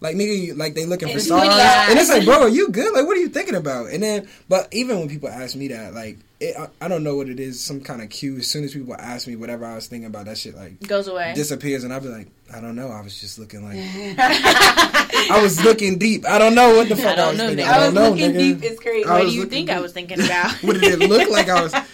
like 0.00 0.14
nigga, 0.16 0.56
like 0.56 0.74
they 0.74 0.86
looking 0.86 1.08
for 1.08 1.18
stars, 1.18 1.48
and 1.48 1.98
it's 1.98 2.08
like, 2.08 2.24
bro, 2.24 2.42
are 2.42 2.48
you 2.48 2.70
good? 2.70 2.92
Like, 2.94 3.06
what 3.06 3.16
are 3.16 3.20
you 3.20 3.28
thinking 3.28 3.56
about? 3.56 3.90
And 3.90 4.02
then, 4.02 4.28
but 4.48 4.68
even 4.72 4.98
when 4.98 5.08
people 5.08 5.28
ask 5.28 5.56
me 5.56 5.68
that, 5.68 5.92
like, 5.94 6.18
it, 6.40 6.56
I, 6.56 6.68
I 6.84 6.88
don't 6.88 7.02
know 7.02 7.16
what 7.16 7.28
it 7.28 7.40
is, 7.40 7.60
some 7.60 7.80
kind 7.80 8.00
of 8.00 8.08
cue. 8.08 8.36
As 8.36 8.46
soon 8.46 8.62
as 8.62 8.72
people 8.72 8.94
ask 8.94 9.26
me 9.26 9.34
whatever 9.34 9.64
I 9.64 9.74
was 9.74 9.88
thinking 9.88 10.06
about, 10.06 10.26
that 10.26 10.38
shit 10.38 10.54
like 10.54 10.80
goes 10.86 11.08
away. 11.08 11.32
disappears, 11.34 11.82
and 11.82 11.92
I'll 11.92 12.00
be 12.00 12.08
like, 12.08 12.28
I 12.54 12.60
don't 12.60 12.76
know. 12.76 12.88
I 12.90 13.00
was 13.00 13.20
just 13.20 13.38
looking 13.40 13.64
like, 13.64 13.76
I 14.18 15.40
was 15.42 15.62
looking 15.64 15.98
deep. 15.98 16.24
I 16.26 16.38
don't 16.38 16.54
know 16.54 16.76
what 16.76 16.88
the 16.88 16.96
fuck 16.96 17.06
I, 17.06 17.16
don't 17.16 17.28
was 17.30 17.38
know, 17.38 17.46
thinking. 17.48 17.66
I 17.66 17.76
I 17.76 17.86
was 17.86 17.94
know, 17.94 18.10
looking 18.10 18.30
nigga. 18.32 18.38
deep. 18.38 18.62
It's 18.62 18.80
crazy. 18.80 19.08
What 19.08 19.22
do 19.22 19.32
you 19.32 19.46
think 19.46 19.70
I 19.70 19.80
was 19.80 19.92
thinking 19.92 20.20
about? 20.22 20.52
what 20.62 20.80
did 20.80 21.02
it 21.02 21.08
look 21.08 21.28
like? 21.30 21.48
I 21.48 21.62
was. 21.62 21.74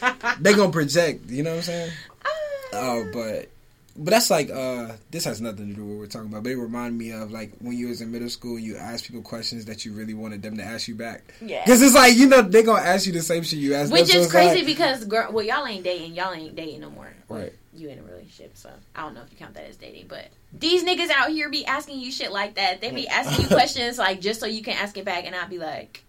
They 0.41 0.53
gonna 0.53 0.73
project. 0.73 1.31
You 1.31 1.43
know 1.43 1.51
what 1.51 1.57
I'm 1.59 1.63
saying? 1.63 1.91
Uh, 2.25 2.29
oh, 2.75 3.11
but 3.13 3.49
but 3.97 4.11
that's 4.11 4.31
like 4.31 4.51
uh 4.51 4.93
this 5.11 5.25
has 5.25 5.41
nothing 5.41 5.69
to 5.69 5.75
do 5.75 5.83
with 5.85 5.91
what 5.91 5.99
we're 6.01 6.07
talking 6.07 6.29
about. 6.29 6.43
But 6.43 6.53
it 6.53 6.57
reminded 6.57 6.99
me 6.99 7.13
of 7.13 7.31
like 7.31 7.53
when 7.61 7.77
you 7.77 7.89
was 7.89 8.01
in 8.01 8.11
middle 8.11 8.29
school, 8.29 8.59
you 8.59 8.77
asked 8.77 9.07
people 9.07 9.23
questions 9.23 9.65
that 9.67 9.85
you 9.85 9.93
really 9.93 10.15
wanted 10.15 10.43
them 10.43 10.57
to 10.57 10.65
ask 10.65 10.89
you 10.89 10.95
back. 10.95 11.33
Yeah. 11.41 11.63
Because 11.65 11.81
it's 11.83 11.95
like 11.95 12.15
you 12.17 12.27
know 12.27 12.43
they're 12.43 12.63
gonna 12.65 12.83
ask 12.83 13.07
you 13.07 13.13
the 13.13 13.23
same 13.23 13.43
shit 13.45 13.59
you 13.61 13.75
asked 13.75 13.93
Which 13.93 14.09
them. 14.09 14.19
is 14.19 14.25
it's 14.25 14.33
crazy 14.33 14.57
like- 14.59 14.67
because 14.67 15.05
girl, 15.05 15.31
well, 15.33 15.45
y'all 15.45 15.67
ain't 15.67 15.85
dating. 15.85 16.15
Y'all 16.15 16.33
ain't 16.35 16.57
dating 16.57 16.81
no 16.81 16.91
more. 16.91 17.13
Right. 17.29 17.53
You 17.73 17.89
in 17.89 17.99
a 17.99 18.03
relationship, 18.03 18.57
so 18.57 18.71
I 18.95 19.03
don't 19.03 19.15
know 19.15 19.23
if 19.23 19.31
you 19.33 19.37
count 19.37 19.55
that 19.55 19.69
as 19.69 19.77
dating. 19.77 20.07
But 20.09 20.29
these 20.53 20.85
niggas 20.85 21.11
out 21.11 21.31
here 21.31 21.49
be 21.49 21.65
asking 21.67 22.01
you 22.01 22.13
shit 22.13 22.31
like 22.33 22.55
that. 22.55 22.81
They 22.81 22.91
be 22.91 23.09
asking 23.09 23.45
you 23.45 23.49
questions 23.55 23.99
like 23.99 24.21
just 24.21 24.39
so 24.41 24.47
you 24.47 24.63
can 24.63 24.77
ask 24.77 24.97
it 24.97 25.05
back, 25.05 25.25
and 25.27 25.35
I'll 25.35 25.49
be 25.49 25.59
like, 25.59 26.05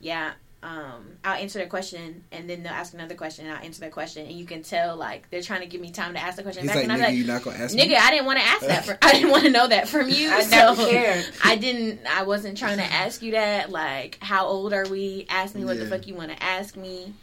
yeah. 0.00 0.32
Um, 0.60 1.12
I'll 1.24 1.36
answer 1.40 1.60
their 1.60 1.68
question, 1.68 2.24
and 2.32 2.50
then 2.50 2.64
they'll 2.64 2.72
ask 2.72 2.92
another 2.92 3.14
question, 3.14 3.46
and 3.46 3.54
I'll 3.56 3.64
answer 3.64 3.80
their 3.80 3.90
question, 3.90 4.26
and 4.26 4.34
you 4.34 4.44
can 4.44 4.62
tell 4.62 4.96
like 4.96 5.30
they're 5.30 5.42
trying 5.42 5.60
to 5.60 5.66
give 5.66 5.80
me 5.80 5.92
time 5.92 6.14
to 6.14 6.20
ask 6.20 6.36
the 6.36 6.42
question 6.42 6.62
He's 6.62 6.70
back, 6.70 6.76
like, 6.76 6.84
and 6.84 6.92
I'm 6.92 6.98
nigga, 6.98 7.04
like, 7.04 7.14
you 7.16 7.24
not 7.24 7.44
gonna 7.44 7.58
ask 7.58 7.74
me. 7.74 7.82
Nigga, 7.82 7.88
me. 7.90 7.96
I 7.96 8.10
didn't 8.10 8.26
want 8.26 8.38
to 8.40 8.44
ask 8.44 8.66
that. 8.66 8.84
For, 8.84 8.98
I 9.02 9.12
didn't 9.12 9.30
want 9.30 9.44
to 9.44 9.50
know 9.50 9.68
that 9.68 9.88
from 9.88 10.08
you. 10.08 10.30
I 10.30 10.42
so 10.42 10.50
never 10.50 10.84
cared. 10.90 11.26
I 11.44 11.56
didn't. 11.56 12.00
I 12.08 12.24
wasn't 12.24 12.58
trying 12.58 12.78
to 12.78 12.84
ask 12.84 13.22
you 13.22 13.32
that. 13.32 13.70
Like, 13.70 14.18
how 14.20 14.46
old 14.46 14.72
are 14.72 14.88
we? 14.88 15.26
Ask 15.28 15.54
me 15.54 15.64
what 15.64 15.78
the 15.78 15.86
fuck 15.86 16.06
you 16.08 16.14
want 16.14 16.32
to 16.32 16.42
ask 16.42 16.76
me. 16.76 17.14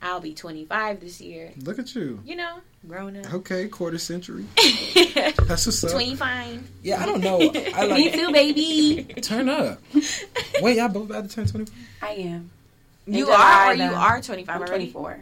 I'll 0.00 0.20
be 0.20 0.32
25 0.32 1.00
this 1.00 1.20
year. 1.20 1.52
Look 1.64 1.78
at 1.78 1.94
you. 1.94 2.20
You 2.24 2.36
know, 2.36 2.58
grown 2.86 3.16
up. 3.16 3.34
Okay, 3.34 3.66
quarter 3.66 3.98
century. 3.98 4.46
That's 5.14 5.66
what's 5.66 5.82
up. 5.84 6.00
fine. 6.16 6.66
Yeah, 6.82 7.02
I 7.02 7.06
don't 7.06 7.20
know. 7.20 7.40
I 7.74 7.86
Me 7.94 8.10
too, 8.12 8.32
baby. 8.32 9.04
turn 9.20 9.48
up. 9.48 9.80
Wait, 10.60 10.76
y'all 10.76 10.88
both 10.88 11.10
about 11.10 11.28
to 11.28 11.34
turn 11.34 11.46
twenty. 11.46 11.72
I 12.00 12.10
am. 12.12 12.50
You 13.08 13.28
are, 13.30 13.70
or 13.70 13.74
you 13.74 13.82
are 13.84 14.20
25 14.20 14.54
I'm 14.54 14.60
already. 14.60 14.90
24. 14.90 15.20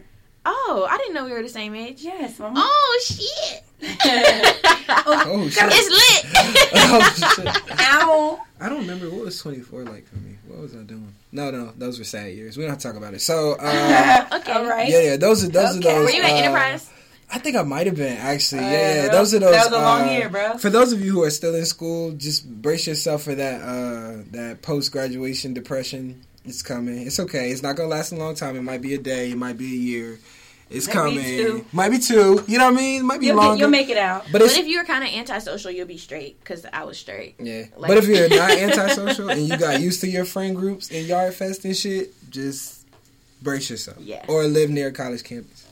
Oh, 0.49 0.87
I 0.89 0.97
didn't 0.97 1.13
know 1.13 1.25
we 1.25 1.31
were 1.33 1.41
the 1.41 1.49
same 1.49 1.75
age. 1.75 2.01
Yes, 2.01 2.39
mama. 2.39 2.55
Oh 2.63 2.99
shit! 3.03 3.63
Oh 4.89 5.47
shit. 5.49 5.63
it's 5.67 5.89
lit. 5.89 6.71
oh 6.75 7.33
shit. 7.35 7.79
Ow. 7.81 8.39
I 8.59 8.69
don't 8.69 8.79
remember 8.79 9.09
what 9.09 9.25
was 9.25 9.39
24 9.41 9.83
like 9.83 10.07
for 10.07 10.15
me. 10.15 10.37
What 10.47 10.59
was 10.61 10.73
I 10.75 10.79
doing? 10.83 11.13
No, 11.31 11.51
no, 11.51 11.73
those 11.77 11.99
were 11.99 12.05
sad 12.05 12.33
years. 12.33 12.55
We 12.57 12.63
don't 12.63 12.69
have 12.71 12.79
to 12.79 12.87
talk 12.87 12.95
about 12.95 13.13
it. 13.13 13.21
So, 13.21 13.57
uh, 13.59 14.25
okay. 14.33 14.51
All 14.53 14.65
right. 14.65 14.87
yeah, 14.89 15.01
yeah, 15.01 15.17
those 15.17 15.43
are 15.43 15.49
those 15.49 15.77
Okay. 15.77 15.89
are 15.89 15.99
those. 15.99 16.05
Were 16.05 16.11
you 16.17 16.23
at 16.23 16.31
uh, 16.31 16.35
Enterprise? 16.35 16.89
I 17.29 17.39
think 17.39 17.57
I 17.57 17.63
might 17.63 17.85
have 17.87 17.97
been 17.97 18.17
actually. 18.17 18.61
Oh, 18.61 18.71
Yeah, 18.71 18.71
yeah, 18.95 19.03
yeah. 19.03 19.11
Those 19.11 19.33
are 19.33 19.39
those. 19.39 19.51
That 19.51 19.65
was 19.71 19.73
a 19.79 19.83
long 19.83 20.07
uh, 20.07 20.11
year, 20.11 20.29
bro. 20.29 20.57
For 20.57 20.69
those 20.69 20.93
of 20.93 21.03
you 21.03 21.11
who 21.11 21.23
are 21.23 21.29
still 21.29 21.53
in 21.53 21.65
school, 21.65 22.11
just 22.13 22.49
brace 22.49 22.87
yourself 22.87 23.23
for 23.23 23.35
that. 23.35 23.61
Uh, 23.61 24.23
that 24.31 24.61
post 24.61 24.91
graduation 24.93 25.53
depression. 25.53 26.23
It's 26.47 26.61
coming. 26.63 27.05
It's 27.05 27.19
okay. 27.19 27.51
It's 27.51 27.61
not 27.61 27.75
gonna 27.75 27.89
last 27.89 28.11
a 28.11 28.15
long 28.15 28.35
time. 28.35 28.55
It 28.55 28.61
might 28.63 28.81
be 28.81 28.93
a 28.93 28.97
day. 28.97 29.31
It 29.31 29.37
might 29.37 29.57
be 29.57 29.65
a 29.65 29.77
year. 29.77 30.19
It's 30.69 30.85
Might 30.87 30.93
be 30.93 30.99
coming. 30.99 31.23
two. 31.23 31.65
Might 31.71 31.89
be 31.91 31.97
two. 31.97 32.43
You 32.45 32.57
know 32.57 32.65
what 32.65 32.73
I 32.73 32.77
mean? 32.77 33.05
Might 33.05 33.21
be 33.21 33.27
You'll, 33.27 33.37
longer. 33.37 33.55
get, 33.55 33.59
you'll 33.61 33.69
make 33.69 33.87
it 33.89 33.97
out. 33.97 34.25
but 34.33 34.41
But 34.41 34.51
if 34.51 34.67
you're 34.67 34.83
kind 34.83 35.01
of 35.01 35.09
antisocial, 35.13 35.71
you'll 35.71 35.87
be 35.87 35.97
straight 35.97 36.37
because 36.41 36.65
I 36.73 36.83
was 36.83 36.97
straight. 36.97 37.35
yeah. 37.39 37.67
like- 37.77 37.87
but 37.87 37.97
if 37.97 38.05
you're 38.07 38.27
not 38.27 38.51
antisocial 38.67 39.29
and 39.29 39.47
you 39.47 39.55
got 39.57 39.79
used 39.79 40.01
to 40.01 40.09
your 40.09 40.25
friend 40.25 40.57
groups 40.57 40.91
and 40.91 41.07
yard 41.07 41.33
fest 41.35 41.63
and 41.63 41.73
shit, 41.73 42.11
just 42.29 42.85
brace 43.41 43.69
yourself. 43.69 43.97
Yeah. 44.01 44.25
Or 44.27 44.43
live 44.43 44.69
near 44.69 44.87
a 44.87 44.91
college 44.91 45.23
campus. 45.23 45.65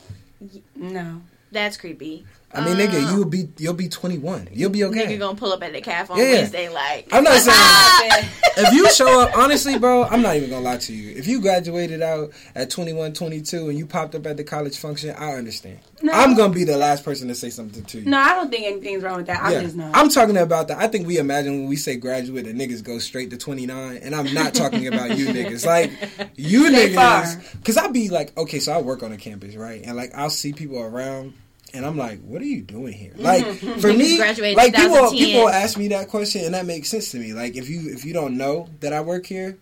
No. 0.74 1.20
That's 1.52 1.76
creepy. 1.76 2.24
I 2.56 2.64
mean, 2.64 2.76
nigga, 2.76 3.12
you'll 3.14 3.24
be 3.26 3.48
you'll 3.58 3.74
be 3.74 3.88
21. 3.88 4.48
You'll 4.52 4.70
be 4.70 4.84
okay. 4.84 5.06
Nigga 5.06 5.18
gonna 5.18 5.36
pull 5.38 5.52
up 5.52 5.62
at 5.62 5.72
the 5.72 5.80
calf 5.80 6.10
on 6.10 6.18
Yeah. 6.18 6.32
Wednesday 6.32 6.68
like. 6.68 7.08
I'm 7.12 7.22
not 7.24 7.34
saying 7.40 7.56
Ah! 7.58 8.28
if 8.56 8.72
you 8.72 8.90
show 8.90 9.20
up 9.20 9.36
honestly, 9.36 9.78
bro. 9.78 10.04
I'm 10.04 10.22
not 10.22 10.36
even 10.36 10.50
gonna 10.50 10.64
lie 10.64 10.78
to 10.78 10.92
you. 10.94 11.14
If 11.16 11.26
you 11.26 11.40
graduated 11.40 12.02
out 12.02 12.30
at 12.54 12.70
21, 12.70 13.12
22, 13.12 13.68
and 13.68 13.78
you 13.78 13.86
popped 13.86 14.14
up 14.14 14.26
at 14.26 14.36
the 14.36 14.44
college 14.44 14.78
function, 14.78 15.14
I 15.18 15.34
understand. 15.34 15.78
No. 16.02 16.12
I'm 16.12 16.34
gonna 16.36 16.52
be 16.52 16.64
the 16.64 16.76
last 16.76 17.04
person 17.04 17.28
to 17.28 17.34
say 17.34 17.50
something 17.50 17.84
to 17.84 18.00
you. 18.00 18.04
No, 18.10 18.18
I 18.18 18.34
don't 18.34 18.50
think 18.50 18.64
anything's 18.66 19.02
wrong 19.02 19.16
with 19.18 19.26
that. 19.26 19.42
I'm 19.42 19.52
Yeah. 19.52 19.60
just 19.62 19.76
not. 19.76 19.96
I'm 19.96 20.08
talking 20.08 20.36
about 20.36 20.68
that. 20.68 20.78
I 20.78 20.88
think 20.88 21.06
we 21.06 21.18
imagine 21.18 21.60
when 21.60 21.68
we 21.68 21.76
say 21.76 21.96
graduate, 21.96 22.44
that 22.44 22.54
niggas 22.56 22.82
go 22.82 22.98
straight 22.98 23.30
to 23.30 23.36
29, 23.36 23.96
and 23.98 24.14
I'm 24.14 24.32
not 24.34 24.54
talking 24.54 24.86
about 24.86 25.16
you 25.16 25.26
niggas. 25.28 25.64
Like 25.66 25.90
you 26.36 26.70
They 26.70 26.90
niggas, 26.94 27.52
because 27.58 27.76
I 27.76 27.88
be 27.88 28.08
like, 28.10 28.36
okay, 28.36 28.58
so 28.60 28.72
I 28.72 28.80
work 28.80 29.02
on 29.02 29.12
a 29.12 29.16
campus, 29.16 29.56
right? 29.56 29.82
And 29.84 29.96
like 29.96 30.14
I'll 30.14 30.30
see 30.30 30.52
people 30.52 30.80
around. 30.80 31.32
And 31.74 31.84
I'm 31.84 31.96
like, 31.96 32.20
what 32.22 32.40
are 32.40 32.46
you 32.46 32.62
doing 32.62 32.92
here? 32.92 33.12
Like 33.16 33.44
for 33.44 33.92
me, 33.92 34.18
like 34.54 34.74
people, 34.74 35.10
people 35.10 35.48
ask 35.48 35.76
me 35.76 35.88
that 35.88 36.08
question, 36.08 36.44
and 36.44 36.54
that 36.54 36.64
makes 36.64 36.88
sense 36.88 37.10
to 37.10 37.18
me. 37.18 37.32
Like 37.32 37.56
if 37.56 37.68
you 37.68 37.90
if 37.92 38.04
you 38.04 38.12
don't 38.12 38.36
know 38.36 38.68
that 38.80 38.92
I 38.92 39.00
work 39.00 39.26
here, 39.26 39.58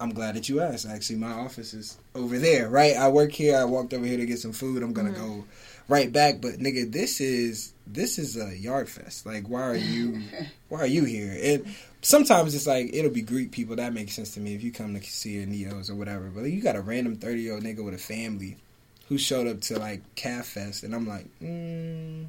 I'm 0.00 0.10
glad 0.10 0.36
that 0.36 0.48
you 0.48 0.60
asked. 0.60 0.86
Actually, 0.86 1.18
my 1.18 1.32
office 1.32 1.74
is 1.74 1.96
over 2.14 2.38
there, 2.38 2.68
right? 2.68 2.96
I 2.96 3.08
work 3.08 3.32
here. 3.32 3.56
I 3.56 3.64
walked 3.64 3.92
over 3.92 4.04
here 4.04 4.18
to 4.18 4.26
get 4.26 4.38
some 4.38 4.52
food. 4.52 4.82
I'm 4.82 4.92
gonna 4.92 5.10
go 5.10 5.44
right 5.88 6.12
back. 6.12 6.40
But 6.40 6.54
nigga, 6.54 6.92
this 6.92 7.20
is 7.20 7.72
this 7.86 8.18
is 8.18 8.36
a 8.36 8.56
yard 8.56 8.88
fest. 8.88 9.26
Like, 9.26 9.48
why 9.48 9.62
are 9.62 9.76
you 9.76 10.22
why 10.68 10.80
are 10.80 10.86
you 10.86 11.04
here? 11.04 11.36
And 11.42 11.74
sometimes 12.02 12.54
it's 12.54 12.66
like 12.66 12.90
it'll 12.92 13.10
be 13.10 13.22
Greek 13.22 13.50
people. 13.50 13.74
That 13.76 13.92
makes 13.92 14.14
sense 14.14 14.34
to 14.34 14.40
me 14.40 14.54
if 14.54 14.62
you 14.62 14.70
come 14.70 14.94
to 14.94 15.02
see 15.02 15.38
your 15.38 15.46
neos 15.46 15.90
or 15.90 15.96
whatever. 15.96 16.30
But 16.32 16.42
you 16.44 16.62
got 16.62 16.76
a 16.76 16.80
random 16.80 17.16
thirty 17.16 17.40
year 17.40 17.54
old 17.54 17.64
nigga 17.64 17.84
with 17.84 17.94
a 17.94 17.98
family 17.98 18.56
who 19.08 19.18
showed 19.18 19.46
up 19.46 19.60
to 19.62 19.78
like 19.78 20.02
calf 20.14 20.46
fest, 20.46 20.82
and 20.84 20.94
I'm 20.94 21.06
like, 21.06 21.26
mm, 21.40 22.26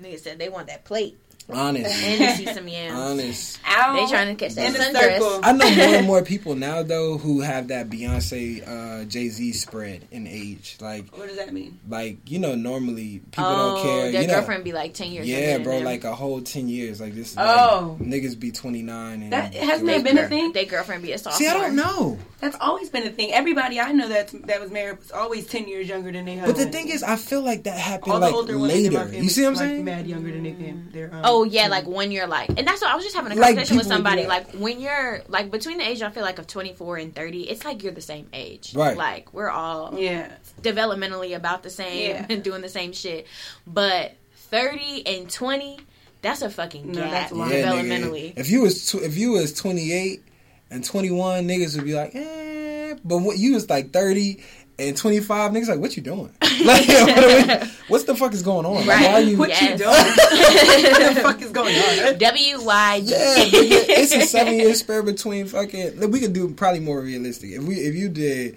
Nigga 0.00 0.18
said 0.18 0.38
they 0.38 0.48
want 0.48 0.66
that 0.68 0.84
plate 0.84 1.18
honest, 1.50 2.02
and 2.02 2.18
to 2.18 2.36
see 2.36 2.52
some 2.52 2.68
yams. 2.68 2.98
honest. 2.98 3.60
Ow. 3.66 3.94
They 3.94 4.06
trying 4.10 4.36
to 4.36 4.44
catch 4.44 4.54
that 4.54 4.74
sundress. 4.74 5.18
circle. 5.18 5.40
I 5.42 5.52
know 5.52 5.74
more 5.74 5.94
and 5.96 6.06
more 6.06 6.22
people 6.24 6.54
now 6.54 6.82
though 6.82 7.18
who 7.18 7.40
have 7.40 7.68
that 7.68 7.88
Beyonce 7.88 8.66
uh, 8.66 9.04
Jay 9.04 9.28
Z 9.28 9.52
spread 9.52 10.06
in 10.10 10.26
age. 10.26 10.76
Like 10.80 11.16
What 11.16 11.28
does 11.28 11.36
that 11.36 11.52
mean? 11.52 11.78
like 11.88 12.30
you 12.30 12.38
know 12.38 12.54
normally 12.54 13.20
people 13.30 13.44
oh, 13.46 13.74
don't 13.74 13.84
care. 13.84 14.12
their 14.12 14.22
you 14.22 14.28
know, 14.28 14.34
girlfriend 14.34 14.64
be 14.64 14.72
like 14.72 14.94
ten 14.94 15.10
years. 15.10 15.28
yeah, 15.28 15.58
bro, 15.58 15.78
like 15.78 16.04
a 16.04 16.14
whole 16.14 16.40
ten 16.40 16.68
years. 16.68 17.00
Like 17.00 17.14
this. 17.14 17.34
Oh. 17.36 17.96
like, 17.98 18.08
niggas 18.08 18.38
be 18.38 18.50
twenty 18.50 18.82
nine 18.82 19.22
and 19.22 19.32
That 19.32 19.54
hasn't 19.54 19.86
They 19.86 19.98
that 19.98 20.04
been 20.04 20.18
a 20.18 20.28
thing? 20.28 20.52
They 20.52 20.64
girlfriend 20.64 21.02
be 21.02 21.12
a 21.12 21.18
sophomore. 21.18 21.38
See, 21.38 21.48
I 21.48 21.54
don't 21.54 21.76
know. 21.76 22.18
That's 22.40 22.56
always 22.60 22.88
been 22.90 23.06
a 23.06 23.10
thing. 23.10 23.32
Everybody 23.32 23.80
I 23.80 23.92
know 23.92 24.08
that 24.08 24.28
that 24.46 24.60
was 24.60 24.70
married 24.70 24.98
was 24.98 25.10
always 25.10 25.46
ten 25.46 25.66
years 25.68 25.88
younger 25.88 26.12
than 26.12 26.24
they 26.24 26.36
But 26.36 26.56
the 26.56 26.66
thing 26.66 26.88
is, 26.88 27.02
I 27.02 27.16
feel 27.16 27.42
like 27.42 27.64
that 27.64 27.78
happened 27.78 28.12
all 28.12 28.20
like 28.20 28.30
the 28.30 28.36
older 28.36 28.58
women 28.58 28.76
in 28.76 28.92
later. 28.92 29.16
You 29.16 29.28
see 29.28 29.42
what 29.42 29.48
I'm 29.48 29.54
like, 29.54 29.62
saying? 29.62 29.84
Mad 29.84 30.06
younger 30.06 30.30
than 30.30 30.42
they 30.42 30.52
can. 30.52 30.88
They're, 30.92 31.12
um, 31.12 31.22
Oh 31.24 31.37
yeah, 31.44 31.68
like 31.68 31.86
when 31.86 32.10
you're 32.12 32.26
like, 32.26 32.48
and 32.50 32.66
that's 32.66 32.80
what 32.80 32.90
I 32.90 32.94
was 32.96 33.04
just 33.04 33.16
having 33.16 33.32
a 33.32 33.34
Like, 33.34 33.56
conversation 33.56 33.76
with 33.76 33.86
people 33.86 33.98
would 34.02 34.04
do 34.04 34.20
somebody. 34.22 34.26
Like 34.26 34.50
when 34.52 34.80
you're 34.80 35.22
like 35.28 35.50
between 35.50 35.78
the 35.78 35.88
age 35.88 36.02
I 36.02 36.10
feel 36.10 36.22
like 36.22 36.38
of 36.38 36.46
24 36.46 36.96
and 36.98 37.14
30, 37.14 37.48
it's 37.50 37.64
like 37.64 37.82
you're 37.82 37.92
the 37.92 38.00
same 38.00 38.28
age. 38.32 38.74
Right. 38.74 38.96
Like 38.96 39.32
we're 39.34 39.50
all 39.50 39.98
yeah. 39.98 40.30
developmentally 40.62 41.34
about 41.36 41.62
the 41.62 41.70
same 41.70 42.10
Yeah. 42.10 42.26
and 42.30 42.42
doing 42.42 42.62
the 42.62 42.68
same 42.68 42.92
shit. 42.92 43.26
But 43.66 44.14
30 44.34 45.06
and 45.06 45.30
20, 45.30 45.78
that's 46.22 46.42
a 46.42 46.50
fucking 46.50 46.92
No, 46.92 47.00
gap 47.00 47.10
that's 47.10 47.32
a. 47.32 47.36
Yeah, 47.36 47.44
developmentally. 47.72 48.34
nigga. 48.34 48.38
If 48.38 48.50
you 48.50 48.62
was 48.62 48.90
tw- 48.90 48.96
if 49.02 49.16
you 49.16 49.32
was 49.32 49.52
twenty 49.52 49.92
eight 49.92 50.24
and 50.70 50.84
twenty 50.84 51.10
one, 51.12 51.46
niggas 51.46 51.76
would 51.76 51.84
be 51.84 51.94
like, 51.94 52.12
eh. 52.14 52.96
But 53.04 53.18
what 53.18 53.38
you 53.38 53.54
was 53.54 53.70
like 53.70 53.92
thirty 53.92 54.42
and 54.78 54.96
twenty 54.96 55.20
five, 55.20 55.50
niggas 55.52 55.68
like, 55.68 55.80
what 55.80 55.96
you 55.96 56.02
doing? 56.02 56.30
like, 56.64 56.86
what 56.88 57.24
are 57.24 57.26
we- 57.64 57.70
what's 57.88 58.04
the 58.04 58.14
fuck 58.14 58.32
is 58.32 58.42
going 58.42 58.64
on? 58.66 58.86
Like, 58.86 59.00
why 59.00 59.12
are 59.14 59.20
you? 59.20 59.36
What 59.38 59.48
Yes. 59.48 59.62
you 59.62 59.76
doing? 59.78 59.90
what 60.92 61.14
the 61.14 61.20
fuck 61.20 61.42
is 61.42 61.50
going 61.50 61.74
on? 61.76 62.18
W 62.18 62.62
Y 62.62 62.96
Yeah, 63.04 63.44
G. 63.44 63.56
it's 63.56 64.14
a 64.14 64.22
seven 64.22 64.54
year 64.58 64.74
spare 64.74 65.02
between 65.02 65.46
fucking. 65.46 65.98
look, 66.00 66.10
We 66.12 66.20
could 66.20 66.32
do 66.32 66.52
probably 66.54 66.80
more 66.80 67.00
realistic. 67.00 67.50
If 67.52 67.62
we 67.64 67.74
if 67.76 67.94
you 67.94 68.08
did 68.08 68.56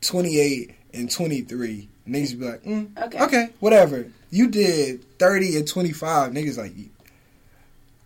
twenty 0.00 0.38
eight 0.38 0.74
and 0.94 1.10
twenty 1.10 1.40
three, 1.42 1.88
niggas 2.08 2.30
would 2.30 2.40
be 2.40 2.46
like, 2.46 2.62
mm, 2.64 3.02
Okay. 3.06 3.20
okay, 3.24 3.48
whatever. 3.60 4.06
You 4.30 4.48
did 4.48 5.18
thirty 5.18 5.56
and 5.56 5.66
twenty 5.66 5.92
five, 5.92 6.32
niggas 6.32 6.58
like, 6.58 6.72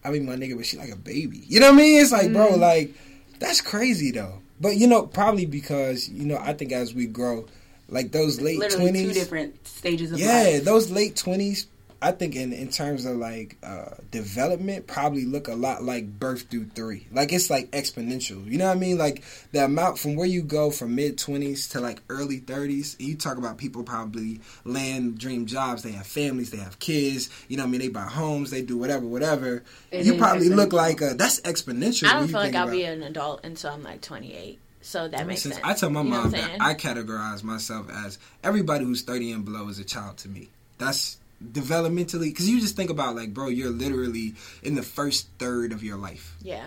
I 0.04 0.10
mean, 0.10 0.24
my 0.26 0.34
nigga, 0.36 0.56
but 0.56 0.66
she 0.66 0.76
like 0.78 0.90
a 0.90 0.96
baby. 0.96 1.42
You 1.46 1.60
know 1.60 1.66
what 1.66 1.74
I 1.74 1.78
mean? 1.78 2.00
It's 2.00 2.12
like, 2.12 2.32
bro, 2.32 2.56
like 2.56 2.94
that's 3.38 3.60
crazy 3.60 4.10
though. 4.12 4.34
But 4.60 4.76
you 4.76 4.86
know, 4.86 5.02
probably 5.02 5.46
because 5.46 6.08
you 6.08 6.26
know, 6.26 6.36
I 6.36 6.52
think 6.52 6.72
as 6.72 6.94
we 6.94 7.06
grow, 7.06 7.46
like 7.88 8.12
those 8.12 8.40
late 8.40 8.60
twenties, 8.70 9.08
two 9.08 9.14
different 9.14 9.66
stages 9.66 10.12
of 10.12 10.20
yeah, 10.20 10.42
life. 10.42 10.64
those 10.64 10.90
late 10.90 11.16
twenties. 11.16 11.66
I 12.02 12.12
think 12.12 12.34
in, 12.34 12.52
in 12.52 12.68
terms 12.70 13.04
of 13.04 13.16
like 13.16 13.58
uh, 13.62 13.90
development, 14.10 14.86
probably 14.86 15.26
look 15.26 15.48
a 15.48 15.54
lot 15.54 15.82
like 15.82 16.18
birth 16.18 16.42
through 16.50 16.66
three. 16.74 17.06
Like 17.12 17.32
it's 17.32 17.50
like 17.50 17.70
exponential. 17.72 18.44
You 18.50 18.56
know 18.58 18.68
what 18.68 18.76
I 18.76 18.80
mean? 18.80 18.96
Like 18.96 19.22
the 19.52 19.64
amount 19.64 19.98
from 19.98 20.16
where 20.16 20.26
you 20.26 20.42
go 20.42 20.70
from 20.70 20.94
mid 20.94 21.18
twenties 21.18 21.68
to 21.70 21.80
like 21.80 22.00
early 22.08 22.38
thirties. 22.38 22.96
You 22.98 23.16
talk 23.16 23.36
about 23.36 23.58
people 23.58 23.82
probably 23.82 24.40
land 24.64 25.18
dream 25.18 25.44
jobs. 25.46 25.82
They 25.82 25.92
have 25.92 26.06
families. 26.06 26.50
They 26.50 26.56
have 26.58 26.78
kids. 26.78 27.28
You 27.48 27.58
know 27.58 27.64
what 27.64 27.68
I 27.68 27.70
mean? 27.72 27.80
They 27.80 27.88
buy 27.88 28.02
homes. 28.04 28.50
They 28.50 28.62
do 28.62 28.78
whatever, 28.78 29.06
whatever. 29.06 29.62
It 29.90 30.06
you 30.06 30.16
probably 30.16 30.48
look 30.48 30.72
like 30.72 31.02
a, 31.02 31.14
that's 31.14 31.40
exponential. 31.40 32.08
I 32.08 32.14
don't 32.14 32.28
feel 32.28 32.40
like 32.40 32.54
I'll 32.54 32.64
about 32.64 32.72
be 32.72 32.84
an 32.84 33.02
adult 33.02 33.44
until 33.44 33.72
I'm 33.72 33.82
like 33.82 34.00
28. 34.00 34.58
So 34.82 35.02
that 35.02 35.10
That 35.10 35.26
makes 35.26 35.44
makes 35.44 35.56
sense. 35.56 35.66
I 35.66 35.74
tell 35.74 35.90
my 35.90 36.00
You 36.02 36.08
mom 36.08 36.30
that? 36.30 36.56
I 36.60 36.74
categorize 36.74 37.42
myself 37.42 37.90
as 37.90 38.18
everybody 38.42 38.86
who's 38.86 39.02
30 39.02 39.32
and 39.32 39.44
below 39.44 39.68
is 39.68 39.78
a 39.78 39.84
child 39.84 40.16
to 40.18 40.28
me. 40.28 40.48
That's 40.78 41.18
developmentally 41.44 42.24
because 42.30 42.48
you 42.48 42.60
just 42.60 42.76
think 42.76 42.90
about 42.90 43.16
like, 43.16 43.32
bro, 43.34 43.48
you're 43.48 43.70
literally 43.70 44.34
in 44.62 44.74
the 44.74 44.82
first 44.82 45.28
third 45.38 45.72
of 45.72 45.82
your 45.82 45.96
life. 45.96 46.36
Yeah. 46.42 46.66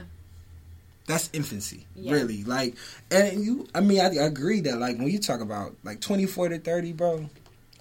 That's 1.05 1.29
infancy, 1.33 1.85
Yeah. 1.95 2.13
really. 2.13 2.43
Like, 2.43 2.75
and 3.11 3.43
you, 3.43 3.67
I 3.75 3.81
mean, 3.81 3.99
I, 3.99 4.05
I 4.05 4.25
agree 4.25 4.61
that 4.61 4.77
like 4.79 4.97
when 4.97 5.09
you 5.09 5.19
talk 5.19 5.41
about 5.41 5.75
like 5.83 5.99
24 5.99 6.49
to 6.49 6.59
30, 6.59 6.93
bro. 6.93 7.29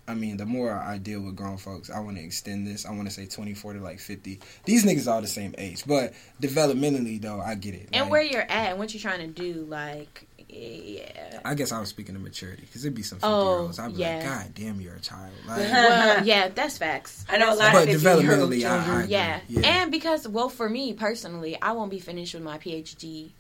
I 0.09 0.15
mean, 0.15 0.37
the 0.37 0.45
more 0.45 0.73
I 0.73 0.99
deal 0.99 1.21
with 1.21 1.37
grown 1.37 1.57
folks, 1.57 1.89
I 1.89 2.01
want 2.01 2.17
to 2.17 2.23
extend 2.25 2.67
this. 2.67 2.85
I 2.85 2.91
want 2.91 3.05
to 3.07 3.15
say 3.15 3.25
24 3.27 3.75
to 3.75 3.79
like 3.81 4.01
50. 4.01 4.41
These 4.65 4.85
niggas 4.85 5.09
are 5.11 5.21
the 5.21 5.29
same 5.29 5.55
age, 5.57 5.85
but 5.87 6.13
developmentally 6.43 7.23
though, 7.23 7.41
I 7.41 7.55
get 7.55 7.75
it. 7.75 7.89
And 7.93 8.03
Like, 8.03 8.11
where 8.11 8.23
you're 8.23 8.43
at 8.43 8.71
and 8.71 8.79
what 8.81 8.93
you're 8.93 9.01
trying 9.01 9.21
to 9.21 9.29
do, 9.29 9.65
like, 9.69 10.27
yeah. 10.53 11.41
I 11.45 11.55
guess 11.55 11.73
I 11.73 11.81
was 11.81 11.89
speaking 11.89 12.15
of 12.15 12.23
maturity 12.23 12.63
because 12.63 12.85
it'd 12.85 12.95
be 12.95 13.03
some 13.03 13.19
50 13.19 13.29
Oh, 13.29 13.53
year 13.55 13.61
olds. 13.63 13.79
I'd 13.79 13.95
be 13.95 14.01
yeah. 14.01 14.17
like, 14.17 14.25
God 14.25 14.55
damn, 14.55 14.81
you're 14.81 14.95
a 14.95 15.01
child. 15.01 15.33
Like, 15.49 15.59
Well, 15.73 16.25
yeah, 16.27 16.49
that's 16.49 16.79
facts. 16.79 17.25
I 17.29 17.39
know 17.39 17.53
a 17.53 17.57
lot 17.57 17.73
But 17.73 17.89
of 17.89 18.01
50 18.01 18.07
year 18.07 18.17
developmentally, 18.37 18.65
I- 18.69 19.03
I- 19.03 19.05
Yeah. 19.07 19.41
Yeah. 19.49 19.61
And 19.83 19.91
because, 19.91 20.29
well, 20.29 20.49
for 20.49 20.69
me 20.69 20.93
personally, 20.93 21.61
I 21.61 21.73
won't 21.73 21.91
be 21.91 21.99
finished 22.01 22.35
with 22.35 22.43
my 22.43 22.59
PhD 22.59 23.31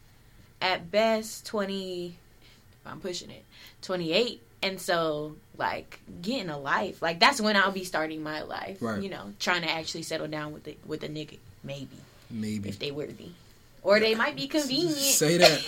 at 0.60 0.90
best 0.90 1.46
20, 1.46 2.06
if 2.06 2.86
I'm 2.90 3.00
pushing 3.00 3.30
it, 3.30 3.44
28. 3.82 4.40
And 4.64 4.80
so, 4.80 5.34
like, 5.58 5.98
getting 6.22 6.48
a 6.48 6.58
life, 6.58 7.02
like, 7.02 7.18
that's 7.18 7.40
when 7.40 7.56
I'll 7.56 7.72
be 7.72 7.82
starting 7.84 8.22
my 8.22 8.42
life. 8.42 8.78
Right. 8.80 9.02
You 9.02 9.10
know, 9.10 9.32
trying 9.40 9.62
to 9.62 9.70
actually 9.70 10.02
settle 10.02 10.28
down 10.28 10.52
with 10.52 10.62
the, 10.64 10.76
with 10.86 11.02
a 11.02 11.08
nigga, 11.08 11.38
maybe, 11.64 11.88
maybe. 12.30 12.68
if 12.68 12.78
they 12.78 12.92
worthy. 12.92 13.30
Or 13.82 13.98
they 13.98 14.14
might 14.14 14.36
be 14.36 14.46
convenient. 14.46 14.96
Say 14.96 15.38
that. 15.38 15.60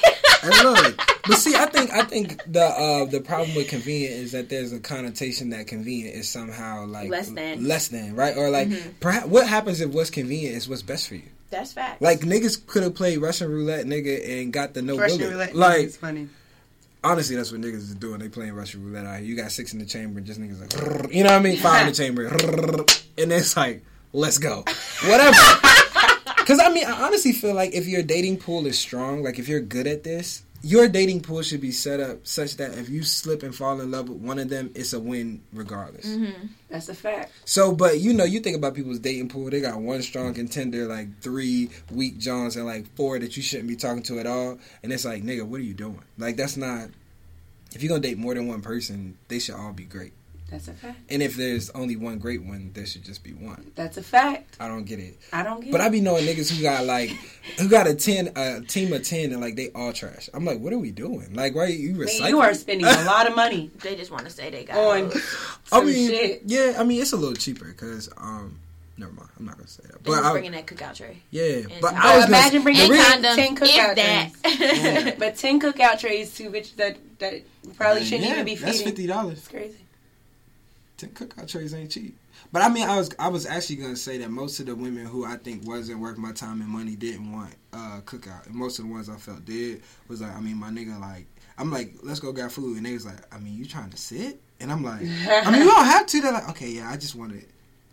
and 0.44 0.54
look, 0.62 0.96
but 1.26 1.36
see, 1.36 1.54
I 1.56 1.66
think 1.66 1.90
I 1.92 2.04
think 2.04 2.40
the 2.46 2.62
uh, 2.64 3.04
the 3.06 3.20
problem 3.20 3.56
with 3.56 3.68
convenient 3.68 4.14
is 4.14 4.32
that 4.32 4.48
there's 4.48 4.72
a 4.72 4.78
connotation 4.78 5.50
that 5.50 5.66
convenient 5.66 6.14
is 6.14 6.28
somehow 6.28 6.84
like 6.86 7.08
Less 7.10 7.30
than. 7.30 7.66
less 7.66 7.88
than, 7.88 8.14
right? 8.14 8.36
Or 8.36 8.50
like, 8.50 8.68
Mhm. 8.68 8.92
perhaps 9.00 9.26
what 9.26 9.48
happens 9.48 9.80
if 9.80 9.90
what's 9.90 10.10
convenient 10.10 10.56
is 10.56 10.68
what's 10.68 10.82
best 10.82 11.08
for 11.08 11.16
you? 11.16 11.22
That's 11.50 11.72
fact. 11.72 12.00
Like 12.02 12.20
niggas 12.20 12.64
could 12.66 12.82
have 12.84 12.94
played 12.94 13.18
Russian 13.18 13.50
roulette, 13.50 13.86
nigga, 13.86 14.40
and 14.42 14.52
got 14.52 14.74
the 14.74 14.82
no 14.82 14.96
Russian 14.96 15.18
bullet. 15.18 15.30
roulette 15.32 15.56
like 15.56 15.80
it's 15.84 15.96
funny. 15.96 16.28
honestly, 17.02 17.34
that's 17.36 17.50
what 17.50 17.60
niggas 17.62 17.74
is 17.74 17.94
doing. 17.96 18.20
They 18.20 18.28
playing 18.28 18.52
Russian 18.54 18.84
roulette 18.84 19.06
out 19.06 19.18
here. 19.18 19.26
You 19.26 19.36
got 19.36 19.50
six 19.50 19.72
in 19.72 19.78
the 19.80 19.86
chamber, 19.86 20.18
and 20.18 20.26
just 20.26 20.40
niggas 20.40 20.60
like, 20.60 21.12
you 21.12 21.24
know 21.24 21.30
what 21.30 21.38
I 21.40 21.42
mean? 21.42 21.58
Five 21.58 21.82
in 21.82 21.92
the 21.92 21.96
chamber, 21.96 22.26
and 23.18 23.32
it's 23.32 23.56
like, 23.56 23.82
let's 24.12 24.38
go, 24.38 24.64
whatever. 25.06 25.36
Because 26.45 26.61
I 26.61 26.68
mean, 26.68 26.84
I 26.84 27.07
honestly 27.07 27.32
feel 27.32 27.55
like 27.55 27.72
if 27.72 27.88
your 27.88 28.03
dating 28.03 28.36
pool 28.36 28.66
is 28.66 28.78
strong, 28.78 29.22
like 29.22 29.38
if 29.38 29.49
you're 29.49 29.61
good 29.61 29.86
at 29.86 30.05
this, 30.05 30.42
your 30.61 30.88
dating 30.88 31.22
pool 31.22 31.40
should 31.40 31.62
be 31.62 31.70
set 31.70 32.01
up 32.01 32.26
such 32.26 32.59
that 32.59 32.76
if 32.76 32.90
you 32.90 33.03
slip 33.03 33.42
and 33.42 33.55
fall 33.55 33.80
in 33.80 33.90
love 33.90 34.11
with 34.11 34.18
one 34.18 34.38
of 34.38 34.51
them, 34.51 34.70
it's 34.74 34.92
a 34.92 35.01
win 35.01 35.40
regardless. 35.55 36.05
Mm-hmm. 36.05 36.49
That's 36.68 36.90
a 36.90 36.95
fact. 36.95 37.32
So, 37.47 37.72
but 37.72 38.01
you 38.01 38.12
know, 38.12 38.24
you 38.24 38.40
think 38.40 38.59
about 38.59 38.74
people's 38.74 38.99
dating 38.99 39.30
pool, 39.30 39.49
they 39.49 39.62
got 39.62 39.80
one 39.80 40.03
strong 40.03 40.34
contender, 40.34 40.84
like 40.84 41.18
three 41.22 41.70
weak 41.90 42.18
Johns, 42.18 42.57
and 42.57 42.66
like 42.66 42.95
four 42.95 43.18
that 43.18 43.38
you 43.38 43.42
shouldn't 43.42 43.68
be 43.68 43.76
talking 43.76 44.03
to 44.03 44.18
at 44.18 44.26
all. 44.26 44.59
And 44.82 44.92
it's 44.92 45.07
like, 45.07 45.22
nigga, 45.22 45.45
what 45.45 45.61
are 45.61 45.64
you 45.64 45.72
doing? 45.72 46.03
Like, 46.18 46.36
that's 46.36 46.59
not. 46.59 46.90
If 47.74 47.82
you're 47.82 47.88
gonna 47.88 48.03
date 48.03 48.18
more 48.18 48.34
than 48.34 48.49
one 48.49 48.61
person, 48.61 49.16
they 49.28 49.38
should 49.38 49.55
all 49.55 49.72
be 49.72 49.84
great. 49.84 50.12
That's 50.55 50.68
a 50.68 50.72
fact. 50.72 50.98
And 51.11 51.22
if 51.22 51.34
there's 51.36 51.70
only 51.70 51.96
one 51.96 52.18
great 52.18 52.42
one, 52.44 52.70
there 52.74 52.86
should 52.86 53.05
just 53.05 53.22
be 53.24 53.32
one. 53.32 53.72
That's 53.74 53.96
a 53.96 54.02
fact. 54.02 54.57
I 54.61 54.68
don't 54.68 54.84
get 54.84 54.98
it. 55.00 55.18
I 55.32 55.42
don't 55.42 55.61
get 55.61 55.70
But 55.72 55.80
it. 55.80 55.82
But 55.82 55.86
I 55.86 55.88
be 55.90 56.00
knowing 56.00 56.24
niggas 56.24 56.50
who 56.55 56.62
got 56.62 56.84
like, 56.86 57.11
who 57.59 57.68
got 57.68 57.86
a 57.86 57.94
ten, 57.94 58.30
a 58.36 58.61
team 58.61 58.92
of 58.92 59.02
ten, 59.02 59.32
and 59.32 59.40
like 59.40 59.57
they 59.57 59.70
all 59.74 59.92
trash. 59.92 60.28
I'm 60.32 60.44
like, 60.44 60.61
what 60.61 60.72
are 60.72 60.78
we 60.78 60.90
doing? 60.92 61.34
Like, 61.34 61.55
why 61.55 61.62
are 61.64 61.68
you 61.68 61.94
Man, 61.94 62.07
recycling? 62.07 62.28
you 62.28 62.40
are 62.40 62.55
spending 62.55 62.86
a 62.86 63.05
lot 63.05 63.28
of 63.28 63.34
money 63.36 63.70
They 63.82 63.96
just 63.96 64.11
want 64.11 64.24
to 64.24 64.30
say 64.30 64.50
they 64.50 64.64
got 64.64 64.76
on 64.76 65.11
hoes. 65.11 65.59
I 65.72 65.82
mean, 65.84 66.09
shit. 66.11 66.42
yeah, 66.46 66.74
I 66.78 66.84
mean, 66.84 67.02
it's 67.02 67.12
a 67.12 67.16
little 67.16 67.34
cheaper 67.34 67.64
because, 67.66 68.09
um, 68.16 68.59
never 68.96 69.12
mind, 69.12 69.28
I'm 69.38 69.44
not 69.46 69.57
gonna 69.57 69.66
say 69.68 69.82
that. 69.88 70.05
They 70.05 70.11
But 70.11 70.18
was 70.18 70.24
I, 70.26 70.32
bringing 70.32 70.52
that 70.52 70.66
cookout 70.66 70.94
tray. 70.94 71.18
yeah, 71.30 71.42
And- 71.42 71.68
but 71.80 71.92
But 71.92 71.94
I 71.94 72.16
was 72.16 72.26
imagine 72.26 72.62
gonna, 72.62 72.64
bringing 72.64 72.90
the 72.90 72.96
And 72.96 73.24
condom, 73.24 73.36
10 73.36 73.57
cookout 73.57 73.96
if 73.96 74.42
that. 74.42 75.16
But 75.18 75.36
ten 75.36 75.61
cookout 75.61 75.98
trays 75.98 76.32
too, 76.34 76.50
bitch. 76.50 76.76
That 76.76 76.96
that 77.18 77.42
probably 77.76 78.05
shouldn't 78.05 78.26
yeah, 78.28 78.32
even 78.34 78.44
be 78.44 78.55
That's 78.55 78.82
fifty 78.82 79.07
dollars. 79.07 79.38
It's 79.38 79.48
crazy. 79.48 79.76
Ten 81.12 81.28
cookout 81.28 81.48
trays 81.48 81.74
ain't 81.74 81.90
cheap. 81.90 82.16
But 82.52 82.62
I 82.62 82.68
mean, 82.68 82.88
I 82.88 82.96
was 82.96 83.11
I 83.18 83.28
was 83.28 83.46
actually 83.46 83.76
gonna 83.76 83.96
say 83.96 84.18
that 84.18 84.30
most 84.30 84.61
of 84.61 84.66
the 84.66 84.74
women 84.74 85.07
who 85.07 85.24
I 85.24 85.36
think 85.36 85.66
wasn't 85.66 86.00
worth 86.00 86.18
my 86.18 86.32
time 86.32 86.61
and 86.61 86.70
money 86.70 86.96
didn't 86.96 87.32
want 87.32 87.55
uh, 87.72 88.00
cookout. 88.05 88.46
And 88.46 88.55
most 88.55 88.78
of 88.78 88.86
the 88.86 88.90
ones 88.92 89.09
I 89.09 89.16
felt 89.16 89.44
did 89.44 89.82
was 90.09 90.20
like, 90.20 90.34
I 90.34 90.40
mean, 90.40 90.57
my 90.57 90.70
nigga, 90.70 91.00
like, 91.00 91.26
I'm 91.59 91.70
like, 91.70 91.94
let's 92.02 92.20
go 92.20 92.32
get 92.32 92.52
food, 92.52 92.76
and 92.76 92.86
they 92.86 92.92
was 92.92 93.07
like, 93.07 93.34
I 93.34 93.38
mean, 93.38 93.55
you 93.55 93.66
trying 93.66 93.90
to 93.90 93.96
sit? 93.96 94.40
And 94.61 94.70
I'm 94.70 94.82
like, 94.84 95.02
I 95.02 95.50
mean, 95.50 95.62
you 95.62 95.68
don't 95.70 95.84
have 95.84 96.07
to. 96.07 96.20
They're 96.20 96.32
like, 96.32 96.48
okay, 96.50 96.68
yeah, 96.68 96.90
I 96.90 96.96
just 96.96 97.14
wanted 97.14 97.44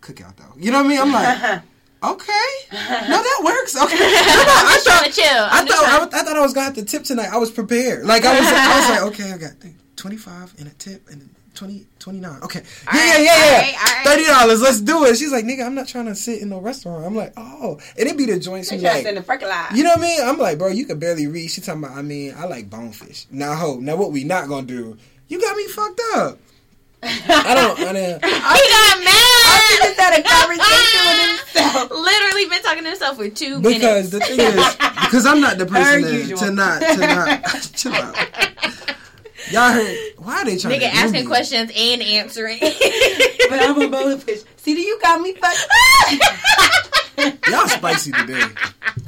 cookout 0.01 0.35
though. 0.37 0.53
You 0.57 0.71
know 0.71 0.77
what 0.77 0.85
I 0.85 0.89
mean? 0.89 0.99
I'm 1.01 1.11
like, 1.11 1.61
okay, 2.03 2.47
no, 2.71 3.17
that 3.21 3.41
works. 3.43 3.75
Okay, 3.75 3.95
no, 3.99 4.05
no, 4.05 4.09
I 4.09 4.81
thought. 4.83 5.11
chill. 5.11 5.25
I 5.25 5.65
thought 5.65 6.13
I, 6.13 6.19
I 6.19 6.23
thought 6.23 6.37
I 6.37 6.41
was 6.41 6.53
gonna 6.53 6.65
have 6.65 6.75
to 6.75 6.85
tip 6.85 7.03
tonight. 7.03 7.29
I 7.31 7.37
was 7.37 7.51
prepared. 7.51 8.05
Like 8.05 8.25
I 8.25 8.39
was, 8.39 8.47
I 8.47 8.79
was 8.79 8.89
like, 8.89 9.13
okay, 9.13 9.33
I 9.33 9.37
got 9.37 9.51
twenty 9.95 10.17
five 10.17 10.53
and 10.59 10.67
a 10.67 10.71
tip 10.71 11.09
and 11.09 11.29
20, 11.53 11.85
29. 11.99 12.41
Okay, 12.43 12.59
All 12.59 12.65
yeah, 12.97 12.99
right, 13.13 13.19
yeah, 13.19 13.23
yeah, 13.23 13.35
yeah. 13.35 13.57
right, 13.59 13.75
all 13.75 13.95
right. 13.97 14.05
Thirty 14.05 14.25
dollars. 14.25 14.61
Let's 14.61 14.81
do 14.81 15.03
it. 15.05 15.17
She's 15.17 15.31
like, 15.31 15.45
nigga, 15.45 15.65
I'm 15.65 15.75
not 15.75 15.87
trying 15.87 16.05
to 16.05 16.15
sit 16.15 16.41
in 16.41 16.49
no 16.49 16.59
restaurant. 16.59 17.05
I'm 17.05 17.15
like, 17.15 17.33
oh, 17.37 17.79
and 17.99 18.07
it 18.07 18.17
be 18.17 18.25
the 18.25 18.39
joints. 18.39 18.69
They 18.69 18.77
She 18.77 18.81
trying 18.83 18.97
to 18.97 19.03
send 19.03 19.15
like, 19.17 19.25
the 19.25 19.27
parking 19.27 19.47
lot. 19.49 19.75
you 19.75 19.83
know 19.83 19.89
what 19.91 19.99
I 19.99 20.01
mean? 20.01 20.19
I'm 20.23 20.37
like, 20.37 20.57
bro, 20.57 20.69
you 20.69 20.85
can 20.85 20.97
barely 20.99 21.27
read. 21.27 21.49
She 21.49 21.61
talking 21.61 21.83
about, 21.83 21.97
I 21.97 22.01
mean, 22.01 22.33
I 22.37 22.45
like 22.45 22.69
bonefish. 22.69 23.27
Now, 23.31 23.55
ho, 23.55 23.75
now 23.79 23.95
what 23.97 24.11
we 24.11 24.23
not 24.23 24.47
gonna 24.47 24.65
do? 24.65 24.97
You 25.27 25.39
got 25.41 25.55
me 25.57 25.67
fucked 25.67 26.01
up. 26.15 26.37
I 27.03 27.53
don't. 27.55 27.79
I 27.79 27.93
didn't. 27.93 28.23
he 28.23 28.31
got 28.31 28.97
He 28.99 29.05
mad. 29.05 29.79
just 29.81 29.99
had 29.99 30.19
a 30.19 30.23
conversation 30.23 31.01
with 31.07 31.55
himself. 31.55 31.91
Literally 31.91 32.45
been 32.45 32.61
talking 32.61 32.83
to 32.83 32.89
himself 32.89 33.17
for 33.17 33.29
two 33.29 33.59
Because 33.59 33.81
minutes. 33.81 34.09
Because 34.09 34.11
the 34.11 34.19
thing 34.19 34.39
is, 34.39 34.75
because 35.05 35.25
I'm 35.25 35.41
not 35.41 35.57
the 35.57 35.65
person 35.67 36.01
Per 36.03 36.09
to, 36.11 36.15
usual. 36.17 36.37
to 36.37 36.51
not 36.51 36.79
to 36.81 36.97
not 36.97 37.69
chill 37.75 37.93
out. 37.93 38.15
Y'all 39.51 39.71
heard? 39.71 39.97
Why 40.17 40.37
are 40.41 40.45
they 40.45 40.57
trying 40.57 40.75
Nigga 40.79 40.89
to 40.91 40.95
asking 40.95 41.21
me? 41.21 41.27
questions 41.27 41.71
and 41.75 42.01
answering. 42.01 42.59
But 42.61 43.59
I'm 43.61 43.81
a 43.81 43.89
bonefish. 43.89 44.41
See, 44.57 44.73
do 44.75 44.81
you 44.81 44.99
got 45.01 45.19
me 45.21 45.33
fucked. 45.33 45.67
Y'all 47.49 47.67
spicy 47.67 48.11
today, 48.11 48.41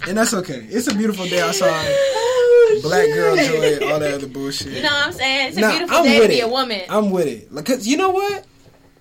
and 0.08 0.18
that's 0.18 0.34
okay. 0.34 0.68
It's 0.70 0.88
a 0.88 0.94
beautiful 0.96 1.26
day 1.26 1.40
outside. 1.42 1.88
Oh, 1.88 2.80
Black 2.84 3.08
girl 3.08 3.36
joy, 3.36 3.88
all 3.92 4.00
that 4.00 4.14
other 4.16 4.28
bullshit. 4.28 4.74
you 4.74 4.82
know 4.84 4.90
what 4.90 5.08
I'm 5.08 5.14
saying? 5.14 5.48
It's 5.50 5.58
a 5.58 5.70
beautiful 5.70 5.98
I'm 5.98 6.04
day 6.04 6.20
to 6.22 6.28
be 6.28 6.40
it. 6.40 6.44
a 6.44 6.48
woman. 6.48 6.82
I'm 6.90 7.10
with 7.12 7.28
it. 7.28 7.52
Like, 7.54 7.66
cause 7.66 7.88
you 7.88 7.98
know 7.98 8.10
what? 8.12 8.46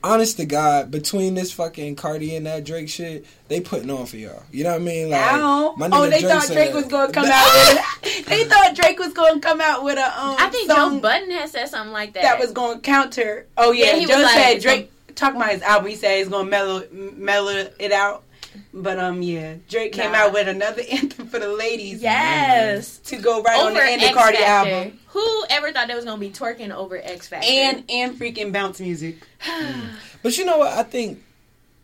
Honest 0.05 0.37
to 0.39 0.45
God, 0.45 0.91
between 0.91 1.35
this 1.35 1.53
fucking 1.53 1.95
Cardi 1.97 2.35
and 2.35 2.47
that 2.47 2.65
Drake 2.65 2.89
shit, 2.89 3.25
they 3.49 3.61
putting 3.61 3.89
on 3.91 4.07
for 4.07 4.17
y'all. 4.17 4.43
You 4.51 4.65
know 4.65 4.71
what 4.73 4.81
I 4.81 4.85
mean? 4.85 5.11
Like, 5.11 5.21
Ow. 5.33 5.75
my 5.77 5.87
Oh, 5.87 5.91
nigga 5.91 6.11
they 6.11 6.23
thought 6.23 6.43
said- 6.43 6.55
Drake 6.55 6.75
was 6.75 6.87
gonna 6.87 7.13
come 7.15 7.27
out 7.27 7.77
with. 8.03 8.27
They 8.27 8.45
thought 8.45 8.75
Drake 8.75 8.99
was 8.99 9.13
gonna 9.13 9.41
come 9.41 9.61
out 9.61 9.85
with 9.85 9.99
a 9.99 10.05
um. 10.21 10.37
I 10.39 10.49
think 10.51 10.71
song 10.71 10.95
Joe 10.97 11.01
Budden 11.01 11.31
has 11.31 11.53
said 11.53 11.69
something 11.69 11.93
like 11.93 12.15
that. 12.15 12.23
that 12.23 12.39
was 12.41 12.51
gonna 12.53 12.81
counter. 12.81 13.47
Oh 13.57 13.71
yeah, 13.73 13.87
Yeah, 13.87 13.97
he 13.97 14.07
Joe 14.07 14.17
was 14.17 14.25
like, 14.25 14.35
said 14.35 14.51
it's 14.57 14.65
Drake 14.65 14.91
talking 15.15 15.37
about 15.41 15.53
his 15.53 15.63
album. 15.63 15.89
He 15.91 15.97
said 15.97 16.19
he's 16.19 16.29
gonna 16.29 16.49
mellow 16.51 16.83
mellow 16.91 17.67
it 17.79 17.93
out. 17.93 18.25
But 18.75 18.99
um, 18.99 19.23
yeah, 19.23 19.55
Drake 19.69 19.93
came 19.93 20.13
Nah. 20.13 20.19
out 20.19 20.33
with 20.33 20.49
another 20.49 20.83
anthem 20.91 21.27
for 21.27 21.39
the 21.39 21.49
ladies. 21.49 22.03
yes. 22.03 22.99
to 22.99 23.17
go 23.17 23.43
right 23.43 23.59
on 23.61 23.73
Over 23.73 23.81
the 23.81 23.87
end 23.87 24.15
Cardi 24.17 24.39
album. 24.39 24.99
Who 25.09 25.45
ever 25.51 25.73
thought 25.73 25.89
they 25.89 25.95
was 25.95 26.05
gonna 26.05 26.21
be 26.21 26.31
twerking 26.31 26.71
over 26.75 26.97
Ex-Factor? 26.97 27.47
And 27.51 27.85
and 27.91 28.19
freaking 28.19 28.53
bounce 28.53 28.81
music. 28.81 29.17
But 30.23 30.39
you 30.39 30.45
know 30.45 30.59
what? 30.59 30.73
I 30.73 30.85
think 30.85 31.21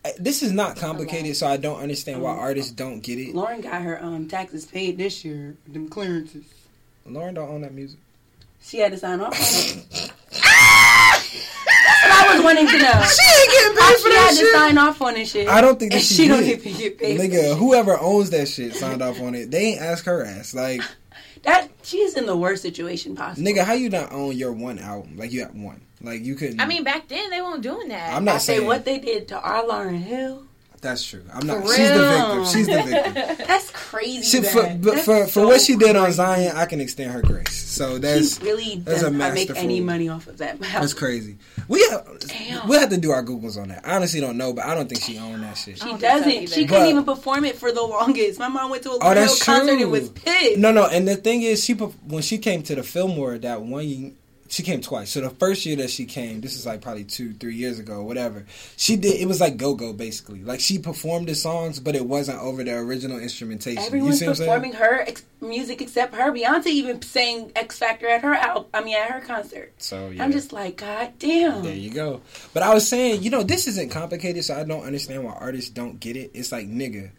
uh, 0.04 0.10
this 0.18 0.44
is 0.44 0.52
not 0.52 0.76
complicated, 0.76 1.34
so 1.36 1.48
I 1.48 1.56
don't 1.56 1.80
understand 1.80 2.22
why 2.22 2.30
artists 2.30 2.70
don't 2.70 3.00
get 3.00 3.18
it. 3.18 3.34
Lauryn 3.34 3.62
got 3.62 3.82
her 3.82 4.02
um 4.02 4.28
taxes 4.28 4.64
paid 4.64 4.96
this 4.96 5.24
year. 5.24 5.56
Them 5.66 5.88
clearances. 5.88 6.44
Lauryn 7.06 7.34
don't 7.34 7.48
own 7.50 7.62
that 7.62 7.74
music. 7.74 7.98
She 8.62 8.78
had 8.78 8.92
to 8.92 8.98
sign 8.98 9.20
off. 9.20 9.34
on 11.34 11.40
it. 11.40 11.46
That's 11.66 12.02
what 12.04 12.12
I 12.30 12.34
was 12.36 12.44
wanting 12.44 12.66
to 12.66 12.78
know. 12.78 13.04
She 13.08 13.40
ain't 13.40 13.50
getting 13.50 13.76
Why 13.76 13.88
paid 13.92 14.00
for 14.02 14.08
she 14.10 14.14
had 14.16 14.34
that 14.34 14.40
to 14.40 14.52
sign 14.52 14.78
off 14.78 15.02
on 15.02 15.14
this 15.14 15.30
shit. 15.30 15.48
I 15.48 15.60
don't 15.60 15.78
think 15.78 15.92
that 15.92 15.98
and 15.98 16.04
she, 16.06 16.14
she 16.14 16.28
don't 16.28 16.40
did. 16.42 16.58
even 16.60 16.76
get 16.78 16.98
paid. 16.98 17.16
for 17.16 17.22
that 17.22 17.30
Nigga, 17.30 17.42
shit. 17.50 17.56
whoever 17.58 17.98
owns 17.98 18.30
that 18.30 18.48
shit 18.48 18.74
signed 18.74 19.02
off 19.02 19.20
on 19.20 19.34
it. 19.34 19.50
They 19.50 19.72
ain't 19.72 19.80
ask 19.80 20.04
her 20.06 20.24
ass. 20.24 20.54
Like, 20.54 20.82
That 21.44 21.68
she's 21.84 22.16
in 22.16 22.26
the 22.26 22.36
worst 22.36 22.62
situation 22.62 23.14
possible. 23.14 23.46
nigga, 23.48 23.62
how 23.62 23.72
you 23.74 23.88
not 23.90 24.10
own 24.12 24.36
your 24.36 24.52
one 24.52 24.78
album? 24.80 25.16
Like 25.16 25.30
you 25.30 25.40
got 25.44 25.54
one. 25.54 25.80
Like 26.02 26.24
you 26.24 26.34
couldn't. 26.34 26.60
I 26.60 26.66
mean, 26.66 26.82
back 26.82 27.06
then 27.08 27.30
they 27.30 27.40
weren't 27.40 27.62
doing 27.62 27.88
that. 27.88 28.12
I'm 28.14 28.24
not 28.24 28.34
I 28.36 28.38
say 28.38 28.56
saying 28.56 28.66
what 28.66 28.84
they 28.84 28.98
did 28.98 29.28
to 29.28 29.40
our 29.40 29.62
Lauryn 29.62 29.98
Hill. 30.02 30.44
That's 30.80 31.04
true. 31.04 31.22
I'm 31.34 31.46
not. 31.46 31.62
For 31.64 31.74
She's 31.74 31.88
the 31.88 31.98
victim. 31.98 32.44
She's 32.46 32.66
the 32.66 32.82
victim. 32.82 33.14
That's 33.46 33.70
crazy. 33.70 34.22
She, 34.22 34.42
for 34.46 34.62
bad. 34.62 34.82
but 34.82 34.94
That's 34.94 35.04
for, 35.04 35.26
for 35.26 35.46
what 35.46 35.60
she 35.60 35.76
did 35.76 35.96
on. 35.96 36.12
Zion, 36.12 36.56
I 36.56 36.66
can 36.66 36.80
extend 36.80 37.10
her 37.12 37.20
grace. 37.22 37.52
So 37.68 37.98
that's 37.98 38.38
she 38.38 38.44
really 38.44 38.76
that's 38.78 39.02
does 39.02 39.10
a 39.10 39.10
not 39.10 39.34
make 39.34 39.50
any 39.56 39.80
money 39.80 40.08
off 40.08 40.26
of 40.26 40.38
that. 40.38 40.58
that's 40.60 40.94
crazy. 40.94 41.36
We 41.68 41.86
have, 41.90 42.06
Damn. 42.20 42.66
we'll 42.68 42.80
have 42.80 42.88
to 42.90 42.96
do 42.96 43.10
our 43.12 43.22
googles 43.22 43.56
on 43.60 43.68
that. 43.68 43.86
I 43.86 43.94
honestly 43.96 44.20
don't 44.20 44.36
know, 44.36 44.52
but 44.52 44.64
I 44.64 44.74
don't 44.74 44.88
think 44.88 45.02
she 45.02 45.18
owned 45.18 45.42
that 45.44 45.56
shit. 45.56 45.78
She 45.78 45.84
don't 45.84 45.98
think 46.00 46.00
so 46.00 46.18
doesn't. 46.30 46.48
she 46.48 46.66
couldn't 46.66 46.82
But- 46.84 46.88
even 46.90 47.04
perform 47.04 47.44
it 47.44 47.56
for 47.56 47.70
the 47.70 47.82
longest. 47.82 48.38
My 48.38 48.48
mom 48.48 48.70
went 48.70 48.82
to 48.84 48.90
a 48.90 48.94
Oh, 48.94 48.98
Lauryn 49.00 49.44
concert 49.44 49.72
true. 49.72 49.82
and 49.82 49.90
was 49.92 50.08
pissed. 50.10 50.58
No, 50.58 50.72
no, 50.72 50.86
and 50.86 51.06
the 51.06 51.16
thing 51.16 51.42
is, 51.42 51.62
she 51.62 51.74
perf- 51.74 51.94
when 52.04 52.22
she 52.22 52.38
came 52.38 52.62
to 52.64 52.74
the 52.74 52.82
Fillmore 52.82 53.38
that 53.38 53.62
one, 53.62 54.16
she 54.48 54.62
came 54.62 54.80
twice. 54.80 55.10
So 55.10 55.20
the 55.20 55.30
first 55.30 55.64
year 55.66 55.76
that 55.76 55.90
she 55.90 56.06
came, 56.06 56.40
this 56.40 56.56
is 56.56 56.64
like 56.64 56.80
probably 56.80 57.04
two, 57.04 57.34
three 57.34 57.54
years 57.54 57.78
ago, 57.78 58.02
whatever. 58.02 58.46
She 58.76 58.96
did. 58.96 59.20
It 59.20 59.26
was 59.26 59.40
like 59.40 59.56
go 59.56 59.74
go 59.74 59.92
basically. 59.92 60.42
Like 60.42 60.60
she 60.60 60.78
performed 60.78 61.28
the 61.28 61.34
songs, 61.34 61.78
but 61.80 61.94
it 61.94 62.06
wasn't 62.06 62.40
over 62.40 62.64
the 62.64 62.74
original 62.74 63.18
instrumentation. 63.18 63.82
Everyone's 63.82 64.14
you 64.14 64.18
see 64.18 64.24
what 64.24 64.30
I'm 64.30 64.34
saying? 64.36 64.50
performing 64.50 64.72
her 64.72 65.00
ex- 65.02 65.24
music 65.40 65.82
except 65.82 66.14
her. 66.14 66.32
Beyonce 66.32 66.66
even 66.66 67.02
sang 67.02 67.52
Ex-Factor 67.54 68.08
at 68.08 68.22
her 68.22 68.34
album. 68.34 68.70
I 68.72 68.82
mean, 68.82 68.96
at 68.96 69.10
her 69.10 69.20
concert. 69.20 69.72
So 69.78 70.08
yeah. 70.08 70.24
I'm 70.24 70.32
just 70.32 70.52
like, 70.52 70.78
God 70.78 71.12
damn. 71.18 71.62
There 71.62 71.74
you 71.74 71.90
go. 71.90 72.22
But 72.54 72.62
I 72.62 72.72
was 72.72 72.88
saying, 72.88 73.22
you 73.22 73.30
know, 73.30 73.42
this 73.42 73.66
isn't 73.66 73.90
complicated, 73.90 74.44
so 74.44 74.58
I 74.58 74.64
don't 74.64 74.84
understand 74.84 75.24
why 75.24 75.32
artists 75.32 75.70
don't 75.70 76.00
get 76.00 76.16
it. 76.16 76.30
It's 76.32 76.52
like, 76.52 76.66
nigga, 76.68 77.10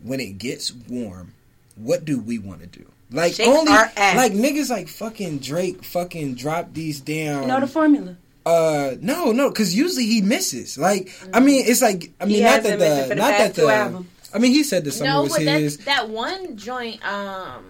when 0.00 0.20
it 0.20 0.38
gets 0.38 0.72
warm, 0.72 1.34
what 1.74 2.04
do 2.04 2.20
we 2.20 2.38
want 2.38 2.60
to 2.60 2.66
do? 2.66 2.86
Like 3.10 3.34
Shake 3.34 3.46
only 3.48 3.72
our 3.72 3.90
ass. 3.96 4.16
like 4.16 4.32
niggas 4.32 4.68
like 4.70 4.88
fucking 4.88 5.38
Drake 5.38 5.84
fucking 5.84 6.34
drop 6.34 6.72
these 6.74 7.00
down. 7.00 7.42
You 7.42 7.48
know 7.48 7.60
the 7.60 7.66
formula. 7.68 8.16
uh 8.44 8.96
no 9.00 9.32
no 9.32 9.48
because 9.50 9.74
usually 9.74 10.06
he 10.06 10.22
misses. 10.22 10.76
Like 10.76 11.10
I 11.32 11.40
mean 11.40 11.64
it's 11.66 11.82
like 11.82 12.10
I 12.20 12.24
mean 12.24 12.42
not 12.42 12.62
that 12.64 12.78
hasn't 12.78 12.80
missed 12.80 12.98
it 12.98 13.08
the 13.08 13.08
the 13.08 13.14
not 13.14 13.30
that 13.38 13.54
the 13.54 13.68
albums. 13.68 14.06
I 14.34 14.38
mean 14.38 14.52
he 14.52 14.62
said 14.64 14.84
the 14.84 14.90
summer 14.92 15.10
no, 15.10 15.22
was 15.22 15.32
but 15.36 15.44
that, 15.44 15.60
his. 15.60 15.78
that 15.78 16.08
one 16.08 16.56
joint, 16.56 17.04
um, 17.06 17.64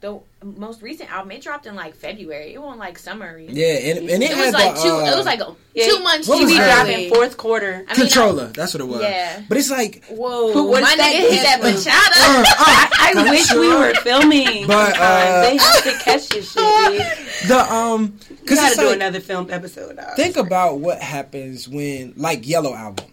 the 0.00 0.20
most 0.44 0.82
recent 0.82 1.10
album, 1.10 1.32
it 1.32 1.40
dropped 1.42 1.64
in 1.66 1.74
like 1.74 1.94
February. 1.96 2.52
It 2.52 2.60
wasn't 2.60 2.78
like 2.78 2.98
summery. 2.98 3.48
Yeah, 3.50 3.66
and, 3.78 3.98
and 4.10 4.22
it, 4.22 4.30
It 4.30 4.36
had 4.36 4.44
was 4.44 4.52
like 4.54 4.74
the, 4.76 4.82
two. 4.82 4.88
uh, 4.90 5.10
it 5.12 5.16
was 5.16 5.24
like 5.26 5.40
Yeah, 5.74 5.86
two 5.88 5.98
months. 6.00 6.28
what 6.28 6.36
She 6.38 6.44
was 6.44 6.52
be 6.52 6.58
too 6.58 6.62
that? 6.62 6.82
early. 6.84 6.92
dropping 6.92 7.14
fourth 7.14 7.36
quarter. 7.38 7.74
I 7.74 7.78
mean, 7.78 8.06
controller. 8.06 8.46
That's 8.48 8.74
what 8.74 8.82
it 8.82 8.86
was. 8.86 9.00
Yeah. 9.00 9.42
but 9.48 9.56
it's 9.58 9.70
like 9.70 10.04
Whoa, 10.04 10.52
But 10.52 10.64
what's 10.64 10.82
my 10.82 11.02
nigga 11.02 11.30
hit 11.30 11.42
that 11.42 11.62
dance 11.62 11.86
bachata. 11.86 12.95
I, 13.14 13.30
wish 13.30 13.52
we 13.52 13.68
were 13.68 13.94
filming. 13.96 14.66
But, 14.66 14.96
uh, 14.98 15.40
they 15.42 15.56
have 15.56 15.82
to 15.84 15.92
catch 16.04 16.28
this 16.28 16.52
shit. 16.52 17.18
The 17.48 17.58
um 17.72 18.18
We 18.30 18.36
because 18.36 18.58
gotta 18.58 18.76
do 18.76 18.86
like, 18.86 18.96
another 18.96 19.20
filmed 19.20 19.50
episode. 19.50 19.96
Dog. 19.96 20.16
think 20.16 20.36
about 20.36 20.80
what 20.80 21.00
happens 21.00 21.68
when 21.68 22.14
like 22.16 22.46
Yellow 22.46 22.74
album. 22.74 23.06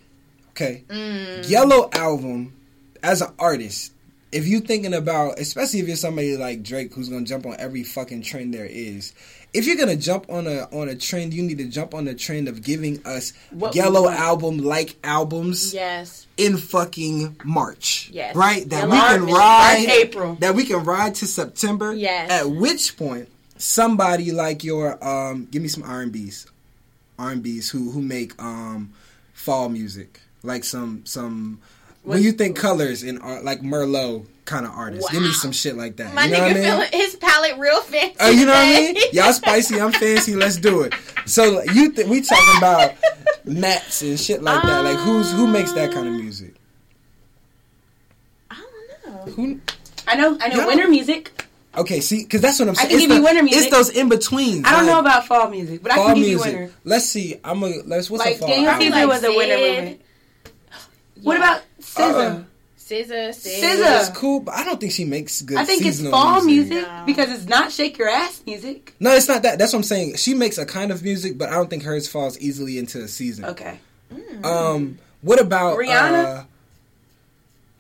Okay, 0.52 0.84
Mm. 0.88 1.50
Yellow 1.50 1.90
album 1.94 2.54
as 3.02 3.22
an 3.22 3.30
artist. 3.40 3.93
If 4.34 4.48
you're 4.48 4.62
thinking 4.62 4.94
about, 4.94 5.40
especially 5.40 5.80
if 5.80 5.88
you're 5.88 5.96
somebody 5.96 6.36
like 6.38 6.64
Drake 6.64 6.94
who's 6.94 7.10
gonna 7.10 7.26
jump 7.26 7.46
on 7.46 7.56
every 7.60 7.84
fucking 7.84 8.24
trend 8.24 8.54
there 8.54 8.66
is, 8.66 9.14
if 9.54 9.68
you're 9.68 9.76
gonna 9.78 9.96
jump 9.96 10.26
on 10.30 10.48
a 10.48 10.62
on 10.72 10.90
a 10.90 10.96
trend, 10.96 11.34
you 11.34 11.44
need 11.44 11.60
to 11.60 11.66
jump 11.66 11.94
on 11.94 12.06
the 12.06 12.16
trend 12.16 12.48
of 12.48 12.64
giving 12.64 13.06
us 13.06 13.34
What 13.52 13.76
Yellow 13.76 14.10
album 14.10 14.58
like 14.58 14.96
albums 15.04 15.74
Yes. 15.74 16.26
in 16.38 16.58
fucking 16.58 17.38
March. 17.44 18.10
Yes. 18.12 18.36
Right? 18.36 18.68
That 18.70 18.90
Yellow 18.90 18.92
we 18.92 18.98
can 19.28 19.36
ride 19.36 19.86
March, 19.88 19.98
April. 19.98 20.36
That 20.40 20.56
we 20.56 20.66
can 20.66 20.84
ride 20.84 21.16
to 21.16 21.28
September. 21.28 21.94
Yes. 21.94 22.32
At 22.32 22.50
which 22.50 22.98
point 22.98 23.30
somebody 23.58 24.32
like 24.32 24.64
your 24.64 24.98
um, 25.08 25.48
give 25.52 25.62
me 25.62 25.68
some 25.68 25.84
R 25.84 26.02
and 26.02 26.12
B's, 26.12 26.48
R 27.20 27.30
and 27.30 27.44
B's 27.44 27.70
who 27.70 27.92
who 27.92 28.02
make 28.02 28.34
um, 28.42 28.94
fall 29.34 29.70
music 29.70 30.22
like 30.42 30.64
some 30.64 31.06
some. 31.06 31.60
When 32.04 32.22
you 32.22 32.32
think 32.34 32.58
colors 32.58 33.04
in 33.04 33.18
art, 33.20 33.44
like 33.46 33.62
Merlot 33.62 34.26
kind 34.46 34.66
of 34.66 34.74
artists, 34.74 35.10
give 35.10 35.22
me 35.22 35.32
some 35.32 35.52
shit 35.54 35.78
like 35.78 35.96
that. 35.98 36.14
My 36.14 36.26
you 36.26 36.32
know 36.32 36.38
nigga 36.40 36.42
what 36.42 36.52
I 36.52 36.54
mean? 36.54 36.64
feeling 36.64 36.90
his 36.92 37.16
palette 37.16 37.58
real 37.58 37.82
fancy. 37.82 38.16
Oh, 38.20 38.30
you 38.30 38.46
know 38.46 38.52
what 38.52 38.58
I 38.66 38.70
mean? 38.94 38.96
Y'all 39.14 39.32
spicy, 39.34 39.80
I'm 39.80 39.92
fancy. 39.94 40.36
Let's 40.36 40.58
do 40.58 40.82
it. 40.82 40.94
So 41.26 41.64
you 41.64 41.92
th- 41.94 42.08
we 42.08 42.22
talking 42.22 42.58
about 42.58 42.92
mats 43.46 44.02
and 44.02 44.20
shit 44.20 44.44
like 44.44 44.62
that. 44.64 44.84
Like 44.84 44.98
who's 44.98 45.32
who 45.32 45.48
makes 45.48 45.72
that 45.74 45.92
kind 45.94 46.08
of 46.08 46.14
um, 46.14 46.22
music? 46.22 46.56
I 48.52 48.62
don't 49.06 49.16
know. 49.28 49.32
Who? 49.34 49.60
I 50.08 50.16
know, 50.16 50.38
I 50.42 50.50
know 50.50 50.56
Y'all- 50.58 50.68
winter 50.68 50.88
music. 50.90 51.32
Okay, 51.76 52.02
see, 52.02 52.22
because 52.24 52.40
that's 52.42 52.60
what 52.60 52.68
I'm 52.68 52.76
I 52.76 52.84
saying. 52.84 52.90
can 52.90 52.98
it's 52.98 53.02
give 53.08 53.10
you 53.12 53.18
the- 53.18 53.24
winter 53.26 53.44
music. 53.44 53.62
It's 53.64 53.72
those 53.72 53.90
in 53.90 54.08
betweens. 54.10 54.64
I 54.68 54.74
don't 54.76 54.86
know 54.86 55.00
about 55.00 55.26
fall 55.26 55.50
music, 55.50 55.82
but 55.82 55.92
I 55.92 55.96
fall 55.96 56.06
can 56.08 56.16
give 56.18 56.26
music. 56.28 56.52
you 56.54 56.60
winter. 56.60 56.74
Let's 56.84 57.06
see. 57.06 57.40
I'm 57.44 57.62
gonna 57.62 57.76
let's 57.86 58.10
what's 58.12 58.24
Like 58.26 58.36
a 58.36 58.40
fall 58.40 58.48
Daniel? 58.50 58.74
Caesar 58.78 58.92
Like 58.92 59.08
was 59.08 59.24
a 59.24 59.30
winter 59.36 59.56
Sid. 59.58 59.76
movement. 59.78 60.02
What 61.24 61.38
about 61.38 61.62
SZA? 61.84 62.46
Scissor, 62.78 63.14
SZA. 63.14 64.00
It's 64.02 64.10
cool, 64.10 64.42
but 64.42 64.54
I 64.56 64.66
don't 64.66 64.80
think 64.80 64.92
she 64.92 65.06
makes 65.06 65.42
good. 65.42 65.58
I 65.58 65.64
think 65.64 65.86
it's 65.86 66.02
fall 66.06 66.44
music, 66.44 66.82
No. 66.86 67.04
because 67.06 67.32
it's 67.32 67.46
not 67.48 67.72
shake 67.72 67.98
your 67.98 68.10
ass 68.10 68.44
music. 68.46 68.94
No, 69.00 69.12
it's 69.16 69.28
not 69.30 69.44
that. 69.44 69.58
That's 69.58 69.72
what 69.72 69.80
I'm 69.80 69.84
saying. 69.84 70.16
She 70.18 70.34
makes 70.34 70.58
a 70.58 70.66
kind 70.66 70.92
of 70.92 71.02
music, 71.02 71.38
but 71.38 71.50
I 71.50 71.54
don't 71.54 71.70
think 71.70 71.84
hers 71.84 72.10
falls 72.10 72.38
easily 72.40 72.78
into 72.78 73.02
a 73.02 73.08
season. 73.08 73.46
Okay. 73.46 73.80
Um, 74.44 74.98
what 75.22 75.40
about 75.40 75.78
Rihanna? 75.78 76.26
Uh, 76.40 76.44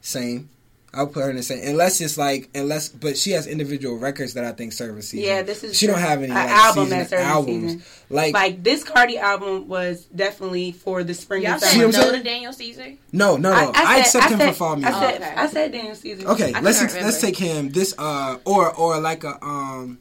same. 0.01 0.49
I'll 0.95 1.07
put 1.07 1.23
her 1.23 1.29
in 1.31 1.35
the 1.37 1.43
same. 1.43 1.67
Unless 1.67 2.01
it's 2.01 2.17
like, 2.19 2.49
unless, 2.53 2.87
but 2.89 3.17
she 3.17 3.31
has 3.31 3.47
individual 3.47 3.97
records 3.97 4.35
that 4.35 4.43
I 4.45 4.51
think 4.51 4.73
serve 4.73 4.95
a 4.97 5.01
season. 5.01 5.25
Yeah, 5.27 5.41
this 5.41 5.63
is 5.63 5.75
She 5.77 5.87
don't 5.87 5.97
have 5.99 6.19
any 6.19 6.29
An 6.29 6.35
like, 6.35 6.49
album 6.49 6.83
season 6.85 6.99
that 6.99 7.09
serves 7.09 7.21
a 7.23 7.25
albums. 7.25 7.71
season. 7.73 7.83
Like, 8.11 8.33
Like 8.35 8.63
this 8.63 8.83
Cardi 8.83 9.17
album 9.17 9.67
was 9.67 10.05
definitely 10.15 10.71
for 10.71 11.03
the 11.03 11.13
spring 11.15 11.43
Y'all 11.43 11.53
and 11.53 11.61
See 11.61 11.67
saying 11.69 11.85
what 11.87 11.95
summer. 11.95 12.05
I'm 12.07 12.11
no 12.13 12.17
to 12.19 12.23
Daniel 12.23 12.53
Caesar? 12.53 12.93
no, 13.11 13.37
no, 13.37 13.49
no. 13.49 13.71
I, 13.73 13.99
accept 14.01 14.29
him 14.29 14.37
said, 14.39 14.49
for 14.49 14.53
fall 14.55 14.73
I 14.73 14.75
music. 14.75 14.93
said, 14.93 15.15
Okay. 15.21 15.33
I 15.35 15.47
said 15.47 15.71
Daniel 15.71 15.95
Caesar. 15.95 16.27
okay, 16.27 16.53
I 16.53 16.59
let's 16.59 16.79
couldn't 16.79 17.03
let's 17.03 17.19
take 17.21 17.37
him. 17.37 17.69
This 17.69 17.95
uh, 17.97 18.37
or 18.45 18.71
or 18.75 18.99
like 18.99 19.23
a 19.23 19.43
um, 19.43 19.97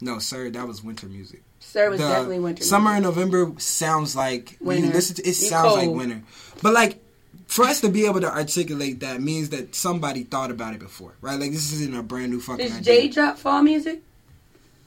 no, 0.00 0.18
sir, 0.18 0.50
that 0.50 0.66
was 0.66 0.82
winter 0.82 1.06
music. 1.06 1.42
Sir 1.60 1.88
was 1.88 2.00
The 2.00 2.08
definitely 2.08 2.40
winter. 2.40 2.64
Summer 2.64 2.90
music. 2.90 2.96
in 2.98 3.02
November 3.14 3.60
sounds 3.60 4.16
like 4.16 4.56
when 4.60 4.82
you 4.84 4.90
listen 4.90 5.14
to 5.16 5.22
it 5.22 5.26
You 5.28 5.32
sounds 5.34 5.76
like 5.76 5.88
winter. 5.88 6.22
But 6.60 6.72
like 6.74 6.98
for 7.52 7.66
us 7.66 7.82
to 7.82 7.90
be 7.90 8.06
able 8.06 8.18
to 8.22 8.34
articulate 8.34 9.00
that 9.00 9.20
means 9.20 9.50
that 9.50 9.74
somebody 9.74 10.22
thought 10.22 10.50
about 10.50 10.72
it 10.72 10.80
before, 10.80 11.12
right? 11.20 11.38
Like 11.38 11.50
this 11.50 11.70
isn't 11.74 11.94
a 11.94 12.02
brand 12.02 12.32
new 12.32 12.40
fucking 12.40 12.64
idea. 12.64 12.80
Jay 12.80 13.08
drop 13.08 13.36
fall 13.36 13.62
music? 13.62 14.00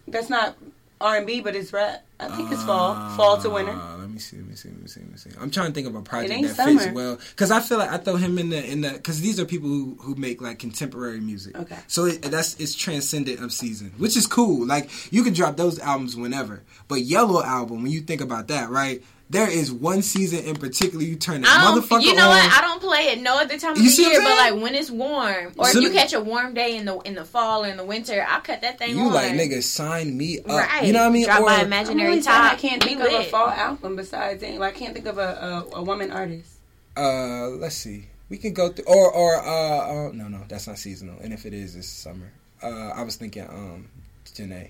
That's 0.07 0.31
not 0.31 0.57
R 0.99 1.17
and 1.17 1.27
B, 1.27 1.41
but 1.41 1.55
it's 1.55 1.71
rap. 1.71 2.03
I 2.19 2.29
think 2.29 2.51
it's 2.51 2.63
fall, 2.63 2.95
fall 3.15 3.37
to 3.41 3.49
winter. 3.51 3.71
Uh, 3.71 3.97
Let 3.97 4.09
me 4.09 4.17
see. 4.17 4.37
Let 4.37 4.47
me 4.47 4.55
see. 4.55 4.69
Let 4.69 4.81
me 4.81 4.87
see. 4.87 5.01
Let 5.01 5.11
me 5.11 5.17
see. 5.17 5.29
I'm 5.39 5.51
trying 5.51 5.67
to 5.67 5.73
think 5.73 5.85
of 5.85 5.95
a 5.95 6.01
project 6.01 6.41
that 6.41 6.65
fits 6.65 6.87
well 6.93 7.19
because 7.31 7.51
I 7.51 7.59
feel 7.59 7.77
like 7.77 7.91
I 7.91 7.97
throw 7.97 8.15
him 8.15 8.39
in 8.39 8.49
the 8.49 8.65
in 8.65 8.81
the 8.81 8.91
because 8.91 9.21
these 9.21 9.39
are 9.39 9.45
people 9.45 9.69
who 9.69 9.97
who 10.01 10.15
make 10.15 10.41
like 10.41 10.57
contemporary 10.57 11.19
music. 11.19 11.55
Okay. 11.55 11.77
So 11.87 12.05
it, 12.05 12.23
that's 12.23 12.59
it's 12.59 12.73
transcendent 12.73 13.41
of 13.41 13.51
season, 13.51 13.93
which 13.97 14.17
is 14.17 14.25
cool. 14.25 14.65
Like 14.65 14.89
you 15.11 15.23
can 15.23 15.33
drop 15.33 15.57
those 15.57 15.77
albums 15.77 16.15
whenever, 16.15 16.63
but 16.87 17.01
Yellow 17.01 17.43
album 17.43 17.83
when 17.83 17.91
you 17.91 18.01
think 18.01 18.21
about 18.21 18.47
that, 18.47 18.69
right? 18.71 19.03
There 19.27 19.49
is 19.49 19.71
one 19.71 20.03
season 20.03 20.45
in 20.45 20.55
particular 20.55 21.03
you 21.03 21.15
turn 21.15 21.41
that 21.41 21.49
I 21.59 21.63
don't, 21.63 21.81
motherfucker 21.81 22.03
you 22.03 22.13
know 22.13 22.25
on. 22.29 22.29
what? 22.29 22.53
I 22.57 22.61
don't 22.61 22.79
play 22.79 23.07
it 23.07 23.21
no 23.21 23.37
other 23.39 23.57
time 23.57 23.71
of 23.71 23.77
You 23.79 23.85
the 23.85 23.89
see 23.89 24.07
year, 24.07 24.21
but 24.21 24.29
like 24.29 24.61
when 24.61 24.75
it's 24.75 24.91
warm, 24.91 25.51
or 25.57 25.65
So 25.65 25.79
if 25.79 25.83
you 25.83 25.91
catch 25.91 26.13
a 26.13 26.21
warm 26.21 26.53
day 26.53 26.77
in 26.77 26.85
the 26.85 26.99
in 26.99 27.15
the 27.15 27.25
fall 27.25 27.65
or 27.65 27.67
in 27.67 27.75
the 27.77 27.83
winter, 27.83 28.23
I'll 28.29 28.41
cut 28.41 28.61
that 28.61 28.77
thing 28.77 28.91
off. 28.91 28.95
you 28.97 29.01
on. 29.07 29.13
like 29.13 29.31
nigga 29.31 29.63
sign 29.63 30.15
me 30.15 30.39
up. 30.41 30.45
Right. 30.47 30.85
You 30.85 30.93
know 30.93 30.99
what 31.01 31.07
I 31.09 31.11
mean? 31.11 31.25
Drop 31.25 31.39
Or- 31.39 31.45
my 31.47 31.55
I'm 31.55 31.65
imaginary 31.65 32.09
really 32.11 32.21
top. 32.21 32.53
I 32.53 32.55
can't 32.55 32.83
think 32.83 33.01
of 33.01 33.07
a 33.11 33.23
fall 33.23 33.49
album 33.49 33.95
besides 33.95 34.43
any. 34.43 34.59
Like, 34.59 34.75
I 34.75 34.79
can't 34.79 34.93
think 34.93 35.07
of 35.07 35.17
a, 35.17 35.65
a, 35.73 35.77
a 35.77 35.83
woman 35.83 36.11
artist. 36.11 36.51
Uh, 36.95 37.47
let's 37.47 37.75
see. 37.75 38.05
We 38.29 38.37
can 38.37 38.53
go 38.53 38.69
through, 38.69 38.85
or 38.85 39.11
or 39.11 39.35
uh, 39.37 40.07
uh, 40.07 40.11
no, 40.13 40.27
no, 40.27 40.43
that's 40.47 40.67
not 40.67 40.77
seasonal. 40.77 41.17
And 41.19 41.33
if 41.33 41.47
it 41.47 41.53
is, 41.53 41.75
it's 41.75 41.87
summer. 41.89 42.31
Uh, 42.61 42.67
I 42.95 43.01
was 43.01 43.15
thinking 43.15 43.43
um, 43.49 43.89
Jhené. 44.27 44.69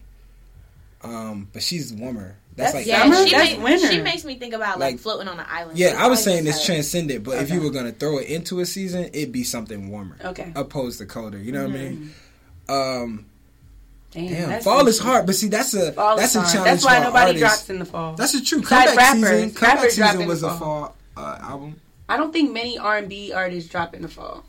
Um, 1.03 1.49
but 1.53 1.62
she's 1.62 1.93
warmer. 1.93 2.38
That's, 2.58 2.72
That's 2.72 2.76
like 2.76 2.86
Yeah, 2.88 3.01
Summer? 3.03 3.16
she, 3.26 3.32
That's 3.32 3.51
make- 3.51 3.62
winter. 3.64 3.91
she 3.91 4.01
makes 4.01 4.24
me 4.24 4.36
think 4.39 4.53
about 4.53 4.80
like, 4.80 4.93
Like- 4.93 4.99
floating 5.01 5.28
on 5.28 5.39
an 5.39 5.45
island. 5.49 5.78
Yeah, 5.78 5.95
I 5.97 6.08
was 6.08 6.24
saying 6.24 6.47
it's 6.47 6.66
transcendent, 6.66 7.24
but 7.26 7.39
if 7.41 7.49
you 7.51 7.60
were 7.62 7.70
gonna 7.70 7.91
throw 7.91 8.18
it 8.20 8.28
into 8.28 8.62
a 8.62 8.66
season, 8.66 9.10
it'd 9.14 9.32
be 9.34 9.43
something 9.43 9.89
warmer, 9.89 10.18
Okay. 10.24 10.51
opposed 10.56 10.99
to 10.99 11.06
colder. 11.06 11.38
You 11.38 11.51
know 11.51 11.64
what 11.68 11.72
I 11.76 11.78
mean? 11.78 12.14
Mm-hmm. 12.68 12.72
Um, 13.03 13.26
Damn, 14.12 14.28
damn, 14.49 14.62
fall 14.62 14.88
is 14.88 14.97
hard, 14.99 15.26
but 15.26 15.36
see, 15.36 15.49
that's 15.49 15.74
a 15.74 15.91
Fall 15.91 16.16
that's 16.16 16.34
a 16.36 16.39
hard. 16.39 16.53
challenge. 16.53 16.72
That's 16.72 16.86
why 16.86 16.99
nobody 16.99 17.32
artists. 17.32 17.39
drops 17.41 17.70
in 17.70 17.80
the 17.80 17.86
fall. 17.86 18.14
That's 18.16 18.34
a 18.34 18.41
true 18.43 18.62
comeback 18.62 18.95
rappers. 18.95 19.28
season. 19.30 19.51
Comeback 19.51 19.89
season 19.91 20.26
was 20.28 20.41
a 20.43 20.49
fall. 20.51 20.58
fall 20.58 20.95
uh, 21.18 21.38
album, 21.41 21.82
I 22.08 22.16
don't 22.16 22.32
think 22.32 22.53
many 22.53 22.78
R 22.78 22.99
and 22.99 23.10
B 23.10 23.34
artists 23.34 23.70
drop 23.70 23.93
in 23.93 24.01
the 24.03 24.08
fall. 24.08 24.45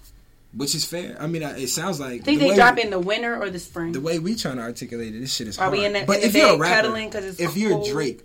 Which 0.55 0.75
is 0.75 0.85
fair. 0.85 1.17
I 1.21 1.27
mean, 1.27 1.43
it 1.43 1.69
sounds 1.69 2.01
like 2.01 2.23
I 2.23 2.25
think 2.25 2.41
the 2.41 2.49
they 2.51 2.55
drop 2.55 2.79
in 2.79 2.91
the 2.91 2.99
winter 3.01 3.41
or 3.41 3.51
the 3.51 3.59
spring. 3.59 3.93
the 3.93 4.01
way 4.01 4.19
we 4.19 4.35
trying 4.35 4.57
to 4.57 4.63
articulate 4.63 5.15
it, 5.15 5.21
this 5.21 5.35
shit 5.35 5.49
is 5.49 5.59
Are 5.59 5.63
hard. 5.65 5.73
we 5.79 5.85
in 5.85 5.93
the- 5.93 6.05
but 6.07 6.21
in 6.21 6.25
if 6.29 6.35
you're 6.35 6.55
a 6.55 6.57
rapper, 6.59 6.83
cuddling 6.83 7.11
'cause 7.11 7.25
it's 7.25 7.41
if 7.41 7.57
you're 7.57 7.71
cold? 7.73 7.89
Drake, 7.89 8.21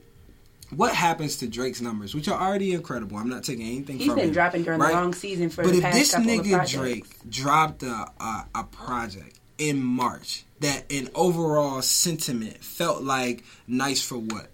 what 0.70 0.94
happens 0.96 1.36
to 1.38 1.48
Drake's 1.48 1.82
numbers, 1.82 2.16
which 2.16 2.28
are 2.30 2.40
already 2.42 2.72
incredible? 2.74 3.18
I'm 3.18 3.28
not 3.30 3.44
taking 3.44 3.66
anything 3.66 3.98
He's 3.98 4.08
from 4.08 4.16
been 4.16 4.28
him, 4.28 4.34
dropping 4.34 4.64
during 4.64 4.80
right? 4.80 4.90
the 4.94 5.00
long 5.02 5.14
season 5.14 5.50
for 5.50 5.64
But 5.64 5.74
the 5.74 5.80
if 5.86 5.94
this 5.94 6.14
nigga. 6.16 6.70
Drake 6.70 7.06
dropped 7.30 7.84
a, 7.84 8.08
a 8.20 8.46
a 8.56 8.64
project 8.64 9.38
in 9.58 9.84
March 9.84 10.44
that 10.62 10.86
an 10.92 11.10
overall 11.14 11.82
sentiment 11.82 12.64
felt 12.64 13.04
like 13.04 13.44
nice 13.68 14.02
for 14.02 14.18
what? 14.18 14.48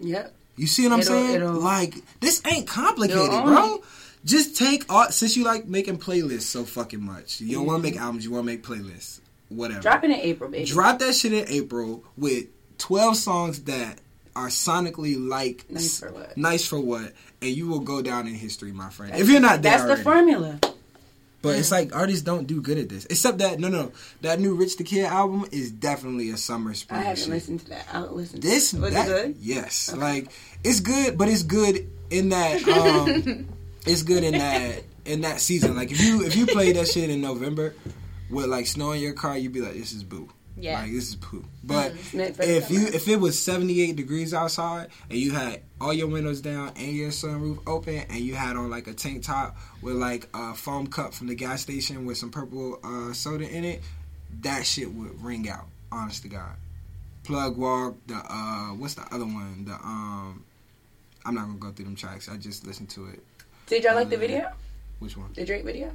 Yep. 0.00 0.34
You 0.56 0.66
see 0.66 0.82
what 0.84 0.92
I'm 0.92 1.00
It'll- 1.00 1.12
saying? 1.12 1.34
it'll- 1.36 1.52
like 1.60 1.94
this 2.20 2.42
ain't 2.46 2.66
complicated, 2.66 3.30
bro. 3.44 3.82
Just 4.24 4.56
take 4.56 4.84
all 4.92 5.10
since 5.10 5.36
you 5.36 5.44
like 5.44 5.66
making 5.66 5.98
playlists 5.98 6.42
so 6.42 6.64
fucking 6.64 7.02
much. 7.04 7.40
You 7.40 7.56
don't 7.56 7.66
want 7.66 7.78
Mm-hmm. 7.82 7.86
to 7.86 7.92
make 7.94 8.00
albums, 8.00 8.24
you 8.24 8.30
want 8.30 8.46
to 8.46 8.52
make 8.52 8.62
playlists. 8.62 9.20
Whatever. 9.48 9.80
Drop 9.80 10.04
it 10.04 10.10
in 10.10 10.16
April, 10.20 10.48
baby. 10.50 10.64
Drop 10.64 10.98
that 11.00 11.14
shit 11.14 11.32
in 11.32 11.44
April 11.48 12.04
with 12.16 12.46
12 12.78 13.16
songs 13.16 13.62
that 13.64 13.98
are 14.34 14.48
sonically 14.48 15.16
like 15.28 15.66
Nice 15.70 16.00
for 16.00 16.10
what? 16.12 16.36
Nice 16.38 16.66
for 16.66 16.80
what? 16.80 17.12
And 17.42 17.50
you 17.50 17.68
will 17.68 17.80
go 17.80 18.00
down 18.00 18.26
in 18.26 18.34
history, 18.34 18.72
my 18.72 18.88
friend. 18.90 19.12
That's- 19.12 19.26
if 19.26 19.30
you're 19.32 19.40
not 19.42 19.60
there 19.62 19.72
That's 19.72 19.82
already. 19.82 19.98
the 19.98 20.04
formula. 20.04 20.60
But 21.42 21.56
it's 21.58 21.72
like 21.72 21.94
artists 21.94 22.22
don't 22.22 22.46
do 22.46 22.62
good 22.62 22.78
at 22.78 22.88
this. 22.88 23.04
Except 23.06 23.38
that 23.38 23.58
no 23.58 23.68
no 23.68 23.90
that 24.20 24.38
new 24.38 24.54
Rich 24.54 24.76
the 24.76 24.84
Kid 24.84 25.06
album 25.06 25.44
is 25.50 25.72
definitely 25.72 26.30
a 26.30 26.36
summer 26.36 26.72
spring. 26.72 27.00
I 27.00 27.02
haven't 27.02 27.18
shit. 27.24 27.28
listened 27.30 27.60
to 27.60 27.68
that. 27.70 27.88
I'll 27.92 28.12
listen. 28.14 28.40
To 28.40 28.46
This. 28.48 28.72
Was 28.72 28.94
that, 28.94 29.08
it 29.08 29.10
good? 29.10 29.36
Yes, 29.40 29.92
like 29.92 30.30
it's 30.62 30.78
good, 30.78 31.18
but 31.18 31.26
it's 31.28 31.42
good 31.42 31.90
in 32.10 32.28
that 32.28 32.62
um, 32.68 33.48
it's 33.86 34.02
good 34.02 34.24
in 34.24 34.32
that 34.34 34.82
in 35.04 35.22
that 35.22 35.40
season. 35.40 35.76
Like 35.76 35.90
if 35.90 36.00
you 36.00 36.24
if 36.24 36.36
you 36.36 36.46
play 36.46 36.72
that 36.72 36.88
shit 36.88 37.10
in 37.10 37.20
November 37.20 37.74
with 38.30 38.46
like 38.46 38.66
snow 38.66 38.92
in 38.92 39.00
your 39.00 39.12
car, 39.12 39.36
you'd 39.36 39.52
be 39.52 39.60
like, 39.60 39.74
this 39.74 39.92
is 39.92 40.04
boo. 40.04 40.28
Yeah. 40.56 40.80
like 40.80 40.92
this 40.92 41.08
is 41.08 41.16
poo. 41.16 41.44
But 41.64 41.94
meant 42.12 42.38
if 42.40 42.70
you 42.70 42.86
if 42.86 43.08
it 43.08 43.16
was 43.16 43.38
seventy 43.38 43.80
eight 43.82 43.96
degrees 43.96 44.34
outside 44.34 44.88
and 45.08 45.18
you 45.18 45.32
had 45.32 45.62
all 45.80 45.92
your 45.92 46.08
windows 46.08 46.40
down 46.40 46.72
and 46.76 46.92
your 46.92 47.10
sunroof 47.10 47.58
open 47.66 48.04
and 48.10 48.18
you 48.18 48.34
had 48.34 48.56
on 48.56 48.70
like 48.70 48.86
a 48.86 48.92
tank 48.92 49.24
top 49.24 49.56
with 49.80 49.96
like 49.96 50.28
a 50.34 50.54
foam 50.54 50.86
cup 50.86 51.14
from 51.14 51.28
the 51.28 51.34
gas 51.34 51.62
station 51.62 52.04
with 52.04 52.18
some 52.18 52.30
purple 52.30 52.78
uh, 52.84 53.12
soda 53.12 53.48
in 53.48 53.64
it, 53.64 53.82
that 54.42 54.66
shit 54.66 54.92
would 54.92 55.22
ring 55.22 55.48
out. 55.48 55.66
Honest 55.90 56.22
to 56.22 56.28
God. 56.28 56.54
Plug 57.24 57.56
walk 57.56 57.96
the 58.06 58.14
uh 58.16 58.74
what's 58.74 58.94
the 58.94 59.02
other 59.12 59.24
one 59.24 59.64
the 59.64 59.72
um 59.72 60.44
I'm 61.24 61.34
not 61.34 61.46
gonna 61.46 61.58
go 61.58 61.70
through 61.70 61.86
them 61.86 61.96
tracks. 61.96 62.28
I 62.28 62.36
just 62.36 62.66
listened 62.66 62.90
to 62.90 63.06
it. 63.06 63.22
Did 63.66 63.84
y'all 63.84 63.94
like 63.94 64.08
the 64.08 64.16
um, 64.16 64.20
video? 64.20 64.52
Which 64.98 65.16
one? 65.16 65.30
The 65.34 65.44
Drake 65.44 65.64
video? 65.64 65.90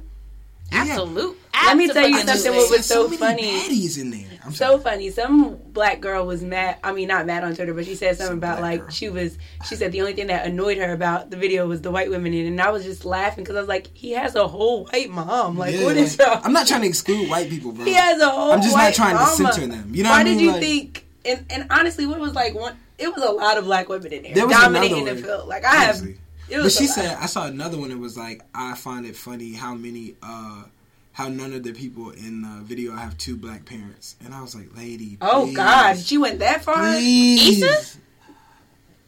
Absolute. 0.70 1.38
Let 1.54 1.76
me 1.78 1.88
tell 1.88 2.06
you 2.06 2.16
I 2.18 2.24
something 2.24 2.52
what 2.52 2.60
was 2.60 2.70
there's 2.70 2.86
so 2.86 3.04
many 3.04 3.16
funny. 3.16 3.42
baddies 3.42 3.98
in 3.98 4.10
there. 4.10 4.26
I'm 4.44 4.52
So 4.52 4.66
sorry. 4.72 4.82
funny. 4.82 5.10
Some 5.10 5.56
black 5.72 6.00
girl 6.00 6.26
was 6.26 6.42
mad. 6.42 6.76
I 6.84 6.92
mean, 6.92 7.08
not 7.08 7.24
mad 7.26 7.42
on 7.42 7.54
Twitter, 7.54 7.72
but 7.74 7.86
she 7.86 7.94
said 7.94 8.16
something 8.16 8.32
Some 8.32 8.38
about 8.38 8.60
like 8.60 8.80
girl. 8.80 8.90
she 8.90 9.08
was. 9.08 9.38
She 9.66 9.76
said 9.76 9.92
the 9.92 10.00
only 10.02 10.12
thing 10.12 10.26
that 10.26 10.46
annoyed 10.46 10.76
her 10.78 10.92
about 10.92 11.30
the 11.30 11.36
video 11.38 11.66
was 11.66 11.80
the 11.80 11.90
white 11.90 12.10
women 12.10 12.34
in 12.34 12.44
it, 12.44 12.48
and 12.48 12.60
I 12.60 12.70
was 12.70 12.84
just 12.84 13.04
laughing 13.06 13.44
because 13.44 13.56
I 13.56 13.60
was 13.60 13.68
like, 13.68 13.88
he 13.94 14.12
has 14.12 14.34
a 14.34 14.46
whole 14.46 14.84
white 14.86 15.08
mom. 15.10 15.56
Like, 15.56 15.74
Yeah. 15.74 15.84
what 15.84 15.96
is 15.96 16.16
y'all? 16.18 16.40
I'm 16.44 16.52
not 16.52 16.66
trying 16.66 16.82
to 16.82 16.86
exclude 16.88 17.28
white 17.30 17.48
people, 17.48 17.72
bro. 17.72 17.84
He 17.86 17.94
has 17.94 18.20
a 18.20 18.28
whole. 18.28 18.52
I'm 18.52 18.60
just 18.62 18.74
not 18.76 18.82
white 18.84 18.94
trying 18.94 19.16
to 19.16 19.24
center 19.26 19.66
them. 19.66 19.94
You 19.94 20.04
know 20.04 20.10
Why 20.10 20.18
what 20.18 20.26
I 20.26 20.30
mean? 20.30 20.38
did 20.38 20.44
you 20.44 20.52
Like- 20.52 20.60
think? 20.60 21.04
And, 21.24 21.44
and 21.50 21.66
honestly, 21.70 22.06
what 22.06 22.20
was 22.20 22.34
like 22.34 22.54
one? 22.54 22.76
It 22.98 23.12
was 23.14 23.22
a 23.22 23.30
lot 23.30 23.56
of 23.58 23.64
black 23.64 23.88
women 23.88 24.12
in 24.12 24.22
there, 24.22 24.34
There 24.34 24.46
was 24.46 24.56
dominating 24.56 25.04
the 25.06 25.16
field. 25.16 25.48
Like 25.48 25.64
I 25.64 25.74
have. 25.76 25.96
Honestly. 25.96 26.12
It 26.12 26.18
But 26.56 26.64
was 26.64 26.76
she 26.76 26.86
lot. 26.86 26.94
said 26.94 27.16
I 27.20 27.26
saw 27.26 27.46
another 27.46 27.78
one 27.78 27.90
that 27.90 27.98
was 27.98 28.16
like 28.16 28.42
I 28.54 28.74
find 28.74 29.04
it 29.06 29.16
funny 29.16 29.52
how 29.52 29.74
many 29.74 30.14
uh 30.22 30.64
how 31.12 31.28
none 31.28 31.52
of 31.52 31.62
the 31.64 31.72
people 31.72 32.10
in 32.10 32.42
the 32.42 32.62
video 32.62 32.92
have 32.94 33.18
two 33.18 33.36
black 33.36 33.64
parents. 33.64 34.14
And 34.24 34.32
I 34.34 34.40
was 34.40 34.54
like, 34.54 34.76
lady, 34.76 35.18
"Oh 35.20 35.44
please, 35.46 35.56
God, 35.56 35.98
she 35.98 36.16
went 36.18 36.38
that 36.38 36.62
far." 36.62 36.76
please. 36.92 37.62
Issa? 37.62 37.98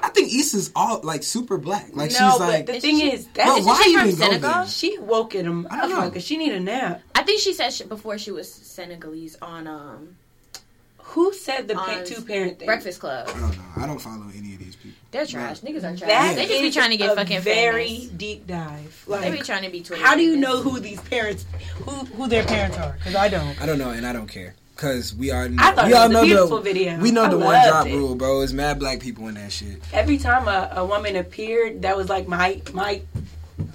I 0.02 0.08
think 0.08 0.32
Issa's 0.32 0.70
all 0.74 1.00
like 1.02 1.22
super 1.22 1.58
black. 1.58 1.90
Like 1.92 2.10
no, 2.12 2.16
she's 2.30 2.38
but 2.38 2.48
like 2.48 2.66
the 2.66 2.80
thing 2.80 2.98
she- 3.00 3.12
is, 3.12 3.26
But 3.26 3.34
that's 3.44 3.66
why 3.66 3.82
she 3.84 3.94
from 3.96 4.08
even 4.08 4.18
go 4.18 4.24
Senegal? 4.26 4.64
she 4.64 4.98
woke 4.98 5.34
at 5.34 5.44
him. 5.44 5.68
I 5.70 5.82
don't 5.82 5.90
know. 5.90 6.08
because 6.08 6.24
she 6.24 6.36
need 6.38 6.52
a 6.52 6.60
nap. 6.60 7.02
I 7.14 7.22
think 7.22 7.40
she 7.40 7.52
said 7.52 7.70
she, 7.72 7.84
before 7.84 8.16
she 8.18 8.30
was 8.32 8.50
Senegalese 8.52 9.36
on 9.42 9.66
um 9.66 10.16
Who 10.98 11.32
said 11.34 11.68
the 11.68 11.74
pa- 11.74 12.02
two 12.06 12.22
parent 12.22 12.58
thing? 12.58 12.66
Breakfast 12.66 12.98
Club. 13.00 13.28
I 13.28 13.38
don't 13.40 13.56
know. 13.56 13.64
I 13.76 13.86
don't 13.86 14.00
follow 14.00 14.24
any 14.34 14.54
of 14.54 14.58
these 14.58 14.69
people. 14.69 14.69
They're 15.10 15.26
trash. 15.26 15.60
Mm. 15.60 15.68
Niggas 15.70 15.78
are 15.78 15.96
trash. 15.96 16.08
That 16.08 16.34
they 16.36 16.46
just 16.46 16.62
be 16.62 16.70
trying 16.70 16.90
to 16.90 16.96
get 16.96 17.10
a 17.12 17.16
fucking 17.16 17.40
very 17.40 17.86
famous. 17.88 18.06
deep 18.10 18.46
dive. 18.46 19.04
They 19.08 19.30
be 19.32 19.38
trying 19.38 19.64
to 19.64 19.70
be 19.70 19.80
Twitter. 19.82 20.04
how 20.04 20.14
do 20.14 20.22
you 20.22 20.36
know 20.36 20.62
who 20.62 20.78
these 20.80 21.00
parents, 21.00 21.46
who 21.84 21.90
who 21.90 22.28
their 22.28 22.44
parents 22.44 22.76
are? 22.78 22.92
Because 22.92 23.14
I 23.16 23.28
don't. 23.28 23.60
I 23.60 23.66
don't 23.66 23.78
know, 23.78 23.90
and 23.90 24.06
I 24.06 24.12
don't 24.12 24.28
care. 24.28 24.54
Cause 24.76 25.14
we 25.14 25.30
are, 25.30 25.46
I 25.58 25.72
thought 25.72 25.86
we 25.88 25.92
it 25.92 25.96
all 25.96 26.08
was 26.08 26.10
a 26.10 26.12
know 26.14 26.24
beautiful 26.24 26.56
the 26.56 26.62
video. 26.62 26.98
we 27.00 27.10
know 27.10 27.24
I 27.24 27.28
the 27.28 27.38
one 27.38 27.68
drop 27.68 27.86
it. 27.86 27.94
rule, 27.94 28.14
bro. 28.14 28.40
It's 28.40 28.52
mad 28.54 28.78
black 28.78 29.00
people 29.00 29.28
in 29.28 29.34
that 29.34 29.52
shit. 29.52 29.78
Every 29.92 30.16
time 30.16 30.48
a, 30.48 30.72
a 30.80 30.84
woman 30.86 31.16
appeared, 31.16 31.82
that 31.82 31.98
was 31.98 32.08
like 32.08 32.26
my 32.26 32.62
my 32.72 33.02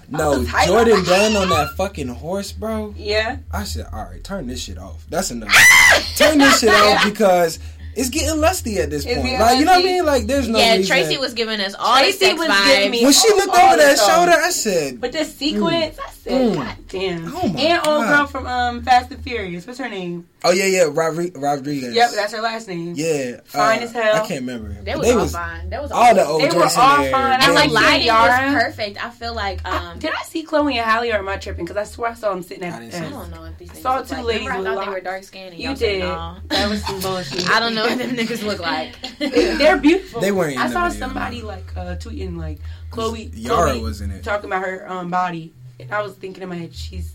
No. 0.10 0.40
Jourdan 0.44 1.06
Dunn 1.08 1.36
on 1.36 1.50
that 1.50 1.74
fucking 1.78 2.08
horse, 2.08 2.52
bro. 2.52 2.96
yeah. 2.98 3.38
I 3.52 3.66
said, 3.66 3.86
all 3.94 4.06
right, 4.06 4.24
turn 4.24 4.48
this 4.48 4.62
shit 4.62 4.80
off. 4.80 5.06
That's 5.10 5.30
enough. 5.30 5.52
turn 6.16 6.40
this 6.40 6.60
shit 6.62 6.70
off 6.74 7.04
because 7.06 7.60
it's 7.96 8.10
getting 8.10 8.40
lusty 8.40 8.78
at 8.80 8.90
this 8.90 9.06
It's 9.06 9.14
point. 9.14 9.26
getting 9.26 9.40
Like, 9.40 9.60
you 9.60 9.66
know 9.66 9.72
what 9.74 9.82
I 9.82 9.84
mean? 9.84 10.06
Like, 10.06 10.26
there's 10.28 10.48
no 10.48 10.60
Yeah, 10.60 10.76
reason. 10.78 10.96
Tracee 10.96 11.18
was 11.18 11.34
giving 11.34 11.60
us 11.62 11.74
all 11.78 11.98
Tracee 11.98 12.12
the 12.20 12.26
sex 12.26 12.40
was 12.40 12.48
vibes. 12.50 12.66
giving 12.68 12.92
me- 12.92 13.04
when 13.04 13.14
she 13.14 13.30
looked 13.34 13.56
over 13.58 13.78
that 13.78 13.98
songs. 13.98 14.12
shoulder, 14.16 14.32
I 14.44 14.50
said, 14.52 15.02
But 15.02 15.12
the 15.14 15.20
mm. 15.20 15.26
sequence, 15.26 15.98
I 16.00 16.10
said, 16.26 16.52
Mm. 16.52 16.56
God 16.56 16.76
damn. 16.90 17.36
Oh 17.36 17.42
and 17.42 17.88
old 17.88 18.04
God. 18.04 18.18
girl 18.18 18.28
from 18.28 18.46
um 18.48 18.82
Fast 18.84 19.12
and 19.12 19.24
Furious. 19.24 19.66
What's 19.68 19.80
her 19.80 19.88
name? 19.90 20.28
"Oh 20.44 20.52
yeah, 20.52 20.66
yeah, 20.66 20.84
Rodri- 20.86 21.32
Rodriguez." 21.42 21.94
Yep, 21.96 22.12
that's 22.16 22.34
her 22.34 22.42
last 22.42 22.68
name. 22.68 22.94
yeah, 22.96 23.40
Fine 23.46 23.80
uh, 23.80 23.82
as 23.84 23.92
hell. 23.94 24.16
I 24.16 24.20
can't 24.28 24.42
remember. 24.42 24.70
They 24.84 24.92
But 24.94 24.98
was 25.00 25.08
they 25.08 25.14
all 25.14 25.22
was 25.22 25.32
fine. 25.32 25.70
That 25.70 25.82
was 25.82 25.92
all 25.92 26.14
the 26.16 26.26
old 26.26 26.42
They 26.42 26.50
were 26.56 26.64
all 26.64 26.70
fine. 26.70 27.14
I 27.14 27.52
like 27.52 27.72
like 27.72 27.72
lighting 27.72 28.08
was 28.08 28.64
perfect. 28.64 29.04
I 29.06 29.10
feel 29.12 29.34
like 29.36 29.64
um. 29.66 30.00
Did 30.00 30.12
I 30.20 30.24
see 30.24 30.44
Chloe 30.44 30.78
and 30.78 30.86
Halle 30.90 31.12
or 31.12 31.16
am 31.18 31.30
I 31.30 31.38
tripping? 31.38 31.66
Because 31.66 31.78
I 31.78 31.84
swear 31.84 32.12
I 32.12 32.14
saw 32.16 32.32
them 32.34 32.44
sitting 32.44 32.64
I 32.64 32.68
at. 32.68 32.80
didn't 32.92 33.04
I 33.04 33.10
don't 33.10 33.32
know 33.32 33.44
if 33.46 33.58
these 33.58 33.70
niggas 33.70 33.82
saw 33.82 34.02
two 34.02 34.16
like. 34.16 34.26
ladies 34.26 34.48
Remember, 34.48 34.70
I 34.70 34.76
thought 34.76 34.86
they 34.86 34.92
were 34.92 35.02
dark 35.02 35.24
skinned. 35.24 35.56
You 35.58 35.76
did. 35.76 36.02
That 36.50 36.70
was 36.70 36.84
some 36.86 37.00
bullshit. 37.02 37.50
I 37.50 37.60
don't 37.60 37.76
know 37.76 37.84
what 37.86 37.98
them 37.98 38.12
niggas 38.16 38.44
look 38.44 38.60
like. 38.60 38.96
They're 39.20 39.78
beautiful. 39.78 40.22
They 40.22 40.32
weren't 40.32 40.58
I 40.58 40.70
saw 40.70 40.90
somebody 40.90 41.42
like 41.42 41.76
uh, 41.78 41.96
tweeting 41.98 42.38
like 42.38 42.60
Chloe. 42.92 43.30
Yara 43.34 43.72
Chloe 43.72 43.82
was 43.84 44.02
in 44.02 44.12
it. 44.12 44.24
talking 44.24 44.46
about 44.50 44.64
her 44.64 44.90
um, 44.90 45.10
body, 45.10 45.54
and 45.80 45.92
I 45.94 46.02
was 46.02 46.14
thinking 46.14 46.44
in 46.44 46.50
my 46.50 46.56
head, 46.56 46.74
she's 46.74 47.14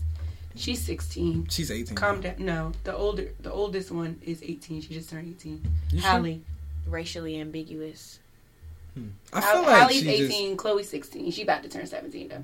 she's 0.55 0.81
16. 0.83 1.47
She's 1.49 1.71
18. 1.71 1.95
Calm 1.95 2.21
down. 2.21 2.35
No, 2.39 2.71
the 2.83 2.95
older 2.95 3.29
the 3.39 3.51
oldest 3.51 3.91
one 3.91 4.19
is 4.25 4.41
18. 4.43 4.81
She 4.81 4.93
just 4.93 5.09
turned 5.09 5.27
18. 5.39 5.63
You 5.91 5.99
sure? 6.01 6.09
Halle. 6.09 6.41
Racially 6.87 7.39
ambiguous. 7.39 8.19
Hmm. 8.95 9.07
I 9.31 9.39
feel 9.41 9.49
Hall- 9.51 9.63
like 9.63 9.75
Halle's 9.81 9.93
she 9.93 10.09
18. 10.09 10.57
Chloe's 10.57 10.89
16. 10.89 11.31
She 11.31 11.43
about 11.43 11.63
to 11.63 11.69
turn 11.69 11.85
17 11.87 12.27
though. 12.27 12.43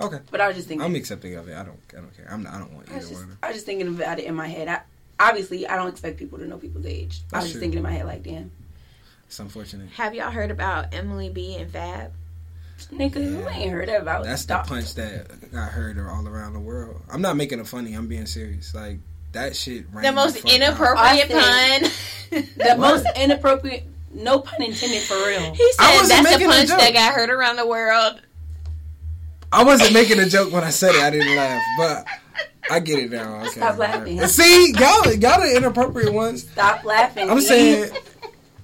just 0.00 0.12
okay. 0.14 0.22
But 0.30 0.40
I 0.40 0.46
was 0.48 0.56
just 0.56 0.68
thinking. 0.68 0.84
I'm 0.84 0.94
accepting 0.94 1.34
of 1.34 1.48
it. 1.48 1.56
I 1.56 1.64
don't. 1.64 1.78
I 1.92 1.96
don't 1.96 2.16
care. 2.16 2.26
I'm. 2.30 2.42
Not, 2.44 2.54
I 2.54 2.58
don't 2.58 2.72
want 2.72 2.88
I 2.88 2.92
either 2.92 3.00
was, 3.00 3.08
just, 3.10 3.20
one. 3.26 3.38
I 3.42 3.46
was 3.48 3.56
just 3.56 3.66
thinking 3.66 3.88
about 3.88 4.18
it 4.18 4.24
in 4.26 4.34
my 4.34 4.46
head. 4.46 4.68
I, 4.68 4.80
obviously, 5.20 5.66
I 5.66 5.76
don't 5.76 5.88
expect 5.88 6.18
people 6.18 6.38
to 6.38 6.46
know 6.46 6.56
people's 6.56 6.86
age. 6.86 7.20
I 7.32 7.32
That's 7.32 7.32
was 7.32 7.44
just 7.44 7.52
true. 7.54 7.60
thinking 7.60 7.78
in 7.78 7.82
my 7.82 7.90
head 7.92 8.06
like, 8.06 8.22
damn, 8.22 8.50
It's 9.26 9.38
unfortunate. 9.40 9.90
Have 9.90 10.14
y'all 10.14 10.30
heard 10.30 10.50
about 10.52 10.94
Emily 10.94 11.28
B 11.28 11.56
and 11.56 11.70
Fab? 11.70 12.12
Nigga, 12.86 13.16
you 13.16 13.48
ain't 13.48 13.70
heard 13.70 13.88
about 13.88 14.24
That's 14.24 14.44
the 14.44 14.58
punch 14.58 14.94
that 14.94 15.50
got 15.52 15.70
heard 15.70 15.98
all 15.98 16.26
around 16.26 16.54
the 16.54 16.60
world. 16.60 17.02
I'm 17.10 17.20
not 17.20 17.36
making 17.36 17.60
it 17.60 17.66
funny. 17.66 17.94
I'm 17.94 18.06
being 18.08 18.26
serious. 18.26 18.74
Like 18.74 18.98
that 19.32 19.56
shit. 19.56 19.92
The 19.92 20.12
most 20.12 20.38
fuck 20.38 20.46
out. 20.50 20.56
inappropriate 20.56 21.32
Austin. 21.32 21.90
pun. 21.90 21.90
The 22.56 22.76
most 22.76 23.06
inappropriate. 23.16 23.84
No 24.12 24.40
pun 24.40 24.62
intended 24.62 25.02
for 25.02 25.14
real. 25.16 25.54
He 25.54 25.72
said 25.72 26.02
that's 26.06 26.38
the 26.38 26.44
punch 26.44 26.68
that 26.68 26.92
got 26.92 27.14
heard 27.14 27.30
around 27.30 27.56
the 27.56 27.66
world. 27.66 28.20
I 29.50 29.64
wasn't 29.64 29.94
making 29.94 30.18
a 30.20 30.28
joke 30.28 30.52
when 30.52 30.62
I 30.64 30.70
said 30.70 30.94
it. 30.94 31.02
I 31.02 31.10
didn't 31.10 31.34
laugh, 31.34 31.62
but 31.78 32.06
I 32.70 32.80
get 32.80 32.98
it 32.98 33.10
now. 33.10 33.40
Okay. 33.40 33.48
Stop 33.50 33.78
laughing. 33.78 34.20
See, 34.26 34.72
y'all, 34.72 35.12
y'all 35.14 35.40
the 35.40 35.56
inappropriate 35.56 36.12
ones. 36.12 36.42
Stop 36.48 36.84
laughing. 36.84 37.30
I'm 37.30 37.40
saying 37.40 37.90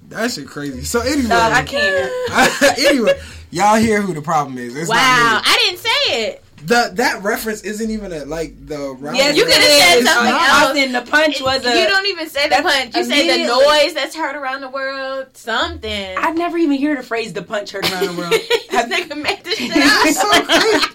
that 0.09 0.31
shit 0.31 0.47
crazy. 0.47 0.83
So 0.83 1.01
anyway, 1.01 1.29
Dog, 1.29 1.51
I 1.53 1.63
can't. 1.63 2.79
anyway, 2.79 3.19
y'all 3.51 3.75
hear 3.77 4.01
who 4.01 4.13
the 4.13 4.21
problem 4.21 4.57
is. 4.57 4.75
It's 4.75 4.89
wow, 4.89 4.95
not. 4.95 5.43
I 5.45 5.55
didn't 5.65 5.79
say 5.79 6.27
it. 6.29 6.41
The 6.65 6.91
that 6.95 7.21
reference 7.21 7.61
isn't 7.61 7.91
even 7.91 8.11
a 8.11 8.25
like 8.25 8.65
the 8.65 8.93
round. 8.93 9.17
Yes, 9.17 9.35
You 9.35 9.43
it 9.43 9.47
could've 9.47 9.63
said 9.63 10.03
something 10.03 10.33
else. 10.33 10.73
said 10.75 11.05
the 11.05 11.11
punch 11.11 11.41
was 11.41 11.63
a. 11.65 11.79
you 11.79 11.85
don't 11.85 12.07
even 12.07 12.27
say 12.27 12.49
the 12.49 12.55
punch. 12.63 12.95
You 12.95 13.03
say 13.03 13.43
the 13.43 13.47
noise 13.53 13.93
that's 13.93 14.15
heard 14.15 14.35
around 14.35 14.61
the 14.61 14.69
world. 14.69 15.27
Something. 15.33 16.17
I've 16.17 16.35
never 16.37 16.57
even 16.57 16.81
heard 16.81 16.97
the 16.97 17.03
phrase 17.03 17.33
"the 17.33 17.43
punch 17.43 17.71
heard 17.71 17.85
around 17.91 18.07
the 18.07 18.13
world." 18.19 18.31
this 18.31 18.67
Have- 18.69 18.89
nigga 18.89 19.21
made 19.21 19.43
this 19.43 19.59
shit 19.59 19.73
That's 19.75 20.19
so 20.19 20.31
up. 20.31 20.45
crazy. 20.45 20.87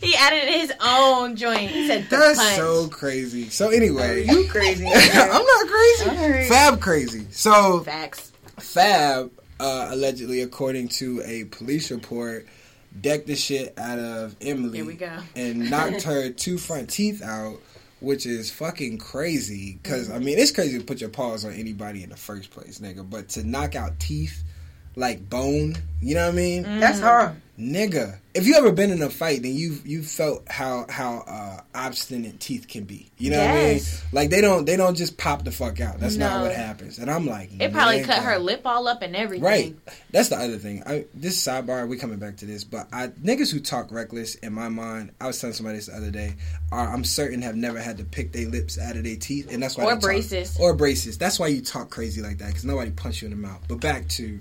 he 0.06 0.14
added 0.14 0.44
his 0.54 0.72
own 0.80 1.34
joint. 1.34 1.70
He 1.70 1.88
said 1.88 2.04
the 2.10 2.16
That's 2.16 2.38
punch. 2.38 2.56
so 2.56 2.88
crazy. 2.88 3.48
So 3.48 3.70
anyway, 3.70 4.24
you 4.24 4.46
crazy? 4.48 4.86
I'm 4.86 4.92
not 5.44 5.66
crazy. 5.68 6.10
Alright. 6.10 6.48
Fab 6.48 6.80
crazy. 6.80 7.26
So 7.32 7.80
Facts. 7.80 8.27
Fab 8.60 9.30
uh, 9.60 9.88
allegedly, 9.90 10.42
according 10.42 10.88
to 10.88 11.22
a 11.24 11.44
police 11.44 11.90
report, 11.90 12.46
decked 13.00 13.26
the 13.26 13.36
shit 13.36 13.74
out 13.78 13.98
of 13.98 14.36
Emily. 14.40 14.78
Here 14.78 14.86
we 14.86 14.94
go. 14.94 15.18
and 15.34 15.70
knocked 15.70 16.02
her 16.02 16.30
two 16.44 16.58
front 16.58 16.90
teeth 16.90 17.22
out, 17.22 17.58
which 18.00 18.26
is 18.26 18.50
fucking 18.50 18.98
crazy. 18.98 19.78
Because 19.82 20.10
I 20.10 20.18
mean, 20.18 20.38
it's 20.38 20.52
crazy 20.52 20.78
to 20.78 20.84
put 20.84 21.00
your 21.00 21.10
paws 21.10 21.44
on 21.44 21.52
anybody 21.52 22.02
in 22.02 22.10
the 22.10 22.16
first 22.16 22.50
place, 22.50 22.78
nigga. 22.78 23.08
But 23.08 23.30
to 23.30 23.44
knock 23.44 23.74
out 23.74 23.98
teeth 23.98 24.42
like 24.96 25.28
bone, 25.28 25.76
you 26.00 26.14
know 26.14 26.26
what 26.26 26.34
I 26.34 26.36
mean, 26.36 26.62
That's 26.62 27.00
hard. 27.00 27.40
Nigga. 27.58 28.18
If 28.34 28.46
you 28.46 28.54
ever 28.54 28.70
been 28.70 28.90
in 28.92 29.02
a 29.02 29.10
fight, 29.10 29.42
then 29.42 29.54
you 29.54 29.78
you 29.84 30.02
felt 30.02 30.48
how 30.48 30.86
how 30.88 31.24
uh, 31.26 31.60
obstinate 31.74 32.38
teeth 32.38 32.68
can 32.68 32.84
be. 32.84 33.10
You 33.18 33.32
know 33.32 33.38
Yes. 33.38 33.50
what 33.50 33.58
I 33.60 33.72
mean? 33.72 33.82
Like 34.12 34.30
they 34.30 34.40
don't 34.40 34.64
they 34.64 34.76
don't 34.76 34.96
just 34.96 35.16
pop 35.18 35.44
the 35.44 35.50
fuck 35.50 35.80
out. 35.80 35.98
That's 35.98 36.16
not 36.16 36.42
what 36.42 36.54
happens. 36.54 36.98
And 36.98 37.10
I'm 37.10 37.26
like, 37.26 37.50
It 37.58 37.72
probably 37.72 38.02
cut 38.04 38.22
her 38.22 38.38
lip 38.38 38.62
all 38.64 38.86
up 38.86 39.02
and 39.02 39.16
everything. 39.16 39.44
Right. 39.44 39.76
That's 40.12 40.28
the 40.28 40.36
other 40.36 40.58
thing. 40.58 40.82
I 40.86 41.06
this 41.14 41.42
sidebar, 41.42 41.88
we 41.88 41.96
coming 41.96 42.18
back 42.18 42.36
to 42.38 42.46
this, 42.46 42.62
but 42.62 42.86
I 42.92 43.08
niggas 43.08 43.52
who 43.52 43.58
talk 43.58 43.90
reckless 43.90 44.36
in 44.36 44.52
my 44.52 44.68
mind, 44.68 45.10
I 45.20 45.26
was 45.26 45.40
telling 45.40 45.54
somebody 45.54 45.78
this 45.78 45.86
the 45.86 45.96
other 45.96 46.10
day, 46.12 46.34
are 46.70 46.88
I'm 46.94 47.02
certain 47.04 47.42
have 47.42 47.56
never 47.56 47.80
had 47.80 47.98
to 47.98 48.04
pick 48.04 48.30
their 48.32 48.46
lips 48.48 48.78
out 48.78 48.94
of 48.96 49.02
their 49.02 49.16
teeth, 49.16 49.52
and 49.52 49.60
that's 49.62 49.76
why 49.76 49.84
Or 49.84 49.86
they 49.88 49.94
talk- 49.94 50.02
braces. 50.02 50.56
or 50.60 50.74
braces. 50.74 51.18
That's 51.18 51.40
why 51.40 51.48
you 51.48 51.60
talk 51.60 51.90
crazy 51.90 52.22
like 52.22 52.38
that 52.38 52.48
because 52.48 52.64
nobody 52.64 52.92
punch 52.92 53.20
you 53.22 53.26
in 53.26 53.30
the 53.30 53.36
mouth. 53.48 53.60
But 53.66 53.80
back 53.80 54.06
to 54.10 54.38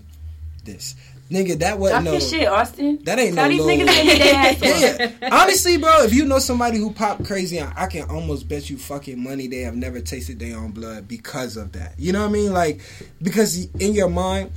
this, 0.66 0.96
nigga, 1.32 1.60
that 1.60 1.78
wasn't 1.80 2.06
no. 2.06 2.12
your 2.14 2.22
shit, 2.22 2.48
Austin. 2.48 3.00
That 3.04 3.20
ain't 3.20 3.36
Tell 3.36 3.46
no 3.50 3.50
these 3.56 3.62
little- 3.66 3.88
niggas 3.88 4.18
their 4.18 4.36
ass 4.36 5.20
Yeah, 5.22 5.30
Honestly, 5.32 5.78
bro, 5.78 6.04
if 6.04 6.14
you 6.14 6.26
know 6.26 6.40
somebody 6.40 6.78
who 6.78 6.92
pop 6.92 7.24
crazy, 7.26 7.60
I 7.62 7.74
I 7.84 7.88
can 7.88 8.10
almost 8.10 8.48
bet 8.48 8.70
you 8.70 8.78
fucking 8.78 9.22
money 9.22 9.48
they 9.48 9.62
have 9.62 9.76
never 9.76 10.00
tasted 10.02 10.40
their 10.40 10.58
own 10.58 10.72
blood 10.72 11.08
because 11.08 11.58
of 11.58 11.72
that. 11.74 11.94
You 11.98 12.14
know 12.14 12.22
what 12.22 12.30
I 12.30 12.34
mean? 12.34 12.54
Like, 12.54 12.82
because 13.22 13.66
in 13.76 13.94
your 13.94 14.10
mind, 14.10 14.52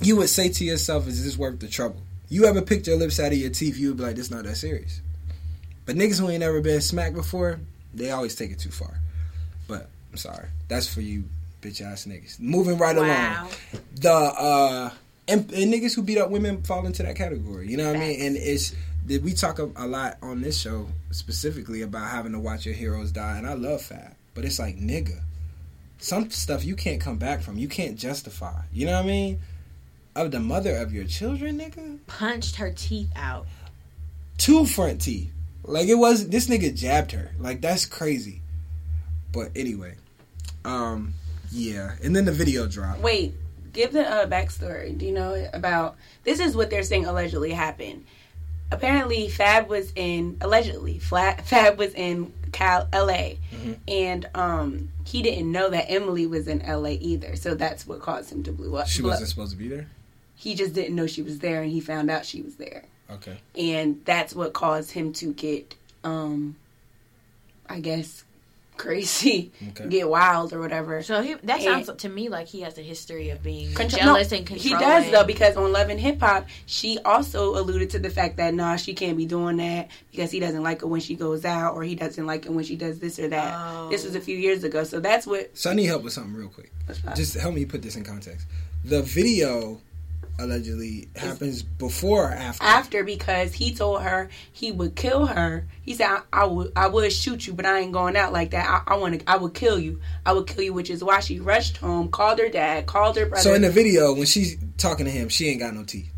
you 0.00 0.16
would 0.16 0.28
say 0.28 0.48
to 0.48 0.64
yourself, 0.64 1.06
"Is 1.08 1.24
this 1.24 1.36
worth 1.36 1.60
the 1.60 1.68
trouble?" 1.68 2.00
You 2.28 2.46
ever 2.46 2.62
picked 2.62 2.86
your 2.86 2.96
lips 2.96 3.20
out 3.20 3.32
of 3.32 3.38
your 3.38 3.50
teeth? 3.50 3.76
You 3.78 3.88
would 3.88 3.96
be 3.98 4.02
like, 4.02 4.16
"This 4.16 4.30
not 4.30 4.44
that 4.44 4.56
serious." 4.56 5.00
But 5.86 5.96
niggas 5.96 6.18
who 6.18 6.28
ain't 6.30 6.40
never 6.40 6.60
been 6.60 6.80
smacked 6.80 7.14
before, 7.14 7.60
they 7.92 8.10
always 8.10 8.34
take 8.34 8.50
it 8.50 8.58
too 8.58 8.70
far. 8.70 8.94
But 9.68 9.88
I'm 10.10 10.16
sorry, 10.18 10.48
that's 10.68 10.92
for 10.92 11.00
you, 11.02 11.24
bitch 11.60 11.80
ass 11.82 12.06
niggas. 12.06 12.40
Moving 12.40 12.78
right 12.78 12.96
Wow. 12.96 13.02
along 13.42 13.50
the 13.96 14.10
uh 14.12 14.90
and, 15.28 15.50
and 15.52 15.72
niggas 15.72 15.94
who 15.94 16.02
beat 16.02 16.18
up 16.18 16.30
women 16.30 16.62
fall 16.62 16.86
into 16.86 17.02
that 17.02 17.16
category. 17.16 17.68
You 17.68 17.76
know 17.76 17.86
what 17.86 17.96
I 17.96 18.00
mean? 18.00 18.20
And 18.20 18.36
it's 18.36 18.74
we 19.06 19.32
talk 19.34 19.58
a, 19.58 19.70
a 19.76 19.86
lot 19.86 20.16
on 20.22 20.40
this 20.40 20.58
show 20.58 20.88
specifically 21.10 21.82
about 21.82 22.08
having 22.10 22.32
to 22.32 22.38
watch 22.38 22.64
your 22.66 22.74
heroes 22.74 23.12
die, 23.12 23.36
and 23.38 23.46
I 23.46 23.52
love 23.54 23.82
Fab, 23.82 24.14
but 24.34 24.44
it's 24.44 24.58
like 24.58 24.76
nigga, 24.78 25.20
some 25.98 26.30
stuff 26.30 26.64
you 26.64 26.74
can't 26.76 27.00
come 27.00 27.16
back 27.18 27.42
from. 27.42 27.58
You 27.58 27.68
can't 27.68 27.98
justify. 27.98 28.62
You 28.72 28.86
know 28.86 28.92
what 28.92 29.04
I 29.04 29.08
mean? 29.08 29.40
Of 30.16 30.30
the 30.30 30.40
mother 30.40 30.76
of 30.76 30.92
your 30.92 31.04
children, 31.04 31.58
nigga, 31.58 31.98
Punched 32.06 32.56
her 32.56 32.70
teeth 32.70 33.10
out. 33.16 33.46
two 34.38 34.64
front 34.64 35.00
teeth. 35.02 35.30
Like 35.64 35.88
it 35.88 35.96
was 35.96 36.28
this 36.28 36.46
nigga 36.48 36.74
jabbed 36.74 37.12
her. 37.12 37.32
Like 37.38 37.60
that's 37.60 37.84
crazy. 37.86 38.40
But 39.32 39.50
anyway, 39.56 39.96
um, 40.64 41.14
yeah. 41.50 41.92
And 42.02 42.14
then 42.14 42.24
the 42.26 42.32
video 42.32 42.66
dropped. 42.68 43.00
Wait, 43.00 43.34
give 43.74 43.92
the 43.92 44.08
uh, 44.08 44.26
backstory. 44.26 44.96
Do 44.96 45.04
you 45.04 45.12
know 45.12 45.48
about 45.52 45.96
this? 46.22 46.40
Is 46.40 46.56
what 46.56 46.70
they're 46.70 46.82
saying 46.82 47.04
allegedly 47.06 47.50
happened. 47.52 48.06
Apparently, 48.70 49.28
Fab 49.28 49.68
was 49.68 49.92
in 49.94 50.38
allegedly. 50.40 50.98
Fab 51.00 51.78
was 51.78 51.92
in 51.94 52.32
Cal, 52.52 52.88
L.A. 52.92 53.38
and 53.86 54.28
um, 54.34 54.88
he 55.04 55.22
didn't 55.22 55.52
know 55.52 55.68
that 55.68 55.90
Emily 55.90 56.26
was 56.26 56.48
in 56.48 56.62
L.A. 56.62 56.94
either. 56.94 57.36
So 57.36 57.54
that's 57.54 57.86
what 57.86 58.00
caused 58.00 58.32
him 58.32 58.42
to 58.44 58.52
blow 58.52 58.76
up. 58.76 58.86
She 58.88 59.02
blow- 59.02 59.10
wasn't 59.10 59.28
supposed 59.28 59.52
to 59.52 59.58
be 59.58 59.68
there. 59.68 59.88
He 60.36 60.54
just 60.54 60.72
didn't 60.72 60.96
know 60.96 61.06
she 61.06 61.22
was 61.22 61.38
there, 61.40 61.62
and 61.62 61.70
he 61.70 61.80
found 61.80 62.10
out 62.10 62.24
she 62.26 62.42
was 62.42 62.56
there, 62.56 62.84
Okay. 63.10 63.38
and 63.56 64.00
that's 64.04 64.34
what 64.34 64.52
caused 64.52 64.90
him 64.90 65.12
to 65.14 65.32
get, 65.32 65.74
um, 66.02 66.56
I 67.68 67.78
guess, 67.80 68.24
crazy, 68.76 69.52
Okay. 69.70 69.88
get 69.88 70.08
wild 70.08 70.52
or 70.52 70.60
whatever. 70.60 71.02
So 71.02 71.22
he, 71.22 71.34
that 71.34 71.60
And- 71.62 71.86
sounds 71.86 72.02
to 72.02 72.08
me 72.08 72.28
like 72.28 72.46
he 72.48 72.60
has 72.62 72.76
a 72.78 72.82
history 72.82 73.30
of 73.30 73.42
being 73.42 73.72
Contro- 73.74 73.98
jealous 73.98 74.30
no, 74.30 74.38
and 74.38 74.48
He 74.48 74.70
does 74.70 75.10
though 75.10 75.24
because 75.24 75.56
on 75.56 75.72
Love 75.72 75.90
and 75.90 76.00
Hip 76.00 76.20
Hop, 76.20 76.46
she 76.66 76.98
also 77.04 77.56
alluded 77.58 77.90
to 77.90 77.98
the 77.98 78.10
fact 78.10 78.36
that 78.38 78.54
nah, 78.54 78.76
she 78.76 78.94
can't 78.94 79.16
be 79.16 79.26
doing 79.26 79.56
that 79.58 79.88
because 80.10 80.30
he 80.30 80.40
doesn't 80.40 80.62
like 80.62 80.82
it 80.82 80.86
when 80.86 81.00
she 81.00 81.14
goes 81.14 81.44
out 81.44 81.74
or 81.74 81.82
he 81.84 81.94
doesn't 81.94 82.26
like 82.26 82.46
it 82.46 82.52
when 82.52 82.64
she 82.64 82.76
does 82.76 82.98
this 82.98 83.18
or 83.18 83.28
that. 83.28 83.54
Oh. 83.56 83.88
This 83.90 84.04
was 84.04 84.14
a 84.14 84.20
few 84.20 84.36
years 84.36 84.64
ago, 84.64 84.84
so 84.84 85.00
that's 85.00 85.26
what. 85.26 85.56
So 85.56 85.70
I 85.70 85.74
need 85.74 85.86
help 85.86 86.02
with 86.02 86.12
something 86.12 86.34
real 86.34 86.48
quick. 86.48 86.70
Just 87.14 87.34
help 87.34 87.54
me 87.54 87.64
put 87.64 87.82
this 87.82 87.96
in 87.96 88.04
context. 88.04 88.46
The 88.84 89.02
video 89.02 89.80
allegedly 90.38 91.08
happens 91.16 91.62
before 91.62 92.30
or 92.30 92.32
after. 92.32 92.64
after 92.64 93.04
because 93.04 93.52
he 93.54 93.74
told 93.74 94.02
her 94.02 94.28
he 94.52 94.72
would 94.72 94.94
kill 94.96 95.26
her. 95.26 95.66
He 95.82 95.94
said, 95.94 96.08
"I, 96.08 96.20
I 96.32 96.44
would, 96.44 96.72
I 96.74 96.86
would 96.88 97.12
shoot 97.12 97.46
you, 97.46 97.52
but 97.54 97.66
I 97.66 97.78
ain't 97.80 97.92
going 97.92 98.16
out 98.16 98.32
like 98.32 98.50
that. 98.50 98.68
I, 98.88 98.94
I 98.94 98.96
want 98.96 99.20
to, 99.20 99.30
I 99.30 99.36
would 99.36 99.54
kill 99.54 99.78
you. 99.78 100.00
I 100.26 100.32
would 100.32 100.46
kill 100.46 100.62
you." 100.62 100.72
Which 100.72 100.90
is 100.90 101.02
why 101.04 101.20
she 101.20 101.38
rushed 101.40 101.76
home, 101.78 102.08
called 102.10 102.38
her 102.38 102.48
dad, 102.48 102.86
called 102.86 103.16
her 103.16 103.26
brother. 103.26 103.42
So 103.42 103.54
in 103.54 103.62
the 103.62 103.70
video, 103.70 104.12
when 104.14 104.26
she's 104.26 104.56
talking 104.78 105.06
to 105.06 105.12
him, 105.12 105.28
she 105.28 105.48
ain't 105.48 105.60
got 105.60 105.74
no 105.74 105.84
teeth. 105.84 106.08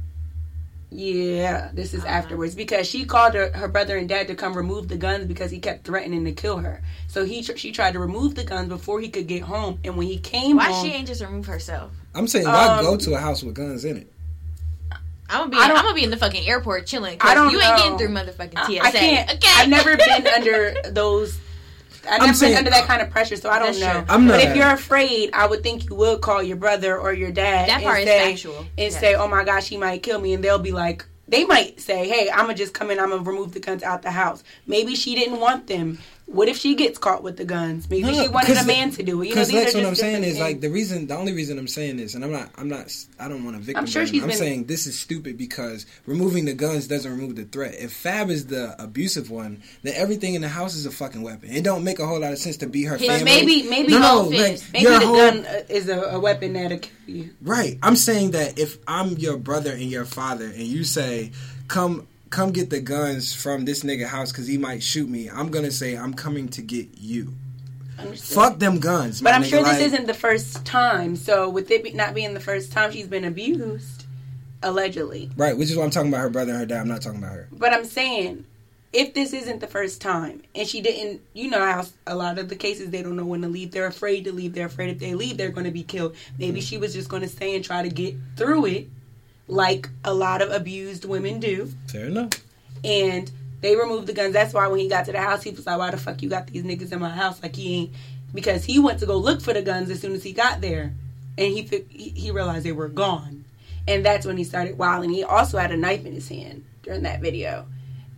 yeah, 0.91 1.71
this 1.75 1.93
is 1.93 2.05
Uh-huh. 2.05 2.15
afterwards 2.15 2.55
because 2.55 2.87
she 2.87 3.05
called 3.05 3.35
her, 3.35 3.51
her 3.53 3.69
brother 3.69 3.97
and 3.97 4.09
dad 4.09 4.29
to 4.29 4.35
come 4.35 4.57
remove 4.57 4.89
the 4.89 4.97
guns 4.97 5.27
because 5.27 5.51
he 5.51 5.59
kept 5.59 5.85
threatening 5.85 6.25
to 6.25 6.33
kill 6.33 6.59
her. 6.59 6.81
So 7.09 7.25
he, 7.25 7.43
tr- 7.43 7.57
she 7.57 7.73
tried 7.73 7.93
to 7.95 7.99
remove 7.99 8.35
the 8.35 8.45
guns 8.45 8.69
before 8.69 9.01
he 9.01 9.09
could 9.09 9.27
get 9.27 9.43
home, 9.43 9.79
and 9.85 9.97
when 9.97 10.07
he 10.07 10.17
came 10.19 10.57
Why 10.57 10.71
home, 10.71 10.87
she 10.87 10.93
ain't 10.93 11.09
just 11.09 11.21
remove 11.23 11.47
herself? 11.47 11.91
I'm 12.17 12.27
saying, 12.27 12.47
why 12.47 12.67
Um, 12.79 12.85
go 12.85 12.97
to 12.97 13.15
a 13.15 13.19
house 13.19 13.43
with 13.43 13.55
guns 13.55 13.85
in 13.85 13.97
it? 13.99 14.13
I'm 15.29 15.39
gonna 15.41 15.51
be. 15.51 15.57
I 15.57 15.65
I'm 15.65 15.75
gonna 15.75 15.95
be 15.95 16.05
in 16.05 16.11
the 16.11 16.17
fucking 16.17 16.47
airport 16.49 16.87
chilling. 16.87 17.19
I 17.21 17.35
don't 17.35 17.51
you 17.51 17.61
ain't 17.61 17.77
know. 17.77 17.83
getting 17.83 17.99
through 17.99 18.09
motherfucking 18.15 18.53
I- 18.57 18.67
TSA. 18.67 18.83
I 18.87 18.91
can't. 18.93 19.31
Okay. 19.35 19.49
I've 19.57 19.69
never 19.69 19.97
been 19.97 20.27
under 20.27 20.75
those. 20.91 21.39
I've 22.09 22.21
never 22.21 22.33
saying- 22.35 22.53
been 22.53 22.59
under 22.59 22.71
that 22.71 22.87
kind 22.87 23.03
of 23.03 23.11
pressure, 23.11 23.35
so 23.37 23.51
I 23.51 23.59
don't 23.59 23.79
know. 23.81 23.91
true. 23.91 24.05
I'm 24.09 24.29
but 24.29 24.37
not- 24.37 24.45
if 24.45 24.57
you're 24.57 24.71
afraid, 24.71 25.31
I 25.33 25.47
would 25.47 25.65
think 25.65 25.91
you 25.91 25.97
would 25.97 26.21
call 26.21 26.41
your 26.43 26.57
brother 26.57 26.97
or 26.97 27.13
your 27.13 27.33
dad 27.33 27.69
That 27.69 27.79
and 27.79 27.83
part 27.85 27.99
is 28.01 28.07
say, 28.07 28.31
factual. 28.31 28.59
and 28.59 28.69
Yes. 28.93 29.01
say, 29.01 29.15
"Oh 29.17 29.27
my 29.27 29.43
gosh, 29.43 29.67
he 29.67 29.77
might 29.77 30.05
kill 30.05 30.21
me," 30.21 30.33
and 30.35 30.45
they'll 30.45 30.61
be 30.61 30.71
like, 30.71 31.05
they 31.27 31.45
might 31.45 31.81
say, 31.81 32.07
"Hey, 32.09 32.31
I'm 32.31 32.43
gonna 32.43 32.55
just 32.55 32.73
come 32.73 32.93
in. 32.93 33.01
I'm 33.01 33.11
gonna 33.11 33.23
remove 33.23 33.53
the 33.53 33.59
guns 33.59 33.83
out 33.83 34.03
the 34.03 34.13
house." 34.13 34.45
Maybe 34.69 34.95
she 34.95 35.17
didn't 35.17 35.41
want 35.41 35.67
them. 35.67 35.99
What 36.27 36.49
if 36.49 36.57
she 36.57 36.75
gets 36.75 36.99
caught 36.99 37.23
with 37.23 37.37
the 37.37 37.45
guns? 37.45 37.89
Maybe 37.89 38.03
No, 38.03 38.13
she 38.13 38.29
wanted 38.29 38.57
a 38.57 38.65
man 38.65 38.91
to 38.91 39.03
do 39.05 39.23
it. 39.23 39.29
You 39.29 39.35
know, 39.37 39.41
Because 39.43 39.47
these 39.49 39.57
are 39.57 39.61
that's 39.61 39.73
just 39.75 39.83
what 39.85 39.89
I'm 39.89 39.95
saying 39.95 40.23
different 40.23 40.35
is 40.35 40.41
like 40.41 40.61
the 40.61 40.71
reason, 40.71 41.07
the 41.07 41.17
only 41.17 41.33
reason 41.33 41.57
I'm 41.57 41.69
saying 41.69 41.99
this, 41.99 42.15
and 42.17 42.25
I'm 42.25 42.33
not, 42.33 42.51
I'm 42.59 42.69
not, 42.69 42.93
I 43.21 43.29
don't 43.29 43.45
want 43.45 43.57
to 43.57 43.63
victim. 43.63 43.81
I'm 43.81 43.87
sure 43.87 44.05
she's 44.09 44.21
I'm 44.23 44.29
been- 44.31 44.37
saying 44.37 44.65
this 44.65 44.89
is 44.89 44.99
stupid 44.99 45.39
because 45.39 45.87
removing 46.05 46.45
the 46.45 46.53
guns 46.55 46.89
doesn't 46.89 47.09
remove 47.11 47.37
the 47.37 47.45
threat. 47.45 47.77
If 47.79 47.93
Fab 47.93 48.29
is 48.29 48.47
the 48.47 48.75
abusive 48.83 49.31
one, 49.31 49.63
then 49.85 49.95
everything 49.95 50.35
in 50.35 50.43
the 50.43 50.49
house 50.49 50.75
is 50.75 50.85
a 50.85 50.91
fucking 50.91 51.23
weapon. 51.23 51.51
It 51.53 51.63
don't 51.63 51.85
make 51.85 52.01
a 52.01 52.07
whole 52.07 52.19
lot 52.19 52.33
of 52.33 52.39
sense 52.39 52.57
to 52.59 52.67
be 52.67 52.83
her 52.85 52.97
His 52.97 53.07
family. 53.07 53.25
maybe, 53.25 53.63
maybe, 53.71 53.93
no, 53.93 54.01
no, 54.01 54.23
like, 54.29 54.61
maybe 54.73 54.85
the 54.85 54.99
whole- 55.07 55.17
gun 55.17 55.47
uh, 55.47 55.63
is 55.69 55.89
a, 55.89 56.01
a 56.01 56.19
weapon 56.19 56.55
that'll 56.55 56.79
kill 56.79 56.91
you. 57.07 57.31
Right. 57.41 57.79
I'm 57.85 57.95
saying 57.97 58.33
that 58.33 58.59
if 58.59 58.79
I'm 58.89 59.11
your 59.17 59.37
brother 59.37 59.71
and 59.71 59.83
your 59.83 60.05
father, 60.05 60.47
and 60.47 60.59
you 60.59 60.83
say, 60.83 61.31
"Come, 61.69 62.09
come 62.31 62.53
get 62.53 62.71
the 62.71 62.81
guns 62.81 63.35
from 63.35 63.65
this 63.65 63.83
nigga 63.83 64.07
house 64.07 64.33
because 64.33 64.47
he 64.47 64.59
might 64.59 64.83
shoot 64.83 65.09
me," 65.09 65.29
I'm 65.29 65.51
gonna 65.51 65.71
say, 65.71 65.97
"I'm 65.97 66.15
coming 66.15 66.49
to 66.49 66.63
get 66.63 66.89
you." 66.99 67.35
Understood. 67.99 68.35
Fuck 68.35 68.59
them 68.59 68.79
guns. 68.79 69.23
But 69.23 69.35
I'm 69.35 69.43
nigga, 69.43 69.49
sure 69.49 69.63
like- 69.63 69.79
this 69.79 69.87
isn't 69.93 70.07
the 70.07 70.15
first 70.15 70.65
time. 70.65 71.17
So 71.17 71.49
with 71.49 71.71
it 71.71 71.83
be, 71.83 71.93
not 71.93 72.15
being 72.15 72.35
the 72.35 72.41
first 72.41 72.73
time 72.73 72.93
she's 72.93 73.07
been 73.07 73.25
abused, 73.25 74.05
allegedly. 74.63 75.31
right. 75.37 75.57
Which 75.57 75.71
is 75.71 75.77
why 75.77 75.85
I'm 75.85 75.91
talking 75.91 76.11
about 76.11 76.21
her 76.21 76.31
brother 76.31 76.53
and 76.53 76.61
her 76.61 76.67
dad. 76.67 76.81
I'm 76.81 76.89
not 76.89 77.03
talking 77.03 77.21
about 77.23 77.33
her. 77.33 77.49
But 77.53 77.73
I'm 77.73 77.85
saying, 77.85 78.45
if 78.93 79.15
this 79.15 79.33
isn't 79.33 79.61
the 79.61 79.67
first 79.67 80.01
time, 80.01 80.43
and 80.55 80.67
she 80.67 80.81
didn't, 80.81 81.21
you 81.33 81.51
know 81.51 81.61
how 81.61 81.85
a 82.07 82.15
lot 82.15 82.39
of 82.39 82.49
the 82.49 82.57
cases 82.57 82.91
they 82.91 83.03
don't 83.03 83.17
know 83.17 83.27
when 83.27 83.43
to 83.43 83.49
leave. 83.49 83.71
They're 83.71 83.87
afraid 83.87 84.25
to 84.25 84.33
leave. 84.33 84.55
They're 84.55 84.67
afraid 84.67 84.91
if 84.91 84.99
they 84.99 85.15
leave, 85.15 85.37
they're 85.37 85.51
going 85.51 85.67
to 85.67 85.71
be 85.71 85.83
killed. 85.83 86.17
Maybe 86.39 86.61
mm-hmm. 86.61 86.67
she 86.67 86.79
was 86.79 86.95
just 86.95 87.09
going 87.09 87.23
to 87.23 87.29
stay 87.29 87.55
and 87.55 87.65
try 87.65 87.83
to 87.83 87.89
get 87.89 88.15
through 88.37 88.67
it, 88.67 88.89
like 89.49 89.89
a 90.05 90.13
lot 90.13 90.43
of 90.43 90.51
abused 90.51 91.05
women 91.05 91.41
do. 91.41 91.73
Fair 91.89 92.07
enough. 92.07 92.33
And 92.85 93.31
they 93.61 93.77
removed 93.77 94.07
the 94.07 94.13
guns. 94.13 94.33
That's 94.33 94.53
why 94.55 94.67
when 94.69 94.81
he 94.81 94.89
got 94.89 95.07
to 95.07 95.13
the 95.13 95.21
house, 95.21 95.43
he 95.43 95.51
was 95.51 95.67
like, 95.67 95.79
"Why 95.79 95.91
the 95.91 95.97
fuck 95.97 96.23
you 96.23 96.29
got 96.29 96.47
these 96.47 96.63
niggas 96.63 96.93
in 96.93 97.01
my 97.01 97.11
house?" 97.11 97.43
Like 97.43 97.57
he 97.57 97.75
ain't 97.75 97.91
because 98.35 98.65
he 98.65 98.79
went 98.79 99.01
to 99.01 99.07
go 99.07 99.17
look 99.17 99.41
for 99.41 99.53
the 99.53 99.63
guns 99.63 99.91
as 99.91 100.01
soon 100.01 100.13
as 100.13 100.23
he 100.23 100.33
got 100.33 100.61
there, 100.61 100.93
and 101.39 101.53
he 101.53 101.63
he, 101.91 102.31
realized 102.31 102.65
they 102.65 102.73
were 102.73 102.89
gone, 102.89 103.45
and 103.89 104.05
that's 104.05 104.27
when 104.27 104.37
he 104.37 104.45
started 104.45 104.79
wilding. 104.79 105.11
He 105.11 105.25
also 105.25 105.59
had 105.59 105.73
a 105.73 105.77
knife 105.77 106.05
in 106.05 106.13
his 106.13 106.29
hand 106.29 106.65
during 106.83 107.03
that 107.03 107.21
video, 107.21 107.67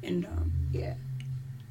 and 0.03 0.27
um, 0.27 0.53
yeah. 0.73 0.95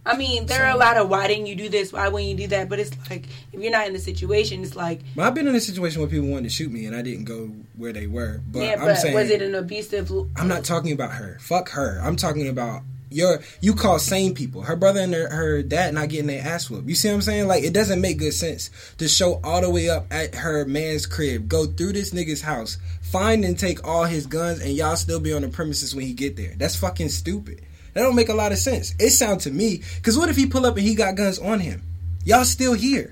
I 0.08 0.16
mean, 0.16 0.46
there 0.46 0.66
are 0.66 0.74
a 0.74 0.78
lot 0.78 0.98
of 0.98 1.10
why 1.10 1.28
didn't 1.28 1.48
you 1.48 1.56
do 1.56 1.68
this? 1.70 1.92
Why 1.92 2.08
wouldn't 2.08 2.30
you 2.30 2.38
do 2.38 2.48
that? 2.48 2.70
But 2.70 2.80
it's 2.80 2.92
like 3.10 3.26
if 3.52 3.62
you're 3.62 3.72
not 3.72 3.88
in 3.88 3.94
the 3.94 4.00
situation, 4.00 4.64
it's 4.64 4.76
like 4.76 5.02
But 5.16 5.28
I've 5.28 5.36
been 5.36 5.48
in 5.48 5.56
a 5.56 5.60
situation 5.60 6.02
where 6.02 6.10
people 6.10 6.28
wanted 6.28 6.44
to 6.44 6.50
shoot 6.50 6.72
me 6.72 6.86
and 6.86 6.96
I 6.96 7.02
didn't 7.02 7.26
go 7.26 7.52
where 7.76 7.92
they 7.92 8.08
were. 8.08 8.42
But 8.50 8.60
yeah. 8.60 8.76
I'm 8.80 8.86
But 8.86 8.96
saying 8.96 9.14
was 9.14 9.30
it 9.30 9.42
an 9.42 9.56
abusive? 9.56 10.10
I'm 10.38 10.48
not 10.48 10.64
talking 10.64 10.94
about 10.94 11.12
her. 11.12 11.38
Fuck 11.42 11.70
her. 11.72 12.00
I'm 12.02 12.16
talking 12.16 12.48
about 12.48 12.84
your 13.10 13.42
you 13.62 13.74
call 13.74 14.00
sane 14.00 14.34
people. 14.34 14.62
Her 14.62 14.76
brother 14.76 15.02
and 15.02 15.14
her, 15.14 15.30
her 15.30 15.64
dad 15.64 15.94
not 15.94 16.10
getting 16.10 16.28
their 16.28 16.42
ass 16.42 16.70
whooped. 16.70 16.88
You 16.88 16.96
see 16.96 17.10
what 17.10 17.16
I'm 17.16 17.22
saying? 17.22 17.48
Like 17.48 17.64
it 17.64 17.74
doesn't 17.74 18.02
make 18.02 18.20
good 18.20 18.34
sense 18.34 18.70
to 18.98 19.08
show 19.08 19.40
all 19.44 19.62
the 19.62 19.70
way 19.70 19.90
up 19.90 20.06
at 20.12 20.36
her 20.36 20.66
man's 20.66 21.06
crib, 21.06 21.48
go 21.48 21.66
through 21.66 21.94
this 21.94 22.14
nigga's 22.14 22.42
house, 22.42 22.78
find 23.02 23.44
and 23.46 23.58
take 23.58 23.86
all 23.88 24.06
his 24.06 24.26
guns, 24.26 24.62
and 24.62 24.72
y'all 24.72 24.96
still 24.96 25.20
be 25.20 25.34
on 25.34 25.42
the 25.42 25.50
premises 25.50 25.96
when 25.96 26.06
he 26.06 26.14
get 26.14 26.36
there. 26.36 26.54
That's 26.58 26.76
fucking 26.76 27.10
stupid. 27.10 27.62
That 27.98 28.04
don't 28.04 28.16
make 28.16 28.30
a 28.30 28.36
lot 28.36 28.52
of 28.52 28.60
sense. 28.60 28.94
It 29.00 29.10
sound 29.10 29.42
to 29.42 29.50
me 29.50 29.82
because 29.96 30.20
what 30.20 30.30
if 30.30 30.36
he 30.36 30.46
pull 30.46 30.68
up 30.68 30.78
and 30.78 30.86
he 30.86 30.94
got 30.94 31.16
guns 31.16 31.40
on 31.40 31.60
him? 31.60 31.82
Y'all 32.26 32.46
still 32.46 32.74
here. 32.74 33.12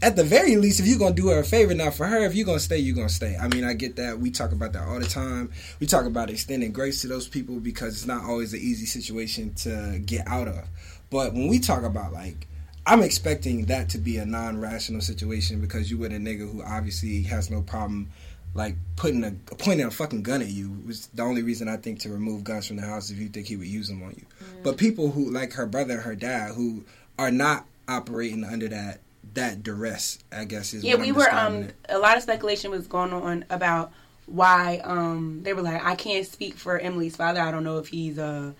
At 0.00 0.14
the 0.14 0.22
very 0.22 0.54
least, 0.54 0.78
if 0.78 0.86
you're 0.86 1.00
gonna 1.00 1.16
do 1.16 1.30
her 1.30 1.40
a 1.40 1.44
favor, 1.44 1.74
now 1.74 1.90
for 1.90 2.06
her, 2.06 2.24
if 2.24 2.36
you're 2.36 2.46
gonna 2.46 2.60
stay, 2.60 2.78
you're 2.78 2.94
gonna 2.94 3.08
stay. 3.08 3.36
I 3.36 3.48
mean, 3.48 3.64
I 3.64 3.72
get 3.72 3.96
that. 3.96 4.20
We 4.20 4.30
talk 4.30 4.52
about 4.52 4.72
that 4.74 4.86
all 4.86 5.00
the 5.00 5.06
time. 5.06 5.50
We 5.80 5.88
talk 5.88 6.04
about 6.04 6.30
extending 6.30 6.70
grace 6.70 7.00
to 7.00 7.08
those 7.08 7.26
people 7.26 7.58
because 7.58 7.94
it's 7.94 8.06
not 8.06 8.22
always 8.22 8.52
an 8.52 8.60
easy 8.60 8.86
situation 8.86 9.52
to 9.54 10.00
get 10.06 10.28
out 10.28 10.46
of. 10.46 10.68
But 11.10 11.32
when 11.32 11.48
we 11.48 11.58
talk 11.58 11.82
about 11.82 12.12
like, 12.12 12.46
I'm 12.86 13.02
expecting 13.02 13.66
that 13.66 13.88
to 13.88 13.98
be 13.98 14.18
a 14.18 14.24
non-rational 14.24 15.00
situation 15.00 15.60
because 15.60 15.90
you 15.90 15.98
with 15.98 16.12
a 16.12 16.18
nigga 16.18 16.48
who 16.48 16.62
obviously 16.62 17.22
has 17.24 17.50
no 17.50 17.62
problem 17.62 18.12
like 18.54 18.76
putting 18.96 19.22
a 19.24 19.30
pointing 19.54 19.86
a 19.86 19.90
fucking 19.90 20.22
gun 20.22 20.42
at 20.42 20.48
you 20.48 20.82
was 20.86 21.06
the 21.08 21.22
only 21.22 21.42
reason 21.42 21.68
I 21.68 21.76
think 21.76 22.00
to 22.00 22.08
remove 22.08 22.42
guns 22.44 22.66
from 22.66 22.76
the 22.76 22.82
house 22.82 23.10
if 23.10 23.18
you 23.18 23.28
think 23.28 23.46
he 23.46 23.56
would 23.56 23.66
use 23.68 23.88
them 23.88 24.02
on 24.02 24.10
you. 24.16 24.24
But 24.62 24.76
people 24.76 25.10
who 25.12 25.30
like 25.30 25.52
her 25.54 25.66
brother 25.66 25.94
and 25.94 26.02
her 26.02 26.16
dad 26.16 26.54
who 26.54 26.84
are 27.18 27.30
not 27.30 27.66
operating 27.88 28.44
under 28.44 28.68
that 28.68 29.00
that 29.34 29.62
duress, 29.62 30.18
I 30.32 30.44
guess 30.46 30.74
is 30.74 30.82
yeah 30.82 30.94
what 30.94 31.02
we 31.02 31.12
were 31.12 31.30
um 31.32 31.62
it. 31.64 31.74
a 31.88 31.98
lot 31.98 32.16
of 32.16 32.22
speculation 32.24 32.70
was 32.70 32.86
going 32.88 33.12
on 33.12 33.44
about 33.50 33.92
why 34.26 34.80
um 34.84 35.40
they 35.42 35.52
were 35.52 35.62
like 35.62 35.84
i 35.84 35.94
can't 35.96 36.24
speak 36.24 36.54
for 36.54 36.78
emily's 36.78 37.16
father 37.16 37.40
i 37.40 37.50
don't 37.50 37.64
know 37.64 37.78
if 37.78 37.88
he's 37.88 38.16
uh 38.16 38.52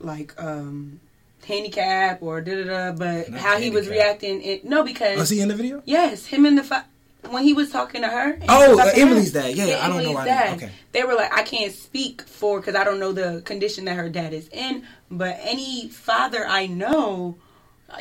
like 0.00 0.32
um 0.42 0.98
handicap 1.46 2.22
or 2.22 2.40
da 2.40 2.54
da 2.54 2.64
da 2.64 2.92
but 2.92 3.30
Not 3.30 3.40
how 3.40 3.58
he 3.58 3.68
was 3.70 3.86
reacting 3.88 4.42
it 4.42 4.64
no 4.64 4.82
because 4.82 5.18
was 5.18 5.28
he 5.30 5.40
in 5.40 5.48
the 5.48 5.54
video? 5.54 5.82
yes 5.84 6.26
him 6.26 6.44
and 6.46 6.56
the 6.58 6.64
fa- 6.64 6.86
when 7.30 7.42
he 7.44 7.52
was 7.52 7.70
talking 7.70 8.02
to 8.02 8.08
her 8.08 8.38
Oh, 8.48 8.78
uh, 8.80 8.90
Emily's 8.94 9.32
her. 9.32 9.42
dad. 9.42 9.54
Yeah, 9.56 9.80
I 9.82 9.88
don't 9.88 10.02
know 10.02 10.10
Emily's 10.10 10.24
dad. 10.26 10.56
Okay. 10.56 10.70
they 10.92 11.04
were 11.04 11.14
like 11.14 11.32
i 11.32 11.42
can't 11.42 11.72
speak 11.72 12.22
for 12.22 12.60
because 12.60 12.74
i 12.74 12.84
don't 12.84 12.98
know 13.00 13.12
the 13.12 13.42
condition 13.44 13.84
that 13.86 13.96
her 13.96 14.08
dad 14.08 14.32
is 14.32 14.48
in 14.48 14.84
but 15.10 15.38
any 15.42 15.88
father 15.88 16.44
i 16.46 16.66
know 16.66 17.36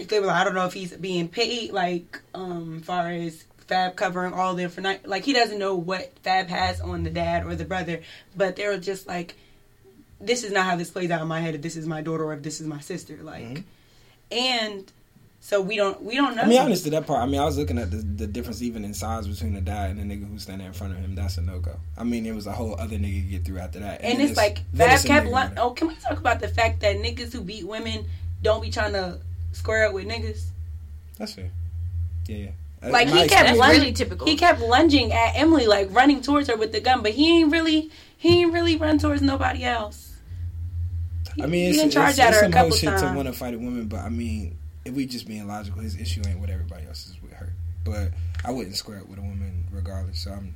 they 0.10 0.20
were 0.20 0.26
like, 0.28 0.36
I 0.36 0.44
don't 0.44 0.54
know 0.54 0.66
if 0.66 0.74
he's 0.74 0.92
being 0.92 1.30
paid, 1.30 1.72
like, 1.72 2.20
um, 2.36 2.82
far 2.82 3.08
as 3.10 3.46
Fab 3.68 3.96
covering 3.96 4.34
all 4.34 4.54
the 4.54 4.68
for 4.68 4.82
night. 4.82 5.08
Like, 5.08 5.24
he 5.24 5.32
doesn't 5.32 5.58
know 5.60 5.76
what 5.76 6.12
Fab 6.24 6.48
has 6.50 6.82
on 6.82 7.04
the 7.04 7.10
dad 7.10 7.46
or 7.46 7.56
the 7.56 7.64
brother, 7.64 8.02
but 8.36 8.58
they're 8.58 8.78
just 8.78 9.08
like, 9.08 9.36
this 10.20 10.44
is 10.44 10.52
not 10.52 10.66
how 10.66 10.76
this 10.76 10.90
plays 10.90 11.10
out 11.10 11.22
in 11.22 11.30
my 11.30 11.40
head. 11.40 11.56
If 11.56 11.62
this 11.62 11.78
is 11.78 11.88
my 11.88 12.02
daughter 12.02 12.26
or 12.26 12.34
if 12.34 12.44
this 12.44 12.60
is 12.60 12.68
my 12.68 12.82
sister, 12.82 13.18
like, 13.22 13.64
and 14.30 14.92
so 15.48 15.62
we 15.62 15.78
don't 15.78 16.04
we 16.04 16.16
don't 16.18 16.36
know. 16.36 16.42
I 16.42 16.46
mean, 16.46 16.60
I 16.60 16.66
understood 16.66 16.92
that 16.92 17.08
part. 17.08 17.22
I 17.24 17.26
mean, 17.26 17.40
I 17.40 17.46
was 17.46 17.58
looking 17.58 17.78
at 17.78 17.90
the, 17.90 17.96
the 17.96 18.28
difference 18.28 18.62
even 18.62 18.84
in 18.84 18.94
size 18.94 19.30
between 19.30 19.54
the 19.54 19.62
dad 19.62 19.92
and 19.92 19.98
the 19.98 20.04
nigga 20.04 20.30
who's 20.30 20.42
standing 20.44 20.68
in 20.68 20.74
front 20.74 20.92
of 20.92 21.00
him. 21.00 21.16
That's 21.16 21.38
a 21.38 21.42
no 21.42 21.60
go. 21.60 21.80
I 21.98 22.04
mean, 22.04 22.26
it 22.26 22.36
was 22.36 22.48
a 22.48 22.52
whole 22.52 22.76
other 22.78 22.98
nigga 22.98 23.24
to 23.24 23.30
get 23.30 23.46
through 23.46 23.60
after 23.60 23.80
that. 23.80 24.02
and 24.02 24.20
then 24.20 24.28
it's 24.28 24.36
like 24.36 24.60
then 24.74 24.90
Fab 24.90 25.06
kept. 25.06 25.26
nigga 25.28 25.32
Lun- 25.32 25.50
with 25.52 25.58
it. 25.58 25.62
oh, 25.62 25.70
can 25.70 25.88
we 25.88 25.96
talk 25.96 26.18
about 26.18 26.42
the 26.42 26.50
fact 26.50 26.82
that 26.82 26.98
niggas 26.98 27.32
who 27.32 27.40
beat 27.40 27.66
women 27.66 28.08
don't 28.44 28.62
be 28.62 28.70
trying 28.70 28.92
to 28.92 29.20
square 29.54 29.86
up 29.88 29.94
with 29.94 30.06
niggas? 30.06 30.48
That's 31.18 31.32
fair. 31.36 31.50
Yeah, 32.26 32.36
yeah. 32.36 32.50
Uh, 32.84 32.90
Like 32.90 33.08
he 33.08 33.30
kept 33.30 33.56
lunging, 33.58 33.80
really 33.82 33.94
typical. 33.94 34.28
He 34.28 34.36
kept 34.36 34.60
lunging 34.60 35.14
at 35.14 35.32
Emily, 35.38 35.66
like 35.66 35.88
running 35.96 36.20
towards 36.22 36.50
her 36.50 36.58
with 36.58 36.74
the 36.74 36.82
gun, 36.82 37.02
but 37.02 37.14
he 37.14 37.40
ain't 37.40 37.54
really 37.54 37.90
he 38.18 38.42
ain't 38.42 38.52
really 38.52 38.76
run 38.76 38.98
towards 39.00 39.22
nobody 39.22 39.64
else. 39.64 40.18
He, 41.38 41.42
I 41.44 41.46
mean, 41.46 41.64
he 41.64 41.70
it's, 41.70 41.78
didn't 41.78 41.94
charge 41.94 42.10
it's, 42.10 42.20
at 42.20 42.30
it's 42.32 42.38
her 42.42 42.42
a 42.42 42.46
some 42.48 42.52
whole 42.52 42.64
couple 42.72 42.78
shit 42.78 43.00
to 43.00 43.16
want 43.16 43.28
to 43.30 43.34
fight 43.34 43.54
a 43.54 43.58
woman, 43.58 43.86
but 43.86 44.02
I 44.02 44.10
mean, 44.10 44.58
if 44.88 44.94
we 44.94 45.06
just 45.06 45.28
being 45.28 45.48
logical, 45.48 45.82
his 45.82 46.00
issue 46.00 46.22
ain't 46.28 46.40
what 46.40 46.50
everybody 46.50 46.86
else 46.88 47.08
is 47.08 47.22
with 47.22 47.34
her. 47.34 47.54
But 47.84 48.10
I 48.44 48.52
wouldn't 48.52 48.76
square 48.76 49.00
up 49.00 49.08
with 49.08 49.20
a 49.20 49.22
woman 49.22 49.66
regardless. 49.72 50.20
So 50.24 50.32
I'm, 50.32 50.56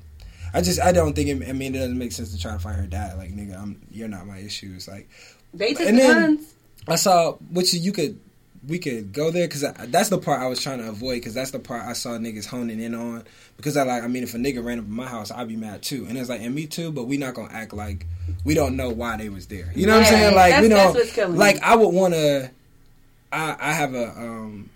I 0.54 0.62
just 0.62 0.82
I 0.82 0.92
don't 0.92 1.14
think 1.16 1.30
it. 1.30 1.50
I 1.50 1.54
mean, 1.54 1.76
it 1.76 1.80
doesn't 1.80 1.98
make 1.98 2.12
sense 2.12 2.34
to 2.34 2.40
try 2.42 2.54
to 2.54 2.60
find 2.60 2.76
her 2.78 2.88
dad. 2.88 3.18
Like 3.18 3.32
nigga, 3.32 3.58
I'm 3.62 3.82
you're 3.92 4.08
not 4.08 4.26
my 4.28 4.40
issue. 4.40 4.74
It's 4.76 4.88
like 4.88 5.10
They 5.54 5.74
took 5.74 5.88
And 5.88 5.98
the 5.98 6.02
then- 6.02 6.36
guns. 6.36 6.54
I 6.88 6.96
saw 6.96 7.34
which 7.52 7.74
you 7.76 7.92
could 7.92 8.20
we 8.68 8.78
could 8.80 9.12
go 9.14 9.32
there 9.32 9.48
because 9.48 9.62
that's 9.88 10.10
the 10.10 10.18
part 10.20 10.40
I 10.42 10.48
was 10.48 10.62
trying 10.62 10.80
to 10.80 10.90
avoid 10.90 11.16
because 11.16 11.34
that's 11.34 11.50
the 11.52 11.60
part 11.60 11.84
I 11.84 11.94
saw 11.94 12.12
niggas 12.12 12.46
honing 12.46 12.80
in 12.80 12.94
on 12.96 13.24
because 13.58 13.78
I 13.78 13.84
like 13.84 14.04
I 14.04 14.08
mean 14.08 14.24
if 14.24 14.34
a 14.34 14.38
nigga 14.38 14.64
ran 14.64 14.78
up 14.80 14.86
in 14.86 14.92
my 14.92 15.08
house 15.08 15.32
I'd 15.32 15.48
be 15.48 15.56
mad 15.56 15.82
too 15.84 16.06
and 16.10 16.18
it's 16.18 16.30
like 16.30 16.42
and 16.42 16.54
me 16.54 16.66
too 16.68 16.92
but 16.92 17.06
we 17.06 17.18
not 17.18 17.34
gonna 17.36 17.52
act 17.54 17.74
like 17.74 18.06
we 18.44 18.54
don't 18.54 18.76
know 18.76 18.90
why 18.90 19.18
they 19.18 19.30
was 19.30 19.48
there 19.48 19.72
you 19.76 19.86
know 19.88 19.94
what 19.98 20.06
I'm 20.08 20.14
saying 20.14 20.36
like 20.36 20.52
that's, 20.52 20.62
we 20.64 21.22
don't 21.24 21.38
like. 21.38 21.62
I 21.64 21.76
would 21.76 21.90
want 21.90 22.14
to 22.14 22.52
I 23.32 23.56
I 23.60 23.74
have 23.74 23.94
a 23.94 24.10
um 24.18 24.70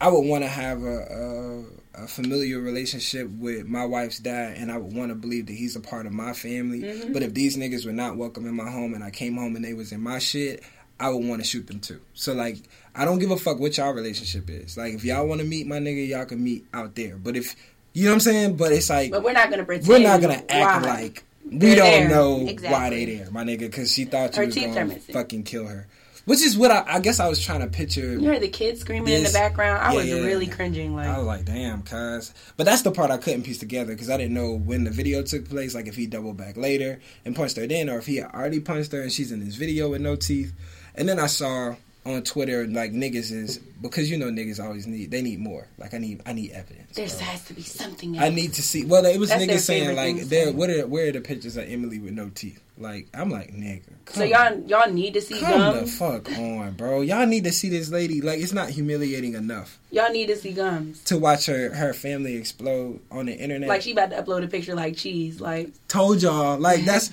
I 0.00 0.08
would 0.08 0.26
want 0.26 0.44
to 0.44 0.48
have 0.48 0.82
a, 0.82 1.64
a 1.96 2.02
a 2.04 2.08
familiar 2.08 2.58
relationship 2.58 3.28
with 3.38 3.66
my 3.68 3.84
wife's 3.84 4.18
dad 4.18 4.56
and 4.56 4.70
I 4.72 4.78
would 4.78 4.92
want 4.94 5.10
to 5.10 5.14
believe 5.14 5.46
that 5.46 5.52
he's 5.52 5.76
a 5.76 5.80
part 5.80 6.06
of 6.06 6.12
my 6.12 6.32
family 6.32 6.80
Mm-hmm. 6.82 7.12
but 7.12 7.22
if 7.22 7.32
these 7.34 7.56
niggas 7.56 7.86
were 7.86 7.92
not 7.92 8.16
welcome 8.16 8.46
in 8.46 8.54
my 8.54 8.68
home 8.70 8.94
and 8.94 9.04
I 9.04 9.10
came 9.10 9.36
home 9.36 9.54
and 9.56 9.64
they 9.64 9.74
was 9.74 9.92
in 9.92 10.00
my 10.00 10.18
shit 10.18 10.62
I 10.98 11.10
would 11.10 11.24
want 11.26 11.40
to 11.42 11.46
shoot 11.46 11.66
them 11.66 11.80
too. 11.80 12.00
So 12.14 12.34
like, 12.34 12.56
I 12.94 13.04
don't 13.04 13.18
give 13.18 13.32
a 13.32 13.36
fuck 13.36 13.58
what 13.58 13.76
y'all 13.76 13.92
relationship 13.92 14.48
is. 14.48 14.76
Like, 14.76 14.94
if 14.94 15.02
y'all 15.04 15.26
want 15.26 15.40
to 15.40 15.46
meet 15.46 15.66
my 15.66 15.78
nigga, 15.78 16.06
y'all 16.06 16.24
can 16.24 16.42
meet 16.42 16.64
out 16.72 16.94
there. 16.94 17.16
But 17.16 17.36
if 17.36 17.56
you 17.94 18.04
know 18.04 18.10
what 18.10 18.14
I'm 18.14 18.20
saying, 18.20 18.56
but 18.56 18.70
it's 18.70 18.88
like 18.90 19.10
But 19.10 19.24
we're 19.24 19.32
not 19.32 19.50
gonna 19.50 19.64
pretend. 19.64 19.88
we're 19.88 19.98
not 19.98 20.20
gonna 20.20 20.42
act 20.48 20.86
why. 20.86 20.92
like 20.94 21.24
we 21.50 21.58
They're 21.58 21.76
don't 21.76 21.84
there. 21.90 22.08
know 22.10 22.36
why 22.70 22.90
they 22.90 23.04
there, 23.06 23.30
my 23.32 23.42
nigga, 23.42 23.58
because 23.60 23.92
she 23.92 24.04
thought 24.04 24.36
you 24.36 24.42
Her 24.42 24.46
was 24.46 24.54
gonna 24.56 24.98
fucking 25.00 25.42
kill 25.42 25.66
her. 25.66 25.88
Which 26.24 26.40
is 26.40 26.56
what 26.56 26.70
I, 26.70 26.84
I 26.86 27.00
guess 27.00 27.20
I 27.20 27.28
was 27.28 27.42
trying 27.42 27.60
to 27.60 27.66
picture. 27.66 28.12
You 28.14 28.24
heard 28.24 28.40
the 28.40 28.48
kids 28.48 28.80
screaming 28.80 29.12
in 29.12 29.24
the 29.24 29.30
background. 29.30 29.82
I 29.82 29.92
Yeah, 29.92 29.98
was 29.98 30.08
yeah. 30.08 30.14
really 30.20 30.46
cringing. 30.46 30.94
Like 30.96 31.08
I 31.08 31.18
was 31.18 31.26
like, 31.26 31.44
damn, 31.44 31.82
cuz. 31.82 32.32
But 32.56 32.64
that's 32.64 32.82
the 32.82 32.90
part 32.92 33.10
I 33.10 33.18
couldn't 33.18 33.42
piece 33.42 33.58
together 33.58 33.92
because 33.92 34.08
I 34.08 34.16
didn't 34.16 34.32
know 34.34 34.52
when 34.56 34.84
the 34.84 34.90
video 34.90 35.22
took 35.22 35.48
place. 35.48 35.74
Like, 35.74 35.86
if 35.86 35.96
he 35.96 36.06
doubled 36.06 36.36
back 36.36 36.56
later 36.56 37.00
and 37.24 37.36
punched 37.36 37.56
her 37.56 37.66
then, 37.66 37.90
or 37.90 37.98
if 37.98 38.06
he 38.06 38.16
had 38.16 38.30
already 38.32 38.60
punched 38.60 38.92
her 38.92 39.02
and 39.02 39.12
she's 39.12 39.32
in 39.32 39.44
this 39.44 39.56
video 39.56 39.90
with 39.90 40.00
no 40.00 40.16
teeth. 40.16 40.54
And 40.94 41.08
then 41.08 41.18
I 41.18 41.26
saw 41.26 41.76
on 42.06 42.22
Twitter, 42.22 42.66
like, 42.66 42.92
niggas 42.92 43.32
is, 43.32 43.58
because 43.80 44.10
you 44.10 44.18
know 44.18 44.26
niggas 44.26 44.62
always 44.62 44.86
need, 44.86 45.10
they 45.10 45.22
need 45.22 45.38
more. 45.38 45.66
Like, 45.78 45.94
I 45.94 45.98
need, 45.98 46.22
I 46.26 46.32
need 46.32 46.52
evidence. 46.52 46.94
there 46.94 47.06
bro. 47.06 47.18
has 47.18 47.44
to 47.46 47.54
be 47.54 47.62
something. 47.62 48.18
I 48.18 48.28
need 48.28 48.54
to 48.54 48.62
see. 48.62 48.84
Well, 48.84 49.04
it 49.06 49.18
was 49.18 49.30
That's 49.30 49.42
niggas 49.42 49.60
saying 49.60 49.96
like, 49.96 50.28
there. 50.28 50.52
What 50.52 50.70
are 50.70 50.86
where 50.86 51.08
are 51.08 51.12
the 51.12 51.20
pictures 51.20 51.56
of 51.56 51.68
Emily 51.68 51.98
with 51.98 52.12
no 52.12 52.28
teeth? 52.28 52.60
Like, 52.76 53.06
I'm 53.14 53.30
like, 53.30 53.52
nigga, 53.52 53.84
come 54.04 54.14
So 54.16 54.24
y'all 54.24 54.58
y'all 54.66 54.90
need 54.90 55.14
to 55.14 55.20
see 55.20 55.38
Come 55.38 55.76
the 55.76 55.86
fuck 55.86 56.28
on, 56.32 56.72
bro. 56.72 57.02
Y'all 57.02 57.24
need 57.24 57.44
to 57.44 57.52
see 57.52 57.68
this 57.68 57.88
lady. 57.90 58.20
Like, 58.20 58.40
it's 58.40 58.52
not 58.52 58.68
humiliating 58.68 59.34
enough 59.34 59.78
Y'all 59.92 60.10
need 60.10 60.26
to 60.26 60.36
see 60.36 60.52
gums. 60.52 61.02
to 61.04 61.16
watch 61.16 61.46
her 61.46 61.72
her 61.72 61.92
family 61.92 62.34
explode 62.34 62.98
on 63.12 63.26
the 63.26 63.32
internet. 63.32 63.68
Like 63.68 63.82
she 63.82 63.92
about 63.92 64.10
to 64.10 64.20
upload 64.20 64.42
a 64.42 64.48
picture 64.48 64.74
like 64.74 64.96
cheese. 64.96 65.40
Like 65.40 65.70
told 65.86 66.22
y'all, 66.22 66.58
like 66.58 66.84
that's. 66.84 67.10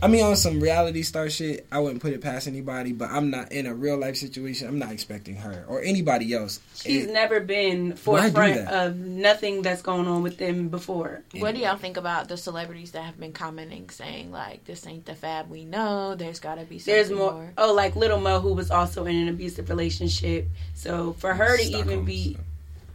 I 0.00 0.06
mean, 0.06 0.24
on 0.24 0.36
some 0.36 0.60
reality 0.60 1.02
star 1.02 1.28
shit, 1.28 1.66
I 1.72 1.80
wouldn't 1.80 2.00
put 2.00 2.12
it 2.12 2.20
past 2.20 2.46
anybody. 2.46 2.92
But 2.92 3.10
I'm 3.10 3.30
not 3.30 3.50
in 3.52 3.66
a 3.66 3.74
real 3.74 3.96
life 3.98 4.16
situation. 4.16 4.68
I'm 4.68 4.78
not 4.78 4.92
expecting 4.92 5.36
her 5.36 5.64
or 5.68 5.82
anybody 5.82 6.32
else. 6.32 6.60
she's 6.74 7.04
It- 7.04 7.12
never 7.12 7.40
been 7.40 7.96
forefront 7.96 8.68
of 8.68 8.96
nothing 8.96 9.62
that's 9.62 9.82
going 9.82 10.06
on 10.06 10.22
with 10.22 10.38
them 10.38 10.68
before. 10.68 11.22
What 11.38 11.54
do 11.54 11.60
y'all 11.60 11.76
think 11.76 11.96
about 11.96 12.28
the 12.28 12.36
celebrities 12.36 12.92
that 12.92 13.02
have 13.02 13.18
been 13.18 13.32
commenting 13.32 13.90
saying 13.90 14.30
like 14.30 14.64
this 14.64 14.86
ain't 14.86 15.06
the 15.06 15.14
fab 15.14 15.50
we 15.50 15.64
know? 15.64 16.14
There's 16.14 16.38
got 16.38 16.56
to 16.56 16.64
be 16.64 16.78
something 16.78 16.94
There's 16.94 17.10
more. 17.10 17.52
Oh, 17.58 17.74
like 17.74 17.96
Lil 17.96 18.20
Mo, 18.20 18.40
who 18.40 18.52
was 18.54 18.70
also 18.70 19.04
in 19.06 19.16
an 19.16 19.28
abusive 19.28 19.68
relationship. 19.68 20.48
So 20.74 21.14
for 21.18 21.34
her 21.34 21.56
to 21.56 21.62
even 21.62 22.04
be 22.04 22.34
stuff. 22.34 22.44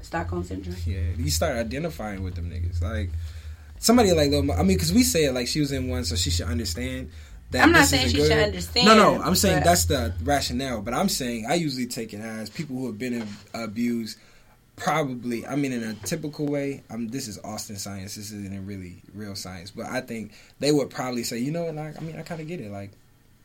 Stockholm 0.02 0.44
syndrome. 0.44 0.76
Yeah, 0.86 1.00
you 1.18 1.30
start 1.30 1.56
identifying 1.58 2.24
with 2.24 2.36
them 2.36 2.50
niggas. 2.52 2.82
Like 2.82 3.10
somebody 3.84 4.12
like 4.14 4.32
Lil 4.32 4.44
Mo- 4.44 4.54
I 4.54 4.64
mean, 4.64 4.78
because 4.78 4.92
we 4.94 5.04
say 5.04 5.26
it 5.26 5.34
like 5.34 5.48
she 5.48 5.60
was 5.60 5.72
in 5.72 5.90
one, 5.90 6.04
so 6.06 6.16
she 6.16 6.30
should 6.32 6.48
understand. 6.48 7.12
That 7.52 7.64
I'm 7.64 7.72
not 7.72 7.86
saying 7.86 8.10
she 8.10 8.18
should 8.18 8.32
understand, 8.32 8.88
No, 8.88 8.96
no, 8.96 9.22
I'm 9.22 9.36
saying 9.36 9.60
but- 9.60 9.66
that's 9.66 9.86
the 9.86 10.14
rationale. 10.24 10.82
But 10.82 10.96
I'm 10.96 11.10
saying 11.10 11.46
I 11.48 11.54
usually 11.54 11.86
take 11.86 12.12
it 12.14 12.20
as 12.22 12.50
people 12.50 12.76
who 12.78 12.88
have 12.88 12.98
been 12.98 13.28
abused. 13.54 14.18
Probably, 14.76 15.46
I 15.46 15.56
mean, 15.56 15.72
in 15.72 15.84
a 15.84 15.94
typical 15.94 16.48
way. 16.48 16.82
Um, 16.90 17.08
this 17.10 17.28
is 17.28 17.38
Austin 17.44 17.76
science. 17.76 18.16
This 18.16 18.32
isn't 18.32 18.58
a 18.58 18.60
really 18.62 19.04
real 19.14 19.36
science, 19.36 19.70
but 19.70 19.86
I 19.86 20.02
think 20.02 20.32
they 20.60 20.72
would 20.72 20.90
probably 20.90 21.24
say, 21.24 21.38
you 21.38 21.52
know 21.52 21.66
what? 21.66 21.76
Like, 21.76 21.96
I 21.96 22.04
mean, 22.04 22.18
I 22.18 22.24
kind 22.24 22.42
of 22.42 22.48
get 22.48 22.60
it. 22.60 22.72
Like, 22.72 22.90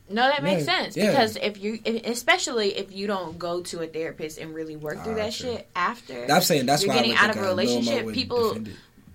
No, 0.08 0.22
that 0.26 0.42
makes 0.42 0.64
Yeah, 0.66 0.78
sense 0.82 0.96
yeah. 0.96 1.10
because 1.10 1.36
if 1.36 1.58
you, 1.62 1.80
if, 1.84 2.06
especially 2.06 2.68
if 2.78 2.90
you 2.96 3.06
don't 3.06 3.38
go 3.38 3.60
to 3.60 3.82
a 3.82 3.86
therapist 3.86 4.38
and 4.38 4.54
really 4.54 4.74
work 4.76 5.04
through 5.04 5.12
Ah, 5.12 5.16
that 5.16 5.34
true. 5.34 5.50
shit 5.56 5.68
after, 5.76 6.32
I'm 6.32 6.40
saying 6.40 6.64
that's 6.64 6.82
You're 6.82 6.94
why 6.94 7.00
getting 7.02 7.14
out 7.14 7.28
of 7.28 7.36
a 7.36 7.42
relationship, 7.42 8.10
people-. 8.14 8.56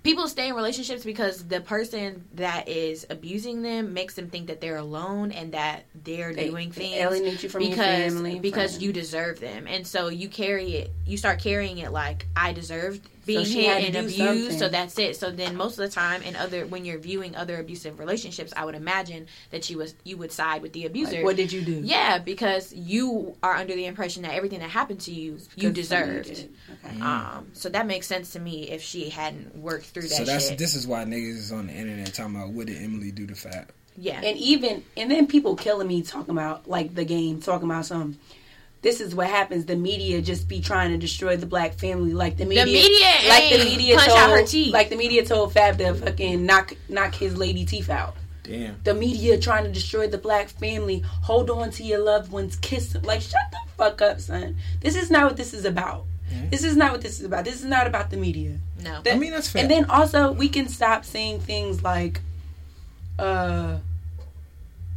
People 0.04 0.28
stay 0.28 0.50
in 0.50 0.56
relationships 0.56 1.04
because 1.04 1.48
the 1.48 1.62
person 1.62 2.26
that 2.36 2.68
is 2.68 3.06
abusing 3.10 3.62
them 3.62 3.94
makes 3.94 4.14
them 4.16 4.30
think 4.30 4.48
that 4.48 4.60
they're 4.62 4.78
alone 4.78 5.32
and 5.32 5.54
that 5.54 5.86
they're 6.04 6.34
They- 6.34 6.50
doing 6.50 6.70
they 6.70 6.76
things 6.90 6.96
alienate 6.96 7.44
you 7.44 7.50
from 7.50 7.62
your 7.62 7.72
because 7.72 8.14
family, 8.14 8.40
because 8.40 8.82
you 8.82 8.92
deserve 8.94 9.40
them, 9.40 9.66
and 9.68 9.88
so 9.88 10.10
you 10.10 10.28
carry 10.28 10.74
it. 10.76 10.92
You 11.08 11.18
start 11.18 11.40
carrying 11.40 11.78
it 11.78 11.92
like 11.92 12.28
I 12.36 12.52
deserved 12.54 13.08
being 13.26 13.46
she 13.46 13.66
had 13.66 13.82
hit 13.84 13.96
and 13.96 14.06
abused, 14.08 14.18
something. 14.18 14.58
so 14.60 14.70
that's 14.70 14.98
it. 15.00 15.16
So 15.16 15.32
then 15.32 15.56
most 15.56 15.74
of 15.80 15.86
the 15.86 15.90
time, 15.90 16.22
in 16.24 16.36
other 16.36 16.66
when 16.66 16.86
you're 16.86 16.98
viewing 17.00 17.36
other 17.36 17.60
abusive 17.60 18.00
relationships, 18.00 18.52
I 18.56 18.66
would 18.66 18.76
imagine 18.76 19.28
that 19.52 19.70
you 19.70 19.78
was 19.78 19.96
you 20.04 20.18
would 20.18 20.32
side 20.32 20.62
with 20.62 20.74
the 20.74 20.86
abuser. 20.86 21.18
Like, 21.18 21.24
what 21.26 21.36
did 21.36 21.52
you 21.52 21.62
do? 21.62 21.82
yeah, 21.84 22.18
because 22.18 22.74
you 22.74 23.36
are 23.42 23.56
under 23.56 23.74
the 23.76 23.86
impression 23.86 24.24
that 24.24 24.34
everything 24.34 24.60
that 24.60 24.70
happened 24.70 25.00
to 25.02 25.12
you, 25.14 25.38
you 25.56 25.72
deserved. 25.72 26.48
Okay. 26.86 27.00
Um, 27.02 27.48
so 27.54 27.70
that 27.70 27.88
makes 27.88 28.08
sense 28.08 28.32
to 28.34 28.40
me 28.40 28.70
if 28.70 28.82
she 28.82 29.10
hadn't 29.10 29.56
worked 29.56 29.86
through 29.86 30.04
that 30.04 30.12
So 30.12 30.24
that's 30.26 30.50
shit. 30.50 30.58
this 30.58 30.76
is 30.76 30.86
why 30.88 31.04
niggas 31.06 31.38
is 31.38 31.52
on 31.52 31.68
the 31.68 31.74
internet 31.74 32.14
talking 32.14 32.36
about 32.36 32.50
what 32.50 32.68
did 32.68 32.82
Emily 32.82 33.12
do 33.12 33.26
to 33.28 33.36
Fab. 33.36 33.72
yeah. 33.96 34.20
And 34.22 34.38
even 34.38 34.84
and 34.98 35.10
then 35.10 35.28
people 35.28 35.56
killing 35.56 35.88
me 35.88 36.02
talking 36.02 36.32
about 36.32 36.68
like 36.68 36.94
the 36.96 37.06
game, 37.06 37.42
talking 37.42 37.70
about 37.70 37.86
some. 37.86 38.18
This 38.84 39.02
is 39.02 39.16
what 39.16 39.28
happens. 39.28 39.66
The 39.66 39.76
media 39.76 40.22
just 40.22 40.48
be 40.48 40.60
trying 40.62 40.92
to 40.92 40.98
destroy 40.98 41.36
the 41.38 41.46
black 41.48 41.74
family. 41.74 42.14
Like 42.14 42.38
the 42.38 42.46
media, 42.46 42.66
media 42.66 43.08
like 43.30 43.50
the 43.50 43.58
media 43.66 43.96
punch 43.96 44.10
told, 44.10 44.20
out 44.20 44.30
her 44.30 44.46
teeth. 44.46 44.74
like 44.74 44.90
the 44.90 44.96
media 44.98 45.26
told 45.26 45.54
Fab 45.54 45.78
to 45.80 45.96
fucking 45.96 46.46
knock 46.46 46.74
knock 46.90 47.16
his 47.16 47.36
lady 47.38 47.66
teeth 47.66 47.90
out. 47.90 48.16
Damn. 48.44 48.76
The 48.84 48.94
media 48.94 49.40
trying 49.40 49.64
to 49.64 49.72
destroy 49.72 50.08
the 50.08 50.18
black 50.18 50.50
family. 50.50 51.00
Hold 51.24 51.50
on 51.50 51.72
to 51.72 51.84
your 51.84 52.00
loved 52.00 52.32
ones. 52.32 52.58
Kiss 52.58 52.90
them. 52.94 53.04
Like 53.04 53.22
shut 53.22 53.42
the 53.52 53.58
fuck 53.78 54.02
up, 54.02 54.20
son. 54.20 54.58
This 54.82 54.96
is 54.98 55.10
not 55.10 55.24
what 55.26 55.38
this 55.38 55.54
is 55.54 55.66
about. 55.66 56.06
This 56.50 56.64
is 56.64 56.76
not 56.76 56.92
what 56.92 57.02
this 57.02 57.20
is 57.20 57.26
about. 57.26 57.46
This 57.46 57.56
is 57.56 57.66
not 57.66 57.86
about 57.88 58.10
the 58.10 58.18
media. 58.18 58.58
no. 58.84 59.02
That- 59.04 59.16
I 59.16 59.18
mean, 59.18 59.32
that's 59.32 59.50
fair. 59.50 59.62
And 59.62 59.72
then 59.72 59.86
also 59.86 60.32
we 60.32 60.50
can 60.50 60.68
stop 60.68 61.06
saying 61.06 61.40
things 61.42 61.84
like, 61.84 62.22
uh, 63.20 63.78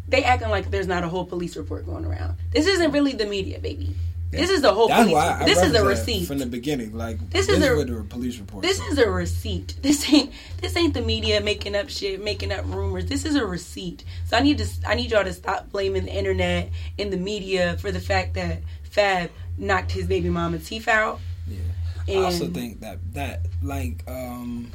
they 0.09 0.23
acting 0.25 0.51
like 0.51 0.71
there's 0.71 0.87
not 0.87 1.05
a 1.05 1.09
whole 1.09 1.25
police 1.25 1.57
report 1.57 1.87
going 1.87 2.05
around. 2.05 2.37
This 2.53 2.67
isn't 2.67 2.93
really 2.93 3.13
the 3.13 3.27
media, 3.27 3.59
baby. 3.59 3.95
This 4.31 4.51
is 4.51 4.61
the 4.61 4.73
whole 4.75 4.89
That's 4.89 5.03
police. 5.03 5.15
why. 5.15 5.39
I 5.41 5.45
This 5.47 5.63
is 5.63 5.73
a 5.75 5.85
receipt. 5.85 6.27
from 6.27 6.39
the 6.39 6.47
beginning. 6.47 6.95
Like 6.95 7.19
This 7.31 7.47
this, 7.47 7.57
is 7.59 7.65
is 7.65 7.91
a- 7.91 8.03
police 8.05 8.39
report. 8.39 8.63
This 8.63 8.81
is 8.81 8.99
a 8.99 9.09
receipt. 9.09 9.77
This 9.83 10.13
ain't 10.13 10.33
this 10.61 10.77
ain't 10.77 10.95
the 10.95 11.01
media 11.01 11.41
making 11.41 11.75
up 11.77 11.89
shit, 11.89 12.23
making 12.23 12.53
up 12.53 12.65
rumors. 12.67 13.07
This 13.07 13.25
is 13.25 13.35
a 13.37 13.47
receipt. 13.47 14.05
So 14.27 14.37
I 14.37 14.41
need 14.41 14.59
to 14.59 14.67
I 14.87 14.95
need 14.95 15.11
y'all 15.13 15.25
to 15.25 15.33
stop 15.33 15.71
blaming 15.71 16.05
the 16.05 16.13
internet 16.13 16.71
and 16.99 17.13
the 17.13 17.17
media 17.17 17.77
for 17.79 17.91
the 17.93 18.01
fact 18.01 18.35
that 18.35 18.59
Fab 18.91 19.31
knocked 19.57 19.93
his 19.93 20.07
baby 20.07 20.29
mama 20.29 20.59
teeth 20.59 20.89
out. 20.89 21.21
Yeah. 21.49 21.59
And 22.09 22.19
I 22.21 22.25
also 22.25 22.49
think 22.49 22.81
that 22.81 22.99
that 23.15 23.47
like 23.63 24.03
um 24.09 24.71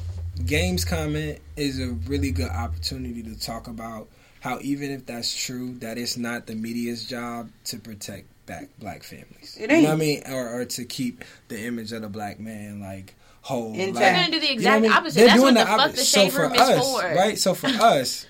games 0.46 0.86
comment 0.86 1.40
is 1.56 1.80
a 1.80 1.90
really 2.08 2.32
good 2.32 2.50
opportunity 2.50 3.22
to 3.24 3.38
talk 3.40 3.68
about 3.68 4.08
how 4.42 4.60
even 4.62 4.92
if 4.92 5.06
that's 5.06 5.34
true, 5.34 5.76
that 5.80 5.98
it's 5.98 6.18
not 6.18 6.46
the 6.48 6.56
media's 6.56 7.06
job 7.08 7.50
to 7.66 7.78
protect 7.78 8.28
back 8.46 8.68
black 8.80 9.04
families. 9.04 9.58
It 9.60 9.70
You 9.70 9.76
ain't. 9.78 9.84
know 9.84 9.90
what 9.92 9.96
I 9.96 10.00
mean? 10.00 10.24
Or, 10.30 10.62
or 10.62 10.66
to 10.66 10.84
keep 10.86 11.24
the 11.48 11.60
image 11.66 11.92
of 11.94 12.02
the 12.02 12.10
black 12.10 12.40
man 12.40 12.82
like 12.82 13.16
whole. 13.42 13.74
Intact. 13.74 13.94
Like, 13.96 14.04
They're 14.04 14.14
gonna 14.14 14.32
do 14.32 14.40
the 14.40 14.46
you 14.48 14.50
know 14.50 14.54
exact 14.54 14.76
I 14.76 14.80
mean? 14.82 14.92
opposite. 14.92 15.16
They're 15.20 15.28
That's 15.28 15.40
doing 15.42 15.56
what 15.56 15.62
the 15.62 15.66
fuck 15.68 15.80
opposite. 15.80 15.96
the 15.98 16.04
So 16.06 16.20
shade 16.22 16.34
for 16.34 16.42
room 16.42 16.54
is 16.56 16.62
us, 16.62 16.92
for. 16.92 17.02
right? 17.16 17.38
So 17.40 17.54
for 17.54 17.68
us 17.82 18.26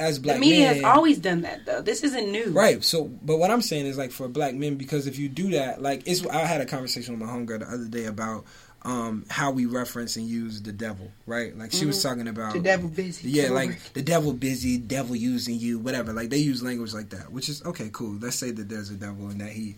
as 0.00 0.16
the 0.16 0.22
black 0.22 0.40
media 0.40 0.66
men, 0.66 0.74
has 0.76 0.84
always 0.84 1.18
done 1.18 1.42
that 1.42 1.64
though. 1.66 1.80
This 1.82 2.02
isn't 2.02 2.32
new. 2.32 2.50
Right. 2.50 2.82
So, 2.82 3.04
but 3.04 3.36
what 3.36 3.50
I'm 3.50 3.62
saying 3.62 3.86
is 3.86 3.96
like 3.98 4.10
for 4.10 4.26
black 4.28 4.54
men, 4.54 4.76
because 4.76 5.06
if 5.06 5.18
you 5.18 5.28
do 5.28 5.50
that, 5.50 5.80
like 5.82 6.02
it's. 6.06 6.26
I 6.26 6.38
had 6.46 6.60
a 6.60 6.66
conversation 6.66 7.18
with 7.18 7.28
my 7.28 7.32
homegirl 7.32 7.60
the 7.60 7.68
other 7.68 7.84
day 7.86 8.06
about 8.06 8.44
um 8.84 9.24
how 9.30 9.50
we 9.50 9.66
reference 9.66 10.16
and 10.16 10.26
use 10.26 10.62
the 10.62 10.72
devil. 10.72 11.10
Right. 11.26 11.56
Like 11.56 11.72
she 11.72 11.86
was 11.86 12.02
talking 12.02 12.28
about 12.28 12.54
Mm-hmm. 12.54 12.58
The 12.58 12.64
devil 12.64 12.88
busy. 12.88 13.30
Yeah, 13.30 13.50
like 13.50 13.78
the 13.92 14.02
devil 14.02 14.32
busy, 14.32 14.78
devil 14.78 15.14
using 15.14 15.58
you, 15.58 15.78
whatever. 15.78 16.12
Like 16.12 16.30
they 16.30 16.38
use 16.38 16.62
language 16.62 16.92
like 16.92 17.10
that, 17.10 17.30
which 17.30 17.48
is 17.48 17.64
okay, 17.64 17.90
cool. 17.92 18.18
Let's 18.20 18.36
say 18.36 18.50
that 18.50 18.68
there's 18.68 18.90
a 18.90 18.94
devil 18.94 19.28
and 19.28 19.40
that 19.40 19.50
he 19.50 19.76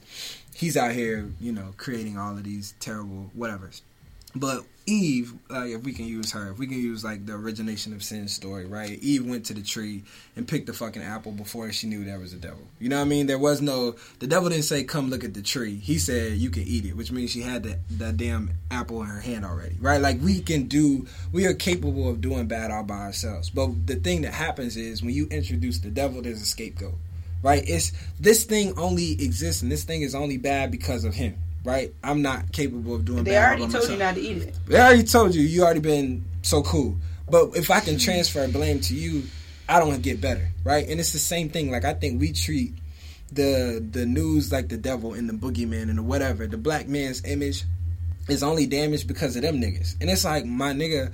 he's 0.55 0.77
out 0.77 0.93
here, 0.93 1.31
you 1.41 1.53
know, 1.53 1.75
creating 1.77 2.17
all 2.19 2.33
of 2.33 2.45
these 2.45 2.75
terrible 2.81 3.31
whatever. 3.35 3.71
But 4.35 4.65
Eve, 4.87 5.33
like 5.49 5.71
if 5.71 5.83
we 5.83 5.93
can 5.93 6.07
use 6.07 6.33
her, 6.33 6.51
if 6.51 6.59
we 6.59 6.67
can 6.67 6.79
use 6.79 7.03
like 7.03 7.25
the 7.25 7.33
origination 7.33 7.93
of 7.95 8.03
sin 8.03 8.29
story, 8.29 8.67
right? 8.67 8.99
Eve 9.03 9.27
went 9.27 9.47
to 9.47 9.55
the 9.55 9.63
tree 9.63 10.03
and 10.37 10.47
picked 10.47 10.67
the 10.67 10.73
fucking 10.73 11.03
apple 11.03 11.33
before 11.33 11.73
she 11.73 11.87
knew 11.87 12.05
there 12.05 12.19
was 12.19 12.33
a 12.33 12.37
devil. 12.37 12.61
You 12.79 12.91
know 12.91 12.99
what 12.99 13.07
I 13.07 13.09
mean? 13.09 13.27
There 13.27 13.39
was 13.39 13.63
no 13.63 13.97
the 14.19 14.27
devil 14.27 14.51
didn't 14.51 14.65
say 14.65 14.85
come 14.85 15.09
look 15.09 15.25
at 15.25 15.35
the 15.35 15.43
tree. 15.43 15.77
He 15.77 15.99
said 15.99 16.33
you 16.33 16.51
can 16.51 16.65
eat 16.65 16.85
it, 16.85 16.97
which 16.97 17.11
means 17.11 17.31
she 17.31 17.41
had 17.41 17.63
that 17.63 17.79
that 17.99 18.17
damn 18.17 18.51
apple 18.71 19.01
in 19.01 19.09
her 19.09 19.21
hand 19.21 19.45
already, 19.45 19.77
right? 19.81 20.01
Like 20.01 20.21
we 20.21 20.41
can 20.41 20.65
do, 20.65 21.07
we 21.33 21.47
are 21.47 21.55
capable 21.55 22.11
of 22.11 22.21
doing 22.21 22.47
bad 22.47 22.71
all 22.71 22.85
by 22.85 22.99
ourselves. 22.99 23.51
But 23.51 23.87
the 23.87 23.97
thing 23.97 24.23
that 24.23 24.35
happens 24.35 24.77
is 24.77 25.03
when 25.03 25.15
you 25.15 25.27
introduce 25.31 25.79
the 25.79 25.91
devil, 25.91 26.21
there's 26.21 26.43
a 26.43 26.47
scapegoat, 26.47 26.95
right? 27.43 27.63
It's 27.67 27.93
this 28.21 28.45
thing 28.45 28.79
only 28.79 29.13
exists 29.13 29.63
and 29.63 29.73
this 29.73 29.85
thing 29.85 30.03
is 30.03 30.15
only 30.15 30.37
bad 30.37 30.71
because 30.71 31.05
of 31.05 31.15
him. 31.15 31.39
Right? 31.65 31.93
I'm 32.05 32.23
not 32.23 32.53
capable 32.53 32.95
of 32.95 33.05
doing. 33.05 33.25
That. 33.25 33.31
They 33.31 33.37
already 33.37 33.67
told 33.69 33.89
you 33.89 33.97
not 33.97 34.15
to 34.15 34.21
eat 34.21 34.43
it. 34.43 34.55
They 34.67 34.79
already 34.79 35.05
told 35.05 35.35
you. 35.35 35.43
You 35.43 35.65
already 35.65 35.81
been 35.81 36.25
so 36.43 36.63
cool. 36.63 36.97
But 37.29 37.57
if 37.57 37.71
I 37.71 37.81
can 37.81 37.99
transfer 37.99 38.47
blame 38.49 38.81
to 38.81 38.95
you, 38.95 39.25
I 39.69 39.81
don't 39.81 40.03
get 40.03 40.21
better, 40.21 40.49
right? 40.63 40.87
And 40.89 41.01
it's 41.01 41.13
the 41.13 41.19
same 41.19 41.49
thing. 41.49 41.71
Like 41.71 41.85
I 41.85 41.95
think 41.95 42.21
we 42.21 42.33
treat 42.33 42.75
the 43.33 43.85
the 43.91 44.07
news 44.07 44.53
like 44.53 44.69
the 44.69 44.77
devil 44.77 45.15
and 45.15 45.29
the 45.29 45.33
boogeyman 45.33 45.89
and 45.89 45.99
the 45.99 46.03
whatever. 46.03 46.47
The 46.47 46.59
black 46.59 46.87
man's 46.87 47.25
image 47.25 47.65
is 48.29 48.43
only 48.43 48.67
damaged 48.67 49.09
because 49.09 49.37
of 49.37 49.43
them 49.43 49.61
niggas. 49.61 49.97
And 50.01 50.11
it's 50.11 50.25
like 50.25 50.45
my 50.45 50.73
nigga, 50.73 51.13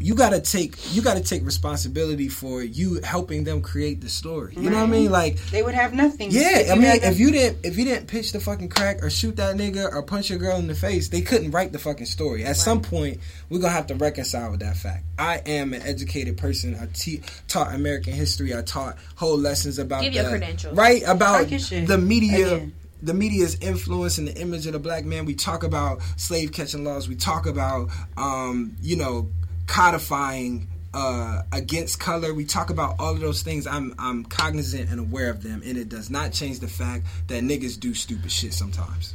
you 0.00 0.14
gotta 0.14 0.40
take 0.40 0.76
you 0.94 1.02
gotta 1.02 1.20
take 1.22 1.44
responsibility 1.44 2.28
for 2.28 2.62
you 2.62 3.00
helping 3.02 3.44
them 3.44 3.60
create 3.62 4.00
the 4.00 4.08
story. 4.08 4.54
You 4.56 4.70
know 4.70 4.76
what 4.76 4.84
I 4.84 4.86
mean? 4.86 5.10
Like 5.10 5.36
They 5.50 5.62
would 5.62 5.74
have 5.74 5.94
nothing. 5.94 6.30
yeah, 6.30 6.68
I 6.70 6.74
mean, 6.74 6.82
had 6.84 7.02
if 7.04 7.18
you 7.18 7.30
didn't, 7.30 7.64
if 7.64 7.76
you 7.76 7.84
didn't 7.84 8.06
pitch 8.06 8.32
the 8.32 8.40
fucking 8.40 8.68
crack 8.68 9.02
or 9.02 9.10
shoot 9.10 9.36
that 9.36 9.56
nigga 9.56 9.92
or 9.92 10.02
punch 10.02 10.30
your 10.30 10.38
girl 10.38 10.56
in 10.58 10.66
the 10.66 10.74
face, 10.74 11.08
they 11.08 11.20
couldn't 11.20 11.50
write 11.50 11.72
the 11.72 11.78
fucking 11.78 12.06
story. 12.06 12.44
At 12.44 12.56
some 12.56 12.80
point, 12.80 13.18
we're 13.50 13.58
gonna 13.60 13.72
have 13.72 13.86
to 13.88 13.94
reconcile 13.94 14.50
with 14.50 14.60
that 14.60 14.76
fact. 14.76 15.04
I 15.18 15.38
am 15.46 15.72
an 15.74 15.82
educated 15.82 16.36
person. 16.38 16.76
I 16.80 16.86
te- 16.92 17.22
taught 17.48 17.74
American 17.74 18.12
history. 18.12 18.54
I 18.56 18.62
taught 18.62 18.96
whole 19.16 19.36
lessons 19.38 19.78
about 19.78 20.02
Give 20.02 20.12
your 20.14 20.28
credentials. 20.28 20.76
right 20.76 21.02
about 21.06 21.38
Talk 21.42 21.50
your 21.50 21.60
shit. 21.60 21.86
the 21.88 21.98
media. 21.98 22.54
Again. 22.56 22.74
The 23.00 23.14
media's 23.14 23.54
influence 23.60 24.18
and 24.18 24.26
the 24.26 24.36
image 24.40 24.66
of 24.66 24.72
the 24.72 24.80
black 24.80 25.04
man. 25.04 25.24
We 25.24 25.36
talk 25.36 25.62
about 25.62 26.00
slave 26.16 26.50
catching 26.50 26.82
laws. 26.82 27.08
We 27.08 27.14
talk 27.14 27.46
about, 27.46 27.90
um, 28.16 28.74
you 28.82 28.96
know, 28.96 29.28
codifying 29.68 30.66
uh, 30.94 31.42
against 31.52 32.00
color. 32.00 32.34
We 32.34 32.44
talk 32.44 32.70
about 32.70 32.96
all 32.98 33.12
of 33.12 33.20
those 33.20 33.42
things. 33.42 33.66
I'm 33.66 33.94
I'm 33.98 34.24
cognizant 34.24 34.90
and 34.90 34.98
aware 34.98 35.30
of 35.30 35.42
them, 35.44 35.62
and 35.64 35.78
it 35.78 35.88
does 35.88 36.10
not 36.10 36.32
change 36.32 36.58
the 36.58 36.66
fact 36.66 37.06
that 37.28 37.44
niggas 37.44 37.78
do 37.78 37.94
stupid 37.94 38.32
shit 38.32 38.52
sometimes, 38.52 39.14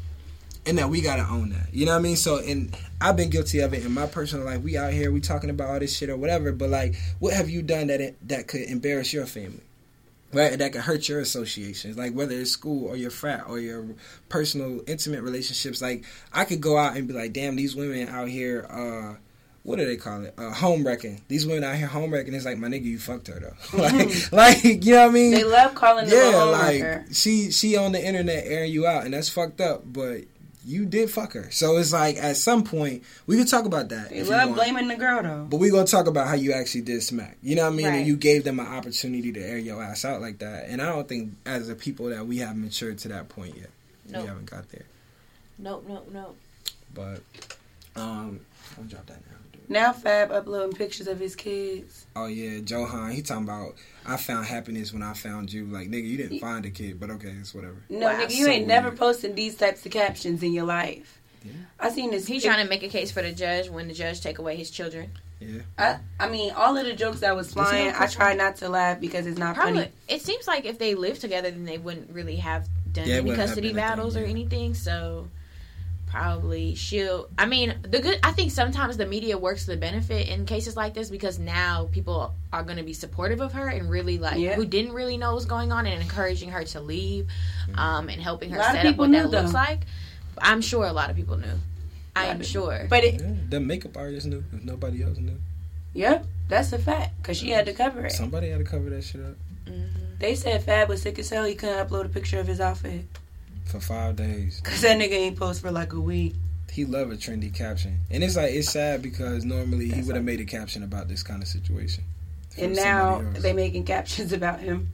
and 0.66 0.78
that 0.78 0.90
we 0.90 1.02
gotta 1.02 1.28
own 1.30 1.50
that. 1.50 1.74
You 1.74 1.86
know 1.86 1.92
what 1.92 2.00
I 2.00 2.02
mean? 2.02 2.16
So, 2.16 2.38
and 2.38 2.78
I've 3.02 3.18
been 3.18 3.30
guilty 3.30 3.60
of 3.60 3.74
it 3.74 3.84
in 3.84 3.92
my 3.92 4.06
personal 4.06 4.46
life. 4.46 4.62
We 4.62 4.78
out 4.78 4.94
here, 4.94 5.12
we 5.12 5.20
talking 5.20 5.50
about 5.50 5.70
all 5.72 5.80
this 5.80 5.98
shit 5.98 6.10
or 6.10 6.16
whatever, 6.16 6.52
but 6.52 6.70
like, 6.70 6.96
what 7.20 7.34
have 7.34 7.50
you 7.50 7.62
done 7.62 7.88
that 7.88 8.16
that 8.30 8.48
could 8.48 8.62
embarrass 8.62 9.12
your 9.12 9.26
family? 9.26 9.64
Right, 10.32 10.58
that 10.58 10.72
could 10.72 10.82
hurt 10.82 11.08
your 11.08 11.20
associations, 11.20 11.96
like 11.96 12.14
whether 12.14 12.34
it's 12.34 12.50
school 12.50 12.88
or 12.88 12.96
your 12.96 13.12
frat 13.12 13.44
or 13.48 13.60
your 13.60 13.86
personal, 14.30 14.82
intimate 14.88 15.22
relationships. 15.22 15.80
Like, 15.80 16.06
I 16.32 16.46
could 16.46 16.60
go 16.60 16.76
out 16.76 16.98
and 16.98 17.08
be 17.08 17.14
like, 17.14 17.34
"Damn, 17.34 17.56
these 17.56 17.76
women 17.76 18.08
out 18.10 18.30
here, 18.30 18.66
uh, 18.68 19.20
what 19.64 19.78
do 19.78 19.86
they 19.86 19.96
call 19.96 20.26
it? 20.26 20.34
Uh, 20.38 20.52
home 20.52 20.86
wrecking. 20.86 21.22
These 21.30 21.48
women 21.48 21.64
out 21.64 21.76
here 21.76 21.88
home 21.88 22.12
wrecking. 22.12 22.34
It's 22.34 22.46
like, 22.46 22.58
my 22.58 22.68
nigga, 22.68 22.84
you 22.84 23.00
fucked 23.00 23.28
her 23.28 23.40
though. 23.40 23.78
like, 23.78 24.32
like, 24.32 24.64
you 24.64 24.94
know 24.94 25.04
what 25.04 25.10
I 25.10 25.14
mean? 25.14 25.32
They 25.32 25.46
love 25.46 25.74
calling 25.74 26.08
them 26.08 26.32
yeah, 26.32 26.44
a 26.44 26.46
like 26.46 26.82
homewrecker. 26.82 27.16
she 27.16 27.52
she 27.52 27.78
on 27.78 27.94
the 27.94 28.06
internet 28.06 28.44
airing 28.46 28.72
you 28.72 28.86
out, 28.86 29.06
and 29.06 29.14
that's 29.14 29.30
fucked 29.30 29.62
up. 29.62 29.82
But 29.86 30.26
you 30.66 30.86
did 30.86 31.10
fuck 31.10 31.34
her, 31.34 31.50
so 31.52 31.78
it's 31.78 31.94
like 31.94 32.18
at 32.18 32.36
some 32.36 32.64
point 32.64 33.04
we 33.26 33.38
could 33.38 33.48
talk 33.48 33.66
about 33.66 33.90
that. 33.90 34.10
They 34.10 34.24
love 34.24 34.54
blaming 34.54 34.90
the 34.90 34.98
girl 34.98 35.24
though. 35.24 35.48
But 35.50 35.58
we 35.58 35.70
gonna 35.70 35.88
talk 35.88 36.08
about 36.08 36.28
how 36.28 36.36
you 36.36 36.52
actually 36.52 36.82
did 36.82 37.02
smack. 37.02 37.38
You 37.42 37.56
know 37.56 37.64
what 37.64 37.74
I 37.74 37.76
mean? 37.76 37.86
Right. 37.86 37.96
And 37.96 38.08
you 38.08 38.18
gave 38.18 38.44
them 38.44 38.60
an 38.60 38.68
opportunity 38.68 39.32
to 39.32 39.40
air 39.42 39.58
your 39.58 39.82
ass 39.82 40.04
out 40.04 40.20
like 40.20 40.40
that. 40.40 40.66
And 40.68 40.82
I 40.82 40.88
don't 40.88 41.08
think 41.08 41.34
as 41.46 41.70
a 41.70 41.76
people 41.76 42.08
that 42.08 42.28
we 42.28 42.40
haven't 42.40 42.62
matured 42.62 42.98
to 43.00 43.08
that 43.10 43.30
point 43.30 43.56
yet. 43.56 43.70
Nope. 44.10 44.22
We 44.24 44.28
haven't 44.28 44.50
got 44.50 44.70
there. 44.72 44.86
Nope, 45.58 45.86
nope, 45.88 46.10
nope. 46.12 46.38
But 46.94 47.22
um, 47.96 48.42
I'll 48.78 48.84
drop 48.86 49.06
that 49.06 49.22
now. 49.30 49.33
Dude. 49.64 49.72
Now 49.72 49.94
Fab 49.94 50.32
uploading 50.32 50.76
pictures 50.76 51.08
of 51.08 51.20
his 51.20 51.36
kids. 51.36 52.06
Oh 52.16 52.28
yeah, 52.28 52.60
Johan. 52.66 53.12
He 53.12 53.22
talking 53.22 53.44
about 53.44 53.76
I 54.06 54.18
found 54.18 54.46
happiness 54.46 54.94
when 54.94 55.04
I 55.04 55.14
found 55.14 55.52
you. 55.52 55.66
Like 55.66 55.90
nigga, 55.90 56.08
you 56.08 56.18
didn't 56.18 56.40
find 56.40 56.66
a 56.66 56.70
kid, 56.70 57.00
but 57.00 57.10
okay, 57.12 57.34
it's 57.40 57.54
whatever. 57.54 57.78
No, 57.90 58.08
Wow, 58.08 58.14
nigga, 58.20 58.36
you 58.36 58.46
so 58.46 58.52
ain't 58.52 58.68
never 58.68 58.92
posting 58.92 59.36
these 59.36 59.56
types 59.56 59.86
of 59.86 59.92
captions 59.92 60.44
in 60.44 60.54
your 60.54 60.66
life. 60.66 61.20
Yeah. 61.44 61.52
I 61.80 61.90
seen 61.90 62.12
this. 62.12 62.26
He's 62.26 62.44
trying 62.44 62.64
to 62.64 62.70
make 62.70 62.84
a 62.84 62.88
case 62.88 63.12
for 63.12 63.22
the 63.22 63.32
judge 63.34 63.70
when 63.70 63.88
the 63.88 63.94
judge 63.94 64.22
take 64.22 64.40
away 64.40 64.56
his 64.56 64.70
children. 64.72 65.12
Yeah. 65.42 65.62
I, 65.78 66.00
I 66.20 66.30
mean, 66.30 66.54
all 66.54 66.78
of 66.78 66.86
the 66.86 66.94
jokes 66.94 67.20
that 67.20 67.36
was 67.36 67.48
he 67.50 67.54
flying, 67.56 67.94
I 67.94 68.08
try 68.08 68.34
not 68.34 68.56
to 68.58 68.70
laugh 68.70 69.02
because 69.02 69.26
it's 69.26 69.38
not 69.38 69.56
Probably. 69.56 69.74
funny. 69.74 69.92
It 70.08 70.22
seems 70.22 70.48
like 70.48 70.64
if 70.64 70.80
they 70.80 70.96
lived 70.96 71.20
together, 71.20 71.52
then 71.52 71.66
they 71.66 71.78
wouldn't 71.78 72.12
really 72.12 72.38
have 72.38 72.68
done 72.94 73.08
Yeah, 73.08 73.16
it 73.16 73.26
any 73.26 73.36
custody 73.36 73.62
been 73.62 73.78
a 73.78 73.82
thing, 73.82 73.90
battles 73.90 74.16
or 74.16 74.24
anything. 74.24 74.74
So 74.74 75.28
probably 76.14 76.76
she'll. 76.76 77.28
I 77.40 77.48
mean, 77.48 77.74
the 77.82 78.00
good. 78.00 78.20
I 78.24 78.32
think 78.32 78.52
sometimes 78.52 78.98
the 78.98 79.06
media 79.06 79.36
works 79.38 79.66
to 79.66 79.72
the 79.72 79.78
benefit 79.78 80.28
in 80.30 80.46
cases 80.46 80.78
like 80.78 80.94
this 80.94 81.10
because 81.10 81.40
now 81.40 81.90
people 81.92 82.36
are 82.54 82.62
going 82.64 82.78
to 82.78 82.84
be 82.84 82.94
supportive 82.94 83.42
of 83.42 83.52
her 83.54 83.68
and 83.68 83.90
really 83.90 84.20
like 84.20 84.38
Yeah. 84.40 84.54
who 84.54 84.64
didn't 84.66 84.94
really 84.94 85.18
know 85.18 85.34
what's 85.34 85.46
going 85.46 85.72
on 85.72 85.88
and 85.88 86.00
encouraging 86.02 86.50
her 86.52 86.64
to 86.66 86.82
leave, 86.82 87.28
um, 87.76 88.10
and 88.10 88.22
helping 88.22 88.52
her 88.52 88.58
A 88.58 88.60
lot 88.60 88.70
of 88.70 88.76
set 88.76 88.86
up 88.86 88.98
what 88.98 89.10
knew, 89.10 89.24
that 89.24 89.32
looks 89.32 89.54
like. 89.54 89.82
I'm 90.38 90.62
sure 90.62 90.86
a 90.86 90.94
lot 90.94 91.10
of 91.10 91.16
people 91.16 91.38
knew. 91.38 91.58
i 92.16 92.26
am 92.26 92.42
of 92.42 92.46
sure. 92.46 92.86
But 92.90 93.04
it, 93.04 93.20
yeah. 93.20 93.32
The 93.50 93.60
makeup 93.60 93.98
artist 93.98 94.28
knew 94.28 94.44
if 94.54 94.64
nobody 94.64 95.04
else 95.04 95.18
knew. 95.18 95.40
yep, 95.94 96.28
that's 96.48 96.72
a 96.74 96.80
fact 96.80 97.18
because 97.22 97.38
she 97.38 97.50
had 97.50 97.66
to 97.66 97.74
cover 97.74 98.06
it. 98.06 98.12
Somebody 98.12 98.50
had 98.50 98.60
to 98.60 98.66
cover 98.66 98.90
that 98.92 99.04
shit 99.04 99.22
up 99.22 99.36
Mhm. 99.66 100.20
They 100.20 100.36
said 100.36 100.64
Fab 100.64 100.90
was 100.90 101.02
sick 101.02 101.18
as 101.18 101.30
hell. 101.30 101.46
He 101.46 101.56
couldn't 101.56 101.88
upload 101.88 102.06
a 102.06 102.10
picture 102.10 102.40
of 102.40 102.46
his 102.48 102.60
outfit 102.62 103.06
for 103.74 103.80
five 103.80 104.16
days. 104.16 104.62
because 104.62 104.82
that 104.82 104.98
nigga 105.00 105.14
ain't 105.14 105.38
post 105.38 105.62
for 105.62 105.72
like 105.72 105.94
a 105.94 106.00
week. 106.00 106.36
He 106.72 106.86
love 106.86 107.12
a 107.12 107.16
trendy 107.16 107.54
caption, 107.54 108.00
and 108.10 108.24
it's 108.24 108.36
like 108.36 108.52
it's 108.54 108.72
sad 108.72 109.02
because 109.02 109.44
normally 109.46 109.86
he 109.90 110.02
would 110.02 110.16
have 110.16 110.18
like- 110.18 110.24
made 110.24 110.40
a 110.42 110.46
caption 110.46 110.84
about 110.84 111.08
this 111.08 111.22
kind 111.24 111.42
of 111.42 111.48
situation. 111.48 112.04
And 112.58 112.76
now 112.76 113.24
they 113.34 113.52
making 113.54 113.86
captions 113.86 114.32
about 114.32 114.60
him. 114.60 114.92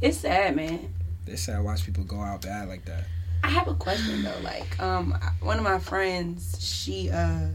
It's 0.00 0.18
sad, 0.18 0.54
man. 0.54 0.94
It's 1.26 1.42
sad 1.42 1.56
to 1.56 1.62
watch 1.62 1.84
people 1.84 2.04
go 2.04 2.20
out 2.20 2.42
bad 2.42 2.68
like 2.68 2.84
that. 2.84 3.04
I 3.42 3.48
have 3.48 3.66
a 3.68 3.74
question 3.74 4.22
though. 4.22 4.38
Like, 4.42 4.80
um, 4.80 5.18
one 5.40 5.58
of 5.58 5.64
my 5.64 5.78
friends, 5.80 6.56
she, 6.60 7.10
uh, 7.10 7.48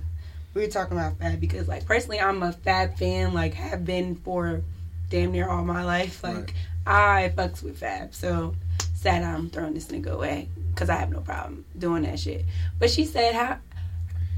we 0.53 0.61
were 0.61 0.67
talking 0.67 0.97
about 0.97 1.17
Fab 1.19 1.39
because, 1.39 1.67
like, 1.69 1.85
personally, 1.85 2.19
I'm 2.19 2.43
a 2.43 2.51
Fab 2.51 2.97
fan. 2.97 3.33
Like, 3.33 3.53
have 3.53 3.85
been 3.85 4.15
for 4.15 4.61
damn 5.09 5.31
near 5.31 5.47
all 5.49 5.63
my 5.63 5.83
life. 5.85 6.21
Like, 6.23 6.53
I 6.85 7.31
fucks 7.35 7.63
with 7.63 7.77
Fab. 7.79 8.13
So 8.13 8.55
sad 8.99 9.23
I'm 9.23 9.49
throwing 9.49 9.73
this 9.73 9.87
nigga 9.87 10.07
away 10.11 10.49
because 10.73 10.89
I 10.89 10.95
have 10.97 11.09
no 11.09 11.21
problem 11.21 11.65
doing 11.77 12.03
that 12.03 12.19
shit. 12.19 12.45
But 12.79 12.89
she 12.89 13.05
said, 13.05 13.33
how 13.33 13.57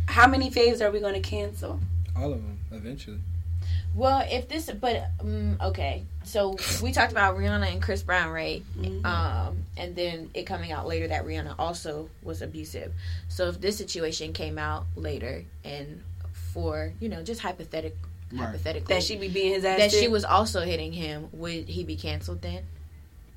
how 0.07 0.27
many 0.27 0.51
faves 0.51 0.81
are 0.81 0.91
we 0.91 0.99
going 0.99 1.13
to 1.13 1.19
cancel? 1.27 1.79
All 2.15 2.31
of 2.33 2.41
them 2.41 2.59
eventually. 2.71 3.19
Well, 3.95 4.25
if 4.29 4.47
this, 4.47 4.69
but 4.79 5.09
um, 5.19 5.57
okay. 5.61 6.03
So 6.23 6.55
we 6.81 6.91
talked 6.91 7.11
about 7.11 7.37
Rihanna 7.37 7.71
and 7.71 7.81
Chris 7.81 8.03
Brown, 8.03 8.31
right? 8.31 8.63
Mhm. 8.77 9.03
Um, 9.05 9.57
and 9.77 9.95
then 9.95 10.29
it 10.33 10.43
coming 10.43 10.71
out 10.71 10.87
later 10.87 11.07
that 11.07 11.25
Rihanna 11.25 11.55
also 11.57 12.09
was 12.21 12.41
abusive. 12.41 12.93
So 13.29 13.47
if 13.49 13.59
this 13.59 13.77
situation 13.77 14.31
came 14.33 14.57
out 14.57 14.85
later, 14.95 15.43
and 15.63 16.01
for 16.53 16.93
you 16.99 17.09
know 17.09 17.23
just 17.23 17.41
hypothetic, 17.41 17.95
Right. 18.31 18.45
hypothetically, 18.45 18.93
That 18.95 19.03
she 19.03 19.17
be 19.17 19.27
being 19.27 19.53
his 19.53 19.65
ass. 19.65 19.77
that 19.79 19.91
she 19.91 20.07
was 20.07 20.23
also 20.23 20.61
hitting 20.61 20.93
him, 20.93 21.27
would 21.33 21.67
he 21.67 21.83
be 21.83 21.95
canceled 21.97 22.41
then? 22.41 22.63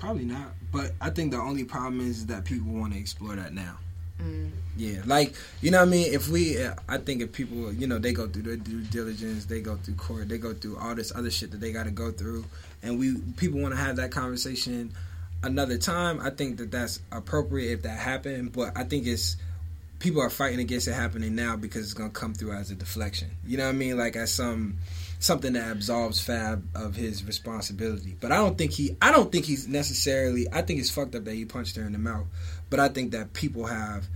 Probably 0.04 0.24
not. 0.24 0.48
But 0.70 0.92
I 1.00 1.10
think 1.10 1.30
the 1.30 1.38
only 1.38 1.64
problem 1.64 2.00
is 2.00 2.26
that 2.26 2.44
people 2.44 2.72
want 2.72 2.92
to 2.92 2.98
explore 2.98 3.36
that 3.36 3.54
now. 3.54 3.78
Mm. 4.20 4.50
Yeah, 4.76 5.02
like 5.06 5.34
you 5.60 5.70
know 5.70 5.78
what 5.78 5.88
I 5.88 5.90
mean. 5.90 6.12
If 6.12 6.28
we, 6.28 6.58
I 6.88 6.98
think 6.98 7.22
if 7.22 7.32
people, 7.32 7.72
you 7.72 7.86
know, 7.86 7.98
they 7.98 8.12
go 8.12 8.28
through 8.28 8.42
their 8.42 8.56
due 8.56 8.82
diligence, 8.82 9.46
they 9.46 9.60
go 9.60 9.76
through 9.76 9.94
court, 9.94 10.28
they 10.28 10.38
go 10.38 10.52
through 10.52 10.78
all 10.78 10.94
this 10.94 11.12
other 11.14 11.30
shit 11.30 11.50
that 11.52 11.60
they 11.60 11.72
got 11.72 11.84
to 11.84 11.90
go 11.90 12.10
through, 12.12 12.44
and 12.82 12.98
we 12.98 13.16
people 13.36 13.60
want 13.60 13.74
to 13.74 13.80
have 13.80 13.96
that 13.96 14.10
conversation 14.10 14.92
another 15.42 15.78
time. 15.78 16.20
I 16.20 16.30
think 16.30 16.58
that 16.58 16.70
that's 16.70 17.00
appropriate 17.10 17.72
if 17.72 17.82
that 17.82 17.98
happened, 17.98 18.52
but 18.52 18.76
I 18.76 18.84
think 18.84 19.06
it's 19.06 19.36
people 19.98 20.20
are 20.20 20.30
fighting 20.30 20.60
against 20.60 20.86
it 20.86 20.92
happening 20.92 21.34
now 21.34 21.56
because 21.56 21.84
it's 21.84 21.94
gonna 21.94 22.10
come 22.10 22.34
through 22.34 22.52
as 22.52 22.70
a 22.70 22.74
deflection. 22.74 23.30
You 23.46 23.56
know 23.56 23.64
what 23.64 23.74
I 23.74 23.78
mean? 23.78 23.96
Like 23.96 24.16
as 24.16 24.32
some 24.32 24.78
something 25.24 25.54
that 25.54 25.70
absolves 25.70 26.20
Fab 26.20 26.64
of 26.74 26.96
his 26.96 27.24
responsibility. 27.24 28.16
But 28.20 28.30
I 28.32 28.36
don't 28.36 28.58
think 28.58 28.72
he 28.72 28.96
I 29.00 29.10
don't 29.10 29.30
think 29.32 29.44
he's 29.46 29.66
necessarily 29.66 30.46
I 30.52 30.62
think 30.62 30.80
it's 30.80 30.90
fucked 30.90 31.14
up 31.14 31.24
that 31.24 31.34
he 31.34 31.44
punched 31.44 31.76
her 31.76 31.82
in 31.82 31.92
the 31.92 31.98
mouth. 31.98 32.26
But 32.70 32.80
I 32.80 32.88
think 32.88 33.12
that 33.12 33.32
people 33.32 33.66
have 33.66 34.06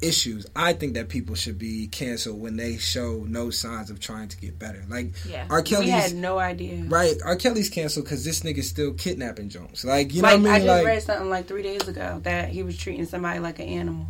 issues. 0.00 0.46
I 0.56 0.72
think 0.74 0.94
that 0.94 1.08
people 1.08 1.34
should 1.34 1.58
be 1.58 1.86
canceled 1.86 2.40
when 2.40 2.56
they 2.56 2.76
show 2.76 3.24
no 3.26 3.50
signs 3.50 3.90
of 3.90 4.00
trying 4.00 4.28
to 4.28 4.36
get 4.36 4.58
better. 4.58 4.84
Like 4.88 5.12
Yeah. 5.28 5.46
R. 5.50 5.58
We 5.58 5.62
Kelly's 5.64 5.90
had 5.90 6.14
no 6.14 6.38
idea. 6.38 6.82
right. 6.88 7.14
R. 7.24 7.36
Kelly's 7.36 7.70
canceled 7.70 8.06
because 8.06 8.24
this 8.24 8.40
nigga's 8.40 8.68
still 8.68 8.92
kidnapping 8.94 9.48
Jones. 9.50 9.84
Like 9.84 10.12
you 10.14 10.22
like, 10.22 10.40
know 10.40 10.48
what 10.48 10.52
I 10.52 10.56
I 10.56 10.58
mean? 10.58 10.66
just 10.66 10.76
like 10.78 10.86
read 10.86 11.02
something 11.02 11.30
like 11.30 11.46
three 11.46 11.62
days 11.62 11.88
ago 11.88 12.20
that 12.24 12.48
he 12.48 12.62
was 12.62 12.76
treating 12.76 13.04
somebody 13.06 13.38
like 13.38 13.58
an 13.60 13.66
animal. 13.68 14.06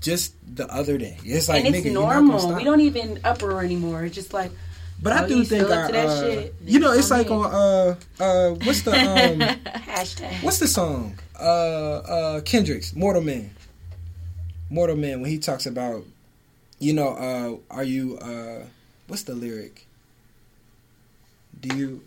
just 0.00 0.34
the 0.54 0.66
other 0.72 0.96
day. 0.98 1.18
It's 1.24 1.48
like 1.48 1.64
and 1.64 1.74
it's 1.74 1.86
nigga, 1.86 1.92
normal. 1.92 2.54
We 2.54 2.64
don't 2.64 2.80
even 2.80 3.20
uproar 3.24 3.62
anymore. 3.62 4.04
It's 4.04 4.14
just 4.14 4.32
like, 4.32 4.50
But 5.02 5.12
I 5.12 5.24
Oh, 5.24 5.28
do 5.28 5.34
think 5.44 5.46
still 5.62 5.72
up 5.72 5.84
our, 5.86 5.92
that 5.92 6.06
uh, 6.06 6.48
you 6.64 6.78
know, 6.78 6.92
it's 6.92 7.10
like 7.10 7.30
on 7.30 7.44
on 7.46 7.52
uh 7.52 7.96
uh 8.22 8.50
what's 8.64 8.82
the 8.82 8.92
um 8.92 9.40
hashtag. 9.94 10.42
what's 10.42 10.58
the 10.58 10.66
song 10.66 11.18
uh 11.38 11.42
uh 11.98 12.40
Kendrick's 12.40 12.94
Mortal 12.94 13.22
Man. 13.22 13.50
Mortal 14.70 14.96
Man 14.96 15.20
when 15.20 15.30
he 15.30 15.38
talks 15.38 15.66
about 15.66 16.04
you 16.78 16.92
know 16.94 17.08
uh 17.08 17.74
are 17.74 17.84
you 17.84 18.16
uh 18.18 18.64
what's 19.06 19.22
the 19.22 19.34
lyric? 19.34 19.86
Do 21.60 21.76
you? 21.76 22.02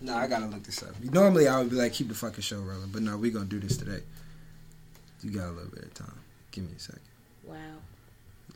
No, 0.00 0.14
I 0.16 0.26
gotta 0.28 0.46
look 0.46 0.62
this 0.62 0.82
up. 0.82 0.90
Normally 1.02 1.48
I 1.48 1.58
would 1.58 1.70
be 1.70 1.76
like 1.76 1.92
keep 1.92 2.08
the 2.08 2.14
fucking 2.14 2.42
show 2.42 2.58
rolling, 2.60 2.90
but 2.92 3.02
no, 3.02 3.16
we 3.16 3.30
gonna 3.30 3.44
do 3.46 3.58
this 3.60 3.76
today. 3.76 4.02
You 5.22 5.30
got 5.30 5.48
a 5.48 5.50
little 5.52 5.70
bit 5.70 5.82
of 5.84 5.94
time. 5.94 6.18
Give 6.52 6.64
me 6.64 6.70
a 6.76 6.80
second. 6.80 7.00
Wow. 7.44 7.56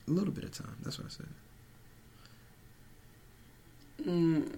A 0.06 0.10
little 0.10 0.32
bit 0.32 0.44
of 0.44 0.52
time. 0.52 0.76
That's 0.82 0.98
what 0.98 1.06
I 1.08 1.10
said. 1.10 1.26
Mm, 4.06 4.52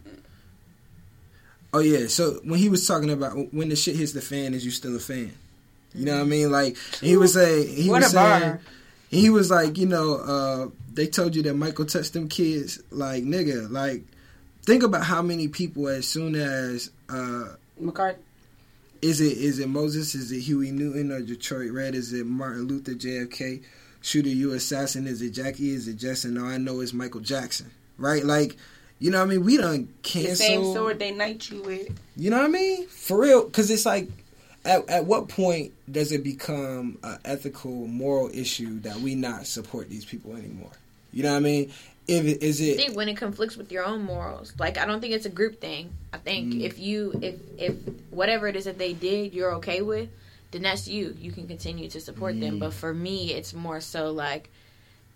Oh 1.72 1.80
yeah. 1.80 2.06
So 2.06 2.40
when 2.44 2.58
he 2.60 2.68
was 2.68 2.86
talking 2.86 3.10
about 3.10 3.52
when 3.52 3.68
the 3.68 3.76
shit 3.76 3.96
hits 3.96 4.12
the 4.12 4.20
fan, 4.20 4.54
is 4.54 4.64
you 4.64 4.70
still 4.70 4.94
a 4.94 5.00
fan? 5.00 5.32
You 5.92 6.04
know 6.04 6.14
what 6.16 6.22
I 6.22 6.24
mean? 6.24 6.50
Like 6.50 6.76
he 7.00 7.16
was 7.16 7.34
saying, 7.34 7.68
he 7.74 7.88
What 7.90 8.02
was 8.02 8.12
saying, 8.12 8.58
he 9.10 9.30
was 9.30 9.50
like, 9.50 9.76
you 9.78 9.86
know, 9.86 10.14
uh, 10.16 10.68
they 10.92 11.06
told 11.06 11.34
you 11.34 11.42
that 11.42 11.54
Michael 11.54 11.84
touched 11.84 12.12
them 12.12 12.28
kids. 12.28 12.80
Like 12.90 13.24
nigga, 13.24 13.70
like 13.70 14.02
think 14.62 14.82
about 14.82 15.04
how 15.04 15.20
many 15.22 15.48
people 15.48 15.88
as 15.88 16.06
soon 16.06 16.36
as 16.36 16.90
uh, 17.08 17.54
McCarthy. 17.78 18.20
is 19.02 19.20
it 19.20 19.36
is 19.38 19.58
it 19.58 19.68
Moses? 19.68 20.14
Is 20.14 20.30
it 20.30 20.40
Huey 20.40 20.70
Newton 20.70 21.10
or 21.10 21.20
Detroit 21.22 21.72
Red? 21.72 21.94
Is 21.96 22.12
it 22.12 22.24
Martin 22.26 22.68
Luther 22.68 22.92
JFK? 22.92 23.62
Shooter, 24.00 24.28
you 24.28 24.52
assassin? 24.52 25.06
Is 25.08 25.22
it 25.22 25.30
Jackie? 25.30 25.70
Is 25.70 25.88
it 25.88 25.96
Justin? 25.96 26.34
No, 26.34 26.44
I 26.44 26.58
know 26.58 26.80
it's 26.80 26.92
Michael 26.92 27.20
Jackson. 27.22 27.70
Right? 27.96 28.22
Like, 28.24 28.56
you 28.98 29.10
know 29.10 29.18
what 29.18 29.26
I 29.26 29.30
mean? 29.30 29.44
We 29.44 29.56
done 29.56 29.88
The 30.02 30.08
cancel. 30.08 30.36
same 30.36 30.64
sword 30.72 30.98
they 30.98 31.10
knight 31.10 31.50
you 31.50 31.62
with. 31.62 31.88
You 32.16 32.30
know 32.30 32.38
what 32.38 32.46
I 32.46 32.48
mean? 32.50 32.86
For 32.88 33.20
real, 33.20 33.44
because 33.44 33.70
it's 33.70 33.84
like, 33.86 34.08
at 34.64 34.88
at 34.88 35.04
what 35.04 35.28
point 35.28 35.72
does 35.90 36.10
it 36.12 36.22
become 36.24 36.98
an 37.02 37.18
ethical, 37.24 37.86
moral 37.86 38.30
issue 38.32 38.80
that 38.80 38.96
we 38.96 39.14
not 39.14 39.46
support 39.46 39.90
these 39.90 40.04
people 40.04 40.34
anymore? 40.36 40.70
You 41.12 41.22
know 41.24 41.32
what 41.32 41.36
I 41.38 41.40
mean? 41.40 41.72
If 42.06 42.24
it, 42.26 42.42
is 42.42 42.60
I 42.60 42.64
it 42.64 42.76
think 42.76 42.96
when 42.96 43.08
it 43.08 43.16
conflicts 43.16 43.56
with 43.56 43.72
your 43.72 43.84
own 43.84 44.02
morals, 44.02 44.52
like 44.58 44.76
I 44.78 44.84
don't 44.86 45.00
think 45.00 45.14
it's 45.14 45.26
a 45.26 45.30
group 45.30 45.60
thing. 45.60 45.90
I 46.12 46.18
think 46.18 46.54
Mm. 46.54 46.62
if 46.64 46.78
you 46.78 47.18
if 47.22 47.34
if 47.58 47.74
whatever 48.10 48.46
it 48.46 48.56
is 48.56 48.64
that 48.66 48.78
they 48.78 48.92
did, 48.92 49.32
you're 49.34 49.54
okay 49.56 49.80
with, 49.82 50.08
then 50.50 50.62
that's 50.62 50.86
you. 50.88 51.16
You 51.20 51.32
can 51.32 51.46
continue 51.48 51.88
to 51.90 52.00
support 52.00 52.38
them. 52.40 52.56
Mm. 52.56 52.60
But 52.60 52.72
for 52.74 52.92
me, 52.94 53.32
it's 53.32 53.52
more 53.54 53.80
so 53.80 54.10
like 54.12 54.50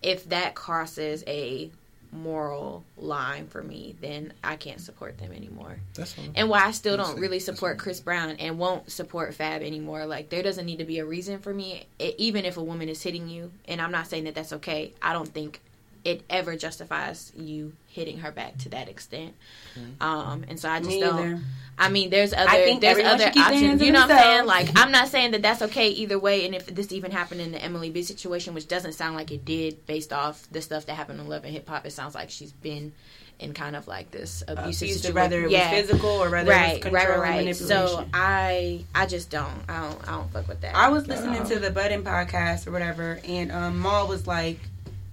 if 0.02 0.28
that 0.30 0.55
crosses 0.55 1.24
a 1.26 1.70
moral 2.12 2.85
line 2.97 3.47
for 3.47 3.62
me, 3.62 3.94
then 4.01 4.32
I 4.43 4.56
can't 4.56 4.80
support 4.80 5.18
them 5.18 5.32
anymore. 5.32 5.78
that's 5.94 6.12
fine. 6.12 6.32
And 6.35 6.48
why 6.48 6.64
I 6.64 6.70
still 6.70 6.97
That's 6.97 7.10
don't 7.10 7.20
really 7.20 7.39
support. 7.40 7.78
Chris 7.78 8.01
Brown 8.01 8.30
and 8.39 8.59
won't 8.59 8.90
support 8.90 9.35
Fab 9.35 9.62
anymore. 9.62 10.06
Like 10.06 10.30
there 10.30 10.43
doesn't 10.43 10.66
need 10.66 10.78
to 10.78 10.85
be 10.85 10.98
a 10.98 11.05
reason 11.05 11.39
for 11.39 11.52
me, 11.52 11.86
e- 11.98 12.14
even 12.18 12.44
if 12.44 12.56
a 12.56 12.62
woman 12.62 12.89
is 12.89 13.02
hitting 13.02 13.28
you. 13.28 13.51
And 13.66 13.80
I'm 13.80 13.93
not 13.93 14.06
saying 14.06 14.24
that 14.24 14.35
that's 14.35 14.52
okay. 14.55 14.93
I 15.02 15.12
don't 15.12 15.28
think 15.28 15.60
it 16.04 16.22
ever 16.30 16.56
justifies 16.56 17.32
you 17.36 17.72
hitting 17.86 18.18
her 18.18 18.30
back 18.30 18.56
to 18.58 18.68
that 18.70 18.88
extent. 18.88 19.34
Mm-hmm. 19.78 20.02
Um, 20.02 20.44
and 20.48 20.58
so 20.58 20.68
I 20.68 20.78
just 20.78 20.90
Me 20.90 21.00
don't. 21.00 21.18
either. 21.18 21.40
I 21.78 21.88
mean, 21.90 22.10
there's 22.10 22.32
other 22.32 22.50
think 22.50 22.80
there's 22.80 22.98
other 22.98 23.24
should 23.24 23.32
keep 23.32 23.44
their 23.44 23.54
hands 23.54 23.64
options. 23.64 23.82
You 23.82 23.92
know 23.92 24.00
what 24.00 24.10
I'm 24.10 24.18
saying? 24.18 24.46
Like 24.46 24.68
I'm 24.76 24.90
not 24.90 25.08
saying 25.08 25.32
that 25.32 25.42
that's 25.42 25.62
okay 25.62 25.88
either 25.90 26.18
way. 26.18 26.44
And 26.44 26.54
if 26.54 26.66
this 26.66 26.92
even 26.92 27.10
happened 27.10 27.40
in 27.40 27.52
the 27.52 27.62
Emily 27.62 27.90
B 27.90 28.02
situation, 28.02 28.54
which 28.54 28.68
doesn't 28.68 28.92
sound 28.92 29.16
like 29.16 29.30
it 29.30 29.44
did, 29.44 29.86
based 29.86 30.12
off 30.12 30.46
the 30.50 30.60
stuff 30.60 30.86
that 30.86 30.94
happened 30.94 31.20
in 31.20 31.28
Love 31.28 31.44
and 31.44 31.52
Hip 31.52 31.68
Hop, 31.68 31.86
it 31.86 31.92
sounds 31.92 32.14
like 32.14 32.30
she's 32.30 32.52
been 32.52 32.92
in 33.38 33.54
kind 33.54 33.76
of 33.76 33.86
like 33.86 34.10
this 34.10 34.42
abusive 34.48 34.58
Abusive, 34.64 34.88
situation. 34.88 35.14
whether 35.14 35.44
it 35.44 35.50
yeah. 35.50 35.70
was 35.70 35.80
physical 35.80 36.10
or 36.10 36.30
whether 36.30 36.50
it 36.50 36.72
was 36.72 36.82
control 36.82 37.20
right, 37.20 37.38
and 37.38 37.46
right. 37.46 37.56
So. 37.56 38.04
I 38.12 38.84
I 38.94 39.06
just 39.06 39.30
don't 39.30 39.62
I 39.68 39.80
don't 39.82 40.08
I 40.08 40.12
don't 40.12 40.32
fuck 40.32 40.48
with 40.48 40.60
that. 40.62 40.74
I 40.74 40.88
was 40.88 41.06
listening 41.06 41.44
to 41.44 41.58
the 41.58 41.70
Budden 41.70 42.02
podcast 42.02 42.66
or 42.66 42.72
whatever, 42.72 43.20
and 43.24 43.52
um, 43.52 43.80
Mal 43.80 44.08
was 44.08 44.26
like, 44.26 44.58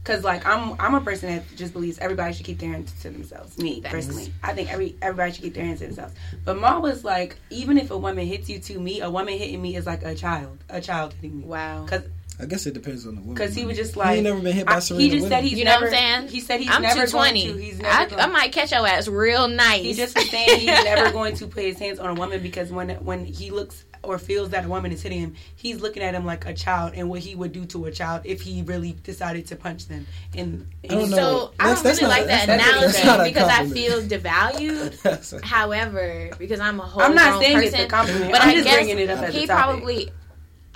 "Cause 0.06 0.24
like 0.24 0.46
I'm 0.46 0.76
I'm 0.80 0.96
a 0.96 1.02
person 1.02 1.36
that 1.36 1.44
just 1.58 1.74
believes 1.74 1.98
everybody 2.00 2.34
should 2.34 2.46
keep 2.46 2.60
their 2.60 2.70
hands 2.72 2.94
to 3.02 3.10
themselves. 3.10 3.58
Me 3.58 3.82
Facts. 3.82 3.94
personally, 3.94 4.34
I 4.44 4.54
think 4.54 4.72
every 4.72 4.96
everybody 5.02 5.34
should 5.34 5.44
keep 5.44 5.54
their 5.56 5.66
hands 5.66 5.80
to 5.80 5.88
themselves. 5.88 6.14
But 6.46 6.60
Mal 6.60 6.82
was 6.82 7.04
like, 7.04 7.36
even 7.50 7.78
if 7.78 7.92
a 7.92 7.98
woman 7.98 8.26
hits 8.26 8.48
you 8.50 8.60
to 8.60 8.80
me, 8.80 9.02
a 9.02 9.10
woman 9.10 9.38
hitting 9.38 9.62
me 9.62 9.76
is 9.76 9.86
like 9.86 10.04
a 10.04 10.16
child, 10.16 10.64
a 10.70 10.80
child 10.80 11.14
hitting 11.14 11.40
me. 11.40 11.44
wow. 11.46 11.86
Cause 11.86 12.04
I 12.38 12.46
guess 12.46 12.66
it 12.66 12.74
depends 12.74 13.08
on 13.08 13.16
the 13.16 13.22
woman. 13.22 13.34
because 13.36 13.56
he 13.56 13.64
was 13.66 13.78
just 13.78 13.94
he 13.94 14.00
like 14.02 14.16
ain't 14.18 14.26
never 14.26 14.40
been 14.42 14.54
hit 14.54 14.66
by 14.66 14.76
I- 14.76 14.80
Serena 14.80 15.04
he 15.04 15.10
just 15.10 15.22
Williams. 15.24 15.36
said 15.42 15.44
he's 15.50 15.58
You 15.60 15.64
know 15.66 15.72
never. 15.72 15.86
what 15.86 15.94
I'm 15.96 16.00
saying? 16.20 16.28
He 16.28 16.40
said 16.42 16.60
he's 16.60 16.70
I'm 16.70 16.82
never 16.82 17.08
going 17.10 17.34
to. 17.34 17.40
He's 17.58 17.80
I, 17.80 17.84
never. 17.84 18.10
going- 18.10 18.22
I 18.22 18.28
might 18.28 18.52
catch 18.52 18.72
your 18.74 18.86
ass 18.86 19.08
real 19.08 19.48
nice. 19.48 19.82
He 19.84 19.94
just 19.94 20.16
was 20.18 20.30
saying 20.30 20.60
he's 20.60 20.68
never 20.84 21.12
going 21.14 21.36
to 21.38 21.48
put 21.48 21.64
his 21.64 21.80
hands 21.80 21.98
on 21.98 22.10
a 22.10 22.14
woman 22.14 22.42
because 22.44 22.72
when 22.74 22.90
when 23.06 23.24
he 23.24 23.52
looks 23.52 23.86
or 24.08 24.18
feels 24.18 24.50
that 24.52 24.66
a 24.66 24.68
woman 24.68 24.92
is 24.92 25.02
hitting 25.02 25.20
him, 25.20 25.36
he's 25.56 25.82
looking 25.82 26.04
at 26.04 26.14
him 26.14 26.26
like 26.26 26.46
a 26.46 26.54
child 26.54 26.94
and 26.96 27.10
what 27.10 27.20
he 27.20 27.36
would 27.36 27.52
do 27.52 27.66
to 27.66 27.86
a 27.86 27.92
child 27.92 28.22
if 28.26 28.42
he 28.42 28.62
really 28.64 28.94
decided 29.04 29.48
to 29.48 29.56
punch 29.56 29.88
them. 29.88 30.06
And, 30.36 30.68
I 30.84 30.88
don't 30.88 31.10
know. 31.10 31.16
So 31.18 31.54
I 31.60 31.74
That's- 31.74 31.76
don't 31.78 31.84
that's 31.84 32.02
really 32.02 32.02
not- 32.02 32.10
like 32.20 32.28
that 32.28 32.46
that's- 32.48 32.70
analogy 32.70 32.92
that's 32.94 33.06
not 33.06 33.24
because 33.26 33.50
I 33.50 33.66
feel 33.68 34.02
devalued. 34.02 35.42
A- 35.44 35.46
However, 35.46 36.30
because 36.38 36.60
I'm 36.60 36.80
a 36.80 36.84
whole 36.84 37.04
I'm 37.04 37.16
not 37.16 37.32
grown 37.32 37.42
saying 37.44 37.58
person, 37.58 37.74
it's 37.76 37.84
a 37.84 37.88
compliment. 37.88 38.32
but 38.32 38.42
I'm 38.42 38.50
I 38.50 38.54
just 38.54 38.66
guess 38.66 38.76
bringing 38.76 39.00
it 39.00 39.10
up 39.10 39.20
as 39.24 39.34
he 39.34 39.44
a 39.44 39.48
topic. 39.48 39.66
probably, 39.66 40.12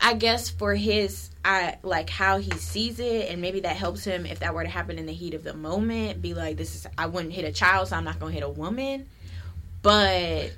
I 0.01 0.14
guess 0.14 0.49
for 0.49 0.73
his, 0.76 1.30
I 1.43 1.77
like 1.84 2.10
how 2.10 2.38
he 2.38 2.51
sees 2.51 2.99
it, 2.99 3.30
and 3.30 3.41
maybe 3.41 3.61
that 3.61 3.76
helps 3.76 4.03
him 4.03 4.26
if 4.26 4.39
that 4.39 4.53
were 4.53 4.64
to 4.64 4.69
happen 4.69 4.97
in 4.97 5.06
the 5.06 5.14
heat 5.14 5.34
of 5.34 5.43
the 5.43 5.53
moment. 5.53 6.22
Be 6.22 6.34
like, 6.34 6.57
this 6.57 6.73
is 6.76 6.88
I 6.97 7.06
wouldn't 7.07 7.34
hit 7.34 7.45
a 7.45 7.51
child, 7.51 7.88
so 7.89 7.95
I'm 7.97 8.03
not 8.03 8.19
gonna 8.19 8.31
hit 8.31 8.43
a 8.43 8.49
woman. 8.49 9.07
But 9.81 10.51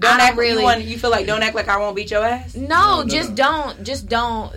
don't 0.00 0.20
act 0.20 0.28
don't 0.30 0.36
really. 0.38 0.50
really- 0.50 0.58
You, 0.60 0.64
want, 0.64 0.84
you 0.84 0.98
feel 0.98 1.10
like 1.10 1.26
don't 1.26 1.42
act 1.42 1.54
like 1.54 1.68
I 1.68 1.76
won't 1.78 1.96
beat 1.96 2.10
your 2.10 2.24
ass. 2.24 2.54
no, 2.54 2.66
No, 2.66 3.02
no, 3.02 3.08
just 3.08 3.30
no. 3.30 3.34
don't, 3.36 3.84
just 3.84 4.08
don't. 4.08 4.52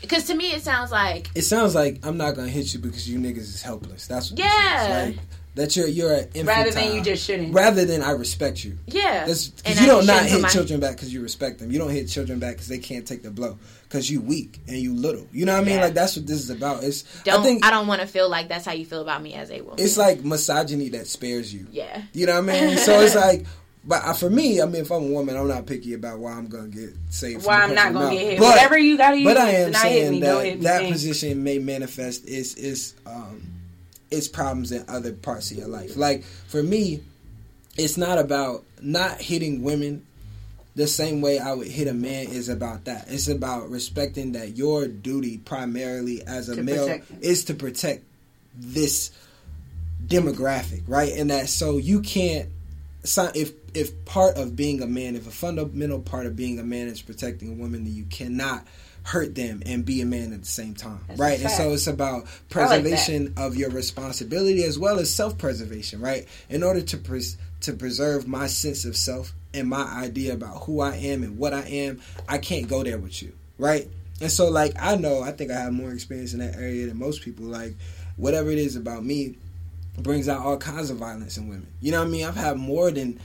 Because 0.00 0.24
to 0.24 0.34
me, 0.34 0.52
it 0.52 0.62
sounds 0.62 0.90
like 0.90 1.30
It 1.34 1.42
sounds 1.42 1.74
like 1.74 2.04
I'm 2.04 2.16
not 2.16 2.34
gonna 2.34 2.48
hit 2.48 2.72
you 2.74 2.80
because 2.80 3.08
you 3.08 3.18
niggas 3.18 3.38
is 3.38 3.62
helpless. 3.62 4.06
That's 4.06 4.30
what 4.30 4.38
Yeah. 4.40 5.04
Like, 5.08 5.18
that 5.54 5.76
you're 5.76 5.86
you're 5.86 6.12
an 6.14 6.28
infantile. 6.34 6.46
Rather 6.46 6.70
than 6.70 6.94
you 6.96 7.02
just 7.02 7.24
shouldn't. 7.26 7.52
rather 7.54 7.84
than 7.84 8.02
I 8.02 8.12
respect 8.12 8.64
you. 8.64 8.78
yeah, 8.86 9.26
That's 9.26 9.48
And 9.48 9.56
because 9.64 9.78
I 9.78 9.80
you 9.82 9.86
don't 9.86 10.06
not 10.06 10.12
shouldn't 10.14 10.30
hit 10.32 10.40
my- 10.42 10.48
children 10.48 10.80
back 10.80 10.92
because 10.96 11.12
you 11.12 11.20
respect 11.20 11.58
them. 11.58 11.70
You 11.70 11.78
don't 11.78 11.90
hit 11.90 12.08
children 12.08 12.38
back 12.38 12.52
because 12.54 12.68
they 12.68 12.78
can't 12.78 13.06
take 13.06 13.22
the 13.22 13.30
blow 13.30 13.58
because 13.82 14.10
you 14.10 14.22
weak 14.22 14.60
and 14.66 14.78
you 14.78 14.94
little. 14.94 15.26
You 15.30 15.44
know 15.44 15.52
what 15.52 15.60
I 15.62 15.64
mean? 15.64 15.74
Yeah. 15.76 15.84
Like 15.84 15.94
that's 15.94 16.16
what 16.16 16.26
this 16.26 16.38
is 16.38 16.48
about. 16.48 16.82
It's 16.84 17.02
Don't 17.24 17.40
I 17.40 17.42
think 17.42 17.62
don't 17.62 17.86
want 17.86 18.00
to 18.00 18.06
feel 18.06 18.30
like 18.30 18.48
that's 18.48 18.64
how 18.64 18.72
you 18.72 18.86
feel 18.86 19.02
about 19.02 19.22
me 19.22 19.34
as 19.34 19.50
a 19.50 19.60
woman. 19.60 19.78
it's 19.78 19.98
like 19.98 20.24
misogyny 20.24 20.88
that 20.90 21.06
spares 21.06 21.52
you. 21.52 21.66
yeah, 21.70 22.00
You 22.14 22.24
know 22.26 22.40
what 22.40 22.48
I 22.54 22.66
mean? 22.68 22.78
So 22.78 22.98
it's 23.00 23.14
like, 23.26 23.44
but 23.84 24.14
for 24.14 24.30
me, 24.30 24.60
I 24.60 24.66
mean, 24.66 24.82
if 24.82 24.90
I'm 24.90 25.04
a 25.04 25.06
woman, 25.06 25.36
I'm 25.36 25.48
not 25.48 25.66
picky 25.66 25.94
about 25.94 26.18
why 26.18 26.32
I'm 26.32 26.46
gonna 26.46 26.68
get 26.68 26.90
saved. 27.10 27.44
Why 27.44 27.62
I'm 27.62 27.74
not 27.74 27.92
gonna 27.92 28.14
get 28.14 28.22
hit. 28.22 28.38
But, 28.38 28.50
Whatever 28.50 28.78
you 28.78 28.96
gotta 28.96 29.18
use 29.18 29.24
but 29.24 29.36
I 29.36 29.50
am 29.50 29.74
saying 29.74 30.12
me, 30.12 30.20
that 30.20 30.60
that 30.62 30.92
position 30.92 31.42
may 31.42 31.58
manifest 31.58 32.26
is 32.26 32.54
is 32.54 32.94
um 33.06 33.42
its 34.10 34.28
problems 34.28 34.70
in 34.70 34.84
other 34.88 35.12
parts 35.12 35.50
of 35.50 35.56
your 35.56 35.68
life. 35.68 35.96
Like 35.96 36.22
for 36.22 36.62
me, 36.62 37.02
it's 37.76 37.96
not 37.96 38.18
about 38.18 38.64
not 38.80 39.20
hitting 39.20 39.62
women 39.62 40.06
the 40.74 40.86
same 40.86 41.20
way 41.20 41.38
I 41.38 41.52
would 41.52 41.66
hit 41.66 41.88
a 41.88 41.92
man 41.92 42.28
is 42.28 42.48
about 42.48 42.86
that. 42.86 43.06
It's 43.08 43.28
about 43.28 43.68
respecting 43.68 44.32
that 44.32 44.56
your 44.56 44.86
duty 44.86 45.38
primarily 45.38 46.22
as 46.22 46.48
a 46.48 46.62
male 46.62 47.00
is 47.20 47.44
to 47.46 47.54
protect 47.54 48.04
this 48.54 49.10
demographic, 50.06 50.82
right? 50.86 51.12
And 51.12 51.30
that 51.30 51.48
so 51.48 51.78
you 51.78 52.00
can't 52.00 52.48
so 53.04 53.30
if 53.34 53.52
if 53.74 54.04
part 54.04 54.36
of 54.36 54.56
being 54.56 54.82
a 54.82 54.86
man, 54.86 55.16
if 55.16 55.26
a 55.26 55.30
fundamental 55.30 56.00
part 56.00 56.26
of 56.26 56.36
being 56.36 56.58
a 56.58 56.64
man 56.64 56.88
is 56.88 57.02
protecting 57.02 57.50
a 57.50 57.54
woman, 57.54 57.84
then 57.84 57.94
you 57.94 58.04
cannot 58.04 58.66
hurt 59.04 59.34
them 59.34 59.62
and 59.66 59.84
be 59.84 60.00
a 60.00 60.06
man 60.06 60.32
at 60.32 60.40
the 60.40 60.46
same 60.46 60.74
time, 60.74 61.00
That's 61.08 61.18
right? 61.18 61.40
And 61.40 61.50
so 61.50 61.72
it's 61.72 61.88
about 61.88 62.14
I 62.14 62.18
like 62.18 62.48
preservation 62.50 63.34
of 63.36 63.56
your 63.56 63.70
responsibility 63.70 64.62
as 64.62 64.78
well 64.78 64.98
as 64.98 65.12
self-preservation, 65.12 66.00
right? 66.00 66.28
In 66.48 66.62
order 66.62 66.82
to 66.82 66.96
pres- 66.98 67.36
to 67.62 67.72
preserve 67.72 68.28
my 68.28 68.46
sense 68.46 68.84
of 68.84 68.96
self 68.96 69.32
and 69.54 69.68
my 69.68 69.82
idea 69.82 70.34
about 70.34 70.64
who 70.64 70.80
I 70.80 70.96
am 70.96 71.22
and 71.22 71.36
what 71.36 71.52
I 71.52 71.62
am, 71.62 72.00
I 72.28 72.38
can't 72.38 72.68
go 72.68 72.82
there 72.82 72.98
with 72.98 73.22
you, 73.22 73.32
right? 73.58 73.88
And 74.20 74.30
so, 74.30 74.48
like, 74.48 74.74
I 74.80 74.94
know, 74.96 75.20
I 75.22 75.32
think 75.32 75.50
I 75.50 75.60
have 75.60 75.72
more 75.72 75.92
experience 75.92 76.32
in 76.32 76.38
that 76.38 76.54
area 76.54 76.86
than 76.86 76.98
most 76.98 77.22
people. 77.22 77.46
Like, 77.46 77.74
whatever 78.16 78.50
it 78.50 78.58
is 78.58 78.76
about 78.76 79.04
me 79.04 79.36
brings 79.98 80.28
out 80.28 80.44
all 80.44 80.56
kinds 80.56 80.90
of 80.90 80.96
violence 80.96 81.36
in 81.36 81.48
women. 81.48 81.66
You 81.80 81.92
know 81.92 81.98
what 81.98 82.08
I 82.08 82.10
mean? 82.10 82.24
I've 82.24 82.36
had 82.36 82.56
more 82.56 82.90
than 82.90 83.20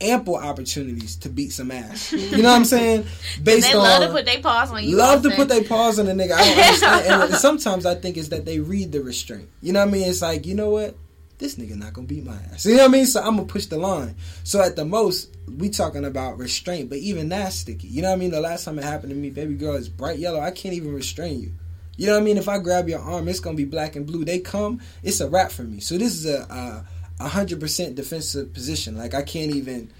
ample 0.00 0.36
opportunities 0.36 1.16
to 1.16 1.28
beat 1.28 1.52
some 1.52 1.70
ass. 1.70 2.12
You 2.28 2.42
know 2.42 2.50
what 2.50 2.56
I'm 2.56 2.64
saying? 2.64 3.06
Based 3.42 3.66
they 3.66 3.76
on 3.76 3.82
love 3.82 4.02
to 4.02 4.12
put 4.12 4.26
their 4.26 4.40
paws 4.40 4.70
on 4.70 4.84
you. 4.84 4.96
love 4.96 5.22
to 5.22 5.30
put 5.30 5.48
their 5.48 5.64
paws 5.64 5.98
on 5.98 6.06
the 6.06 6.12
nigga. 6.12 6.32
I 6.32 6.44
don't 6.44 6.58
understand. 6.58 7.22
and 7.22 7.34
sometimes 7.34 7.86
I 7.86 7.94
think 7.94 8.16
it's 8.16 8.28
that 8.28 8.44
they 8.44 8.60
read 8.60 8.92
the 8.92 9.02
restraint. 9.02 9.48
You 9.60 9.72
know 9.72 9.80
what 9.80 9.88
I 9.88 9.92
mean? 9.92 10.08
It's 10.08 10.22
like, 10.22 10.46
you 10.46 10.54
know 10.54 10.70
what? 10.70 10.96
This 11.38 11.56
nigga 11.56 11.76
not 11.76 11.92
gonna 11.92 12.06
beat 12.06 12.24
my 12.24 12.36
ass. 12.52 12.66
You 12.66 12.74
know 12.74 12.82
what 12.82 12.88
I 12.88 12.92
mean? 12.92 13.06
So 13.06 13.20
I'm 13.20 13.36
gonna 13.36 13.46
push 13.46 13.66
the 13.66 13.78
line. 13.78 14.16
So 14.44 14.60
at 14.60 14.76
the 14.76 14.84
most, 14.84 15.36
we 15.46 15.68
talking 15.70 16.04
about 16.04 16.38
restraint, 16.38 16.90
but 16.90 16.98
even 16.98 17.28
that's 17.28 17.56
sticky. 17.56 17.88
You 17.88 18.02
know 18.02 18.08
what 18.08 18.16
I 18.16 18.18
mean? 18.18 18.30
The 18.30 18.40
last 18.40 18.64
time 18.64 18.78
it 18.78 18.84
happened 18.84 19.10
to 19.10 19.16
me, 19.16 19.30
baby 19.30 19.54
girl 19.54 19.76
is 19.76 19.88
bright 19.88 20.18
yellow. 20.18 20.40
I 20.40 20.50
can't 20.50 20.74
even 20.74 20.92
restrain 20.92 21.40
you. 21.40 21.52
You 21.96 22.06
know 22.06 22.12
what 22.14 22.22
I 22.22 22.24
mean? 22.24 22.38
If 22.38 22.48
I 22.48 22.58
grab 22.58 22.88
your 22.88 23.00
arm, 23.00 23.28
it's 23.28 23.40
gonna 23.40 23.56
be 23.56 23.64
black 23.64 23.96
and 23.96 24.06
blue. 24.06 24.24
They 24.24 24.38
come, 24.40 24.80
it's 25.02 25.20
a 25.20 25.28
wrap 25.28 25.50
for 25.50 25.62
me. 25.62 25.80
So 25.80 25.96
this 25.96 26.14
is 26.14 26.26
a 26.26 26.42
a 26.42 26.84
hundred 27.20 27.60
percent 27.60 27.94
defensive 27.94 28.52
position. 28.52 28.96
Like 28.96 29.14
I 29.14 29.22
can't 29.22 29.54
even. 29.54 29.90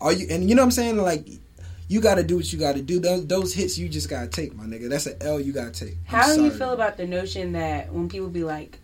Are 0.00 0.12
you? 0.12 0.26
And 0.30 0.48
you 0.48 0.54
know 0.54 0.62
what 0.62 0.66
I'm 0.66 0.70
saying? 0.72 0.96
Like 0.98 1.26
you 1.88 2.00
got 2.00 2.16
to 2.16 2.22
do 2.22 2.36
what 2.36 2.52
you 2.52 2.58
got 2.58 2.76
to 2.76 2.82
do. 2.82 3.00
Those, 3.00 3.26
those 3.26 3.54
hits 3.54 3.78
you 3.78 3.88
just 3.88 4.08
got 4.08 4.20
to 4.20 4.28
take, 4.28 4.54
my 4.54 4.64
nigga. 4.64 4.88
That's 4.88 5.06
an 5.06 5.16
L 5.20 5.40
you 5.40 5.52
got 5.52 5.72
to 5.72 5.86
take. 5.86 5.96
I'm 6.08 6.20
How 6.20 6.34
do 6.34 6.44
you 6.44 6.50
feel 6.50 6.72
about 6.72 6.98
the 6.98 7.06
notion 7.06 7.52
that 7.52 7.92
when 7.92 8.08
people 8.08 8.28
be 8.28 8.44
like, 8.44 8.78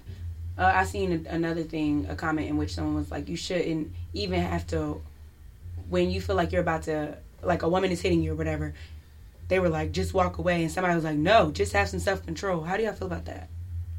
uh, 0.57 0.73
I 0.75 0.85
seen 0.85 1.27
a, 1.27 1.31
another 1.31 1.63
thing, 1.63 2.07
a 2.09 2.17
comment 2.17 2.49
in 2.49 2.57
which 2.57 2.75
someone 2.75 2.95
was 2.95 3.11
like, 3.11 3.29
you 3.29 3.37
shouldn't 3.37 3.93
even 4.15 4.41
have 4.41 4.67
to, 4.69 5.03
when 5.91 6.11
you 6.11 6.21
feel 6.21 6.35
like 6.35 6.51
you're 6.51 6.63
about 6.63 6.85
to, 6.85 7.19
like 7.43 7.63
a 7.63 7.69
woman 7.69 7.91
is 7.91 8.01
hitting 8.01 8.23
you 8.23 8.33
or 8.33 8.37
whatever, 8.37 8.73
they 9.49 9.59
were 9.59 9.69
like, 9.69 9.93
just 9.93 10.15
walk 10.15 10.39
away, 10.39 10.63
and 10.63 10.73
somebody 10.73 10.95
was 10.95 11.05
like, 11.05 11.19
no, 11.19 11.51
just 11.51 11.75
have 11.75 11.91
some 11.91 12.01
self 12.01 12.25
control. 12.25 12.63
How 12.63 12.79
do 12.79 12.85
y'all 12.85 12.95
feel 12.95 13.07
about 13.09 13.27
that? 13.27 13.51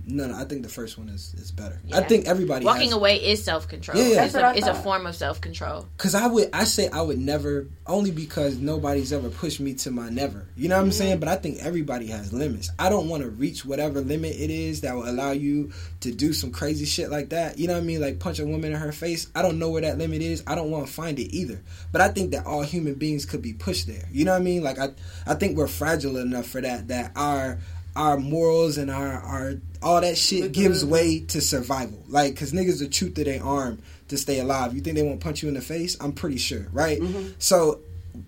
No, 0.07 0.27
no, 0.27 0.35
I 0.35 0.43
think 0.45 0.61
the 0.63 0.69
first 0.69 0.97
one 0.97 1.09
is 1.09 1.33
is 1.35 1.51
better. 1.51 1.81
Yeah. 1.85 1.97
I 1.97 2.03
think 2.03 2.27
everybody 2.27 2.63
Walking 2.65 2.89
has, 2.89 2.93
away 2.93 3.17
is 3.17 3.43
self 3.43 3.67
control. 3.67 3.97
Yeah, 3.97 4.03
yeah. 4.03 4.23
It's, 4.25 4.33
That's 4.33 4.33
what 4.35 4.43
I 4.43 4.53
a, 4.53 4.57
it's 4.57 4.67
a 4.67 4.73
form 4.83 5.05
of 5.07 5.15
self 5.15 5.41
control. 5.41 5.87
Cause 5.97 6.13
I 6.13 6.27
would, 6.27 6.49
I 6.53 6.63
say 6.65 6.89
I 6.89 7.01
would 7.01 7.17
never, 7.17 7.67
only 7.87 8.11
because 8.11 8.57
nobody's 8.57 9.11
ever 9.11 9.29
pushed 9.29 9.59
me 9.59 9.73
to 9.75 9.91
my 9.91 10.09
never. 10.09 10.47
You 10.55 10.69
know 10.69 10.75
what 10.75 10.81
I'm 10.81 10.89
Mm-hmm. 10.89 10.97
saying? 10.97 11.19
But 11.19 11.29
I 11.29 11.35
think 11.37 11.57
everybody 11.63 12.07
has 12.07 12.31
limits. 12.33 12.69
I 12.77 12.89
don't 12.89 13.09
want 13.09 13.23
to 13.23 13.29
reach 13.29 13.65
whatever 13.65 13.99
limit 14.01 14.35
it 14.35 14.49
is 14.51 14.81
that 14.81 14.95
will 14.95 15.09
allow 15.09 15.31
you 15.31 15.71
to 16.01 16.11
do 16.11 16.33
some 16.33 16.51
crazy 16.51 16.85
shit 16.85 17.09
like 17.09 17.29
that. 17.29 17.57
You 17.57 17.67
know 17.67 17.73
what 17.73 17.79
I 17.81 17.85
mean? 17.85 18.01
Like 18.01 18.19
punch 18.19 18.39
a 18.39 18.45
woman 18.45 18.73
in 18.73 18.79
her 18.79 18.91
face. 18.91 19.27
I 19.35 19.41
don't 19.41 19.57
know 19.57 19.71
where 19.71 19.81
that 19.81 19.97
limit 19.97 20.21
is. 20.21 20.43
I 20.45 20.53
don't 20.55 20.69
want 20.69 20.85
to 20.85 20.93
find 20.93 21.17
it 21.17 21.35
either. 21.35 21.61
But 21.91 22.01
I 22.01 22.09
think 22.09 22.31
that 22.31 22.45
all 22.45 22.61
human 22.61 22.93
beings 22.93 23.25
could 23.25 23.41
be 23.41 23.53
pushed 23.53 23.87
there. 23.87 24.07
You 24.11 24.25
know 24.25 24.33
what 24.33 24.41
I 24.41 24.43
mean? 24.43 24.63
Like 24.63 24.77
I, 24.77 24.89
I 25.25 25.33
think 25.33 25.57
we're 25.57 25.67
fragile 25.67 26.17
enough 26.17 26.45
for 26.45 26.61
that. 26.61 26.89
That 26.89 27.11
our 27.15 27.57
our 27.95 28.17
morals 28.17 28.77
and 28.77 28.91
our, 28.91 29.13
our 29.13 29.53
all 29.81 30.01
that 30.01 30.17
shit 30.17 30.51
gives 30.51 30.83
way 30.83 31.19
to 31.19 31.41
survival. 31.41 32.03
Like, 32.07 32.35
cause 32.37 32.51
niggas 32.51 32.81
are 32.81 32.89
truth 32.89 33.13
to 33.15 33.23
their 33.23 33.43
arm 33.43 33.81
to 34.09 34.17
stay 34.17 34.39
alive. 34.39 34.73
You 34.73 34.81
think 34.81 34.95
they 34.95 35.03
won't 35.03 35.19
punch 35.21 35.41
you 35.43 35.47
in 35.47 35.55
the 35.55 35.61
face? 35.61 35.97
I'm 36.01 36.11
pretty 36.11 36.37
sure, 36.37 36.67
right? 36.71 36.99
So, 37.39 37.79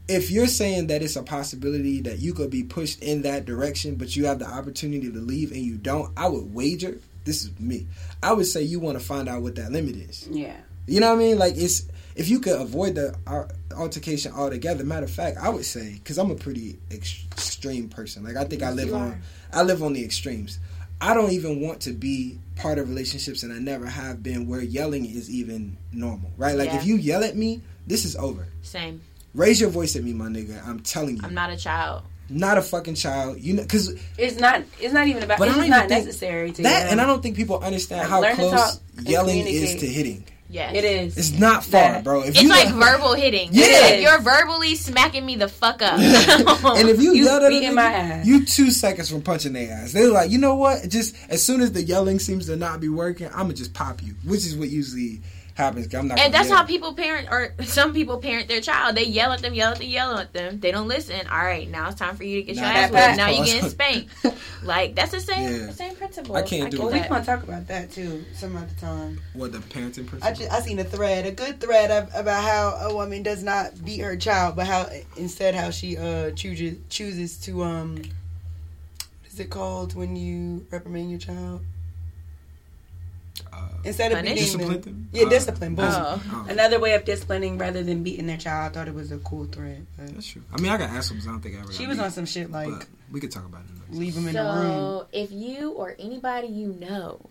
if 0.08 0.32
you're 0.32 0.48
saying 0.48 0.88
that 0.88 1.02
it's 1.02 1.16
a 1.16 1.24
possibility 1.24 2.02
that 2.02 2.20
you 2.20 2.34
could 2.34 2.50
be 2.50 2.64
pushed 2.64 3.02
in 3.02 3.22
that 3.22 3.46
direction, 3.46 3.96
but 3.96 4.16
you 4.16 4.26
have 4.26 4.40
the 4.40 4.46
opportunity 4.46 5.12
to 5.12 5.20
leave 5.20 5.52
and 5.52 5.62
you 5.62 5.78
don't, 5.78 6.12
I 6.18 6.28
would 6.28 6.54
wager. 6.54 7.00
This 7.24 7.44
is 7.44 7.58
me. 7.60 7.88
I 8.22 8.34
would 8.34 8.46
say 8.46 8.64
you 8.64 8.80
want 8.80 9.00
to 9.00 9.04
find 9.04 9.30
out 9.30 9.42
what 9.42 9.56
that 9.56 9.72
limit 9.72 9.96
is. 9.96 10.28
Yeah. 10.30 10.56
You 10.88 11.02
know 11.02 11.10
what 11.10 11.22
I 11.22 11.24
mean? 11.24 11.38
Like 11.38 11.54
it's 11.58 11.88
if 12.16 12.30
you 12.30 12.40
could 12.40 12.60
avoid 12.60 12.96
the 12.96 13.16
uh, 13.28 13.46
altercation 13.76 14.34
altogether. 14.34 14.84
Matter 14.84 15.06
of 15.06 15.12
fact, 15.12 15.38
I 15.38 15.50
would 15.50 15.66
say 15.66 15.94
because 15.94 16.18
I'm 16.18 16.32
a 16.32 16.36
pretty 16.36 16.80
ex- 16.92 17.26
extreme 17.32 17.90
person. 17.90 18.24
Like 18.24 18.38
I 18.38 18.46
think 18.46 18.64
I 18.64 18.72
live 18.72 18.94
on. 18.94 19.22
I 19.54 19.64
live 19.64 19.82
on 19.84 19.94
the 19.94 20.04
extremes. 20.04 20.60
I 21.00 21.14
don't 21.14 21.32
even 21.32 21.62
want 21.62 21.82
to 21.82 21.92
be 21.92 22.40
part 22.56 22.80
of 22.80 22.90
relationships, 22.90 23.44
and 23.44 23.54
I 23.54 23.60
never 23.60 23.86
have 23.86 24.24
been 24.24 24.48
where 24.48 24.62
yelling 24.62 25.06
is 25.06 25.30
even 25.30 25.78
normal. 25.92 26.32
Right? 26.38 26.56
Like 26.56 26.70
Yeah. 26.70 26.78
if 26.80 26.86
you 26.86 26.96
yell 26.96 27.24
at 27.24 27.36
me, 27.36 27.62
this 27.86 28.04
is 28.06 28.16
over. 28.16 28.48
Same. 28.64 29.02
Raise 29.34 29.62
your 29.62 29.70
voice 29.70 29.96
at 29.96 30.04
me, 30.04 30.14
my 30.14 30.26
nigga. 30.28 30.66
I'm 30.68 30.80
telling 30.80 31.18
you, 31.18 31.22
I'm 31.24 31.34
not 31.36 31.52
a 31.52 31.58
child. 31.58 32.02
not 32.30 32.58
a 32.58 32.62
fucking 32.62 32.96
child. 32.96 33.40
You 33.40 33.54
know, 33.54 33.62
because 33.62 33.94
It's 34.18 34.40
not. 34.40 34.64
It's 34.80 34.94
not 34.94 35.08
even 35.08 35.22
about. 35.24 35.38
But 35.38 35.50
it's 35.50 35.58
even 35.58 35.88
necessary 35.88 36.52
to 36.54 36.64
that, 36.64 36.80
yell. 36.84 36.92
and 36.92 37.02
I 37.02 37.06
don't 37.06 37.22
think 37.22 37.36
people 37.36 37.60
understand 37.60 38.10
Like, 38.10 38.36
how 38.36 38.50
close 38.50 38.80
yelling 39.04 39.46
is 39.46 39.76
to 39.80 39.86
hitting. 39.86 40.26
Yes. 40.50 40.76
It 40.76 40.84
is. 40.86 41.18
It's 41.18 41.32
not 41.32 41.64
far, 41.66 41.82
That- 41.94 42.04
bro. 42.06 42.22
If 42.22 42.30
It's 42.30 42.42
you 42.42 42.50
like 42.50 42.70
yell- 42.70 42.78
verbal 42.80 43.14
hitting. 43.16 43.50
Yeah. 43.52 43.66
If 43.88 44.02
you're 44.02 44.20
verbally 44.22 44.76
smacking 44.76 45.26
me 45.26 45.36
the 45.36 45.50
fuck 45.50 45.82
up. 45.82 46.00
and 46.00 46.88
if 46.90 47.02
you, 47.02 47.14
You 47.14 47.26
yell 47.26 47.36
at 47.38 47.44
a 47.44 47.50
beating 47.50 47.76
my 47.76 47.84
ass. 47.84 48.26
you 48.26 48.46
two 48.46 48.72
seconds 48.72 49.10
from 49.10 49.22
punching 49.22 49.52
their 49.54 49.72
ass. 49.74 49.92
They're 49.92 50.08
like, 50.10 50.32
you 50.32 50.38
know 50.38 50.56
what? 50.56 50.88
Just 50.88 51.16
as 51.30 51.44
soon 51.44 51.60
as 51.62 51.74
the 51.74 51.84
yelling 51.84 52.20
seems 52.20 52.46
to 52.46 52.56
not 52.56 52.80
be 52.80 52.88
working, 52.90 53.28
I'm 53.28 53.44
gonna 53.44 53.56
just 53.56 53.74
pop 53.74 54.02
you, 54.02 54.14
which 54.24 54.46
is 54.46 54.56
what 54.56 54.70
usually 54.70 55.22
happens. 55.58 55.88
'cause 55.88 56.00
I'm 56.00 56.08
not. 56.08 56.20
and 56.20 56.34
that's 56.34 56.48
yell. 56.48 56.58
how 56.60 56.64
people 56.64 56.94
parent, 56.94 57.28
or 57.30 57.54
some 57.66 57.94
people 57.94 58.20
parent 58.20 58.48
their 58.48 58.62
child. 58.62 58.96
They 58.96 59.04
yell 59.06 59.32
at 59.34 59.42
them, 59.42 59.54
yell 59.54 59.72
at 59.74 59.80
them, 59.80 59.88
yell 59.88 60.18
at 60.18 60.32
them. 60.32 60.60
They 60.60 60.72
don't 60.72 60.88
listen. 60.88 61.20
All 61.28 61.38
right, 61.44 61.70
now 61.70 61.90
it's 61.90 62.00
time 62.00 62.16
for 62.16 62.24
you 62.24 62.42
to 62.42 62.44
get 62.44 62.56
Nah, 62.56 62.62
your 62.62 62.72
ass 62.72 62.92
whipped. 62.92 63.18
Now 63.18 63.30
you 63.30 63.44
getting 63.46 63.70
spanked. 63.70 64.14
Like 64.64 64.96
that's 64.96 65.12
the 65.12 65.20
same, 65.20 65.52
Yeah. 65.52 65.66
the 65.68 65.74
same 65.74 65.96
principle. 65.96 66.36
I 66.36 66.42
can't 66.42 66.70
do 66.72 66.78
get 66.78 66.84
well, 66.84 66.92
that. 66.94 67.04
we 67.04 67.08
gonna 67.10 67.24
talk 67.26 67.44
about 67.44 67.68
that 67.68 67.92
too 67.92 68.26
some 68.34 68.56
other 68.58 68.68
time. 68.82 69.20
what 69.34 69.52
the 69.52 69.60
parenting 69.60 70.08
principle. 70.08 70.24
I 70.24 70.34
just 70.34 70.52
I 70.52 70.60
seen 70.62 70.80
a 70.80 70.84
thread, 70.84 71.26
a 71.26 71.32
good 71.32 71.60
thread 71.62 71.90
of, 71.92 72.10
about 72.16 72.44
how 72.44 72.78
a 72.90 72.94
woman 72.94 73.24
does 73.24 73.44
not 73.44 73.84
beat 73.86 74.00
her 74.00 74.18
child, 74.18 74.56
but 74.56 74.66
how 74.68 74.90
instead 75.16 75.56
how 75.56 75.70
she 75.70 75.96
uh 75.98 76.32
chooses 76.32 76.78
chooses 76.90 77.38
to 77.42 77.64
um 77.64 77.96
what 77.96 79.32
is 79.32 79.40
it 79.40 79.50
called 79.50 79.94
when 79.96 80.16
you 80.16 80.66
reprimand 80.72 81.10
your 81.12 81.20
child 81.20 81.62
instead 83.88 84.12
of 84.12 84.18
Punish? 84.20 84.34
beating 84.34 84.44
discipline 84.46 84.82
them. 84.82 84.82
them. 84.82 85.10
Yeah, 85.12 85.26
Uh, 85.26 85.30
discipline. 85.30 85.76
Boom. 85.76 85.86
Oh. 85.88 86.22
oh, 86.32 86.46
Another 86.50 86.80
way 86.80 86.94
of 86.94 87.06
disciplining 87.06 87.58
rather 87.58 87.82
than 87.84 88.04
beating 88.04 88.28
their 88.28 88.38
child. 88.38 88.72
I 88.72 88.74
thought 88.74 88.88
it 88.88 88.94
was 88.94 89.12
a 89.12 89.18
cool 89.20 89.46
thread. 89.46 89.86
But 89.98 90.14
that's 90.14 90.28
true. 90.28 90.44
I 90.54 90.62
mean, 90.62 90.72
I 90.72 90.78
got 90.78 90.90
asked 90.92 91.08
some. 91.10 91.20
I 91.22 91.26
don't 91.32 91.42
think 91.42 91.56
I 91.56 91.62
ever. 91.62 91.72
She 91.74 91.88
was 91.88 91.98
beat, 91.98 92.04
on 92.04 92.12
some 92.12 92.26
shit 92.26 92.52
like 92.52 92.88
we 93.12 93.20
could 93.20 93.32
talk 93.32 93.46
about 93.46 93.62
it. 93.62 93.72
Next. 93.90 93.98
leave 94.00 94.16
them 94.16 94.28
in 94.28 94.34
the 94.34 94.42
room. 94.44 94.52
So, 94.52 95.08
if 95.12 95.32
you 95.32 95.72
or 95.72 95.96
anybody 95.98 96.48
you 96.48 96.74
know 96.80 97.22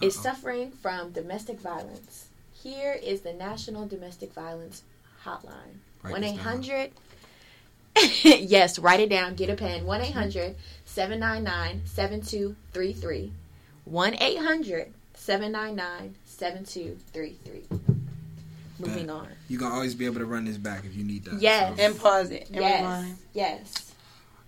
is 0.00 0.16
Uh-oh. 0.16 0.22
suffering 0.22 0.70
from 0.70 1.10
domestic 1.12 1.58
violence, 1.60 2.26
here 2.52 2.92
is 2.92 3.22
the 3.22 3.32
National 3.32 3.86
Domestic 3.86 4.32
Violence 4.32 4.82
Hotline. 5.24 5.78
One 6.02 6.20
this 6.20 6.32
eight 6.32 6.36
down. 6.36 6.44
hundred. 6.44 6.90
Yes, 8.24 8.78
write 8.78 9.00
it 9.00 9.08
down. 9.08 9.34
Get 9.36 9.50
a 9.50 9.54
pen. 9.54 9.84
1 9.86 10.00
800 10.00 10.56
799 10.84 11.82
7233. 11.86 13.32
1 13.84 14.14
800 14.20 14.92
799 15.24 16.14
7233. 16.26 17.78
Moving 18.78 19.08
on. 19.08 19.28
You 19.48 19.58
gonna 19.58 19.74
always 19.74 19.94
be 19.94 20.04
able 20.04 20.18
to 20.18 20.26
run 20.26 20.44
this 20.44 20.58
back 20.58 20.84
if 20.84 20.94
you 20.94 21.02
need 21.02 21.24
that. 21.24 21.40
Yes. 21.40 21.78
so. 21.78 21.82
And 21.82 21.98
pause 21.98 22.30
it. 22.30 22.48
And 22.50 22.56
Yes. 22.60 22.80
rewind. 22.80 23.16
Yes. 23.32 23.92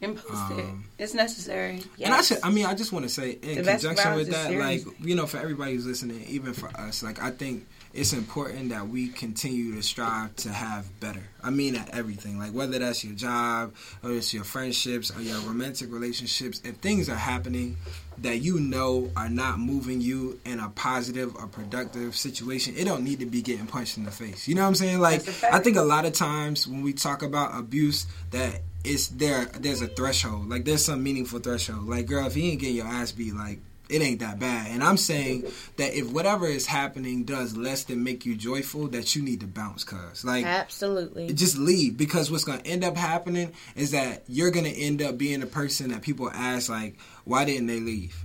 And 0.02 0.16
post 0.18 0.52
it. 0.52 0.64
Um, 0.64 0.84
It's 0.98 1.14
necessary. 1.14 1.82
yes. 1.96 2.06
And 2.06 2.12
I 2.14 2.20
should, 2.20 2.38
I 2.42 2.50
mean, 2.50 2.66
I 2.66 2.74
just 2.74 2.92
want 2.92 3.04
to 3.04 3.08
say, 3.08 3.30
in 3.42 3.56
Domestic 3.56 3.96
conjunction 3.96 4.14
with 4.16 4.28
that, 4.32 4.52
like, 4.52 4.84
you 5.00 5.14
know, 5.14 5.26
for 5.26 5.38
everybody 5.38 5.72
who's 5.72 5.86
listening, 5.86 6.22
even 6.28 6.52
for 6.52 6.68
us, 6.78 7.02
like, 7.02 7.22
I 7.22 7.30
think 7.30 7.66
it's 7.96 8.12
important 8.12 8.68
that 8.68 8.88
we 8.88 9.08
continue 9.08 9.74
to 9.74 9.82
strive 9.82 10.36
to 10.36 10.50
have 10.50 11.00
better. 11.00 11.22
I 11.42 11.50
mean, 11.50 11.74
at 11.76 11.90
everything, 11.90 12.38
like, 12.38 12.52
whether 12.52 12.78
that's 12.78 13.02
your 13.02 13.14
job, 13.14 13.74
or 14.04 14.12
it's 14.12 14.34
your 14.34 14.44
friendships, 14.44 15.16
or 15.16 15.22
your 15.22 15.38
romantic 15.40 15.90
relationships, 15.90 16.60
if 16.64 16.76
things 16.76 17.08
are 17.08 17.16
happening 17.16 17.76
that 18.18 18.38
you 18.38 18.60
know 18.60 19.10
are 19.16 19.28
not 19.28 19.58
moving 19.58 20.00
you 20.00 20.38
in 20.44 20.60
a 20.60 20.68
positive 20.70 21.34
or 21.36 21.46
productive 21.46 22.16
situation, 22.16 22.74
it 22.76 22.84
don't 22.84 23.02
need 23.02 23.20
to 23.20 23.26
be 23.26 23.42
getting 23.42 23.66
punched 23.66 23.96
in 23.96 24.04
the 24.04 24.10
face. 24.10 24.46
You 24.46 24.54
know 24.54 24.62
what 24.62 24.68
I'm 24.68 24.74
saying? 24.74 25.00
Like, 25.00 25.22
That's 25.22 25.28
a 25.28 25.40
fact. 25.40 25.54
I 25.54 25.58
think 25.60 25.76
a 25.76 25.82
lot 25.82 26.04
of 26.04 26.12
times 26.12 26.66
when 26.66 26.82
we 26.82 26.92
talk 26.92 27.22
about 27.22 27.58
abuse, 27.58 28.06
that 28.30 28.60
it's 28.84 29.08
there. 29.08 29.46
There's 29.46 29.82
a 29.82 29.88
threshold. 29.88 30.48
Like 30.48 30.64
there's 30.64 30.84
some 30.84 31.02
meaningful 31.02 31.40
threshold. 31.40 31.88
Like 31.88 32.06
girl, 32.06 32.26
if 32.26 32.36
you 32.36 32.44
ain't 32.44 32.60
getting 32.60 32.76
your 32.76 32.86
ass 32.86 33.12
beat, 33.12 33.34
like 33.34 33.58
it 33.88 34.02
ain't 34.02 34.20
that 34.20 34.38
bad. 34.38 34.70
And 34.70 34.82
I'm 34.82 34.96
saying 34.96 35.44
that 35.76 35.94
if 35.94 36.10
whatever 36.10 36.46
is 36.46 36.66
happening 36.66 37.24
does 37.24 37.56
less 37.56 37.84
than 37.84 38.02
make 38.02 38.26
you 38.26 38.34
joyful, 38.34 38.88
that 38.88 39.14
you 39.14 39.22
need 39.22 39.40
to 39.40 39.46
bounce, 39.46 39.84
cuz 39.84 40.24
like 40.24 40.44
Absolutely. 40.44 41.32
just 41.32 41.56
leave 41.56 41.96
because 41.96 42.30
what's 42.30 42.44
going 42.44 42.60
to 42.60 42.66
end 42.66 42.84
up 42.84 42.96
happening 42.96 43.52
is 43.74 43.92
that 43.92 44.24
you're 44.28 44.50
going 44.50 44.64
to 44.64 44.76
end 44.76 45.02
up 45.02 45.16
being 45.18 45.40
the 45.40 45.46
person 45.46 45.90
that 45.90 46.02
people 46.02 46.30
ask 46.30 46.68
like 46.68 46.96
why 47.24 47.44
didn't 47.44 47.66
they 47.66 47.80
leave 47.80 48.24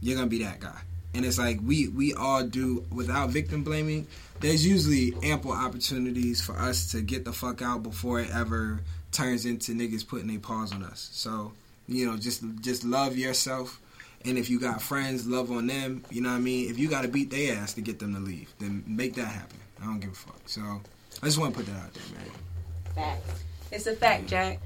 you're 0.00 0.16
going 0.16 0.28
to 0.28 0.30
be 0.30 0.42
that 0.44 0.60
guy 0.60 0.78
and 1.14 1.24
it's 1.24 1.38
like 1.38 1.58
we 1.64 1.88
we 1.88 2.14
all 2.14 2.44
do 2.44 2.84
without 2.90 3.30
victim 3.30 3.62
blaming 3.62 4.06
there's 4.40 4.66
usually 4.66 5.14
ample 5.22 5.52
opportunities 5.52 6.40
for 6.40 6.58
us 6.58 6.90
to 6.92 7.00
get 7.00 7.24
the 7.24 7.32
fuck 7.32 7.62
out 7.62 7.82
before 7.82 8.20
it 8.20 8.30
ever 8.34 8.80
turns 9.10 9.44
into 9.44 9.72
niggas 9.72 10.06
putting 10.06 10.28
their 10.28 10.38
paws 10.38 10.72
on 10.72 10.82
us 10.82 11.08
so 11.12 11.52
you 11.88 12.06
know 12.06 12.16
just 12.16 12.42
just 12.60 12.84
love 12.84 13.16
yourself 13.16 13.80
and 14.24 14.38
if 14.38 14.48
you 14.50 14.58
got 14.60 14.80
friends 14.82 15.26
love 15.26 15.50
on 15.50 15.66
them 15.66 16.02
you 16.10 16.20
know 16.20 16.30
what 16.30 16.36
i 16.36 16.40
mean 16.40 16.70
if 16.70 16.78
you 16.78 16.88
got 16.88 17.02
to 17.02 17.08
beat 17.08 17.30
their 17.30 17.56
ass 17.58 17.74
to 17.74 17.80
get 17.80 17.98
them 17.98 18.14
to 18.14 18.20
leave 18.20 18.52
then 18.58 18.82
make 18.86 19.14
that 19.14 19.26
happen 19.26 19.58
i 19.80 19.84
don't 19.84 20.00
give 20.00 20.10
a 20.12 20.14
fuck 20.14 20.40
so 20.46 20.60
I 21.22 21.26
just 21.26 21.38
want 21.38 21.52
to 21.54 21.58
put 21.60 21.66
that 21.66 21.76
out 21.76 21.92
there, 21.92 22.02
man. 22.18 22.30
Facts. 22.94 23.44
It's 23.70 23.86
a 23.86 23.94
fact, 23.94 24.26
Jack. 24.26 24.60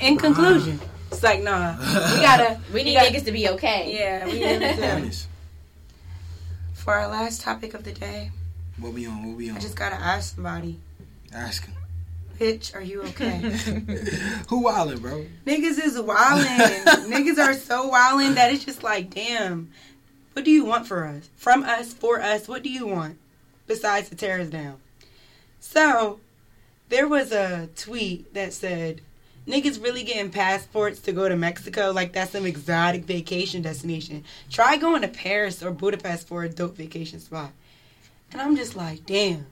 In 0.00 0.18
conclusion, 0.18 0.80
it's 1.12 1.22
like, 1.22 1.42
nah, 1.42 1.76
we 1.78 2.20
gotta. 2.20 2.60
We 2.74 2.82
need 2.82 2.94
got- 2.94 3.06
niggas 3.06 3.24
to 3.26 3.32
be 3.32 3.48
okay. 3.50 3.96
Yeah, 3.96 4.26
we 4.26 4.32
really 4.44 4.74
do. 4.74 4.82
Honest. 4.82 5.28
For 6.74 6.92
our 6.92 7.06
last 7.06 7.40
topic 7.40 7.72
of 7.72 7.84
the 7.84 7.92
day, 7.92 8.32
What 8.78 8.92
we 8.94 9.06
on? 9.06 9.24
What 9.28 9.36
we 9.36 9.48
on? 9.48 9.56
I 9.56 9.60
just 9.60 9.76
gotta 9.76 9.94
ask 9.94 10.34
somebody, 10.34 10.80
Ask 11.32 11.64
him. 11.66 11.75
Bitch, 12.38 12.74
are 12.74 12.82
you 12.82 13.02
okay? 13.02 13.38
Who 14.48 14.64
wildin', 14.64 15.00
bro? 15.00 15.26
Niggas 15.46 15.82
is 15.82 15.96
wildin'. 15.96 16.84
Niggas 17.10 17.38
are 17.38 17.54
so 17.54 17.90
wildin' 17.90 18.34
that 18.34 18.52
it's 18.52 18.64
just 18.64 18.82
like, 18.82 19.10
damn. 19.10 19.70
What 20.32 20.44
do 20.44 20.50
you 20.50 20.64
want 20.64 20.86
for 20.86 21.06
us? 21.06 21.30
From 21.36 21.62
us, 21.62 21.94
for 21.94 22.20
us, 22.20 22.46
what 22.46 22.62
do 22.62 22.68
you 22.68 22.86
want? 22.86 23.18
Besides 23.66 24.10
to 24.10 24.14
tear 24.16 24.40
us 24.40 24.48
down. 24.48 24.78
So, 25.60 26.20
there 26.88 27.08
was 27.08 27.32
a 27.32 27.68
tweet 27.74 28.32
that 28.34 28.52
said, 28.52 29.00
Niggas 29.46 29.82
really 29.82 30.02
getting 30.02 30.30
passports 30.30 31.00
to 31.02 31.12
go 31.12 31.28
to 31.28 31.36
Mexico 31.36 31.92
like 31.92 32.12
that's 32.12 32.32
some 32.32 32.46
exotic 32.46 33.04
vacation 33.04 33.62
destination. 33.62 34.24
Try 34.50 34.76
going 34.76 35.02
to 35.02 35.08
Paris 35.08 35.62
or 35.62 35.70
Budapest 35.70 36.26
for 36.26 36.42
a 36.42 36.48
dope 36.48 36.76
vacation 36.76 37.20
spot. 37.20 37.52
And 38.32 38.40
I'm 38.40 38.56
just 38.56 38.74
like, 38.74 39.06
damn. 39.06 39.46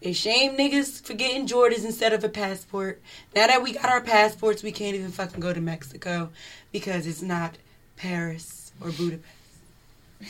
They 0.00 0.12
shame 0.12 0.56
niggas 0.56 1.02
for 1.02 1.14
getting 1.14 1.46
Jordans 1.46 1.84
instead 1.84 2.12
of 2.12 2.22
a 2.22 2.28
passport. 2.28 3.00
Now 3.34 3.48
that 3.48 3.62
we 3.62 3.72
got 3.72 3.86
our 3.86 4.00
passports, 4.00 4.62
we 4.62 4.72
can't 4.72 4.94
even 4.94 5.10
fucking 5.10 5.40
go 5.40 5.52
to 5.52 5.60
Mexico 5.60 6.30
because 6.70 7.06
it's 7.06 7.22
not 7.22 7.56
Paris 7.96 8.72
or 8.80 8.90
Budapest. 8.90 9.34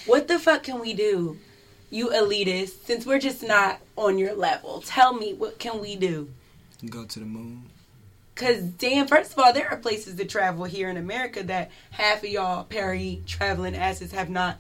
What 0.07 0.29
the 0.29 0.39
fuck 0.39 0.63
can 0.63 0.81
we 0.81 0.95
do, 0.95 1.39
you 1.91 2.09
elitists, 2.09 2.85
since 2.85 3.07
we're 3.07 3.19
just 3.19 3.43
not 3.43 3.81
on 3.97 4.19
your 4.19 4.35
level? 4.35 4.83
Tell 4.85 5.13
me, 5.15 5.35
what 5.35 5.59
can 5.59 5.81
we 5.81 5.97
do? 5.97 6.31
Go 6.89 7.05
to 7.05 7.19
the 7.19 7.27
moon. 7.27 7.65
Cause 8.35 8.61
damn, 8.61 9.09
first 9.09 9.33
of 9.33 9.39
all, 9.41 9.53
there 9.53 9.69
are 9.69 9.77
places 9.77 10.15
to 10.15 10.25
travel 10.25 10.65
here 10.65 10.89
in 10.89 10.97
America 10.97 11.43
that 11.43 11.71
half 11.91 12.23
of 12.23 12.29
y'all 12.29 12.65
Perry 12.65 13.23
traveling 13.27 13.75
asses 13.75 14.13
have 14.13 14.31
not. 14.31 14.59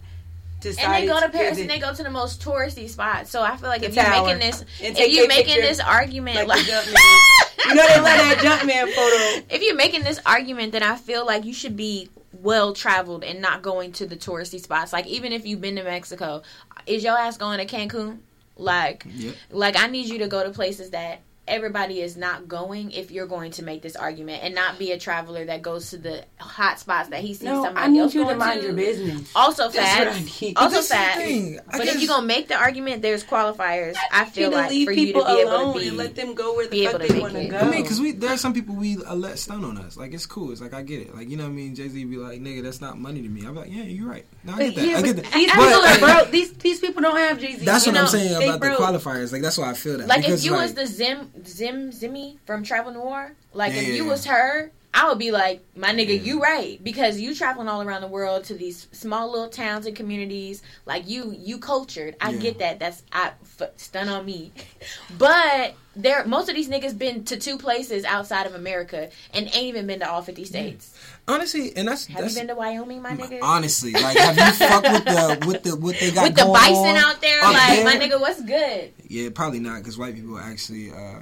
And 0.64 0.93
they 0.93 1.06
go 1.06 1.20
to 1.20 1.28
Paris 1.28 1.51
visit. 1.51 1.62
and 1.62 1.70
they 1.70 1.78
go 1.78 1.94
to 1.94 2.02
the 2.02 2.10
most 2.10 2.43
touristy 2.43 2.89
spots. 2.89 3.30
So 3.30 3.43
I 3.43 3.56
feel 3.56 3.68
like 3.68 3.82
if 3.82 3.94
you're 3.94 4.05
tower. 4.05 4.26
making 4.26 4.40
this, 4.40 4.64
if 4.80 5.12
you're 5.12 5.28
making 5.28 5.55
picture 5.55 5.62
this 5.62 5.80
argument, 5.80 6.36
like 6.48 6.48
like, 6.48 6.66
the 6.66 6.72
jump 6.72 6.86
man. 6.86 7.68
you 7.68 7.74
know 7.74 7.86
they 7.89 8.01
let 8.01 8.16
that 8.18 8.40
jump 8.43 8.66
man 8.66 8.86
photo. 8.86 9.47
if 9.55 9.62
you're 9.62 9.76
making 9.76 10.02
this 10.02 10.18
argument, 10.26 10.72
then 10.72 10.82
I 10.82 10.97
feel 10.97 11.24
like 11.24 11.44
you 11.44 11.52
should 11.55 11.76
be 11.76 12.09
well 12.32 12.72
traveled 12.72 13.24
and 13.24 13.40
not 13.40 13.62
going 13.62 13.93
to 13.93 14.06
the 14.06 14.16
touristy 14.16 14.60
spots. 14.60 14.93
Like 14.93 15.06
even 15.06 15.32
if 15.32 15.47
you've 15.47 15.60
been 15.60 15.76
to 15.76 15.85
Mexico, 15.85 16.43
is 16.86 17.05
your 17.05 17.16
ass 17.16 17.36
going 17.36 17.64
to 17.64 17.76
Cancun? 17.76 18.18
Like, 18.56 19.06
Yep. 19.09 19.35
like 19.51 19.76
I 19.76 19.86
need 19.86 20.06
you 20.09 20.18
to 20.18 20.26
go 20.26 20.43
to 20.43 20.51
places 20.51 20.90
that 20.90 21.20
everybody 21.48 22.00
is 22.00 22.16
not 22.16 22.46
going 22.48 22.90
if 22.92 23.10
you're 23.10 23.26
going 23.26 23.50
to 23.52 23.62
make 23.64 23.82
this 23.82 23.96
argument 23.96 24.42
and 24.44 24.54
not 24.54 24.78
be 24.78 24.92
a 24.92 24.98
traveler 24.98 25.44
that 25.46 25.62
goes 25.62 25.90
to 25.90 25.98
the 25.98 26.24
hot 26.38 26.78
spots 26.78 27.08
that 27.10 27.20
he 27.20 27.34
sees 27.34 27.42
No, 27.44 27.64
somebody 27.64 27.86
I 27.86 27.88
need 27.88 28.00
else 28.00 28.14
you 28.14 28.20
to 28.20 28.26
going 28.26 28.38
mind 28.38 28.60
to. 28.60 28.66
your 28.66 28.74
business. 28.76 29.30
Also 29.34 29.68
That's 29.68 29.76
what 29.98 30.08
I 30.08 30.12
facts. 30.12 30.52
Also 30.56 30.74
That's 30.76 30.88
the 30.88 30.94
facts. 30.94 31.16
thing. 31.18 31.60
I 31.68 31.78
But 31.78 31.86
if 31.88 32.00
you're 32.00 32.08
gonna 32.08 32.26
make 32.26 32.48
the 32.48 32.56
argument, 32.56 33.02
there's 33.02 33.24
qualifiers. 33.24 33.96
I 34.12 34.24
You 34.24 34.30
feel 34.30 34.50
like 34.50 34.70
leave 34.70 34.86
for 34.86 34.92
you 34.92 35.12
to 35.14 35.24
be 35.24 35.40
able 35.40 35.72
to 35.74 35.78
be. 35.78 35.88
and 35.88 35.96
let 35.96 36.14
them 36.14 36.34
go 36.34 36.54
where 36.54 36.66
the 36.68 36.86
fuck 36.86 37.00
they 37.00 37.18
want 37.20 37.34
to 37.34 37.44
go. 37.46 37.58
I 37.58 37.70
mean, 37.70 37.82
because 37.82 38.00
we 38.00 38.12
there 38.12 38.30
are 38.30 38.36
some 38.36 38.52
people 38.54 38.74
we 38.74 38.96
uh, 39.04 39.14
let 39.14 39.38
stun 39.38 39.64
on 39.64 39.78
us. 39.78 39.96
Like 39.96 40.12
it's 40.12 40.26
cool. 40.26 40.52
It's 40.52 40.60
like 40.60 40.74
I 40.74 40.82
get 40.82 41.00
it. 41.02 41.14
Like 41.14 41.28
you 41.28 41.36
know 41.36 41.44
what 41.44 41.50
I 41.50 41.54
mean. 41.54 41.74
Jay 41.74 41.88
Z 41.88 42.04
be 42.04 42.16
like, 42.16 42.40
nigga, 42.40 42.62
that's 42.62 42.80
not 42.80 42.98
money 42.98 43.22
to 43.22 43.28
me. 43.28 43.44
I'm 43.46 43.54
like, 43.54 43.70
yeah, 43.72 43.82
you're 43.84 44.08
right. 44.08 44.24
No, 44.44 44.54
I 44.54 44.58
get 44.70 44.74
that. 44.76 44.86
Yeah, 44.86 44.96
I 44.98 45.02
get 45.02 45.16
that. 45.16 45.32
These 45.32 45.52
But- 45.52 45.68
people 45.68 46.06
are 46.08 46.14
broke. 46.18 46.30
These 46.32 46.52
these 46.54 46.80
people 46.80 47.02
don't 47.02 47.16
have 47.16 47.38
Jay 47.40 47.56
Z. 47.56 47.64
That's 47.64 47.86
what 47.86 47.96
I'm 47.96 48.06
saying 48.08 48.34
about 48.42 48.60
the 48.60 48.68
qualifiers. 48.68 49.32
Like 49.32 49.42
that's 49.42 49.58
why 49.58 49.70
I 49.70 49.74
feel 49.74 49.98
that. 49.98 50.08
like 50.08 50.28
if 50.28 50.44
you 50.44 50.52
was 50.52 50.74
the 50.74 50.86
Zim 50.86 51.30
Zim 51.47 51.90
Zimmy 51.90 52.39
from 52.47 52.62
Travel 52.62 52.93
Noire, 52.93 53.35
like 53.52 53.73
Yeah, 53.73 53.81
if 53.82 53.89
you 53.89 54.05
yeah. 54.05 54.10
was 54.10 54.24
her, 54.27 54.73
I 54.94 55.09
would 55.09 55.19
be 55.19 55.31
like, 55.31 55.62
my 55.77 55.90
nigga, 55.90 56.24
you 56.24 56.40
right 56.43 56.82
because 56.82 57.20
you 57.20 57.35
traveling 57.35 57.69
all 57.69 57.82
around 57.82 58.01
the 58.01 58.09
world 58.09 58.44
to 58.44 58.55
these 58.55 58.89
small 58.90 59.31
little 59.31 59.48
towns 59.51 59.86
and 59.86 59.94
communities. 59.94 60.62
Like 60.86 61.09
you, 61.09 61.35
you 61.39 61.59
cultured. 61.59 62.16
I 62.20 62.31
Yeah. 62.31 62.39
get 62.39 62.59
that. 62.60 62.78
That's 62.81 63.02
I 63.12 63.32
f- 63.60 63.70
stun 63.77 64.09
on 64.09 64.24
me, 64.24 64.51
but 65.19 65.74
there 65.94 66.24
most 66.27 66.48
of 66.48 66.55
these 66.55 66.69
niggas 66.69 66.97
been 66.97 67.24
to 67.24 67.36
two 67.36 67.59
places 67.59 68.05
outside 68.05 68.47
of 68.47 68.55
America 68.55 69.10
and 69.35 69.47
ain't 69.47 69.56
even 69.56 69.86
been 69.86 70.01
to 70.01 70.09
all 70.10 70.23
fifty 70.23 70.44
states. 70.44 70.97
honestly, 71.27 71.77
and 71.77 71.86
that's 71.89 72.06
Have 72.06 72.23
that's 72.23 72.35
you 72.35 72.40
been 72.40 72.48
to 72.48 72.55
Wyoming, 72.55 73.02
my 73.02 73.15
nigga? 73.15 73.40
honestly 73.43 73.93
like 73.93 74.16
have 74.16 74.36
you 74.36 74.52
fucked 74.66 74.90
with 74.90 75.05
the 75.05 75.44
with 75.47 75.62
the 75.65 75.77
what 75.77 75.98
they 76.01 76.10
got 76.12 76.24
With 76.24 76.35
the 76.36 76.44
bison 76.47 76.74
on 76.86 76.97
out 76.97 77.20
there, 77.20 77.43
like 77.43 77.69
there? 77.69 77.85
my 77.85 77.97
nigga, 77.97 78.20
what's 78.20 78.43
good? 78.43 78.93
Yeah, 79.09 79.28
probably 79.35 79.60
not 79.60 79.78
because 79.78 79.98
white 79.98 80.15
people 80.15 80.39
actually 80.39 80.90
uh, 80.90 81.20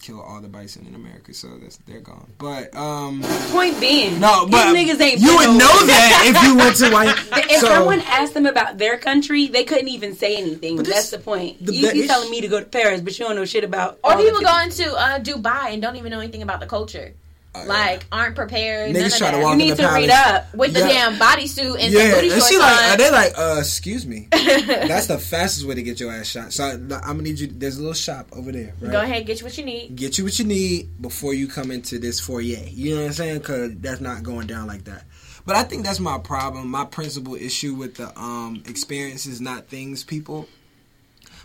kill 0.00 0.20
all 0.20 0.40
the 0.40 0.48
bison 0.48 0.86
in 0.86 0.94
America, 0.94 1.32
so 1.34 1.48
that's 1.60 1.76
they're 1.86 2.00
gone. 2.00 2.32
But 2.38 2.74
um, 2.74 3.22
Point 3.50 3.78
being, 3.80 4.18
no, 4.20 4.46
but 4.46 4.72
these 4.72 4.96
niggas 4.96 5.00
ain't. 5.00 5.20
you 5.20 5.36
would 5.36 5.48
over 5.48 5.58
know 5.58 5.86
that 5.86 6.24
if 6.26 6.42
you 6.46 6.56
went 6.56 6.76
to 6.76 6.90
white. 6.90 7.16
If 7.50 7.60
so, 7.60 7.66
someone 7.68 8.00
asked 8.02 8.34
them 8.34 8.46
about 8.46 8.78
their 8.78 8.96
country, 8.98 9.46
they 9.48 9.64
couldn't 9.64 9.88
even 9.88 10.14
say 10.14 10.36
anything. 10.36 10.76
But 10.76 10.86
That's 10.86 11.10
the 11.10 11.18
point. 11.18 11.64
the- 11.64 11.74
you 11.74 11.88
the 11.88 11.96
you 11.96 12.02
ish- 12.04 12.08
telling 12.08 12.30
me 12.30 12.40
to 12.40 12.48
go 12.48 12.58
to 12.60 12.66
Paris, 12.66 13.00
but 13.00 13.18
you 13.18 13.26
don't 13.26 13.36
know 13.36 13.44
shit 13.44 13.64
about. 13.64 13.98
Or 14.02 14.12
all 14.12 14.18
the 14.18 14.24
people 14.24 14.40
50 14.40 14.44
going 14.52 14.70
to 14.70 14.94
uh, 14.96 15.18
Dubai 15.20 15.72
and 15.72 15.82
don't 15.82 15.96
even 15.96 16.10
know 16.10 16.20
anything 16.20 16.42
about 16.42 16.60
the 16.60 16.66
culture. 16.66 17.14
Uh, 17.54 17.64
like 17.66 18.06
aren't 18.12 18.36
prepared. 18.36 18.94
niggas 18.94 19.18
try 19.18 19.30
to 19.32 19.38
walk 19.38 19.46
You 19.48 19.52
in 19.52 19.58
need 19.58 19.70
the 19.76 19.82
to 19.82 19.88
read 19.94 20.10
up. 20.10 20.54
with 20.54 20.72
the 20.72 20.80
damn 20.80 21.16
bodysuit 21.16 21.80
and 21.80 21.92
Yeah, 21.92 22.14
booty 22.14 22.28
and 22.30 22.38
shorts 22.38 22.48
she 22.48 22.58
like, 22.58 22.92
on. 22.92 22.98
they 22.98 23.10
like, 23.10 23.32
uh, 23.36 23.56
excuse 23.58 24.06
me. 24.06 24.28
That's 24.32 25.06
the 25.08 25.18
fastest 25.18 25.66
way 25.66 25.74
to 25.74 25.82
get 25.82 25.98
your 26.00 26.12
ass 26.12 26.26
shot. 26.28 26.52
So 26.52 26.64
I, 26.64 26.70
I'm 26.72 26.88
gonna 26.88 27.22
need 27.22 27.38
you. 27.40 27.48
There's 27.48 27.76
a 27.76 27.80
little 27.80 27.94
shop 27.94 28.28
over 28.32 28.52
there. 28.52 28.74
Right? 28.80 28.92
Go 28.92 29.00
ahead, 29.02 29.26
get 29.26 29.40
you 29.40 29.46
what 29.46 29.58
you 29.58 29.64
need. 29.64 29.96
Get 29.96 30.18
you 30.18 30.24
what 30.24 30.38
you 30.38 30.44
need 30.44 31.00
before 31.02 31.34
you 31.34 31.48
come 31.48 31.70
into 31.70 31.98
this 31.98 32.20
foyer. 32.20 32.40
You 32.42 32.94
know 32.94 33.00
what 33.02 33.06
I'm 33.08 33.12
saying? 33.14 33.38
Because 33.38 33.74
that's 33.76 34.00
not 34.00 34.22
going 34.22 34.46
down 34.46 34.66
like 34.66 34.84
that. 34.84 35.04
But 35.46 35.56
I 35.56 35.62
think 35.64 35.84
that's 35.84 35.98
my 36.00 36.18
problem. 36.18 36.68
My 36.68 36.84
principal 36.84 37.34
issue 37.34 37.74
with 37.74 37.96
the 37.96 38.16
um 38.18 38.62
experiences, 38.66 39.40
not 39.40 39.68
things, 39.68 40.04
people. 40.04 40.46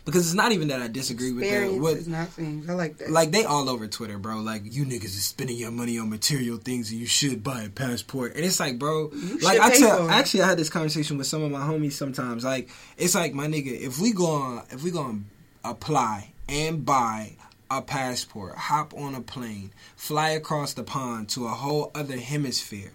Because 0.05 0.27
it's 0.27 0.35
not 0.35 0.51
even 0.51 0.67
that 0.67 0.81
I 0.81 0.87
disagree 0.87 1.31
with 1.31 1.43
the 1.43 1.49
Experience 1.49 1.81
what 1.81 1.97
is 1.97 2.07
not 2.07 2.27
things. 2.29 2.69
I 2.69 2.73
like 2.73 2.97
that. 2.97 3.09
like 3.09 3.31
they 3.31 3.43
all 3.43 3.69
over 3.69 3.87
Twitter, 3.87 4.19
bro. 4.19 4.39
Like 4.39 4.61
you 4.63 4.85
niggas 4.85 5.03
is 5.05 5.25
spending 5.25 5.57
your 5.57 5.71
money 5.71 5.97
on 5.97 6.11
material 6.11 6.57
things 6.57 6.91
and 6.91 6.99
you 6.99 7.07
should 7.07 7.43
buy 7.43 7.63
a 7.63 7.69
passport. 7.69 8.35
And 8.35 8.45
it's 8.45 8.59
like, 8.59 8.77
bro, 8.77 9.09
You 9.11 9.39
like 9.39 9.55
should 9.55 9.61
I 9.61 9.77
tell 9.77 10.09
actually 10.09 10.43
I 10.43 10.47
had 10.47 10.59
this 10.59 10.69
conversation 10.69 11.17
with 11.17 11.25
some 11.25 11.41
of 11.41 11.51
my 11.51 11.61
homies 11.61 11.93
sometimes. 11.93 12.43
Like 12.45 12.69
it's 12.97 13.15
like 13.15 13.33
my 13.33 13.47
nigga, 13.47 13.71
if 13.79 13.99
we 13.99 14.13
go 14.13 14.27
on 14.27 14.63
if 14.69 14.83
we 14.83 14.91
gonna 14.91 15.21
apply 15.63 16.33
and 16.47 16.85
buy 16.85 17.35
a 17.71 17.81
passport, 17.81 18.55
hop 18.55 18.93
on 18.93 19.15
a 19.15 19.21
plane, 19.21 19.71
fly 19.95 20.29
across 20.29 20.73
the 20.73 20.83
pond 20.83 21.29
to 21.29 21.45
a 21.47 21.49
whole 21.49 21.89
other 21.95 22.17
hemisphere, 22.17 22.91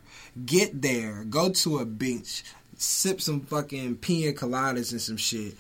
get 0.47 0.81
there, 0.81 1.25
go 1.25 1.51
to 1.51 1.79
a 1.79 1.85
beach, 1.85 2.45
sip 2.77 3.21
some 3.21 3.41
fucking 3.41 3.97
pina 3.97 4.33
coladas 4.33 4.93
and 4.93 5.01
some 5.01 5.17
shit. 5.17 5.55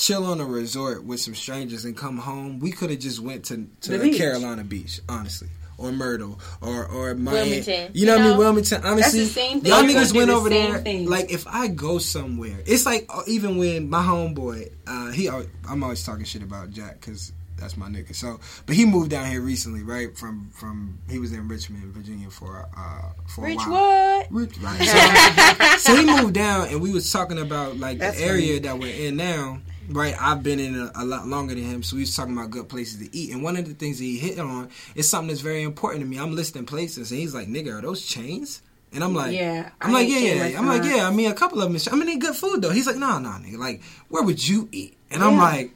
Chill 0.00 0.24
on 0.24 0.40
a 0.40 0.46
resort 0.46 1.04
with 1.04 1.20
some 1.20 1.34
strangers 1.34 1.84
and 1.84 1.94
come 1.94 2.16
home. 2.16 2.58
We 2.58 2.70
could 2.70 2.88
have 2.88 3.00
just 3.00 3.20
went 3.20 3.44
to 3.46 3.66
to 3.82 3.90
The 3.90 3.98
the 3.98 4.04
beach. 4.04 4.16
Carolina 4.16 4.64
Beach, 4.64 4.98
honestly, 5.10 5.48
or 5.76 5.92
Myrtle, 5.92 6.40
or 6.62 6.86
or 6.86 7.14
Miami. 7.14 7.38
Wilmington. 7.50 7.90
You 7.92 8.06
know 8.06 8.12
what 8.12 8.20
I 8.20 8.22
You 8.24 8.28
mean? 8.30 8.32
know? 8.32 8.38
Wilmington. 8.38 8.80
Honestly, 8.82 9.20
the 9.20 9.26
same 9.26 9.60
thing. 9.60 9.70
y'all 9.70 9.82
niggas 9.82 10.14
went 10.14 10.14
do 10.14 10.26
the 10.26 10.32
over 10.32 10.48
there. 10.48 10.78
thing. 10.78 11.06
Like 11.06 11.30
if 11.30 11.46
I 11.46 11.68
go 11.68 11.98
somewhere, 11.98 12.56
it's 12.64 12.86
like 12.86 13.04
uh, 13.10 13.22
even 13.26 13.58
when 13.58 13.90
my 13.90 14.02
homeboy, 14.02 14.72
uh, 14.86 15.10
he, 15.10 15.28
I'm 15.68 15.82
always 15.84 16.02
talking 16.02 16.24
shit 16.24 16.42
about 16.42 16.70
Jack 16.70 16.94
because 17.00 17.32
that's 17.58 17.76
my 17.76 17.88
nigga. 17.90 18.14
So, 18.14 18.40
but 18.64 18.76
he 18.76 18.86
moved 18.86 19.10
down 19.10 19.30
here 19.30 19.42
recently, 19.42 19.82
right? 19.82 20.16
From 20.16 20.48
from 20.54 20.98
he 21.10 21.18
was 21.18 21.34
in 21.34 21.46
Richmond, 21.46 21.84
Virginia 21.92 22.30
for 22.30 22.66
uh 22.74 23.10
for 23.26 23.44
Rich 23.44 23.58
a 23.66 23.68
while. 23.70 24.18
what? 24.20 24.32
Rich, 24.32 24.56
right. 24.62 24.80
So, 25.78 25.92
so 25.92 25.96
he 25.96 26.06
moved 26.06 26.32
down, 26.32 26.68
and 26.68 26.80
we 26.80 26.90
was 26.90 27.12
talking 27.12 27.38
about 27.38 27.76
like 27.76 27.98
That's 27.98 28.16
the 28.16 28.24
area 28.24 28.46
funny. 28.54 28.58
that 28.60 28.78
we're 28.78 28.94
in 29.08 29.16
now. 29.18 29.58
Right, 29.90 30.14
I've 30.20 30.42
been 30.44 30.60
in 30.60 30.76
a, 30.78 30.92
a 30.94 31.04
lot 31.04 31.26
longer 31.26 31.54
than 31.54 31.64
him, 31.64 31.82
so 31.82 31.96
we 31.96 32.02
was 32.02 32.14
talking 32.14 32.32
about 32.32 32.50
good 32.50 32.68
places 32.68 33.04
to 33.06 33.16
eat. 33.16 33.32
And 33.32 33.42
one 33.42 33.56
of 33.56 33.66
the 33.66 33.74
things 33.74 33.98
that 33.98 34.04
he 34.04 34.18
hit 34.18 34.38
on 34.38 34.68
is 34.94 35.08
something 35.08 35.28
that's 35.28 35.40
very 35.40 35.62
important 35.62 36.02
to 36.02 36.06
me. 36.06 36.16
I'm 36.16 36.36
listing 36.36 36.64
places, 36.64 37.10
and 37.10 37.18
he's 37.18 37.34
like, 37.34 37.48
"Nigga, 37.48 37.76
are 37.78 37.82
those 37.82 38.06
chains?" 38.06 38.62
And 38.92 39.04
I'm 39.04 39.14
like, 39.14 39.32
Yeah, 39.34 39.70
I'm 39.80 39.90
I 39.90 40.00
like, 40.00 40.08
yeah, 40.08 40.18
yeah. 40.18 40.58
I'm 40.58 40.66
like, 40.66 40.82
uh, 40.82 40.86
yeah. 40.86 41.08
I 41.08 41.10
mean, 41.10 41.30
a 41.30 41.34
couple 41.34 41.62
of 41.62 41.72
them. 41.72 41.80
I 41.92 41.96
mean, 41.96 42.06
they 42.06 42.16
good 42.16 42.34
food 42.34 42.62
though. 42.62 42.70
He's 42.70 42.86
like, 42.86 42.96
nah, 42.96 43.18
nah, 43.18 43.38
nigga. 43.38 43.56
Like, 43.58 43.82
where 44.08 44.22
would 44.22 44.46
you 44.46 44.68
eat? 44.72 44.96
And 45.10 45.22
I'm 45.22 45.36
like, 45.36 45.70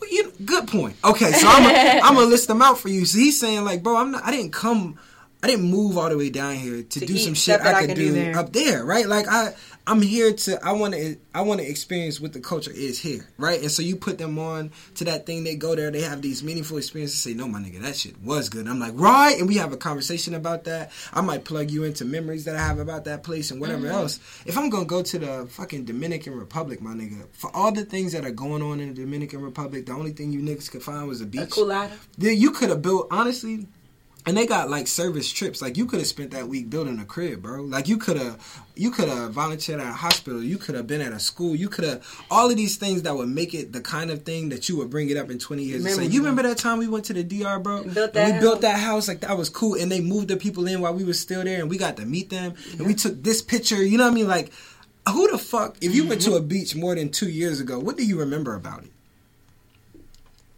well, 0.00 0.10
you, 0.10 0.32
good 0.44 0.68
point. 0.68 0.96
Okay, 1.04 1.32
so 1.32 1.46
I'm 1.48 2.14
gonna 2.14 2.26
list 2.26 2.48
them 2.48 2.62
out 2.62 2.78
for 2.78 2.88
you. 2.88 3.04
So 3.06 3.18
he's 3.18 3.38
saying 3.38 3.64
like, 3.64 3.82
bro, 3.82 3.96
I'm 3.96 4.12
not. 4.12 4.24
I 4.24 4.30
didn't 4.30 4.52
come. 4.52 4.98
I 5.42 5.46
didn't 5.46 5.66
move 5.70 5.98
all 5.98 6.08
the 6.08 6.16
way 6.16 6.30
down 6.30 6.54
here 6.54 6.82
to, 6.82 7.00
To 7.00 7.06
do 7.06 7.12
eat 7.14 7.18
some 7.18 7.34
shit 7.34 7.60
I 7.60 7.74
I 7.74 7.80
could 7.80 7.88
can 7.90 7.96
do, 7.98 8.32
do 8.32 8.38
up 8.38 8.52
there, 8.52 8.82
right? 8.84 9.06
Like 9.06 9.26
I, 9.28 9.54
I'm 9.86 10.00
here 10.00 10.32
to. 10.32 10.64
I 10.64 10.72
want 10.72 10.94
to. 10.94 11.16
I 11.34 11.42
want 11.42 11.60
to 11.60 11.68
experience 11.68 12.18
what 12.18 12.32
the 12.32 12.40
culture 12.40 12.70
is 12.70 12.98
here, 12.98 13.26
right? 13.36 13.60
And 13.60 13.70
so 13.70 13.82
you 13.82 13.96
put 13.96 14.16
them 14.16 14.38
on 14.38 14.70
to 14.94 15.04
that 15.04 15.26
thing. 15.26 15.44
They 15.44 15.56
go 15.56 15.74
there. 15.74 15.90
They 15.90 16.00
have 16.00 16.22
these 16.22 16.42
meaningful 16.42 16.78
experiences. 16.78 17.20
Say, 17.20 17.34
no, 17.34 17.46
my 17.46 17.58
nigga, 17.58 17.82
that 17.82 17.94
shit 17.96 18.18
was 18.22 18.48
good. 18.48 18.62
And 18.62 18.70
I'm 18.70 18.80
like, 18.80 18.92
right, 18.94 19.38
and 19.38 19.46
we 19.46 19.56
have 19.56 19.74
a 19.74 19.76
conversation 19.76 20.34
about 20.34 20.64
that. 20.64 20.90
I 21.12 21.20
might 21.20 21.44
plug 21.44 21.70
you 21.70 21.84
into 21.84 22.06
memories 22.06 22.46
that 22.46 22.56
I 22.56 22.60
have 22.60 22.78
about 22.78 23.04
that 23.04 23.24
place 23.24 23.50
and 23.50 23.60
whatever 23.60 23.82
Mm-hmm. 23.86 23.94
else. 23.94 24.20
If 24.46 24.56
I'm 24.56 24.70
gonna 24.70 24.86
go 24.86 25.02
to 25.02 25.18
the 25.18 25.46
fucking 25.50 25.84
Dominican 25.84 26.34
Republic, 26.38 26.80
my 26.80 26.92
nigga, 26.94 27.26
for 27.32 27.54
all 27.54 27.70
the 27.70 27.84
things 27.84 28.12
that 28.12 28.24
are 28.24 28.30
going 28.30 28.62
on 28.62 28.80
in 28.80 28.94
the 28.94 29.02
Dominican 29.02 29.42
Republic, 29.42 29.84
the 29.84 29.92
only 29.92 30.12
thing 30.12 30.32
you 30.32 30.40
niggas 30.40 30.70
could 30.70 30.82
find 30.82 31.06
was 31.06 31.20
a 31.20 31.26
beach. 31.26 31.58
A. 31.58 31.90
Yeah, 32.16 32.30
you 32.30 32.52
could 32.52 32.70
have 32.70 32.80
built 32.80 33.08
honestly, 33.10 33.66
and 34.26 34.36
they 34.36 34.46
got 34.46 34.70
like 34.70 34.86
service 34.86 35.30
trips. 35.30 35.60
Like 35.60 35.76
you 35.76 35.86
could 35.86 35.98
have 35.98 36.08
spent 36.08 36.30
that 36.30 36.48
week 36.48 36.70
building 36.70 36.98
a 36.98 37.04
crib, 37.04 37.42
bro. 37.42 37.62
Like 37.62 37.88
you 37.88 37.98
could 37.98 38.16
have, 38.16 38.62
you 38.74 38.90
could 38.90 39.08
have 39.08 39.32
volunteered 39.32 39.80
at 39.80 39.86
a 39.86 39.92
hospital. 39.92 40.42
You 40.42 40.56
could 40.56 40.74
have 40.74 40.86
been 40.86 41.02
at 41.02 41.12
a 41.12 41.20
school. 41.20 41.54
You 41.54 41.68
could 41.68 41.84
have 41.84 42.24
all 42.30 42.50
of 42.50 42.56
these 42.56 42.76
things 42.76 43.02
that 43.02 43.14
would 43.14 43.28
make 43.28 43.52
it 43.52 43.72
the 43.72 43.82
kind 43.82 44.10
of 44.10 44.22
thing 44.22 44.48
that 44.48 44.68
you 44.68 44.78
would 44.78 44.88
bring 44.88 45.10
it 45.10 45.16
up 45.16 45.30
in 45.30 45.38
twenty 45.38 45.64
years. 45.64 45.84
and 45.84 45.94
say, 45.94 46.06
you 46.06 46.20
remember 46.20 46.42
that 46.42 46.56
time 46.56 46.78
we 46.78 46.88
went 46.88 47.04
to 47.06 47.12
the 47.12 47.22
DR, 47.22 47.58
bro? 47.62 47.82
And 47.82 47.94
built 47.94 48.16
And 48.16 48.32
that 48.32 48.34
we 48.34 48.40
built 48.40 48.62
that 48.62 48.78
house. 48.78 49.08
Like 49.08 49.20
that 49.20 49.36
was 49.36 49.50
cool. 49.50 49.74
And 49.74 49.92
they 49.92 50.00
moved 50.00 50.28
the 50.28 50.36
people 50.36 50.66
in 50.66 50.80
while 50.80 50.94
we 50.94 51.04
were 51.04 51.12
still 51.12 51.44
there, 51.44 51.60
and 51.60 51.68
we 51.68 51.76
got 51.76 51.96
to 51.98 52.06
meet 52.06 52.30
them. 52.30 52.54
And 52.78 52.86
we 52.86 52.94
took 52.94 53.22
this 53.22 53.42
picture. 53.42 53.82
You 53.82 53.98
know 53.98 54.04
what 54.04 54.12
I 54.12 54.14
mean? 54.14 54.28
Like, 54.28 54.52
who 55.06 55.30
the 55.30 55.38
fuck? 55.38 55.76
If 55.82 55.94
you 55.94 56.08
went 56.08 56.22
to 56.22 56.30
mm-hmm. 56.30 56.38
a 56.38 56.46
beach 56.46 56.74
more 56.74 56.94
than 56.94 57.10
two 57.10 57.28
years 57.28 57.60
ago, 57.60 57.78
what 57.78 57.98
do 57.98 58.06
you 58.06 58.18
remember 58.20 58.54
about 58.54 58.84
it? 58.84 58.90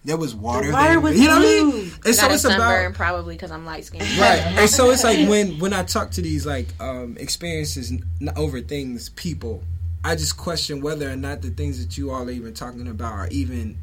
There 0.07 0.17
was 0.17 0.35
water. 0.35 0.69
The 0.69 0.73
water 0.73 0.89
there. 0.91 1.01
was 1.01 1.19
you 1.21 1.29
know 1.29 1.35
what 1.37 1.43
I 1.43 1.45
mean? 1.45 1.71
blue. 1.71 1.91
And 2.07 2.15
so 2.15 2.23
Got 2.23 2.31
a 2.31 2.35
it's 2.35 2.43
sunburn 2.43 2.87
about 2.87 2.95
probably 2.95 3.35
because 3.35 3.51
I'm 3.51 3.67
light 3.67 3.85
skinned. 3.85 4.05
right. 4.19 4.41
And 4.57 4.71
so 4.71 4.91
it's 4.91 5.05
like 5.05 5.29
when 5.29 5.59
when 5.59 5.73
I 5.73 5.83
talk 5.83 6.13
to 6.13 6.23
these 6.23 6.47
like 6.47 6.69
um, 6.81 7.17
experiences 7.19 7.91
n- 7.93 8.33
over 8.37 8.61
things, 8.61 9.09
people, 9.11 9.63
I 10.05 10.15
just 10.15 10.37
question 10.37 10.81
whether 10.81 11.11
or 11.11 11.17
not 11.17 11.43
the 11.43 11.51
things 11.51 11.85
that 11.85 11.99
you 11.99 12.11
all 12.13 12.23
are 12.29 12.31
even 12.31 12.55
talking 12.55 12.87
about 12.89 13.13
are 13.13 13.29
even 13.31 13.77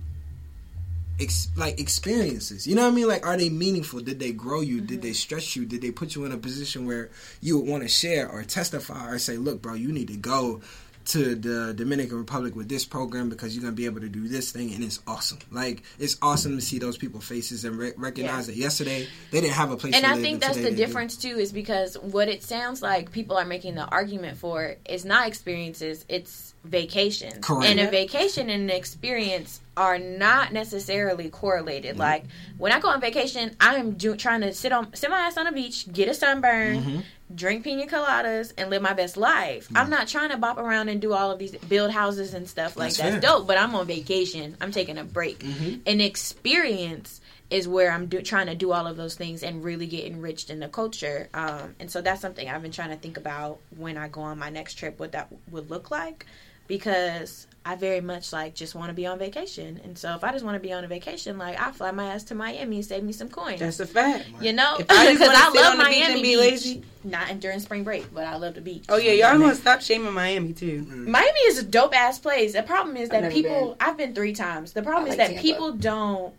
ex- 1.20 1.50
like 1.56 1.80
experiences. 1.80 2.66
You 2.68 2.76
know 2.76 2.84
what 2.84 2.92
I 2.94 2.96
mean? 2.96 3.08
Like, 3.08 3.26
are 3.26 3.38
they 3.38 3.50
meaningful? 3.50 4.00
Did 4.00 4.20
they 4.20 4.32
grow 4.32 4.62
you? 4.62 4.82
Did 4.82 5.02
they 5.02 5.14
stretch 5.14 5.56
you? 5.56 5.66
Did 5.66 5.82
they 5.82 5.92
put 5.92 6.16
you 6.16 6.26
in 6.26 6.32
a 6.32 6.38
position 6.38 6.86
where 6.88 7.10
you 7.42 7.60
would 7.60 7.70
want 7.70 7.84
to 7.84 7.90
share 7.90 8.30
or 8.30 8.44
testify 8.44 9.10
or 9.10 9.20
say, 9.20 9.38
"Look, 9.38 9.62
bro, 9.62 9.74
you 9.74 9.92
need 9.92 10.08
to 10.08 10.18
go." 10.18 10.62
To 11.06 11.36
the 11.36 11.74
Dominican 11.74 12.18
Republic 12.18 12.56
with 12.56 12.70
this 12.70 12.86
program 12.86 13.30
because 13.30 13.56
you're 13.56 13.62
gonna 13.64 13.76
be 13.76 13.86
able 13.86 14.02
to 14.02 14.10
do 14.10 14.28
this 14.28 14.52
thing, 14.52 14.74
and 14.74 14.84
it's 14.84 15.00
awesome. 15.08 15.40
Like 15.52 15.84
it's 16.00 16.18
awesome 16.22 16.56
to 16.58 16.62
see 16.62 16.80
those 16.80 16.98
people's 16.98 17.26
faces 17.28 17.66
and 17.66 17.78
re- 17.78 17.94
recognize 17.98 18.48
that 18.48 18.56
yesterday 18.56 19.08
they 19.32 19.42
didn't 19.42 19.54
have 19.54 19.72
a 19.72 19.78
place. 19.78 19.94
and 19.96 20.04
to 20.06 20.10
I 20.10 20.14
live, 20.14 20.24
think 20.24 20.42
that's 20.42 20.56
the 20.58 20.64
they 20.64 20.70
do. 20.72 20.76
difference 20.78 21.18
too, 21.18 21.38
is 21.38 21.52
because 21.52 21.96
what 21.98 22.30
it 22.30 22.44
sounds 22.44 22.82
like 22.82 23.12
people 23.12 23.38
are 23.38 23.46
making 23.46 23.76
the 23.76 23.86
argument 23.86 24.38
for 24.38 24.76
is 24.88 25.04
not 25.06 25.28
experiences, 25.28 26.06
it's 26.10 26.54
vacations. 26.64 27.40
Correct. 27.46 27.70
And 27.70 27.80
a 27.80 27.90
vacation 27.92 28.50
and 28.50 28.70
an 28.70 28.76
experience 28.76 29.60
are 29.76 29.98
not 30.00 30.54
necessarily 30.54 31.30
correlated. 31.30 31.98
Like 31.98 32.26
when 32.58 32.72
I 32.72 32.80
go 32.80 32.90
on 32.90 33.02
vacation, 33.02 33.56
I'm 33.60 33.94
do- 33.94 34.16
trying 34.16 34.42
to 34.42 34.54
sit 34.54 34.72
on 34.72 34.94
sit 34.96 35.10
my 35.10 35.20
ass 35.22 35.38
on 35.38 35.48
a 35.48 35.52
beach, 35.52 35.92
get 35.92 36.08
a 36.08 36.14
sunburn, 36.14 36.78
Mm-hmm. 36.78 37.00
Drink 37.36 37.64
pina 37.64 37.86
coladas, 37.88 38.54
and 38.58 38.70
live 38.70 38.82
my 38.82 38.94
best 38.94 39.18
life. 39.18 39.70
I'm 39.76 39.90
not 39.90 40.08
trying 40.08 40.30
to 40.30 40.38
bop 40.38 40.58
around 40.58 40.90
and 40.90 41.02
do 41.02 41.14
all 41.14 41.32
of 41.32 41.40
these 41.40 41.56
build 41.56 41.92
houses 41.92 42.34
and 42.34 42.48
stuff 42.48 42.76
like 42.76 42.94
That's 42.94 43.14
that's, 43.14 43.26
dope. 43.26 43.48
But 43.48 43.58
I'm 43.58 43.76
on 43.76 43.88
vacation. 43.88 44.58
I'm 44.62 44.72
taking 44.72 44.98
a 44.98 45.04
break. 45.04 45.40
Mm-hmm. 45.40 45.82
An 45.86 46.02
experience 46.02 47.22
is 47.50 47.68
where 47.68 47.92
I'm 47.92 48.08
do, 48.08 48.22
trying 48.22 48.48
to 48.48 48.56
do 48.56 48.72
all 48.72 48.88
of 48.88 48.98
those 48.98 49.16
things 49.16 49.44
and 49.44 49.64
really 49.64 49.86
get 49.86 50.06
enriched 50.06 50.50
in 50.50 50.60
the 50.60 50.68
culture. 50.68 51.30
Um, 51.34 51.76
and 51.80 51.92
so 51.92 52.02
that's 52.02 52.20
something 52.20 52.50
I've 52.50 52.64
been 52.64 52.72
trying 52.72 52.90
to 52.90 52.96
think 52.96 53.18
about 53.18 53.60
when 53.78 53.98
I 53.98 54.08
go 54.08 54.22
on 54.22 54.40
my 54.40 54.50
next 54.50 54.76
trip, 54.76 55.00
what 55.00 55.12
that 55.12 55.28
would 55.52 55.70
look 55.70 55.92
like, 55.92 56.26
because 56.68 57.46
I 57.66 57.76
very 57.76 58.02
much 58.02 58.34
like 58.34 58.56
just 58.56 58.76
want 58.76 58.90
to 58.90 58.94
be 58.94 59.06
on 59.08 59.18
vacation. 59.18 59.80
And 59.86 59.98
so 59.98 60.16
if 60.16 60.24
I 60.24 60.32
just 60.34 60.44
want 60.44 60.56
to 60.56 60.60
be 60.60 60.74
on 60.74 60.84
a 60.84 60.88
vacation, 60.88 61.38
like 61.38 61.58
I 61.62 61.72
fly 61.72 61.92
my 61.92 62.08
ass 62.08 62.24
to 62.26 62.36
Miami 62.36 62.76
and 62.78 62.86
save 62.86 63.04
me 63.04 63.14
some 63.14 63.30
coins. 63.30 63.60
That's 63.62 63.80
a 63.80 63.86
fact. 63.88 64.26
you 64.42 64.52
know, 64.52 64.76
If 64.80 64.88
I 64.90 65.14
because 65.14 65.30
I 65.34 65.50
love 65.50 65.56
on 65.72 65.78
the 65.78 65.84
beach 65.86 66.00
Miami 66.00 66.14
and 66.14 66.22
be 66.22 66.22
Beach. 66.22 66.38
lazy- 66.40 66.84
Not 67.06 67.40
during 67.40 67.60
spring 67.62 67.84
break, 67.86 68.14
but 68.14 68.26
I 68.26 68.36
love 68.36 68.56
the 68.56 68.62
beach. 68.62 68.84
Oh 68.90 68.98
yeah, 68.98 69.14
y'all 69.14 69.40
gonna 69.40 69.56
stop 69.56 69.82
shaming 69.82 70.12
Miami 70.14 70.52
too. 70.52 70.82
Mm. 70.90 71.08
Miami 71.08 71.40
is 71.48 71.58
a 71.58 71.64
dope 71.64 71.96
ass 71.96 72.20
place. 72.20 72.52
The 72.52 72.64
problem 72.64 72.98
is 72.98 73.04
I've 73.10 73.12
that 73.12 73.22
never 73.24 73.34
people. 73.34 73.78
I've 73.80 73.96
been 73.98 74.14
three 74.14 74.34
times. 74.34 74.74
The 74.74 74.82
problem 74.84 75.06
I 75.06 75.14
is 75.14 75.18
like 75.18 75.28
that 75.30 75.34
Tampa. 75.36 75.42
people 75.42 75.72
don't 75.72 76.34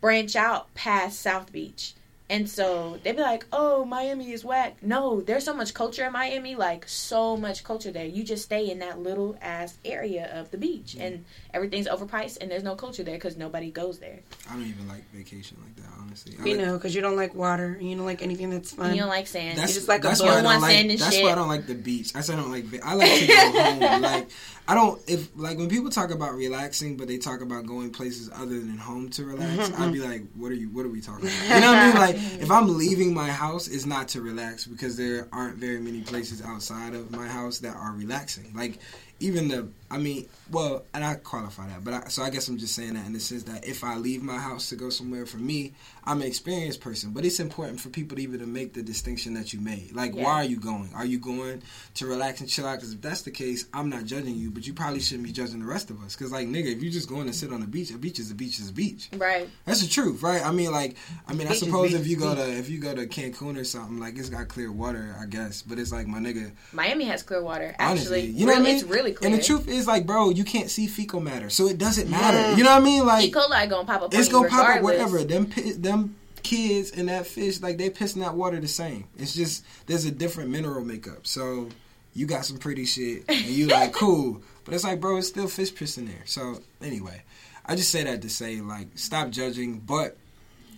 branch 0.00 0.36
out 0.36 0.72
past 0.74 1.20
South 1.20 1.50
Beach, 1.50 1.94
and 2.28 2.48
so 2.48 2.98
they'd 3.02 3.14
be 3.16 3.22
like, 3.22 3.46
"Oh, 3.52 3.84
Miami 3.84 4.32
is 4.32 4.44
whack." 4.44 4.76
No, 4.82 5.20
there's 5.20 5.44
so 5.44 5.54
much 5.54 5.74
culture 5.74 6.04
in 6.04 6.12
Miami. 6.12 6.56
Like 6.56 6.88
so 6.88 7.36
much 7.36 7.62
culture 7.64 7.90
there. 7.92 8.04
You 8.06 8.24
just 8.24 8.44
stay 8.44 8.70
in 8.70 8.80
that 8.80 8.98
little 9.00 9.36
ass 9.40 9.78
area 9.84 10.30
of 10.38 10.50
the 10.50 10.58
beach, 10.58 10.96
and 10.98 11.24
everything's 11.54 11.86
overpriced, 11.88 12.38
and 12.40 12.50
there's 12.50 12.62
no 12.64 12.74
culture 12.74 13.02
there 13.04 13.14
because 13.16 13.36
nobody 13.36 13.70
goes 13.70 13.98
there. 13.98 14.20
I 14.50 14.54
don't 14.54 14.66
even 14.66 14.88
like 14.88 15.04
vacation 15.12 15.56
like 15.62 15.76
that, 15.76 15.92
honestly. 16.00 16.34
I 16.40 16.44
You 16.44 16.56
like- 16.56 16.66
know, 16.66 16.72
because 16.74 16.94
you 16.94 17.00
don't 17.00 17.16
like 17.16 17.34
water 17.34 17.76
and 17.78 17.88
you 17.88 17.96
don't 17.96 18.06
like 18.06 18.22
anything 18.22 18.50
that's 18.50 18.72
fun. 18.72 18.92
You 18.94 19.00
don't 19.00 19.08
like 19.08 19.26
sand. 19.26 19.58
That's 19.58 19.72
You 19.72 19.76
just 19.80 19.88
like 19.88 20.00
a 20.04 20.08
that's 20.08 20.20
boat. 20.20 20.26
why 20.26 20.32
I 20.32 20.34
don't 20.36 20.44
want 20.44 20.62
like. 20.62 20.72
sand 20.72 20.90
and 20.90 20.98
shit. 20.98 21.04
That's 21.04 21.16
shit. 21.16 21.24
why 21.24 21.32
I 21.32 21.34
don't 21.36 21.48
like 21.48 21.66
the 21.66 21.74
beach. 21.74 22.12
I 22.14 22.20
said 22.22 22.38
I 22.38 22.42
don't 22.42 22.50
like. 22.50 22.64
I 22.84 22.94
like 22.94 23.12
to 23.20 23.26
go 23.26 23.34
home. 23.62 24.02
Like 24.02 24.28
I 24.68 24.74
don't 24.74 25.00
if 25.06 25.28
like 25.36 25.58
when 25.58 25.68
people 25.68 25.90
talk 25.90 26.10
about 26.10 26.34
relaxing, 26.34 26.96
but 26.96 27.06
they 27.06 27.18
talk 27.18 27.40
about 27.40 27.66
going 27.66 27.90
places 27.90 28.30
other 28.34 28.58
than 28.58 28.76
home 28.76 29.08
to 29.10 29.24
relax. 29.24 29.68
Mm-hmm, 29.68 29.82
I'd 29.82 29.92
be 29.92 30.00
mm-hmm. 30.00 30.10
like, 30.10 30.22
what 30.34 30.50
are 30.50 30.56
you? 30.56 30.68
What 30.70 30.84
are 30.84 30.88
we 30.88 31.00
talking 31.00 31.26
about? 31.26 31.54
You 31.54 31.60
know 31.60 31.72
what 31.72 31.78
I 31.78 31.86
mean? 31.86 31.96
Like 31.96 32.16
if 32.42 32.50
I'm 32.50 32.76
leaving 32.76 33.14
my 33.14 33.30
house, 33.30 33.68
it's 33.68 33.86
not 33.86 34.08
to 34.08 34.20
relax 34.20 34.66
because 34.66 34.96
there 34.96 35.28
aren't 35.32 35.56
very 35.56 35.78
many 35.78 36.00
places 36.00 36.42
outside 36.42 36.94
of 36.94 37.12
my 37.12 37.28
house 37.28 37.58
that 37.60 37.76
are 37.76 37.92
relaxing. 37.92 38.52
Like 38.54 38.78
even 39.20 39.48
the 39.48 39.68
I 39.90 39.98
mean, 39.98 40.28
well, 40.50 40.84
and 40.94 41.04
I 41.04 41.14
qualify 41.14 41.66
that, 41.68 41.84
but 41.84 41.94
I, 41.94 42.08
so 42.08 42.22
I 42.22 42.30
guess 42.30 42.48
I'm 42.48 42.58
just 42.58 42.74
saying 42.74 42.94
that 42.94 43.06
in 43.06 43.12
the 43.12 43.20
sense 43.20 43.44
that 43.44 43.66
if 43.66 43.84
I 43.84 43.96
leave 43.96 44.22
my 44.22 44.38
house 44.38 44.68
to 44.70 44.76
go 44.76 44.90
somewhere, 44.90 45.26
for 45.26 45.38
me, 45.38 45.72
I'm 46.04 46.20
an 46.20 46.26
experienced 46.26 46.80
person, 46.80 47.10
but 47.12 47.24
it's 47.24 47.40
important 47.40 47.80
for 47.80 47.88
people 47.88 48.16
to 48.16 48.22
even 48.22 48.40
to 48.40 48.46
make 48.46 48.72
the 48.74 48.82
distinction 48.82 49.34
that 49.34 49.52
you 49.52 49.60
made. 49.60 49.92
Like, 49.94 50.14
Yeah. 50.14 50.24
why 50.24 50.32
are 50.34 50.44
you 50.44 50.56
going? 50.58 50.90
Are 50.94 51.04
you 51.06 51.18
going 51.18 51.62
to 51.94 52.06
relax 52.06 52.40
and 52.40 52.48
chill 52.48 52.66
out? 52.66 52.76
Because 52.76 52.92
if 52.94 53.00
that's 53.00 53.22
the 53.22 53.30
case, 53.30 53.66
I'm 53.72 53.88
not 53.88 54.04
judging 54.04 54.36
you, 54.36 54.50
but 54.50 54.66
you 54.66 54.72
probably 54.74 55.00
shouldn't 55.00 55.26
be 55.26 55.32
judging 55.32 55.60
the 55.60 55.66
rest 55.66 55.90
of 55.90 56.02
us. 56.02 56.14
Because 56.16 56.32
like, 56.32 56.48
nigga, 56.48 56.74
if 56.74 56.82
you 56.82 56.90
just 56.90 57.08
going 57.08 57.26
to 57.26 57.32
sit 57.32 57.52
on 57.52 57.60
the 57.60 57.66
beach, 57.66 57.90
a 57.90 57.98
beach 57.98 58.18
is 58.18 58.30
a 58.30 58.34
beach 58.34 58.58
is 58.60 58.70
a 58.70 58.72
beach. 58.72 59.08
Right. 59.16 59.48
That's 59.64 59.82
the 59.82 59.88
truth, 59.88 60.22
right? 60.22 60.44
I 60.44 60.52
mean, 60.52 60.72
like, 60.72 60.96
I 61.28 61.32
mean, 61.32 61.46
I 61.46 61.50
Beach 61.50 61.62
is 61.62 61.68
suppose 61.68 61.94
if 61.94 62.06
you 62.06 62.16
go 62.16 62.34
beach. 62.34 62.44
to 62.44 62.56
if 62.58 62.68
you 62.70 62.78
go 62.80 62.94
to 62.94 63.06
Cancun 63.06 63.58
or 63.60 63.64
something, 63.64 63.98
like 63.98 64.16
it's 64.16 64.28
got 64.30 64.48
clear 64.48 64.70
water, 64.72 65.14
I 65.20 65.26
guess. 65.26 65.62
But 65.62 65.78
it's 65.78 65.92
like 65.92 66.06
my 66.06 66.18
nigga, 66.18 66.52
Miami 66.72 67.04
has 67.04 67.22
clear 67.22 67.42
water. 67.42 67.74
honestly, 67.78 68.22
you 68.26 68.46
know 68.46 68.52
what 68.52 68.60
I 68.60 68.64
mean? 68.64 68.74
it's 68.76 68.84
really 68.84 69.12
clear. 69.12 69.30
And 69.30 69.38
the 69.38 69.44
truth 69.44 69.68
is, 69.68 69.75
like, 69.84 70.06
bro, 70.06 70.30
you 70.30 70.44
can't 70.44 70.70
see 70.70 70.86
fecal 70.86 71.20
matter, 71.20 71.50
so 71.50 71.66
it 71.66 71.76
doesn't 71.76 72.08
matter. 72.08 72.56
You 72.56 72.62
know 72.62 72.70
what 72.70 72.82
I 72.82 72.84
mean? 72.84 73.04
Like, 73.04 73.24
E. 73.24 73.32
coli 73.32 73.68
gonna 73.68 73.84
pop 73.84 74.02
up. 74.02 74.14
it's 74.14 74.28
on 74.28 74.32
gonna 74.32 74.44
you 74.44 74.50
pop 74.50 74.60
up 74.60 74.76
regardless. 74.76 75.12
whatever. 75.12 75.24
Them 75.24 75.52
them 75.82 76.16
kids 76.42 76.92
and 76.92 77.08
that 77.08 77.26
fish, 77.26 77.60
like 77.60 77.76
they 77.76 77.90
pissing 77.90 78.20
that 78.20 78.34
water 78.34 78.60
the 78.60 78.68
same. 78.68 79.04
It's 79.18 79.34
just 79.34 79.64
there's 79.86 80.04
a 80.04 80.10
different 80.10 80.50
mineral 80.50 80.84
makeup. 80.84 81.26
So 81.26 81.68
you 82.14 82.26
got 82.26 82.44
some 82.44 82.58
pretty 82.58 82.84
shit, 82.84 83.24
and 83.28 83.46
you 83.46 83.66
like 83.66 83.92
cool, 83.94 84.42
but 84.64 84.72
it's 84.72 84.84
like, 84.84 85.00
bro, 85.00 85.16
it's 85.18 85.28
still 85.28 85.48
fish 85.48 85.74
piss 85.74 85.98
in 85.98 86.06
there. 86.06 86.22
So 86.24 86.60
anyway, 86.80 87.22
I 87.66 87.74
just 87.74 87.90
say 87.90 88.04
that 88.04 88.22
to 88.22 88.30
say 88.30 88.60
like 88.60 88.88
stop 88.94 89.30
judging, 89.30 89.80
but 89.80 90.16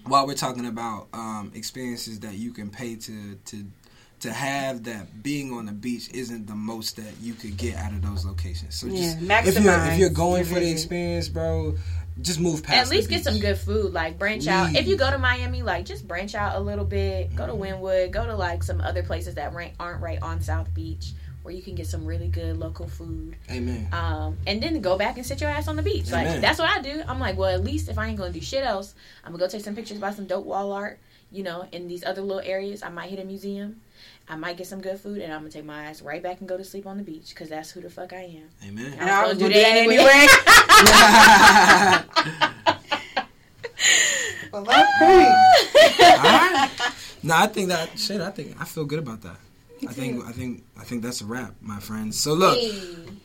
while 0.07 0.27
we're 0.27 0.35
talking 0.35 0.67
about 0.67 1.09
um, 1.13 1.53
experiences 1.55 2.21
that 2.21 2.35
you 2.35 2.53
can 2.53 2.71
pay 2.71 2.97
to 2.97 3.35
to 3.37 3.67
to 4.21 4.33
have 4.33 4.85
that 4.85 5.23
being 5.23 5.53
on 5.53 5.67
the 5.67 5.73
beach 5.73 6.11
isn't 6.13 6.47
the 6.47 6.55
most 6.55 6.97
that 6.97 7.13
you 7.21 7.35
could 7.35 7.57
get 7.57 7.77
out 7.77 7.93
of 7.93 8.03
those 8.03 8.25
locations. 8.25 8.75
So 8.75 8.89
just 8.89 9.21
Yeah, 9.21 9.47
if 9.47 9.59
you're 9.63 9.73
if 9.93 9.99
you're 9.99 10.11
going 10.11 10.45
for 10.45 10.55
the 10.55 10.71
experience, 10.71 11.29
bro, 11.29 11.75
just 12.21 12.41
move 12.41 12.63
past. 12.65 12.87
At 12.87 12.91
least 12.91 13.09
the 13.09 13.15
get 13.15 13.25
some 13.25 13.39
good 13.39 13.59
food. 13.59 13.93
Like 13.93 14.19
branch 14.19 14.47
out. 14.49 14.75
If 14.75 14.89
you 14.89 14.97
go 14.97 15.11
to 15.11 15.19
Miami, 15.19 15.63
like 15.63 15.85
just 15.85 16.07
branch 16.09 16.35
out 16.35 16.57
a 16.57 16.61
little 16.61 16.85
bit. 16.85 17.35
Go 17.37 17.47
to 17.47 17.53
Mm-hmm. 17.53 17.83
Wynwood. 17.83 18.11
Go 18.11 18.27
to 18.27 18.35
like 18.35 18.63
some 18.63 18.81
other 18.81 19.03
places 19.03 19.37
that 19.37 19.55
aren't 19.79 20.03
right 20.03 20.21
on 20.21 20.41
South 20.41 20.73
Beach, 20.75 21.13
where 21.43 21.55
you 21.55 21.63
can 21.63 21.75
get 21.77 21.87
some 21.87 22.05
really 22.05 22.29
good 22.29 22.57
local 22.57 22.89
food. 22.89 23.37
Amen. 23.51 23.89
Um, 23.93 24.37
and 24.47 24.61
then 24.63 24.81
go 24.81 24.99
back 24.99 25.17
and 25.17 25.25
sit 25.25 25.41
your 25.41 25.51
ass 25.51 25.69
on 25.69 25.77
the 25.77 25.83
beach. 25.83 26.09
Amen. 26.09 26.27
Like 26.33 26.41
that's 26.41 26.59
what 26.59 26.69
I 26.69 26.81
do. 26.81 27.03
I'm 27.07 27.21
like, 27.21 27.37
well, 27.37 27.55
at 27.55 27.63
least 27.63 27.89
if 27.89 27.99
I 27.99 28.09
ain't 28.09 28.19
gonna 28.19 28.33
do 28.33 28.41
shit 28.41 28.65
else, 28.65 28.95
I'm 29.25 29.31
gonna 29.33 29.45
go 29.45 29.49
take 29.49 29.63
some 29.65 29.77
pictures 29.77 29.99
by 29.99 30.11
some 30.13 30.27
dope 30.27 30.45
wall 30.45 30.73
art. 30.73 30.99
You 31.31 31.43
know, 31.43 31.69
in 31.73 31.89
these 31.89 32.05
other 32.05 32.23
little 32.23 32.43
areas, 32.43 32.83
I 32.83 32.89
might 32.89 33.11
hit 33.11 33.19
a 33.21 33.25
museum. 33.25 33.83
I 34.31 34.37
might 34.37 34.57
get 34.57 34.67
some 34.67 34.81
good 34.81 35.01
food, 35.01 35.23
and 35.23 35.33
I'm 35.33 35.41
gonna 35.41 35.51
take 35.51 35.65
my 35.65 35.85
ass 35.85 36.03
right 36.03 36.23
back 36.23 36.41
and 36.41 36.49
go 36.49 36.57
to 36.57 36.65
sleep 36.65 36.87
on 36.87 36.99
the 36.99 37.03
beach 37.03 37.31
because 37.31 37.49
that's 37.49 37.71
who 37.71 37.81
the 37.81 37.89
fuck 37.91 38.13
I 38.13 38.41
am. 38.43 38.49
Amen. 38.69 38.95
and 38.99 39.09
I 39.09 39.27
was 39.27 39.39
gonna 39.39 39.55
gonna 39.55 39.55
do 39.55 39.61
that 39.61 39.77
anyway. 39.77 40.27
Well, 44.53 44.65
that 44.65 44.87
point. 44.99 46.01
Alright. 46.09 46.93
No, 47.23 47.37
I 47.37 47.47
think 47.49 47.69
that 47.69 47.99
shit. 47.99 48.21
I 48.21 48.31
think 48.31 48.57
I 48.61 48.65
feel 48.65 48.85
good 48.85 49.01
about 49.01 49.21
that. 49.23 49.37
I 49.87 49.93
think 49.93 50.25
I 50.25 50.33
think 50.33 50.65
I 50.79 50.85
think 50.85 51.03
that's 51.03 51.21
a 51.21 51.25
wrap, 51.27 51.55
my 51.61 51.79
friends. 51.81 52.19
So 52.19 52.35
look, 52.35 52.59
Hey. 52.59 52.71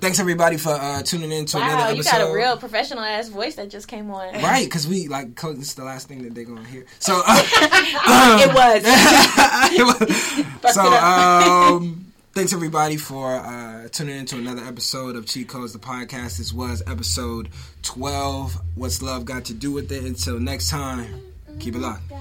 thanks 0.02 0.20
everybody 0.20 0.58
for 0.58 0.70
uh, 0.72 1.02
tuning 1.04 1.32
in 1.32 1.46
to 1.48 1.58
Wow, 1.58 1.64
another 1.64 1.84
episode. 1.94 1.98
you 2.18 2.24
got 2.24 2.30
a 2.30 2.34
real 2.34 2.58
professional 2.58 3.04
ass 3.04 3.30
voice 3.30 3.56
that 3.56 3.70
just 3.70 3.88
came 3.88 4.12
on. 4.12 4.34
Right, 4.42 4.66
because 4.66 4.88
we 4.88 5.08
like 5.08 5.40
this 5.40 5.70
is 5.70 5.76
the 5.76 5.84
last 5.84 6.08
thing 6.08 6.24
that 6.24 6.36
they're 6.36 6.44
gonna 6.44 6.64
hear. 6.66 6.86
So 7.00 7.22
uh, 7.26 8.38
it 8.42 8.54
was. 8.54 8.84
it 10.06 10.62
was. 10.64 10.74
so 10.74 10.82
um, 10.94 12.06
thanks 12.34 12.54
everybody 12.54 12.98
for 12.98 13.36
uh, 13.36 13.88
tuning 13.90 14.18
in 14.20 14.26
to 14.28 14.38
another 14.38 14.64
episode 14.64 15.16
of 15.16 15.26
Cheat 15.26 15.48
Codes 15.48 15.74
the 15.74 15.80
podcast. 15.80 16.38
This 16.38 16.52
was 16.54 16.84
episode 16.88 17.50
twelve. 17.82 18.56
What's 18.76 19.02
love 19.02 19.26
got 19.26 19.46
to 19.46 19.54
do 19.54 19.72
with 19.72 19.92
it? 19.92 20.04
Until 20.04 20.40
next 20.40 20.70
time, 20.70 21.22
keep 21.60 21.76
it 21.76 21.80
locked. 21.80 22.12